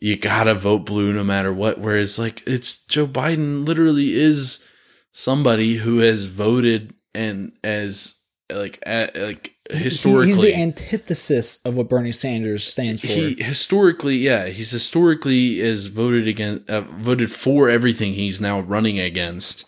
you 0.00 0.16
gotta 0.16 0.54
vote 0.54 0.86
blue 0.86 1.12
no 1.12 1.22
matter 1.22 1.52
what. 1.52 1.78
Whereas 1.78 2.18
like 2.18 2.42
it's 2.46 2.78
Joe 2.86 3.06
Biden 3.06 3.66
literally 3.66 4.14
is 4.14 4.66
somebody 5.12 5.74
who 5.74 5.98
has 5.98 6.24
voted 6.24 6.94
and 7.14 7.52
as 7.62 8.14
like 8.54 8.78
a, 8.86 9.10
like 9.14 9.54
He- 9.70 9.78
historically 9.78 10.32
he's 10.48 10.54
the 10.56 10.60
antithesis 10.60 11.58
of 11.64 11.76
what 11.76 11.88
Bernie 11.88 12.12
Sanders 12.12 12.64
stands 12.64 13.00
for. 13.00 13.06
he 13.06 13.42
historically 13.42 14.16
yeah 14.16 14.46
he's 14.48 14.70
historically 14.70 15.60
is 15.60 15.86
voted 15.86 16.26
against 16.28 16.68
uh, 16.70 16.82
voted 16.82 17.30
for 17.32 17.68
everything 17.70 18.12
he's 18.14 18.40
now 18.40 18.60
running 18.60 18.98
against 18.98 19.64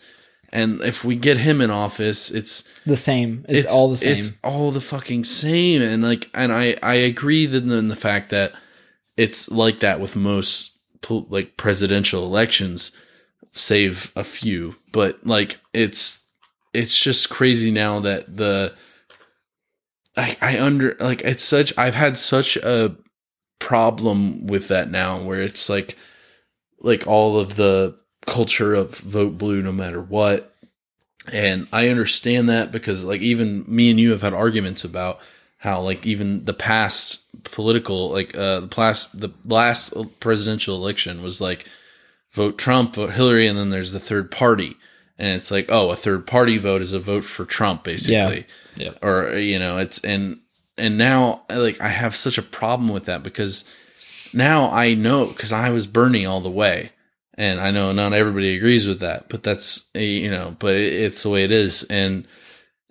and 0.51 0.81
if 0.81 1.03
we 1.03 1.15
get 1.15 1.37
him 1.37 1.59
in 1.61 1.69
office 1.71 2.29
it's 2.31 2.63
the 2.85 2.95
same. 2.95 3.43
It's, 3.49 3.71
all 3.71 3.89
the 3.89 3.97
same. 3.97 4.17
it's 4.17 4.31
all 4.43 4.71
the 4.71 4.79
fucking 4.81 5.23
same 5.23 5.81
and 5.81 6.03
like 6.03 6.29
and 6.33 6.53
i 6.53 6.75
i 6.83 6.93
agree 6.93 7.45
that 7.47 7.63
in 7.63 7.87
the 7.87 7.95
fact 7.95 8.29
that 8.29 8.53
it's 9.17 9.49
like 9.49 9.79
that 9.79 9.99
with 9.99 10.15
most 10.15 10.71
like 11.09 11.55
presidential 11.57 12.23
elections 12.23 12.91
save 13.51 14.11
a 14.15 14.23
few 14.23 14.75
but 14.91 15.25
like 15.25 15.59
it's 15.73 16.24
it's 16.75 16.97
just 16.97 17.29
crazy 17.29 17.71
now 17.71 17.99
that 18.01 18.35
the 18.35 18.75
I, 20.17 20.37
I 20.41 20.59
under 20.59 20.95
like 20.99 21.21
it's 21.21 21.43
such 21.43 21.77
I've 21.77 21.95
had 21.95 22.17
such 22.17 22.57
a 22.57 22.95
problem 23.59 24.47
with 24.47 24.67
that 24.67 24.89
now 24.91 25.21
where 25.21 25.41
it's 25.41 25.69
like 25.69 25.97
like 26.79 27.07
all 27.07 27.39
of 27.39 27.55
the 27.55 27.97
culture 28.25 28.73
of 28.73 28.97
vote 28.97 29.37
blue 29.37 29.61
no 29.61 29.71
matter 29.71 30.01
what. 30.01 30.53
And 31.31 31.67
I 31.73 31.89
understand 31.89 32.49
that 32.49 32.71
because 32.71 33.03
like 33.03 33.21
even 33.21 33.65
me 33.67 33.89
and 33.89 33.99
you 33.99 34.11
have 34.11 34.21
had 34.21 34.33
arguments 34.33 34.83
about 34.83 35.19
how 35.57 35.81
like 35.81 36.05
even 36.05 36.45
the 36.45 36.53
past 36.53 37.23
political 37.43 38.11
like 38.11 38.35
uh 38.35 38.61
the 38.61 38.73
last 38.77 39.19
the 39.19 39.29
last 39.43 39.93
presidential 40.19 40.75
election 40.75 41.23
was 41.23 41.41
like 41.41 41.65
vote 42.31 42.57
Trump 42.57 42.95
vote 42.95 43.13
Hillary 43.13 43.47
and 43.47 43.57
then 43.57 43.69
there's 43.69 43.91
the 43.91 43.99
third 43.99 44.29
party 44.29 44.77
and 45.17 45.29
it's 45.29 45.51
like 45.51 45.67
oh 45.69 45.89
a 45.91 45.95
third 45.95 46.25
party 46.27 46.57
vote 46.57 46.81
is 46.81 46.93
a 46.93 46.99
vote 46.99 47.23
for 47.23 47.45
Trump 47.45 47.83
basically 47.83 48.45
Yeah. 48.77 48.91
or 49.01 49.37
you 49.37 49.59
know 49.59 49.77
it's 49.77 49.99
and 49.99 50.39
and 50.77 50.97
now 50.97 51.43
like 51.49 51.79
i 51.79 51.87
have 51.87 52.15
such 52.15 52.37
a 52.37 52.41
problem 52.41 52.89
with 52.89 53.05
that 53.05 53.23
because 53.23 53.63
now 54.33 54.69
i 54.71 54.93
know 54.93 55.27
because 55.27 55.53
i 55.53 55.69
was 55.69 55.87
bernie 55.87 56.25
all 56.25 56.41
the 56.41 56.49
way 56.49 56.91
and 57.35 57.61
i 57.61 57.71
know 57.71 57.93
not 57.93 58.11
everybody 58.13 58.55
agrees 58.57 58.85
with 58.87 58.99
that 58.99 59.29
but 59.29 59.41
that's 59.43 59.85
eh, 59.95 60.01
you 60.01 60.29
know 60.29 60.55
but 60.59 60.75
it's 60.75 61.23
the 61.23 61.29
way 61.29 61.45
it 61.45 61.51
is 61.53 61.83
and 61.83 62.27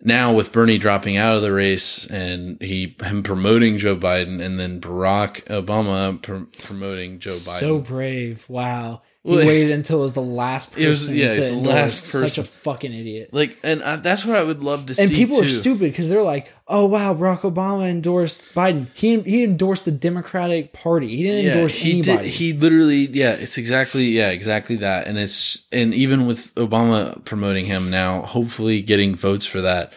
now 0.01 0.33
with 0.33 0.51
bernie 0.53 0.79
dropping 0.79 1.18
out 1.18 1.37
of 1.37 1.43
the 1.43 1.53
race 1.53 2.07
and 2.07 2.61
he 2.62 2.97
him 3.03 3.22
promoting 3.22 3.77
joe 3.77 3.97
biden 3.97 4.41
and 4.43 4.59
then 4.59 4.81
barack 4.81 5.43
obama 5.45 6.20
pr- 6.22 6.62
promoting 6.64 7.18
joe 7.18 7.33
biden 7.33 7.61
So 7.61 7.79
brave. 7.81 8.49
Wow. 8.49 9.03
He 9.27 9.31
Well, 9.35 9.47
waited 9.47 9.70
until 9.70 10.01
it 10.01 10.03
was 10.03 10.12
the 10.12 10.20
last 10.20 10.70
person. 10.70 10.85
It 10.85 10.89
was- 10.91 11.09
yeah, 11.11 11.33
to 11.33 11.41
the 11.41 11.55
last 11.55 12.03
Such 12.05 12.20
person. 12.20 12.45
a 12.45 12.47
fucking 12.47 12.93
idiot. 12.93 13.31
like 13.33 13.57
and 13.62 13.81
uh, 13.83 13.97
that's 13.97 14.27
what 14.27 14.37
i 14.37 14.43
would 14.43 14.62
love 14.62 14.85
to 14.85 14.91
And 14.91 14.97
see 14.99 15.03
And 15.05 15.12
people 15.14 15.41
are 15.41 15.47
stupid 15.47 15.81
because 15.93 16.11
they're 16.11 16.22
like, 16.22 16.53
"Oh 16.68 16.85
wow, 16.85 17.14
Barack 17.14 17.41
Obama 17.41 17.89
endorsed 17.89 18.43
Biden. 18.55 18.89
He 18.93 19.18
he 19.20 19.43
endorsed 19.43 19.87
the 19.87 19.93
Democratic 19.93 20.75
Party. 20.75 21.09
He 21.16 21.22
didn't 21.22 21.53
endorse 21.55 21.75
he 21.75 21.93
anybody." 21.93 22.25
Did, 22.29 22.35
he 22.35 22.53
literally, 22.53 23.07
yeah, 23.09 23.33
it's 23.33 23.57
exactly, 23.57 24.05
yeah, 24.09 24.29
exactly 24.29 24.77
that. 24.77 25.07
And 25.07 25.16
it's, 25.18 25.64
and 25.72 25.95
even 25.95 26.27
with 26.27 26.55
Obama 26.57 27.25
promoting 27.25 27.64
him 27.64 27.89
now, 27.91 28.22
hopefully 28.22 28.83
getting 28.83 29.14
votes 29.16 29.47
for 29.47 29.62
that. 29.62 29.95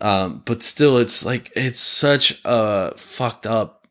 Um, 0.00 0.40
but 0.46 0.62
still, 0.62 0.96
it's 0.96 1.26
like, 1.26 1.52
it's 1.54 1.80
such 1.80 2.40
a 2.44 2.96
fucked 2.96 3.44
up 3.46 3.86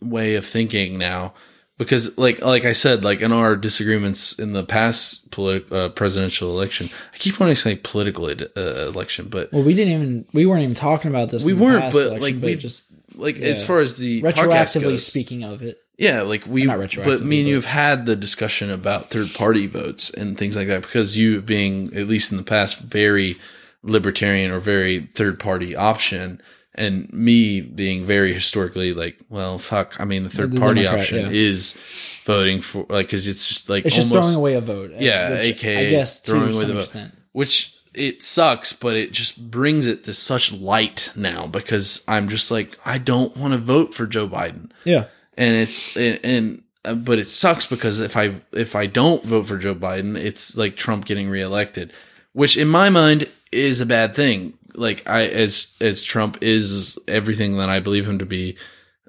way 0.00 0.34
of 0.34 0.44
thinking 0.44 0.98
now. 0.98 1.34
Because, 1.78 2.16
like, 2.16 2.42
like 2.42 2.64
I 2.64 2.72
said, 2.72 3.04
like 3.04 3.20
in 3.20 3.32
our 3.32 3.54
disagreements 3.54 4.38
in 4.38 4.54
the 4.54 4.64
past 4.64 5.30
politi- 5.30 5.70
uh, 5.70 5.90
presidential 5.90 6.50
election, 6.50 6.88
I 7.12 7.18
keep 7.18 7.38
wanting 7.38 7.54
to 7.54 7.60
say 7.60 7.76
political 7.76 8.30
ed- 8.30 8.48
uh, 8.56 8.86
election, 8.88 9.28
but 9.28 9.52
well, 9.52 9.62
we 9.62 9.74
didn't 9.74 9.92
even 9.92 10.24
we 10.32 10.46
weren't 10.46 10.62
even 10.62 10.74
talking 10.74 11.10
about 11.10 11.28
this. 11.28 11.44
we 11.44 11.52
weren't. 11.52 11.92
But 11.92 12.06
election, 12.06 12.20
like 12.22 12.42
we 12.42 12.54
just 12.56 12.86
like 13.14 13.38
as 13.40 13.62
far 13.62 13.80
as 13.80 13.98
the 13.98 14.22
retroactively 14.22 14.82
goes, 14.82 15.06
speaking 15.06 15.42
of 15.44 15.62
it. 15.62 15.78
Yeah, 15.98 16.22
like 16.22 16.46
we, 16.46 16.64
Not 16.64 16.78
but 16.78 17.22
me 17.22 17.40
and 17.40 17.46
but- 17.46 17.48
you 17.48 17.54
have 17.54 17.64
had 17.64 18.06
the 18.06 18.16
discussion 18.16 18.70
about 18.70 19.10
third 19.10 19.32
party 19.34 19.66
votes 19.66 20.10
and 20.10 20.36
things 20.36 20.54
like 20.56 20.68
that 20.68 20.82
because 20.82 21.16
you 21.16 21.40
being, 21.40 21.94
at 21.94 22.06
least 22.06 22.30
in 22.30 22.36
the 22.36 22.42
past, 22.42 22.78
very 22.78 23.36
libertarian 23.82 24.50
or 24.50 24.60
very 24.60 25.06
third 25.14 25.38
party 25.40 25.74
option, 25.76 26.40
and 26.76 27.12
me 27.12 27.60
being 27.60 28.02
very 28.04 28.32
historically 28.32 28.92
like, 28.92 29.18
well, 29.28 29.58
fuck. 29.58 29.98
I 30.00 30.04
mean, 30.04 30.22
the 30.22 30.30
third 30.30 30.52
The 30.52 30.60
party 30.60 30.82
Democrat, 30.82 31.02
option 31.02 31.18
yeah. 31.26 31.30
is 31.32 31.78
voting 32.24 32.60
for, 32.60 32.86
like, 32.88 33.06
because 33.06 33.26
it's 33.26 33.48
just 33.48 33.68
like 33.68 33.86
It's 33.86 33.96
just 33.96 34.08
throwing 34.10 34.34
away 34.34 34.54
a 34.54 34.60
vote. 34.60 34.92
Yeah, 34.98 35.30
which 35.30 35.44
aka 35.44 35.86
I 35.86 35.90
guess 35.90 36.20
throwing 36.20 36.54
away 36.54 36.64
the 36.64 36.74
vote. 36.74 37.10
which 37.32 37.74
it 37.94 38.22
sucks, 38.22 38.74
but 38.74 38.94
it 38.94 39.12
just 39.12 39.50
brings 39.50 39.86
it 39.86 40.04
to 40.04 40.12
such 40.12 40.52
light 40.52 41.10
now 41.16 41.46
because 41.46 42.04
I'm 42.06 42.28
just 42.28 42.50
like, 42.50 42.76
I 42.84 42.98
don't 42.98 43.34
want 43.36 43.54
to 43.54 43.58
vote 43.58 43.94
for 43.94 44.06
Joe 44.06 44.28
Biden 44.28 44.70
Yeah, 44.84 45.06
and 45.36 45.56
it's 45.56 45.96
and, 45.96 46.20
and 46.22 46.62
uh, 46.84 46.94
but 46.94 47.18
it 47.18 47.26
sucks 47.28 47.64
because 47.64 48.00
if 48.00 48.16
I 48.16 48.34
if 48.52 48.76
I 48.76 48.86
don't 48.86 49.24
vote 49.24 49.46
for 49.46 49.56
Joe 49.56 49.74
Biden, 49.74 50.16
it's 50.18 50.56
like 50.56 50.76
Trump 50.76 51.06
getting 51.06 51.30
reelected, 51.30 51.94
which 52.34 52.56
in 52.58 52.68
my 52.68 52.90
mind 52.90 53.28
is 53.50 53.80
a 53.80 53.86
bad 53.86 54.14
thing. 54.14 54.52
Like 54.76 55.08
I 55.08 55.26
as 55.26 55.74
as 55.80 56.02
Trump 56.02 56.38
is 56.42 56.98
everything 57.08 57.56
that 57.56 57.68
I 57.68 57.80
believe 57.80 58.08
him 58.08 58.18
to 58.18 58.26
be, 58.26 58.56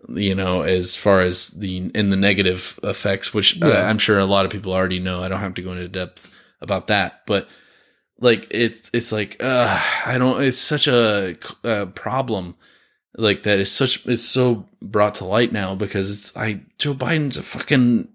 you 0.09 0.34
know, 0.34 0.61
as 0.61 0.95
far 0.95 1.22
as 1.22 1.49
the 1.49 1.91
in 1.93 2.09
the 2.09 2.15
negative 2.15 2.80
effects, 2.84 3.34
which 3.34 3.61
uh, 3.61 3.70
I'm 3.70 3.97
sure 3.97 4.18
a 4.18 4.26
lot 4.26 4.45
of 4.45 4.51
people 4.51 4.74
already 4.74 4.99
know. 4.99 5.24
I 5.24 5.28
don't 5.28 5.39
have 5.39 5.55
to 5.55 5.61
go 5.61 5.72
into 5.72 5.88
depth 5.88 6.30
about 6.61 6.88
that, 6.88 7.22
but 7.26 7.47
like 8.20 8.47
it's 8.49 8.89
it's 8.93 9.11
like 9.11 9.38
uh 9.41 9.82
I 10.05 10.18
don't 10.18 10.41
it's 10.41 10.59
such 10.59 10.88
a, 10.88 11.38
a 11.63 11.86
problem 11.86 12.55
like 13.18 13.43
that 13.43 13.59
is 13.59 13.72
such 13.72 14.05
it's 14.05 14.24
so 14.24 14.65
brought 14.82 15.15
to 15.15 15.26
light 15.26 15.51
now 15.51 15.76
because 15.76 16.09
it's 16.11 16.36
I 16.36 16.61
Joe 16.78 16.93
Biden's 16.93 17.38
a 17.38 17.43
fucking 17.43 18.09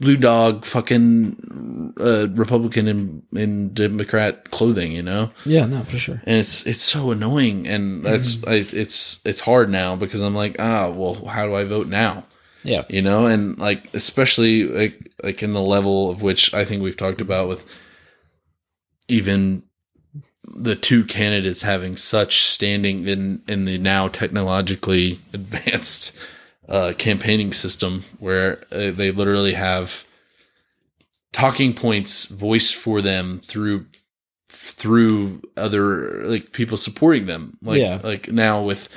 blue 0.00 0.16
dog 0.16 0.64
fucking 0.64 1.94
uh, 2.00 2.28
Republican 2.30 2.88
in 2.88 3.22
in 3.32 3.74
Democrat 3.74 4.50
clothing, 4.50 4.92
you 4.92 5.02
know, 5.02 5.30
yeah, 5.44 5.66
no, 5.66 5.84
for 5.84 5.98
sure. 5.98 6.22
and 6.26 6.38
it's 6.38 6.66
it's 6.66 6.82
so 6.82 7.10
annoying, 7.10 7.68
and 7.68 8.04
that's 8.04 8.38
I, 8.46 8.54
it's 8.54 9.20
it's 9.24 9.40
hard 9.40 9.70
now 9.70 9.96
because 9.96 10.22
I'm 10.22 10.34
like 10.34 10.56
ah 10.58 10.88
well 10.88 11.14
how 11.26 11.46
do 11.46 11.54
I 11.54 11.64
vote 11.64 11.86
now, 11.86 12.24
Yeah, 12.64 12.84
you 12.88 13.02
know, 13.02 13.26
and 13.26 13.58
like 13.58 13.88
especially 13.94 14.64
like 14.64 15.12
like 15.22 15.42
in 15.42 15.52
the 15.52 15.60
level 15.62 16.10
of 16.10 16.22
which 16.22 16.54
I 16.54 16.64
think 16.64 16.82
we've 16.82 16.96
talked 16.96 17.20
about 17.20 17.48
with 17.48 17.66
even 19.08 19.62
the 20.52 20.74
two 20.74 21.04
candidates 21.04 21.62
having 21.62 21.96
such 21.96 22.44
standing 22.44 23.06
in 23.06 23.42
in 23.46 23.66
the 23.66 23.78
now 23.78 24.08
technologically 24.08 25.20
advanced 25.32 26.18
uh, 26.68 26.92
campaigning 26.98 27.52
system 27.52 28.04
where 28.18 28.62
uh, 28.72 28.90
they 28.90 29.10
literally 29.10 29.54
have 29.54 30.04
talking 31.32 31.74
points 31.74 32.26
voiced 32.26 32.74
for 32.74 33.00
them 33.02 33.40
through 33.44 33.86
through 34.48 35.40
other 35.56 36.26
like 36.26 36.52
people 36.52 36.76
supporting 36.76 37.26
them 37.26 37.56
like 37.62 37.80
Yeah. 37.80 38.00
like 38.02 38.32
now 38.32 38.62
with 38.62 38.88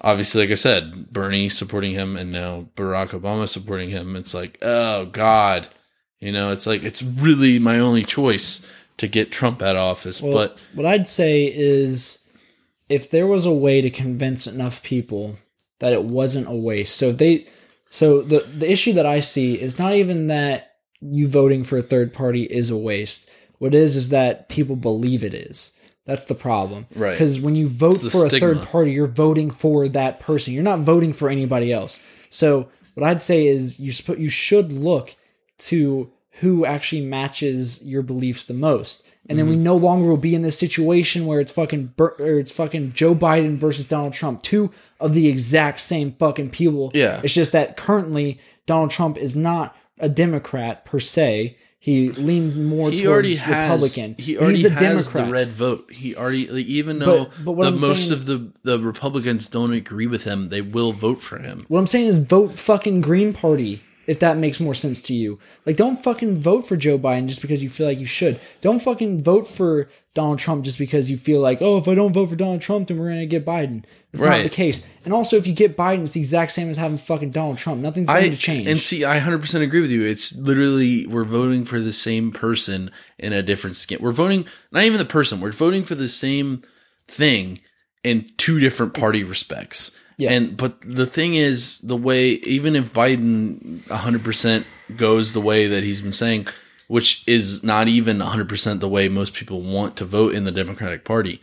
obviously 0.00 0.42
like 0.42 0.50
i 0.50 0.54
said 0.54 1.12
bernie 1.12 1.48
supporting 1.50 1.92
him 1.92 2.16
and 2.16 2.32
now 2.32 2.68
barack 2.74 3.08
obama 3.10 3.46
supporting 3.48 3.90
him 3.90 4.16
it's 4.16 4.32
like 4.32 4.58
oh 4.62 5.04
god 5.06 5.68
you 6.20 6.32
know 6.32 6.52
it's 6.52 6.66
like 6.66 6.82
it's 6.82 7.02
really 7.02 7.58
my 7.58 7.78
only 7.78 8.02
choice 8.04 8.66
to 8.96 9.06
get 9.08 9.30
trump 9.30 9.60
out 9.60 9.76
of 9.76 9.82
office 9.82 10.22
Well, 10.22 10.32
but 10.32 10.58
what 10.74 10.86
I'd 10.86 11.08
say 11.08 11.44
is 11.44 12.20
if 12.88 13.10
there 13.10 13.26
was 13.26 13.44
a 13.44 13.52
way 13.52 13.80
to 13.82 13.90
convince 13.90 14.46
enough 14.46 14.82
people 14.82 15.36
that 15.84 15.92
it 15.92 16.04
wasn't 16.04 16.48
a 16.48 16.54
waste. 16.54 16.96
So 16.96 17.12
they 17.12 17.46
so 17.90 18.22
the 18.22 18.40
the 18.40 18.70
issue 18.70 18.94
that 18.94 19.04
I 19.04 19.20
see 19.20 19.60
is 19.60 19.78
not 19.78 19.92
even 19.92 20.28
that 20.28 20.76
you 21.02 21.28
voting 21.28 21.62
for 21.62 21.76
a 21.76 21.82
third 21.82 22.14
party 22.14 22.44
is 22.44 22.70
a 22.70 22.76
waste. 22.76 23.28
What 23.58 23.74
it 23.74 23.78
is 23.82 23.94
is 23.94 24.08
that 24.08 24.48
people 24.48 24.76
believe 24.76 25.22
it 25.22 25.34
is. 25.34 25.72
That's 26.06 26.24
the 26.24 26.34
problem. 26.34 26.86
Right. 26.94 27.12
Because 27.12 27.38
when 27.38 27.54
you 27.54 27.68
vote 27.68 27.98
for 27.98 28.24
a 28.24 28.30
third 28.30 28.62
party, 28.62 28.92
you're 28.92 29.06
voting 29.06 29.50
for 29.50 29.86
that 29.90 30.20
person. 30.20 30.54
You're 30.54 30.62
not 30.62 30.80
voting 30.80 31.12
for 31.12 31.28
anybody 31.28 31.70
else. 31.70 32.00
So 32.30 32.70
what 32.94 33.06
I'd 33.06 33.20
say 33.20 33.46
is 33.46 33.78
you 33.78 33.92
sp- 33.92 34.16
you 34.16 34.30
should 34.30 34.72
look 34.72 35.14
to 35.58 36.10
who 36.40 36.64
actually 36.66 37.04
matches 37.04 37.80
your 37.82 38.02
beliefs 38.02 38.44
the 38.44 38.54
most. 38.54 39.06
And 39.28 39.38
then 39.38 39.48
we 39.48 39.54
Mm-hmm. 39.54 39.64
no 39.64 39.76
longer 39.76 40.06
will 40.08 40.16
be 40.18 40.34
in 40.34 40.42
this 40.42 40.58
situation 40.58 41.24
where 41.26 41.40
it's 41.40 41.52
fucking 41.52 41.94
Ber- 41.96 42.16
or 42.18 42.38
it's 42.38 42.52
fucking 42.52 42.92
Joe 42.92 43.14
Biden 43.14 43.56
versus 43.56 43.86
Donald 43.86 44.12
Trump, 44.12 44.42
two 44.42 44.70
of 45.00 45.14
the 45.14 45.28
exact 45.28 45.80
same 45.80 46.12
fucking 46.18 46.50
people. 46.50 46.90
Yeah. 46.92 47.20
It's 47.24 47.32
just 47.32 47.52
that 47.52 47.76
currently 47.78 48.38
Donald 48.66 48.90
Trump 48.90 49.16
is 49.16 49.34
not 49.36 49.74
a 49.98 50.08
Democrat 50.10 50.84
per 50.84 50.98
se. 51.00 51.56
He 51.78 52.10
leans 52.10 52.56
more 52.58 52.90
he 52.90 53.02
towards 53.02 53.08
already 53.12 53.36
has 53.36 53.70
Republican. 53.82 54.14
he 54.18 54.36
already 54.38 54.56
He's 54.56 54.64
a 54.64 54.70
has 54.70 54.80
Democrat. 55.08 55.26
the 55.26 55.32
red 55.32 55.52
vote 55.52 55.90
he 55.92 56.16
already 56.16 56.46
like, 56.48 56.64
even 56.66 56.98
though 56.98 57.28
but 57.44 57.52
what 57.52 57.64
the 57.64 57.76
I'm 57.76 57.80
most 57.80 58.08
saying- 58.08 58.12
of 58.20 58.24
the 58.26 58.50
the 58.62 58.78
republicans 58.78 59.48
don't 59.48 59.72
agree 59.74 60.06
with 60.06 60.24
him 60.24 60.46
they 60.48 60.62
will 60.62 60.92
vote 60.92 61.20
for 61.20 61.38
him 61.38 61.60
What 61.68 61.80
I'm 61.80 61.86
saying 61.86 62.06
is 62.06 62.18
vote 62.20 62.54
fucking 62.54 63.02
Green 63.02 63.34
Party 63.34 63.82
if 64.06 64.20
that 64.20 64.36
makes 64.36 64.60
more 64.60 64.74
sense 64.74 65.02
to 65.02 65.14
you. 65.14 65.38
Like 65.66 65.76
don't 65.76 66.02
fucking 66.02 66.38
vote 66.38 66.66
for 66.66 66.76
Joe 66.76 66.98
Biden 66.98 67.28
just 67.28 67.42
because 67.42 67.62
you 67.62 67.70
feel 67.70 67.86
like 67.86 67.98
you 67.98 68.06
should. 68.06 68.40
Don't 68.60 68.80
fucking 68.80 69.22
vote 69.22 69.46
for 69.46 69.88
Donald 70.14 70.38
Trump 70.38 70.64
just 70.64 70.78
because 70.78 71.10
you 71.10 71.16
feel 71.16 71.40
like, 71.40 71.60
oh, 71.60 71.76
if 71.78 71.88
I 71.88 71.94
don't 71.96 72.12
vote 72.12 72.30
for 72.30 72.36
Donald 72.36 72.60
Trump, 72.60 72.88
then 72.88 72.98
we're 72.98 73.08
gonna 73.08 73.26
get 73.26 73.44
Biden. 73.44 73.84
That's 74.12 74.22
not 74.22 74.42
the 74.44 74.48
case. 74.48 74.82
And 75.04 75.12
also 75.12 75.36
if 75.36 75.46
you 75.46 75.52
get 75.52 75.76
Biden, 75.76 76.04
it's 76.04 76.12
the 76.12 76.20
exact 76.20 76.52
same 76.52 76.70
as 76.70 76.76
having 76.76 76.98
fucking 76.98 77.30
Donald 77.30 77.58
Trump. 77.58 77.80
Nothing's 77.80 78.06
going 78.06 78.24
I 78.24 78.28
to 78.28 78.36
change. 78.36 78.68
and 78.68 78.80
see 78.80 79.04
I 79.04 79.18
100% 79.18 79.62
agree 79.62 79.80
with 79.80 79.90
you 79.90 80.02
it's 80.04 80.34
literally 80.36 81.06
we're 81.06 81.24
voting 81.24 81.64
for 81.64 81.80
the 81.80 81.92
same 81.92 82.30
person 82.30 82.90
in 83.18 83.32
a 83.32 83.42
different 83.42 83.76
skin 83.76 83.98
we're 84.00 84.12
voting 84.12 84.46
not 84.70 84.84
even 84.84 84.98
the 84.98 85.04
person 85.04 85.40
we're 85.40 85.52
voting 85.52 85.82
for 85.82 85.94
the 85.94 86.08
same 86.08 86.62
thing 87.08 87.58
in 88.02 88.30
two 88.36 88.60
different 88.60 88.94
party 88.94 89.24
respects 89.24 89.90
Yeah. 90.16 90.32
and 90.32 90.56
but 90.56 90.80
the 90.80 91.06
thing 91.06 91.34
is 91.34 91.78
the 91.80 91.96
way 91.96 92.30
even 92.30 92.76
if 92.76 92.92
Biden 92.92 93.82
100% 93.86 94.64
goes 94.96 95.32
the 95.32 95.40
way 95.40 95.66
that 95.66 95.82
he's 95.82 96.02
been 96.02 96.12
saying 96.12 96.46
which 96.86 97.26
is 97.26 97.64
not 97.64 97.88
even 97.88 98.18
100% 98.18 98.80
the 98.80 98.88
way 98.88 99.08
most 99.08 99.34
people 99.34 99.62
want 99.62 99.96
to 99.96 100.04
vote 100.04 100.34
in 100.34 100.44
the 100.44 100.52
Democratic 100.52 101.04
Party 101.04 101.40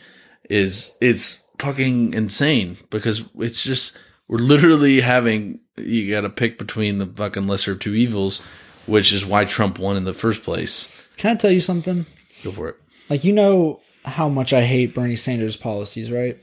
is 0.50 0.96
it's 1.02 1.44
fucking 1.60 2.14
insane 2.14 2.78
because 2.90 3.24
it's 3.40 3.64
just 3.64 3.98
we're 4.28 4.38
literally 4.38 5.02
having 5.02 5.60
you 5.78 6.12
got 6.12 6.22
to 6.22 6.30
pick 6.30 6.58
between 6.58 6.98
the 7.00 7.06
fucking 7.06 7.48
lesser 7.48 7.74
of 7.74 7.80
two 7.80 7.94
evils, 7.96 8.42
which 8.86 9.12
is 9.12 9.26
why 9.26 9.46
Trump 9.46 9.80
won 9.80 9.98
in 9.98 10.04
the 10.04 10.14
first 10.14 10.44
place. 10.44 10.88
Can 11.18 11.32
I 11.32 11.36
tell 11.36 11.52
you 11.52 11.62
something? 11.62 12.06
Go 12.44 12.52
for 12.52 12.70
it. 12.70 12.76
Like 13.10 13.24
you 13.24 13.34
know 13.34 13.82
how 14.06 14.30
much 14.30 14.54
I 14.54 14.64
hate 14.64 14.94
Bernie 14.96 15.16
Sanders 15.16 15.58
policies, 15.58 16.12
right? 16.12 16.38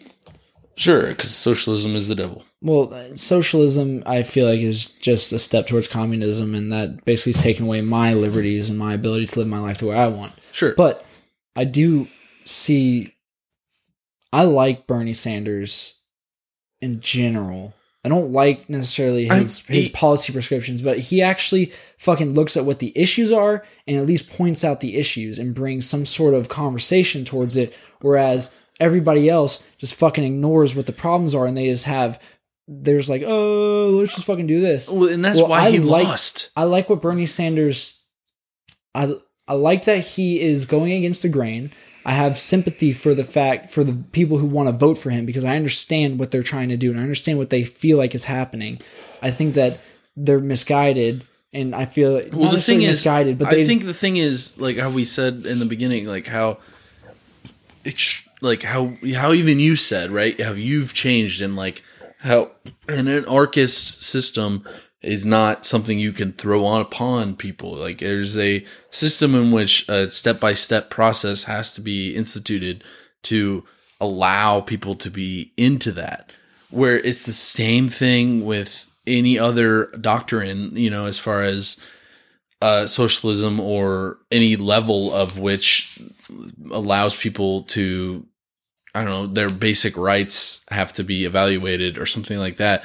Sure, 0.78 1.08
because 1.08 1.34
socialism 1.34 1.96
is 1.96 2.06
the 2.06 2.14
devil. 2.14 2.44
Well, 2.62 3.16
socialism, 3.16 4.04
I 4.06 4.22
feel 4.22 4.46
like, 4.48 4.60
is 4.60 4.86
just 4.86 5.32
a 5.32 5.38
step 5.40 5.66
towards 5.66 5.88
communism, 5.88 6.54
and 6.54 6.72
that 6.72 7.04
basically 7.04 7.30
is 7.30 7.38
taking 7.38 7.66
away 7.66 7.80
my 7.80 8.14
liberties 8.14 8.70
and 8.70 8.78
my 8.78 8.94
ability 8.94 9.26
to 9.26 9.38
live 9.40 9.48
my 9.48 9.58
life 9.58 9.78
the 9.78 9.88
way 9.88 9.96
I 9.96 10.06
want. 10.06 10.34
Sure, 10.52 10.74
But 10.76 11.04
I 11.56 11.64
do 11.64 12.06
see, 12.44 13.14
I 14.32 14.44
like 14.44 14.86
Bernie 14.86 15.14
Sanders 15.14 15.94
in 16.80 17.00
general. 17.00 17.74
I 18.04 18.08
don't 18.08 18.32
like 18.32 18.70
necessarily 18.70 19.26
his 19.26 19.58
his 19.66 19.88
policy 19.88 20.32
prescriptions, 20.32 20.80
but 20.80 21.00
he 21.00 21.20
actually 21.20 21.72
fucking 21.98 22.34
looks 22.34 22.56
at 22.56 22.64
what 22.64 22.78
the 22.78 22.92
issues 22.94 23.32
are 23.32 23.64
and 23.88 23.96
at 23.96 24.06
least 24.06 24.30
points 24.30 24.62
out 24.62 24.78
the 24.78 24.96
issues 24.96 25.40
and 25.40 25.54
brings 25.54 25.88
some 25.88 26.06
sort 26.06 26.34
of 26.34 26.48
conversation 26.48 27.24
towards 27.24 27.56
it. 27.56 27.74
Whereas 28.00 28.50
everybody 28.80 29.28
else 29.28 29.60
just 29.78 29.94
fucking 29.94 30.24
ignores 30.24 30.74
what 30.74 30.86
the 30.86 30.92
problems 30.92 31.34
are 31.34 31.46
and 31.46 31.56
they 31.56 31.66
just 31.68 31.84
have 31.86 32.20
there's 32.70 33.08
like, 33.08 33.22
oh, 33.24 33.88
let's 33.98 34.14
just 34.14 34.26
fucking 34.26 34.46
do 34.46 34.60
this. 34.60 34.90
well, 34.90 35.08
and 35.08 35.24
that's 35.24 35.38
Well, 35.38 35.48
why 35.48 35.60
I 35.60 35.70
he 35.70 35.78
like- 35.78 36.04
lost. 36.06 36.50
I 36.54 36.64
like 36.64 36.90
what 36.90 37.00
Bernie 37.00 37.24
Sanders. 37.26 37.98
I 38.94 39.14
I 39.46 39.54
like 39.54 39.86
that 39.86 40.04
he 40.04 40.38
is 40.40 40.66
going 40.66 40.92
against 40.92 41.22
the 41.22 41.30
grain. 41.30 41.72
I 42.04 42.12
have 42.12 42.36
sympathy 42.38 42.92
for 42.92 43.14
the 43.14 43.24
fact 43.24 43.70
for 43.70 43.84
the 43.84 43.94
people 44.12 44.36
who 44.36 44.46
want 44.46 44.68
to 44.68 44.72
vote 44.72 44.98
for 44.98 45.08
him 45.08 45.24
because 45.24 45.44
I 45.46 45.56
understand 45.56 46.18
what 46.18 46.30
they're 46.30 46.42
trying 46.42 46.68
to 46.68 46.76
do 46.76 46.90
and 46.90 47.00
I 47.00 47.02
understand 47.02 47.38
what 47.38 47.48
they 47.48 47.64
feel 47.64 47.96
like 47.96 48.14
is 48.14 48.24
happening. 48.24 48.80
I 49.22 49.30
think 49.30 49.54
that 49.54 49.80
they're 50.14 50.38
misguided, 50.40 51.24
and 51.54 51.74
I 51.74 51.86
feel 51.86 52.20
Well, 52.34 52.50
the 52.52 52.60
thing 52.60 52.82
is, 52.82 52.88
misguided, 52.98 53.38
but 53.38 53.48
I 53.48 53.64
think 53.64 53.84
the 53.86 53.94
thing 53.94 54.16
is 54.18 54.58
like 54.58 54.76
how 54.76 54.90
we 54.90 55.04
said 55.06 55.46
in 55.46 55.58
the 55.58 55.64
beginning, 55.66 56.04
like 56.06 56.26
how, 56.26 56.58
like 58.40 58.62
how 58.62 58.96
how 59.14 59.32
even 59.32 59.60
you 59.60 59.76
said 59.76 60.10
right, 60.10 60.40
how 60.40 60.52
you've 60.52 60.94
changed 60.94 61.40
and 61.40 61.56
like 61.56 61.82
how 62.20 62.50
an 62.88 63.08
anarchist 63.08 64.02
system 64.02 64.66
is 65.00 65.24
not 65.24 65.64
something 65.64 65.98
you 65.98 66.12
can 66.12 66.32
throw 66.32 66.64
on 66.64 66.80
upon 66.80 67.36
people. 67.36 67.74
Like 67.74 67.98
there's 67.98 68.36
a 68.36 68.64
system 68.90 69.34
in 69.34 69.52
which 69.52 69.88
a 69.88 70.10
step 70.10 70.40
by 70.40 70.54
step 70.54 70.90
process 70.90 71.44
has 71.44 71.72
to 71.74 71.80
be 71.80 72.16
instituted 72.16 72.82
to 73.24 73.64
allow 74.00 74.60
people 74.60 74.94
to 74.96 75.10
be 75.10 75.52
into 75.56 75.92
that. 75.92 76.32
Where 76.70 76.96
it's 76.98 77.22
the 77.22 77.32
same 77.32 77.88
thing 77.88 78.44
with 78.44 78.86
any 79.06 79.38
other 79.38 79.86
doctrine, 80.00 80.76
you 80.76 80.90
know, 80.90 81.06
as 81.06 81.18
far 81.18 81.42
as 81.42 81.80
uh, 82.60 82.86
socialism 82.86 83.60
or 83.60 84.18
any 84.30 84.56
level 84.56 85.12
of 85.12 85.38
which 85.38 85.98
allows 86.70 87.14
people 87.16 87.62
to, 87.62 88.26
I 88.98 89.04
don't 89.04 89.12
know, 89.12 89.26
their 89.26 89.50
basic 89.50 89.96
rights 89.96 90.64
have 90.70 90.92
to 90.94 91.04
be 91.04 91.24
evaluated 91.24 91.98
or 91.98 92.06
something 92.06 92.38
like 92.38 92.56
that. 92.56 92.84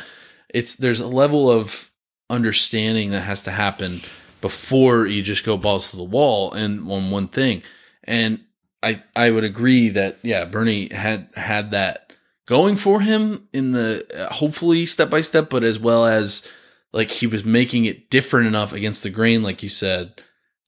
It's 0.49 0.75
there's 0.75 0.99
a 0.99 1.07
level 1.07 1.49
of 1.49 1.91
understanding 2.29 3.09
that 3.11 3.21
has 3.21 3.41
to 3.43 3.51
happen 3.51 4.01
before 4.39 5.07
you 5.07 5.23
just 5.23 5.43
go 5.43 5.57
balls 5.57 5.89
to 5.89 5.97
the 5.97 6.03
wall 6.03 6.51
and 6.51 6.91
on 6.91 7.09
one 7.09 7.27
thing. 7.27 7.63
And 8.03 8.41
I 8.83 9.01
I 9.15 9.31
would 9.31 9.43
agree 9.43 9.89
that 9.89 10.19
yeah, 10.21 10.45
Bernie 10.45 10.93
had 10.93 11.29
had 11.35 11.71
that 11.71 12.13
going 12.45 12.75
for 12.75 13.01
him 13.01 13.47
in 13.51 13.71
the 13.71 14.05
hopefully 14.33 14.85
step 14.85 15.09
by 15.09 15.21
step, 15.21 15.49
but 15.49 15.63
as 15.63 15.79
well 15.79 16.05
as 16.05 16.47
like 16.91 17.09
he 17.09 17.25
was 17.25 17.43
making 17.43 17.85
it 17.85 18.11
different 18.11 18.47
enough 18.47 18.71
against 18.71 19.01
the 19.01 19.09
grain, 19.09 19.41
like 19.41 19.63
you 19.63 19.69
said, 19.69 20.21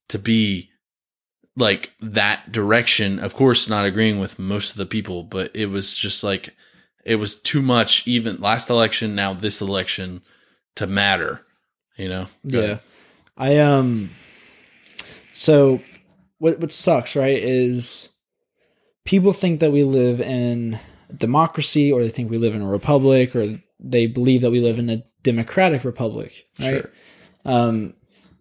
to 0.10 0.18
be 0.18 0.72
like 1.58 1.94
that 2.02 2.52
direction. 2.52 3.20
Of 3.20 3.34
course, 3.34 3.70
not 3.70 3.86
agreeing 3.86 4.20
with 4.20 4.40
most 4.40 4.72
of 4.72 4.78
the 4.78 4.86
people, 4.86 5.24
but 5.24 5.56
it 5.56 5.68
was 5.68 5.96
just 5.96 6.24
like 6.24 6.56
it 7.04 7.16
was 7.16 7.36
too 7.36 7.62
much. 7.62 8.08
Even 8.08 8.42
last 8.42 8.70
election, 8.70 9.16
now 9.16 9.34
this 9.34 9.62
election, 9.62 10.22
to 10.76 10.88
matter. 10.88 11.46
You 11.98 12.10
know? 12.10 12.28
Yeah. 12.44 12.78
I 13.38 13.58
um 13.58 14.12
so 15.32 15.80
what 16.40 16.60
what 16.60 16.72
sucks, 16.72 17.16
right, 17.16 17.42
is 17.42 18.10
people 19.04 19.34
think 19.34 19.60
that 19.60 19.72
we 19.72 19.84
live 19.84 20.22
in 20.22 20.80
democracy 21.16 21.92
or 21.92 22.02
they 22.02 22.10
think 22.10 22.30
we 22.30 22.38
live 22.38 22.56
in 22.56 22.62
a 22.62 22.68
republic 22.68 23.36
or 23.36 23.56
they 23.80 24.08
believe 24.08 24.42
that 24.42 24.52
we 24.52 24.60
live 24.60 24.80
in 24.80 24.90
a 24.90 25.04
democratic 25.24 25.84
republic, 25.84 26.46
right? 26.60 26.82
Sure. 26.82 26.92
Um 27.46 27.94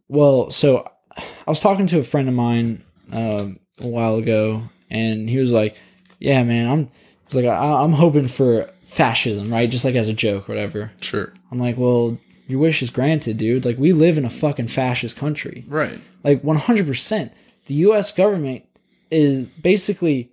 well, 0.09 0.51
so 0.51 0.89
I 1.17 1.51
was 1.51 1.61
talking 1.61 1.87
to 1.89 1.99
a 1.99 2.05
friend 2.05 2.29
of 2.29 2.35
mine 2.35 2.85
um 3.15 3.59
a 3.81 3.87
while 3.87 4.17
ago 4.17 4.63
and 4.91 5.29
he 5.29 5.39
was 5.39 5.53
like, 5.53 5.77
"Yeah, 6.19 6.43
man, 6.43 6.69
I'm 6.69 6.91
it's 7.25 7.35
like 7.35 7.47
I, 7.47 7.83
I'm 7.83 7.93
hoping 7.93 8.29
for 8.29 8.71
fascism, 8.85 9.51
right? 9.51 9.71
Just 9.71 9.85
like 9.85 9.95
as 9.95 10.09
a 10.09 10.15
joke, 10.15 10.49
whatever." 10.49 10.93
Sure. 11.01 11.33
I'm 11.51 11.59
like, 11.59 11.77
"Well, 11.79 12.19
your 12.47 12.61
wish 12.61 12.83
is 12.83 12.91
granted, 12.91 13.39
dude. 13.39 13.65
Like 13.65 13.79
we 13.79 13.93
live 13.93 14.19
in 14.19 14.25
a 14.25 14.31
fucking 14.31 14.69
fascist 14.69 15.17
country. 15.17 15.65
Right. 15.67 15.99
Like 16.23 16.43
100%. 16.43 17.31
The 17.67 17.75
US 17.75 18.13
government 18.13 18.65
is 19.11 19.47
basically 19.47 20.31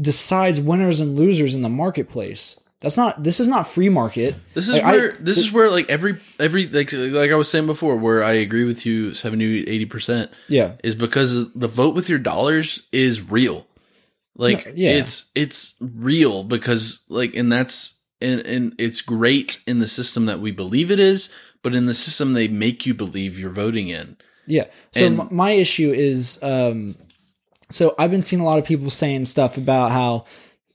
decides 0.00 0.60
winners 0.60 1.00
and 1.00 1.16
losers 1.16 1.54
in 1.54 1.62
the 1.62 1.68
marketplace. 1.68 2.58
That's 2.82 2.96
not 2.96 3.22
this 3.22 3.40
is 3.40 3.48
not 3.48 3.68
free 3.68 3.88
market. 3.88 4.34
This 4.54 4.66
is 4.68 4.74
Like, 4.74 4.82
I- 4.84 4.92
where 4.92 5.16
this 5.20 5.38
is 5.38 5.50
where 5.52 5.70
like 5.70 5.88
every 5.88 6.18
every 6.38 6.66
like 6.66 6.92
like 6.92 7.30
I 7.30 7.34
was 7.36 7.48
saying 7.48 7.66
before, 7.66 7.96
where 7.96 8.22
I 8.22 8.32
agree 8.32 8.64
with 8.64 8.84
you 8.84 9.14
70 9.14 9.68
80 9.68 9.86
percent 9.86 10.30
Yeah. 10.48 10.72
is 10.82 10.94
because 10.94 11.50
the 11.52 11.68
vote 11.68 11.94
with 11.94 12.08
your 12.08 12.18
dollars 12.18 12.82
is 12.92 13.22
real. 13.30 13.66
Like 14.36 14.66
No, 14.66 14.72
yeah. 14.74 14.90
it's 14.90 15.30
it's 15.34 15.74
real 15.80 16.42
because 16.42 17.04
like 17.08 17.34
and 17.36 17.50
that's 17.52 17.98
and 18.20 18.40
and 18.40 18.74
it's 18.78 19.00
great 19.00 19.58
in 19.66 19.78
the 19.78 19.88
system 19.88 20.26
that 20.26 20.40
we 20.40 20.50
believe 20.50 20.90
it 20.90 20.98
is, 20.98 21.30
but 21.62 21.74
in 21.74 21.86
the 21.86 21.94
system 21.94 22.32
they 22.32 22.48
make 22.48 22.84
you 22.84 22.94
believe 22.94 23.38
you're 23.38 23.50
voting 23.50 23.88
in. 23.88 24.16
Yeah. 24.46 24.64
So 24.92 25.06
And- 25.06 25.30
my 25.30 25.52
issue 25.52 25.92
is, 25.92 26.42
um, 26.42 26.96
so 27.70 27.94
I've 27.98 28.10
been 28.10 28.22
seeing 28.22 28.42
a 28.42 28.44
lot 28.44 28.58
of 28.58 28.64
people 28.64 28.90
saying 28.90 29.26
stuff 29.26 29.56
about 29.56 29.92
how 29.92 30.24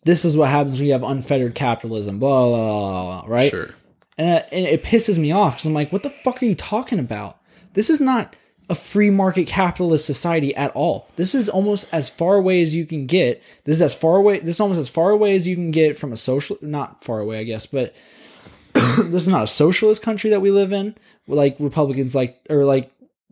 this 0.08 0.24
is 0.24 0.38
what 0.38 0.50
happens 0.50 0.80
when 0.80 0.88
you 0.88 0.94
have 0.94 1.04
unfettered 1.04 1.54
capitalism, 1.54 2.18
blah 2.18 2.48
blah 2.48 2.66
blah, 2.66 3.22
blah 3.22 3.36
right? 3.36 3.52
Sure. 3.52 3.76
And, 4.18 4.40
uh, 4.40 4.46
and 4.54 4.66
it 4.66 4.82
pisses 4.82 5.18
me 5.18 5.34
off 5.34 5.56
because 5.56 5.66
I'm 5.66 5.74
like, 5.74 5.92
what 5.92 6.02
the 6.02 6.10
fuck 6.10 6.42
are 6.42 6.46
you 6.46 6.56
talking 6.56 6.98
about? 6.98 7.40
This 7.74 7.90
is 7.90 8.00
not 8.00 8.34
a 8.70 8.76
free 8.76 9.10
market 9.10 9.48
capitalist 9.48 10.06
society 10.06 10.56
at 10.56 10.72
all. 10.72 11.10
This 11.18 11.36
is 11.36 11.50
almost 11.50 11.88
as 11.92 12.10
far 12.10 12.36
away 12.36 12.64
as 12.64 12.74
you 12.74 12.86
can 12.86 13.06
get. 13.06 13.44
This 13.66 13.76
is 13.76 13.82
as 13.82 13.96
far 13.96 14.16
away. 14.16 14.40
This 14.40 14.56
is 14.56 14.60
almost 14.62 14.80
as 14.80 14.90
far 14.90 15.12
away 15.12 15.36
as 15.36 15.46
you 15.46 15.56
can 15.56 15.72
get 15.72 16.00
from 16.00 16.14
a 16.14 16.18
social. 16.18 16.58
Not 16.62 17.04
far 17.04 17.20
away, 17.20 17.40
I 17.40 17.44
guess, 17.44 17.66
but 17.66 17.94
this 18.74 19.24
is 19.24 19.28
not 19.28 19.44
a 19.44 19.48
socialist 19.48 20.02
country 20.02 20.30
that 20.30 20.42
we 20.42 20.52
live 20.52 20.72
in. 20.72 20.96
Like 21.28 21.58
Republicans 21.60 22.16
like, 22.16 22.40
or 22.50 22.64
like 22.64 22.92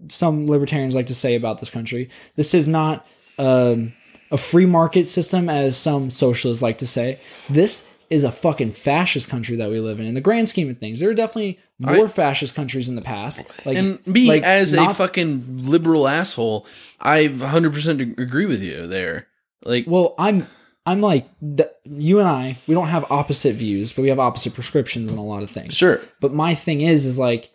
some 0.09 0.45
libertarians 0.45 0.93
like 0.93 1.07
to 1.07 1.15
say 1.15 1.35
about 1.35 1.59
this 1.59 1.69
country. 1.69 2.09
This 2.35 2.53
is 2.53 2.67
not 2.67 3.07
um, 3.37 3.93
a 4.31 4.37
free 4.37 4.65
market 4.65 5.07
system, 5.07 5.49
as 5.49 5.77
some 5.77 6.09
socialists 6.09 6.61
like 6.61 6.79
to 6.79 6.87
say. 6.87 7.19
This 7.49 7.87
is 8.09 8.23
a 8.23 8.31
fucking 8.31 8.71
fascist 8.71 9.29
country 9.29 9.55
that 9.55 9.69
we 9.69 9.79
live 9.79 9.99
in. 9.99 10.05
In 10.05 10.13
the 10.13 10.21
grand 10.21 10.47
scheme 10.49 10.69
of 10.69 10.77
things, 10.77 10.99
there 10.99 11.09
are 11.09 11.13
definitely 11.13 11.59
more 11.79 12.07
fascist 12.07 12.55
countries 12.55 12.87
in 12.87 12.95
the 12.95 13.01
past. 13.01 13.41
Like 13.65 13.77
And 13.77 14.05
me 14.05 14.27
like, 14.27 14.43
as 14.43 14.73
a 14.73 14.93
fucking 14.93 15.67
liberal 15.67 16.07
asshole, 16.07 16.67
I 16.99 17.27
100% 17.27 18.19
agree 18.19 18.45
with 18.45 18.61
you 18.61 18.87
there. 18.87 19.27
Like 19.63 19.85
Well, 19.87 20.13
I'm 20.19 20.47
I'm 20.85 21.01
like 21.01 21.27
th- 21.41 21.69
you 21.83 22.19
and 22.19 22.27
I. 22.27 22.59
We 22.67 22.75
don't 22.75 22.87
have 22.89 23.11
opposite 23.11 23.55
views, 23.55 23.91
but 23.91 24.03
we 24.03 24.09
have 24.09 24.19
opposite 24.19 24.53
prescriptions 24.53 25.11
on 25.11 25.17
a 25.17 25.25
lot 25.25 25.41
of 25.41 25.49
things. 25.49 25.73
sure. 25.73 25.99
But 26.21 26.33
my 26.33 26.53
thing 26.53 26.81
is, 26.81 27.05
is 27.05 27.17
like, 27.17 27.51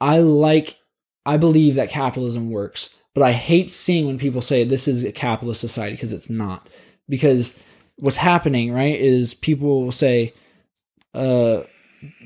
I 0.00 0.18
like, 0.18 0.78
I 1.24 1.38
believe 1.38 1.74
that 1.74 1.90
capitalism 1.90 2.50
works, 2.50 2.90
but 3.16 3.22
I 3.22 3.32
hate 3.32 3.70
seeing 3.70 4.06
when 4.06 4.18
people 4.18 4.42
say 4.42 4.62
this 4.62 4.86
is 4.86 5.02
a 5.02 5.10
capitalist 5.10 5.62
society 5.62 5.96
because 5.96 6.12
it's 6.12 6.28
not. 6.28 6.68
Because 7.08 7.58
what's 7.96 8.18
happening, 8.18 8.74
right, 8.74 9.00
is 9.00 9.32
people 9.32 9.82
will 9.82 9.90
say, 9.90 10.34
uh, 11.14 11.62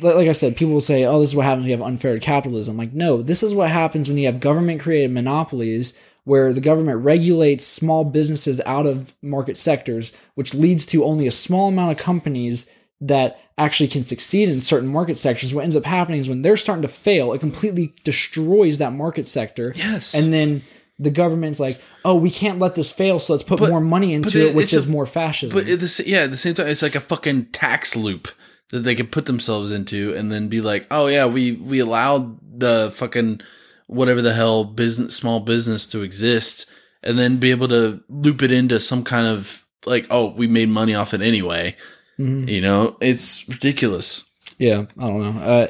like 0.01 0.29
I 0.29 0.33
said, 0.33 0.57
people 0.57 0.75
will 0.75 0.81
say, 0.81 1.05
"Oh, 1.05 1.21
this 1.21 1.31
is 1.31 1.37
what 1.37 1.47
happens 1.47 1.63
when 1.63 1.71
you 1.71 1.77
have 1.77 1.87
unfair 1.87 2.19
capitalism." 2.19 2.77
Like, 2.77 2.93
no, 2.93 3.23
this 3.23 3.45
is 3.45 3.55
what 3.55 3.71
happens 3.71 4.09
when 4.09 4.19
you 4.19 4.27
have 4.27 4.41
government-created 4.41 5.13
monopolies, 5.13 5.95
where 6.25 6.53
the 6.53 6.61
government 6.61 7.05
regulates 7.05 7.65
small 7.65 8.03
businesses 8.03 8.61
out 8.67 8.87
of 8.87 9.15
market 9.23 9.57
sectors, 9.57 10.13
which 10.35 10.55
leads 10.55 10.87
to 10.87 11.05
only 11.05 11.29
a 11.29 11.31
small 11.31 11.69
amount 11.69 11.93
of 11.93 12.05
companies 12.05 12.67
that 13.01 13.39
actually 13.57 13.89
can 13.89 14.03
succeed 14.03 14.49
in 14.49 14.61
certain 14.61 14.89
market 14.89 15.21
sectors. 15.21 15.55
What 15.55 15.63
ends 15.63 15.77
up 15.77 15.85
happening 15.85 16.19
is 16.19 16.29
when 16.29 16.43
they're 16.43 16.57
starting 16.57 16.83
to 16.83 16.89
fail, 16.89 17.33
it 17.33 17.39
completely 17.39 17.95
destroys 18.03 18.79
that 18.79 18.93
market 18.93 19.29
sector. 19.29 19.73
Yes. 19.77 20.15
and 20.15 20.33
then 20.33 20.63
the 21.01 21.11
government's 21.11 21.59
like, 21.59 21.81
"Oh, 22.05 22.15
we 22.15 22.31
can't 22.31 22.59
let 22.59 22.75
this 22.75 22.93
fail, 22.93 23.19
so 23.19 23.33
let's 23.33 23.43
put 23.43 23.59
But- 23.59 23.71
more 23.71 23.81
money 23.81 24.13
into 24.15 24.49
it- 24.49 24.55
which 24.55 24.73
is 24.75 24.85
a- 24.87 24.89
more 24.89 25.07
fascism." 25.07 25.59
But 25.59 25.69
at 25.69 25.81
the, 25.81 26.05
yeah, 26.07 26.21
at 26.21 26.31
the 26.31 26.37
same 26.37 26.55
time, 26.55 26.69
it's 26.69 26.83
like 26.83 26.95
a 26.95 27.01
fucking 27.01 27.47
tax 27.53 27.97
loop 27.97 28.29
that 28.71 28.81
they 28.81 28.95
could 28.95 29.11
put 29.11 29.27
themselves 29.27 29.71
into, 29.73 30.15
and 30.15 30.31
then 30.31 30.49
be 30.49 30.61
like, 30.61 30.87
"Oh 30.91 31.07
yeah, 31.09 31.27
we 31.27 31.53
we 31.53 31.79
allowed 31.81 32.37
the 32.61 32.93
fucking 32.95 33.41
whatever 33.87 34.23
the 34.23 34.35
hell 34.35 34.63
business, 34.65 35.17
small 35.17 35.41
business 35.41 35.87
to 35.87 36.03
exist, 36.03 36.67
and 37.03 37.19
then 37.19 37.39
be 37.39 37.51
able 37.51 37.67
to 37.69 38.01
loop 38.09 38.43
it 38.43 38.53
into 38.53 38.79
some 38.79 39.03
kind 39.03 39.27
of 39.27 39.65
like, 39.87 40.07
oh, 40.11 40.31
we 40.37 40.47
made 40.47 40.69
money 40.69 40.95
off 40.95 41.15
it 41.15 41.23
anyway." 41.23 41.75
Mhm. 42.21 42.49
You 42.49 42.61
know, 42.61 42.97
it's 43.01 43.49
ridiculous. 43.49 44.25
Yeah, 44.59 44.85
I 44.99 45.07
don't 45.09 45.21
know. 45.37 45.41
Uh, 45.43 45.67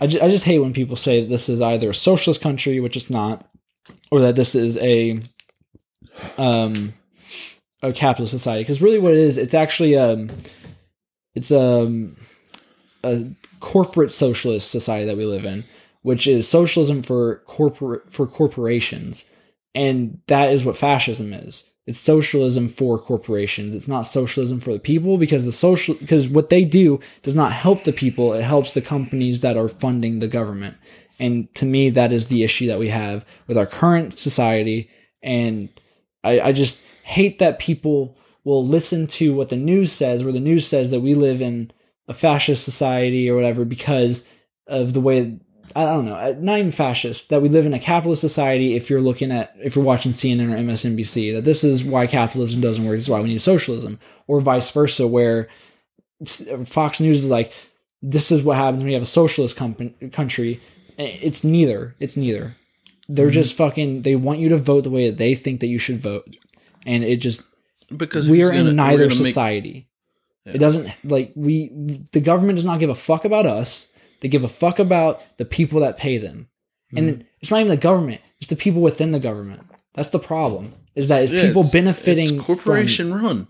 I, 0.00 0.06
ju- 0.06 0.20
I 0.22 0.28
just 0.30 0.44
hate 0.44 0.60
when 0.60 0.72
people 0.72 0.94
say 0.96 1.26
this 1.26 1.48
is 1.48 1.60
either 1.60 1.90
a 1.90 1.94
socialist 1.94 2.40
country, 2.40 2.78
which 2.78 2.96
it's 2.96 3.10
not, 3.10 3.49
or 4.10 4.20
that 4.20 4.36
this 4.36 4.54
is 4.54 4.76
a 4.78 5.20
um 6.38 6.92
a 7.82 7.92
capitalist 7.92 8.32
society. 8.32 8.62
Because 8.62 8.82
really, 8.82 8.98
what 8.98 9.14
it 9.14 9.20
is, 9.20 9.38
it's 9.38 9.54
actually 9.54 9.96
um 9.96 10.30
it's 11.34 11.50
um 11.50 12.16
a 13.02 13.26
corporate 13.60 14.12
socialist 14.12 14.70
society 14.70 15.06
that 15.06 15.16
we 15.16 15.24
live 15.24 15.44
in, 15.44 15.64
which 16.02 16.26
is 16.26 16.48
socialism 16.48 17.02
for 17.02 17.36
corporate 17.46 18.12
for 18.12 18.26
corporations, 18.26 19.28
and 19.74 20.20
that 20.26 20.52
is 20.52 20.64
what 20.64 20.76
fascism 20.76 21.32
is. 21.32 21.64
It's 21.86 21.98
socialism 21.98 22.68
for 22.68 22.98
corporations. 22.98 23.74
It's 23.74 23.88
not 23.88 24.02
socialism 24.02 24.60
for 24.60 24.72
the 24.72 24.78
people 24.78 25.18
because 25.18 25.44
the 25.44 25.52
social 25.52 25.94
because 25.94 26.28
what 26.28 26.50
they 26.50 26.64
do 26.64 27.00
does 27.22 27.34
not 27.34 27.52
help 27.52 27.84
the 27.84 27.92
people. 27.92 28.32
It 28.32 28.42
helps 28.42 28.74
the 28.74 28.82
companies 28.82 29.40
that 29.40 29.56
are 29.56 29.68
funding 29.68 30.18
the 30.18 30.28
government. 30.28 30.76
And 31.20 31.54
to 31.54 31.64
me, 31.64 31.90
that 31.90 32.12
is 32.12 32.26
the 32.26 32.42
issue 32.42 32.66
that 32.68 32.78
we 32.78 32.88
have 32.88 33.24
with 33.46 33.56
our 33.56 33.66
current 33.66 34.18
society. 34.18 34.90
And 35.22 35.68
I, 36.24 36.40
I 36.40 36.52
just 36.52 36.82
hate 37.04 37.38
that 37.38 37.58
people 37.58 38.16
will 38.42 38.66
listen 38.66 39.06
to 39.06 39.34
what 39.34 39.50
the 39.50 39.56
news 39.56 39.92
says, 39.92 40.24
where 40.24 40.32
the 40.32 40.40
news 40.40 40.66
says 40.66 40.90
that 40.90 41.00
we 41.00 41.14
live 41.14 41.42
in 41.42 41.70
a 42.08 42.14
fascist 42.14 42.64
society 42.64 43.30
or 43.30 43.36
whatever 43.36 43.64
because 43.64 44.26
of 44.66 44.94
the 44.94 45.00
way 45.00 45.38
I 45.76 45.84
don't 45.84 46.06
know, 46.06 46.14
uh, 46.14 46.34
not 46.38 46.58
even 46.58 46.72
fascist, 46.72 47.28
that 47.28 47.42
we 47.42 47.48
live 47.48 47.64
in 47.64 47.74
a 47.74 47.78
capitalist 47.78 48.20
society 48.20 48.74
if 48.74 48.90
you're 48.90 49.00
looking 49.00 49.30
at 49.30 49.54
if 49.62 49.76
you're 49.76 49.84
watching 49.84 50.10
CNN 50.12 50.52
or 50.52 50.56
MSNBC, 50.56 51.34
that 51.34 51.44
this 51.44 51.62
is 51.62 51.84
why 51.84 52.06
capitalism 52.06 52.60
doesn't 52.60 52.84
work, 52.84 52.96
this 52.96 53.04
is 53.04 53.10
why 53.10 53.20
we 53.20 53.28
need 53.28 53.42
socialism, 53.42 54.00
or 54.26 54.40
vice 54.40 54.70
versa, 54.70 55.06
where 55.06 55.48
Fox 56.64 56.98
News 56.98 57.24
is 57.24 57.30
like, 57.30 57.52
this 58.02 58.32
is 58.32 58.42
what 58.42 58.56
happens 58.56 58.82
when 58.82 58.90
you 58.90 58.96
have 58.96 59.02
a 59.02 59.06
socialist 59.06 59.56
country. 59.56 60.60
Eh, 61.00 61.18
it's 61.22 61.42
neither. 61.42 61.96
It's 61.98 62.16
neither. 62.16 62.56
They're 63.08 63.30
just 63.30 63.56
fucking. 63.56 64.02
They 64.02 64.14
want 64.14 64.38
you 64.38 64.50
to 64.50 64.58
vote 64.58 64.84
the 64.84 64.90
way 64.90 65.08
that 65.08 65.18
they 65.18 65.34
think 65.34 65.60
that 65.60 65.66
you 65.66 65.78
should 65.78 65.98
vote, 65.98 66.36
and 66.86 67.02
it 67.02 67.16
just 67.16 67.42
Because 67.96 68.28
we 68.28 68.42
are 68.42 68.50
gonna- 68.50 68.70
in 68.70 68.76
neither 68.76 69.08
gonna 69.08 69.18
make- 69.18 69.26
society. 69.26 69.88
Yeah. 70.46 70.52
It 70.52 70.58
doesn't 70.58 70.90
like 71.02 71.32
we. 71.34 71.70
The 72.12 72.20
government 72.20 72.56
does 72.56 72.64
not 72.64 72.78
give 72.80 72.90
a 72.90 72.94
fuck 72.94 73.24
about 73.24 73.46
us. 73.46 73.88
They 74.20 74.28
give 74.28 74.44
a 74.44 74.48
fuck 74.48 74.78
about 74.78 75.22
the 75.38 75.44
people 75.44 75.80
that 75.80 75.96
pay 75.96 76.18
them. 76.18 76.48
And 76.94 77.08
mm-hmm. 77.08 77.22
it's 77.40 77.50
not 77.50 77.60
even 77.60 77.70
the 77.70 77.76
government, 77.76 78.20
it's 78.38 78.48
the 78.48 78.56
people 78.56 78.82
within 78.82 79.12
the 79.12 79.20
government. 79.20 79.62
That's 79.94 80.10
the 80.10 80.18
problem. 80.18 80.74
Is 80.94 81.08
that 81.08 81.24
it's 81.24 81.32
Yeah, 81.32 81.46
people 81.46 81.60
it's- 81.62 81.72
benefiting 81.72 82.36
it's 82.36 82.44
corporation 82.44 83.14
run. 83.14 83.48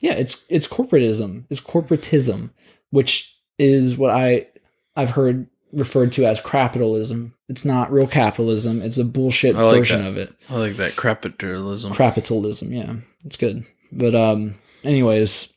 Yeah, 0.00 0.14
it's 0.14 0.38
it's 0.48 0.66
corporatism. 0.66 1.44
It's 1.50 1.60
corporatism, 1.60 2.50
which 2.90 3.34
is 3.58 3.96
what 3.96 4.10
I 4.10 4.48
I've 4.96 5.10
heard 5.10 5.46
referred 5.76 6.10
to 6.12 6.24
as 6.26 6.40
capitalism. 6.40 7.34
It's 7.48 7.64
not 7.64 7.92
real 7.92 8.06
capitalism, 8.06 8.82
it's 8.82 8.98
a 8.98 9.04
bullshit 9.04 9.54
like 9.54 9.76
version 9.78 10.02
that. 10.02 10.08
of 10.08 10.16
it. 10.16 10.32
I 10.50 10.56
like 10.56 10.76
that 10.76 10.96
capitalism. 10.96 11.92
Capitalism, 11.94 12.72
yeah. 12.72 12.94
It's 13.24 13.36
good. 13.36 13.64
But 13.92 14.14
um 14.14 14.54
anyways, 14.82 15.52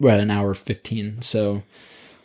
we're 0.00 0.10
at 0.10 0.20
an 0.20 0.30
hour 0.30 0.54
15, 0.54 1.22
so 1.22 1.62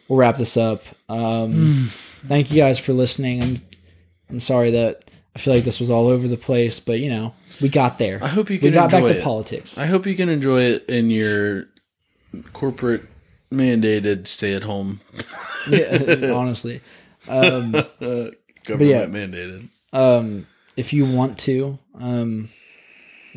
we'll 0.07 0.17
wrap 0.19 0.37
this 0.37 0.57
up. 0.57 0.83
Um 1.09 1.89
thank 2.27 2.49
you 2.49 2.57
guys 2.57 2.79
for 2.79 2.93
listening. 2.93 3.43
I'm 3.43 3.57
I'm 4.29 4.39
sorry 4.39 4.71
that 4.71 5.11
I 5.35 5.39
feel 5.39 5.53
like 5.53 5.65
this 5.65 5.79
was 5.81 5.91
all 5.91 6.07
over 6.07 6.27
the 6.27 6.37
place, 6.37 6.79
but 6.79 6.99
you 6.99 7.09
know, 7.09 7.33
we 7.61 7.67
got 7.69 7.97
there. 7.99 8.23
I 8.23 8.27
hope 8.27 8.49
you 8.49 8.55
we 8.55 8.59
can 8.59 8.73
got 8.73 8.89
back 8.91 9.01
enjoy 9.03 9.13
to 9.13 9.19
it. 9.19 9.23
politics. 9.23 9.77
I 9.77 9.85
hope 9.85 10.05
you 10.07 10.15
can 10.15 10.29
enjoy 10.29 10.61
it 10.61 10.85
in 10.87 11.09
your 11.09 11.67
corporate 12.53 13.03
mandated 13.51 14.27
stay 14.27 14.53
at 14.55 14.63
home. 14.63 15.01
yeah, 15.69 16.31
honestly. 16.33 16.81
Um 17.27 17.71
Government 18.65 18.89
yeah. 18.89 19.05
mandated. 19.05 19.67
um, 19.93 20.47
if 20.75 20.91
you 20.91 21.05
want 21.05 21.37
to, 21.39 21.77
um, 21.99 22.49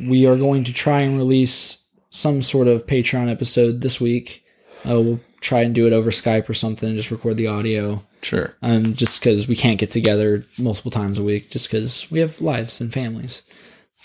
we 0.09 0.27
are 0.27 0.37
going 0.37 0.65
to 0.65 0.73
try 0.73 1.01
and 1.03 1.19
release 1.19 1.79
some 2.11 2.41
sort 2.43 2.67
of 2.67 2.87
Patreon 2.87 3.31
episode 3.31 3.81
this 3.83 4.01
week. 4.01 4.43
Uh, 4.89 5.01
we'll 5.01 5.21
try 5.43 5.61
and 5.61 5.75
do 5.75 5.87
it 5.87 5.93
over 5.93 6.11
Skype 6.11 6.49
or 6.49 6.55
something, 6.55 6.89
and 6.89 6.97
just 6.97 7.11
record 7.11 7.37
the 7.37 7.47
audio. 7.47 8.03
Sure. 8.23 8.57
Um, 8.63 8.95
just 8.95 9.21
because 9.21 9.47
we 9.47 9.55
can't 9.55 9.79
get 9.79 9.91
together 9.91 10.45
multiple 10.59 10.91
times 10.91 11.19
a 11.19 11.23
week, 11.23 11.51
just 11.51 11.69
because 11.69 12.11
we 12.11 12.21
have 12.21 12.41
lives 12.41 12.81
and 12.81 12.93
families. 12.93 13.43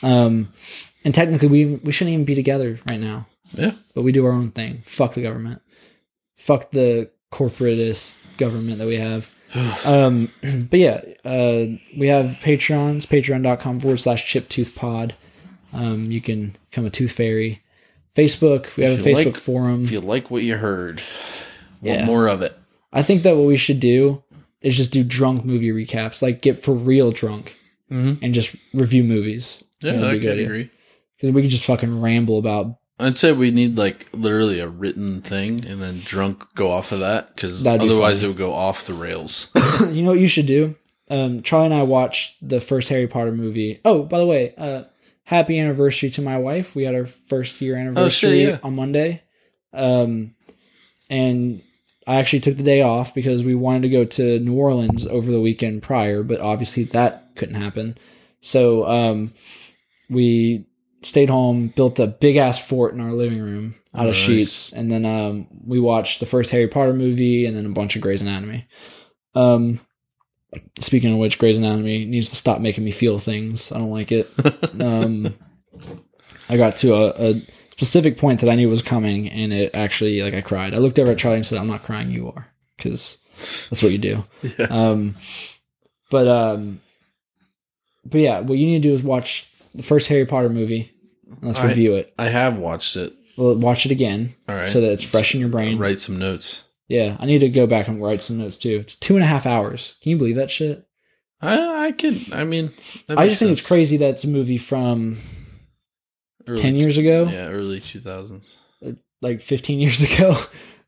Um, 0.03 0.51
and 1.05 1.15
technically, 1.15 1.47
we 1.47 1.65
we 1.77 1.91
shouldn't 1.93 2.13
even 2.13 2.25
be 2.25 2.35
together 2.35 2.79
right 2.89 2.99
now, 2.99 3.27
Yeah. 3.53 3.71
but 3.95 4.01
we 4.03 4.11
do 4.11 4.25
our 4.25 4.33
own 4.33 4.51
thing. 4.51 4.81
Fuck 4.85 5.13
the 5.13 5.21
government. 5.23 5.61
Fuck 6.35 6.71
the 6.71 7.09
corporatist 7.31 8.19
government 8.37 8.77
that 8.79 8.87
we 8.87 8.97
have. 8.97 9.29
Um, 9.85 10.29
but 10.69 10.79
yeah, 10.79 11.01
uh, 11.25 11.65
we 11.97 12.07
have 12.07 12.37
Patreons, 12.41 13.05
patreon.com 13.07 13.79
forward 13.79 13.97
slash 13.99 14.25
chiptoothpod. 14.31 15.11
Um, 15.71 16.11
you 16.11 16.21
can 16.21 16.55
become 16.69 16.85
a 16.85 16.89
tooth 16.89 17.11
fairy. 17.11 17.61
Facebook, 18.15 18.75
we 18.75 18.83
have 18.83 18.99
a 18.99 19.03
Facebook 19.03 19.25
like- 19.25 19.37
forum. 19.37 19.83
If 19.85 19.91
you 19.91 19.99
like 20.01 20.29
what 20.29 20.43
you 20.43 20.57
heard, 20.57 21.01
want 21.81 21.99
Yeah. 22.01 22.05
more 22.05 22.27
of 22.27 22.41
it. 22.41 22.53
I 22.91 23.01
think 23.01 23.23
that 23.23 23.35
what 23.35 23.47
we 23.47 23.57
should 23.57 23.79
do 23.79 24.23
is 24.61 24.77
just 24.77 24.91
do 24.93 25.03
drunk 25.03 25.43
movie 25.43 25.71
recaps, 25.71 26.21
like 26.21 26.41
get 26.41 26.61
for 26.61 26.73
real 26.73 27.11
drunk 27.11 27.57
Mm-hmm. 27.91 28.23
and 28.23 28.33
just 28.33 28.55
review 28.73 29.03
movies. 29.03 29.63
Yeah, 29.81 30.07
I 30.07 30.17
could 30.19 30.39
agree. 30.39 30.69
Because 31.17 31.31
we 31.33 31.41
could 31.41 31.51
just 31.51 31.65
fucking 31.65 32.01
ramble 32.01 32.37
about. 32.39 32.77
I'd 32.99 33.17
say 33.17 33.31
we 33.31 33.51
need 33.51 33.77
like 33.77 34.07
literally 34.13 34.59
a 34.59 34.67
written 34.67 35.21
thing, 35.21 35.65
and 35.65 35.81
then 35.81 35.99
drunk 35.99 36.53
go 36.55 36.71
off 36.71 36.91
of 36.91 36.99
that 36.99 37.35
because 37.35 37.63
be 37.63 37.69
otherwise 37.69 38.19
funny. 38.19 38.25
it 38.25 38.27
would 38.29 38.37
go 38.37 38.53
off 38.53 38.85
the 38.85 38.93
rails. 38.93 39.49
you 39.89 40.03
know 40.03 40.11
what 40.11 40.19
you 40.19 40.27
should 40.27 40.45
do? 40.45 40.75
Um, 41.09 41.43
Charlie 41.43 41.65
and 41.65 41.73
I 41.73 41.83
watched 41.83 42.37
the 42.47 42.61
first 42.61 42.89
Harry 42.89 43.07
Potter 43.07 43.31
movie. 43.31 43.81
Oh, 43.83 44.03
by 44.03 44.19
the 44.19 44.25
way, 44.25 44.53
uh, 44.57 44.83
happy 45.23 45.59
anniversary 45.59 46.09
to 46.11 46.21
my 46.21 46.37
wife. 46.37 46.75
We 46.75 46.83
had 46.83 46.95
our 46.95 47.05
first 47.05 47.59
year 47.61 47.75
anniversary 47.75 48.43
yeah. 48.43 48.59
on 48.63 48.75
Monday. 48.75 49.23
Um, 49.73 50.35
and 51.09 51.61
I 52.07 52.15
actually 52.15 52.39
took 52.39 52.57
the 52.57 52.63
day 52.63 52.81
off 52.81 53.13
because 53.13 53.43
we 53.43 53.55
wanted 53.55 53.83
to 53.83 53.89
go 53.89 54.05
to 54.05 54.39
New 54.39 54.55
Orleans 54.55 55.05
over 55.07 55.31
the 55.31 55.41
weekend 55.41 55.83
prior, 55.83 56.23
but 56.23 56.39
obviously 56.39 56.83
that 56.85 57.35
couldn't 57.35 57.61
happen. 57.61 57.97
So 58.41 58.85
um, 58.87 59.33
we 60.09 60.65
stayed 61.03 61.29
home, 61.29 61.67
built 61.67 61.99
a 61.99 62.07
big 62.07 62.35
ass 62.35 62.59
fort 62.59 62.93
in 62.93 63.01
our 63.01 63.13
living 63.13 63.41
room 63.41 63.75
out 63.95 64.09
of 64.09 64.15
sheets, 64.15 64.71
and 64.71 64.91
then 64.91 65.05
um, 65.05 65.47
we 65.65 65.79
watched 65.79 66.19
the 66.19 66.25
first 66.25 66.51
Harry 66.51 66.67
Potter 66.67 66.93
movie 66.93 67.45
and 67.45 67.55
then 67.55 67.65
a 67.65 67.69
bunch 67.69 67.95
of 67.95 68.01
Grey's 68.01 68.21
Anatomy. 68.21 68.67
Um, 69.35 69.79
speaking 70.79 71.11
of 71.11 71.19
which, 71.19 71.37
Grey's 71.37 71.57
Anatomy 71.57 72.05
needs 72.05 72.29
to 72.29 72.35
stop 72.35 72.59
making 72.59 72.83
me 72.83 72.91
feel 72.91 73.19
things. 73.19 73.71
I 73.71 73.77
don't 73.77 73.91
like 73.91 74.11
it. 74.11 74.29
um, 74.81 75.33
I 76.49 76.57
got 76.57 76.77
to 76.77 76.93
a, 76.93 77.31
a 77.31 77.41
specific 77.71 78.17
point 78.17 78.41
that 78.41 78.49
I 78.49 78.55
knew 78.55 78.69
was 78.69 78.81
coming, 78.81 79.29
and 79.29 79.53
it 79.53 79.75
actually 79.75 80.21
like 80.21 80.33
I 80.33 80.41
cried. 80.41 80.73
I 80.73 80.77
looked 80.77 80.99
over 80.99 81.11
at 81.11 81.17
Charlie 81.17 81.37
and 81.37 81.45
said, 81.45 81.57
"I'm 81.57 81.67
not 81.67 81.83
crying. 81.83 82.11
You 82.11 82.29
are," 82.29 82.47
because 82.77 83.17
that's 83.69 83.83
what 83.83 83.91
you 83.91 83.97
do. 83.97 84.23
Yeah. 84.57 84.67
Um, 84.69 85.15
but 86.09 86.27
um, 86.27 86.81
but 88.05 88.19
yeah, 88.19 88.39
what 88.39 88.57
you 88.57 88.65
need 88.65 88.83
to 88.83 88.89
do 88.89 88.93
is 88.93 89.03
watch 89.03 89.49
the 89.73 89.83
first 89.83 90.07
Harry 90.07 90.25
Potter 90.25 90.49
movie. 90.49 90.92
Let's 91.41 91.59
I- 91.59 91.67
review 91.67 91.95
it. 91.95 92.13
I 92.19 92.25
have 92.29 92.57
watched 92.57 92.95
it. 92.95 93.13
Well, 93.37 93.55
watch 93.55 93.85
it 93.87 93.91
again 93.91 94.35
All 94.47 94.53
right. 94.55 94.67
so 94.67 94.79
that 94.81 94.91
it's 94.91 95.03
fresh 95.03 95.33
in 95.33 95.39
your 95.39 95.49
brain. 95.49 95.79
Write 95.79 95.99
some 95.99 96.19
notes. 96.19 96.65
Yeah, 96.87 97.17
I 97.19 97.25
need 97.25 97.39
to 97.39 97.49
go 97.49 97.65
back 97.65 97.87
and 97.87 97.99
write 98.01 98.21
some 98.21 98.37
notes 98.37 98.57
too. 98.57 98.77
It's 98.81 98.93
two 98.95 99.15
and 99.15 99.23
a 99.23 99.27
half 99.27 99.45
hours. 99.47 99.95
Can 100.01 100.11
you 100.11 100.17
believe 100.17 100.35
that 100.35 100.51
shit? 100.51 100.85
I 101.41 101.87
I 101.87 101.91
can. 101.93 102.15
I 102.31 102.43
mean, 102.43 102.71
that 103.07 103.17
I 103.17 103.27
just 103.27 103.39
think 103.39 103.51
it's 103.51 103.65
crazy 103.67 103.97
that 103.97 104.09
it's 104.11 104.23
a 104.23 104.27
movie 104.27 104.57
from 104.59 105.17
Early 106.47 106.61
ten 106.61 106.75
years 106.75 106.97
ago, 106.97 107.23
Yeah, 107.25 107.47
early 107.49 107.79
two 107.79 107.99
thousands. 107.99 108.59
like 109.21 109.41
fifteen 109.41 109.79
years 109.79 110.01
ago. 110.13 110.35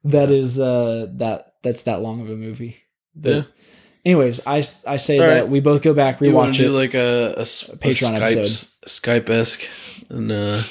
that 0.03 0.29
is 0.29 0.59
uh 0.59 1.07
that 1.13 1.53
that's 1.63 1.83
that 1.83 2.01
long 2.01 2.21
of 2.21 2.29
a 2.29 2.35
movie. 2.35 2.77
But 3.15 3.29
Yeah. 3.35 3.43
anyways, 4.05 4.41
I 4.45 4.57
I 4.85 4.97
say 4.97 5.17
All 5.19 5.25
that 5.27 5.33
right. 5.41 5.49
we 5.49 5.61
both 5.61 5.81
go 5.81 5.93
back 5.93 6.21
You 6.21 6.31
rewatch 6.31 6.57
to 6.57 6.63
it. 6.63 6.67
do 6.67 6.71
like 6.71 6.93
a, 6.93 7.33
a, 7.37 7.41
a 7.41 7.77
Patreon 7.77 8.19
Skype 8.19 8.37
episode. 8.37 8.69
Skype 8.85 9.29
esque, 9.29 9.63
and 10.09 10.31
uh, 10.31 10.61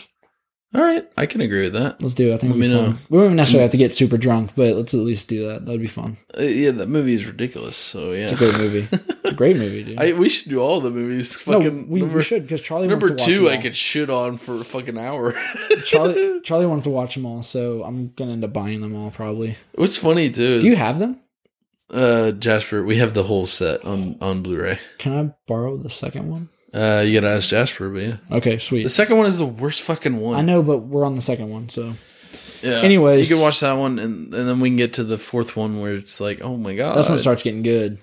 all 0.74 0.82
right, 0.82 1.08
I 1.16 1.26
can 1.26 1.40
agree 1.40 1.62
with 1.62 1.74
that. 1.74 2.02
let's 2.02 2.14
do 2.14 2.32
it. 2.32 2.34
I 2.34 2.38
think 2.38 2.52
Let 2.52 2.58
me 2.58 2.68
know. 2.68 2.96
We 3.08 3.18
won't 3.18 3.34
necessarily 3.34 3.62
have 3.62 3.70
to 3.70 3.76
get 3.76 3.92
super 3.92 4.16
drunk, 4.16 4.52
but 4.56 4.74
let's 4.74 4.92
at 4.92 5.00
least 5.00 5.28
do 5.28 5.46
that. 5.48 5.66
That'd 5.66 5.80
be 5.80 5.86
fun. 5.86 6.16
Uh, 6.36 6.42
yeah, 6.42 6.72
that 6.72 6.88
movie 6.88 7.14
is 7.14 7.24
ridiculous. 7.26 7.76
So 7.76 8.10
yeah, 8.12 8.22
It's 8.22 8.32
a 8.32 8.36
great 8.36 8.58
movie. 8.58 8.88
It's 9.24 9.32
a 9.32 9.36
great 9.36 9.56
movie, 9.56 9.82
dude. 9.84 9.98
I 9.98 10.12
we 10.12 10.28
should 10.28 10.50
do 10.50 10.58
all 10.60 10.80
the 10.80 10.90
movies. 10.90 11.34
no, 11.46 11.58
we, 11.58 12.00
number, 12.00 12.16
we 12.16 12.22
should 12.22 12.42
because 12.42 12.60
Charlie 12.60 12.88
number 12.88 13.06
wants 13.08 13.24
to 13.24 13.30
watch 13.30 13.38
two, 13.38 13.48
I 13.48 13.56
could 13.56 13.74
shit 13.74 14.10
on 14.10 14.36
for 14.36 14.60
a 14.60 14.64
fucking 14.64 14.98
hour. 14.98 15.34
Charlie 15.86 16.40
Charlie 16.44 16.66
wants 16.66 16.84
to 16.84 16.90
watch 16.90 17.14
them 17.14 17.24
all, 17.24 17.42
so 17.42 17.84
I'm 17.84 18.12
gonna 18.16 18.32
end 18.32 18.44
up 18.44 18.52
buying 18.52 18.82
them 18.82 18.94
all 18.94 19.10
probably. 19.10 19.56
What's 19.76 19.96
funny 19.96 20.28
too 20.28 20.42
is 20.42 20.62
Do 20.64 20.68
you 20.68 20.76
have 20.76 20.98
them? 20.98 21.20
uh 21.90 22.32
Jasper. 22.32 22.84
We 22.84 22.98
have 22.98 23.14
the 23.14 23.22
whole 23.22 23.46
set 23.46 23.82
on 23.86 24.18
on 24.20 24.42
Blu-ray. 24.42 24.78
Can 24.98 25.12
I 25.14 25.34
borrow 25.46 25.78
the 25.78 25.88
second 25.88 26.28
one? 26.28 26.50
Uh, 26.74 27.02
you 27.06 27.14
gotta 27.20 27.32
ask 27.32 27.48
Jasper, 27.48 27.88
but 27.88 28.02
yeah, 28.02 28.16
Okay, 28.32 28.58
sweet. 28.58 28.82
the 28.82 28.90
second 28.90 29.16
one 29.16 29.26
is 29.26 29.38
the 29.38 29.46
worst 29.46 29.82
fucking 29.82 30.18
one. 30.18 30.36
I 30.36 30.42
know, 30.42 30.62
but 30.62 30.78
we're 30.78 31.04
on 31.04 31.14
the 31.14 31.22
second 31.22 31.48
one, 31.50 31.68
so 31.68 31.94
Yeah. 32.62 32.80
Anyways. 32.80 33.28
you 33.28 33.36
can 33.36 33.42
watch 33.42 33.60
that 33.60 33.74
one, 33.74 33.98
and 33.98 34.34
and 34.34 34.48
then 34.48 34.58
we 34.60 34.70
can 34.70 34.76
get 34.76 34.94
to 34.94 35.04
the 35.04 35.18
fourth 35.18 35.56
one 35.56 35.80
where 35.80 35.94
it's 35.94 36.20
like, 36.20 36.40
oh 36.42 36.56
my 36.56 36.74
god, 36.74 36.96
that's 36.96 37.08
when 37.08 37.18
it 37.18 37.20
starts 37.22 37.42
getting 37.42 37.62
good. 37.62 37.98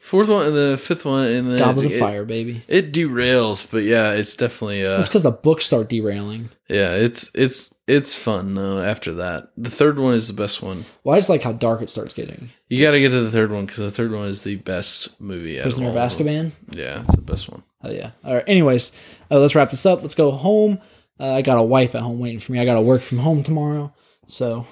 Fourth 0.00 0.28
one 0.28 0.46
and 0.46 0.54
the 0.54 0.78
fifth 0.80 1.04
one, 1.04 1.26
and 1.26 1.50
then 1.50 1.58
Goblet 1.58 1.86
it, 1.90 1.94
of 1.94 1.98
Fire, 1.98 2.24
baby. 2.24 2.62
It 2.68 2.92
derails, 2.92 3.66
but 3.68 3.82
yeah, 3.82 4.12
it's 4.12 4.36
definitely 4.36 4.86
uh, 4.86 4.98
That's 4.98 5.08
because 5.08 5.24
the 5.24 5.32
books 5.32 5.66
start 5.66 5.88
derailing. 5.88 6.50
yeah, 6.68 6.92
it's 6.94 7.28
it's 7.34 7.74
it's 7.88 8.14
fun 8.14 8.54
though. 8.54 8.78
After 8.78 9.12
that, 9.14 9.50
the 9.58 9.68
third 9.68 9.98
one 9.98 10.14
is 10.14 10.28
the 10.28 10.32
best 10.32 10.62
one. 10.62 10.84
Well, 11.02 11.16
I 11.16 11.18
just 11.18 11.28
like 11.28 11.42
how 11.42 11.50
dark 11.52 11.82
it 11.82 11.90
starts 11.90 12.14
getting. 12.14 12.50
You 12.68 12.84
got 12.84 12.92
to 12.92 13.00
get 13.00 13.08
to 13.08 13.20
the 13.22 13.30
third 13.32 13.50
one 13.50 13.66
because 13.66 13.78
the 13.78 13.90
third 13.90 14.12
one 14.12 14.28
is 14.28 14.42
the 14.42 14.54
best 14.56 15.20
movie. 15.20 15.60
Prisoner 15.60 15.88
of 15.88 15.96
all 15.96 16.02
of 16.04 16.16
them. 16.18 16.26
Azkaban. 16.26 16.52
Yeah, 16.70 17.00
it's 17.00 17.16
the 17.16 17.22
best 17.22 17.50
one. 17.50 17.64
Oh 17.86 17.92
yeah. 17.92 18.10
All 18.24 18.34
right. 18.34 18.44
Anyways, 18.48 18.92
uh, 19.30 19.38
let's 19.38 19.54
wrap 19.54 19.70
this 19.70 19.86
up. 19.86 20.02
Let's 20.02 20.14
go 20.14 20.30
home. 20.32 20.80
Uh, 21.18 21.32
I 21.34 21.42
got 21.42 21.58
a 21.58 21.62
wife 21.62 21.94
at 21.94 22.02
home 22.02 22.18
waiting 22.18 22.40
for 22.40 22.52
me. 22.52 22.60
I 22.60 22.64
got 22.64 22.74
to 22.74 22.80
work 22.80 23.00
from 23.02 23.18
home 23.18 23.42
tomorrow. 23.42 23.92
So 24.28 24.66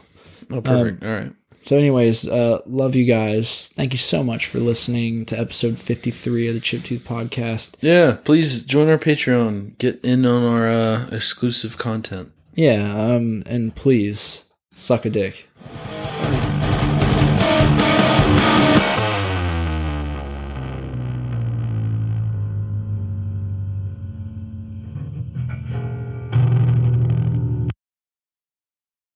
Oh, 0.50 0.60
perfect. 0.60 1.04
All 1.04 1.10
right. 1.12 1.32
So, 1.62 1.78
anyways, 1.78 2.28
uh, 2.28 2.60
love 2.66 2.94
you 2.94 3.04
guys. 3.06 3.68
Thank 3.74 3.92
you 3.92 3.98
so 3.98 4.22
much 4.22 4.46
for 4.46 4.58
listening 4.60 5.24
to 5.26 5.38
episode 5.38 5.78
53 5.78 6.48
of 6.48 6.54
the 6.54 6.60
Chip 6.60 6.84
Tooth 6.84 7.04
Podcast. 7.04 7.76
Yeah, 7.80 8.18
please 8.22 8.64
join 8.64 8.90
our 8.90 8.98
Patreon. 8.98 9.78
Get 9.78 10.04
in 10.04 10.26
on 10.26 10.44
our 10.44 10.68
uh, 10.68 11.06
exclusive 11.10 11.78
content. 11.78 12.32
Yeah, 12.54 12.94
um, 12.94 13.42
and 13.46 13.74
please 13.74 14.44
suck 14.74 15.06
a 15.06 15.10
dick. 15.10 15.48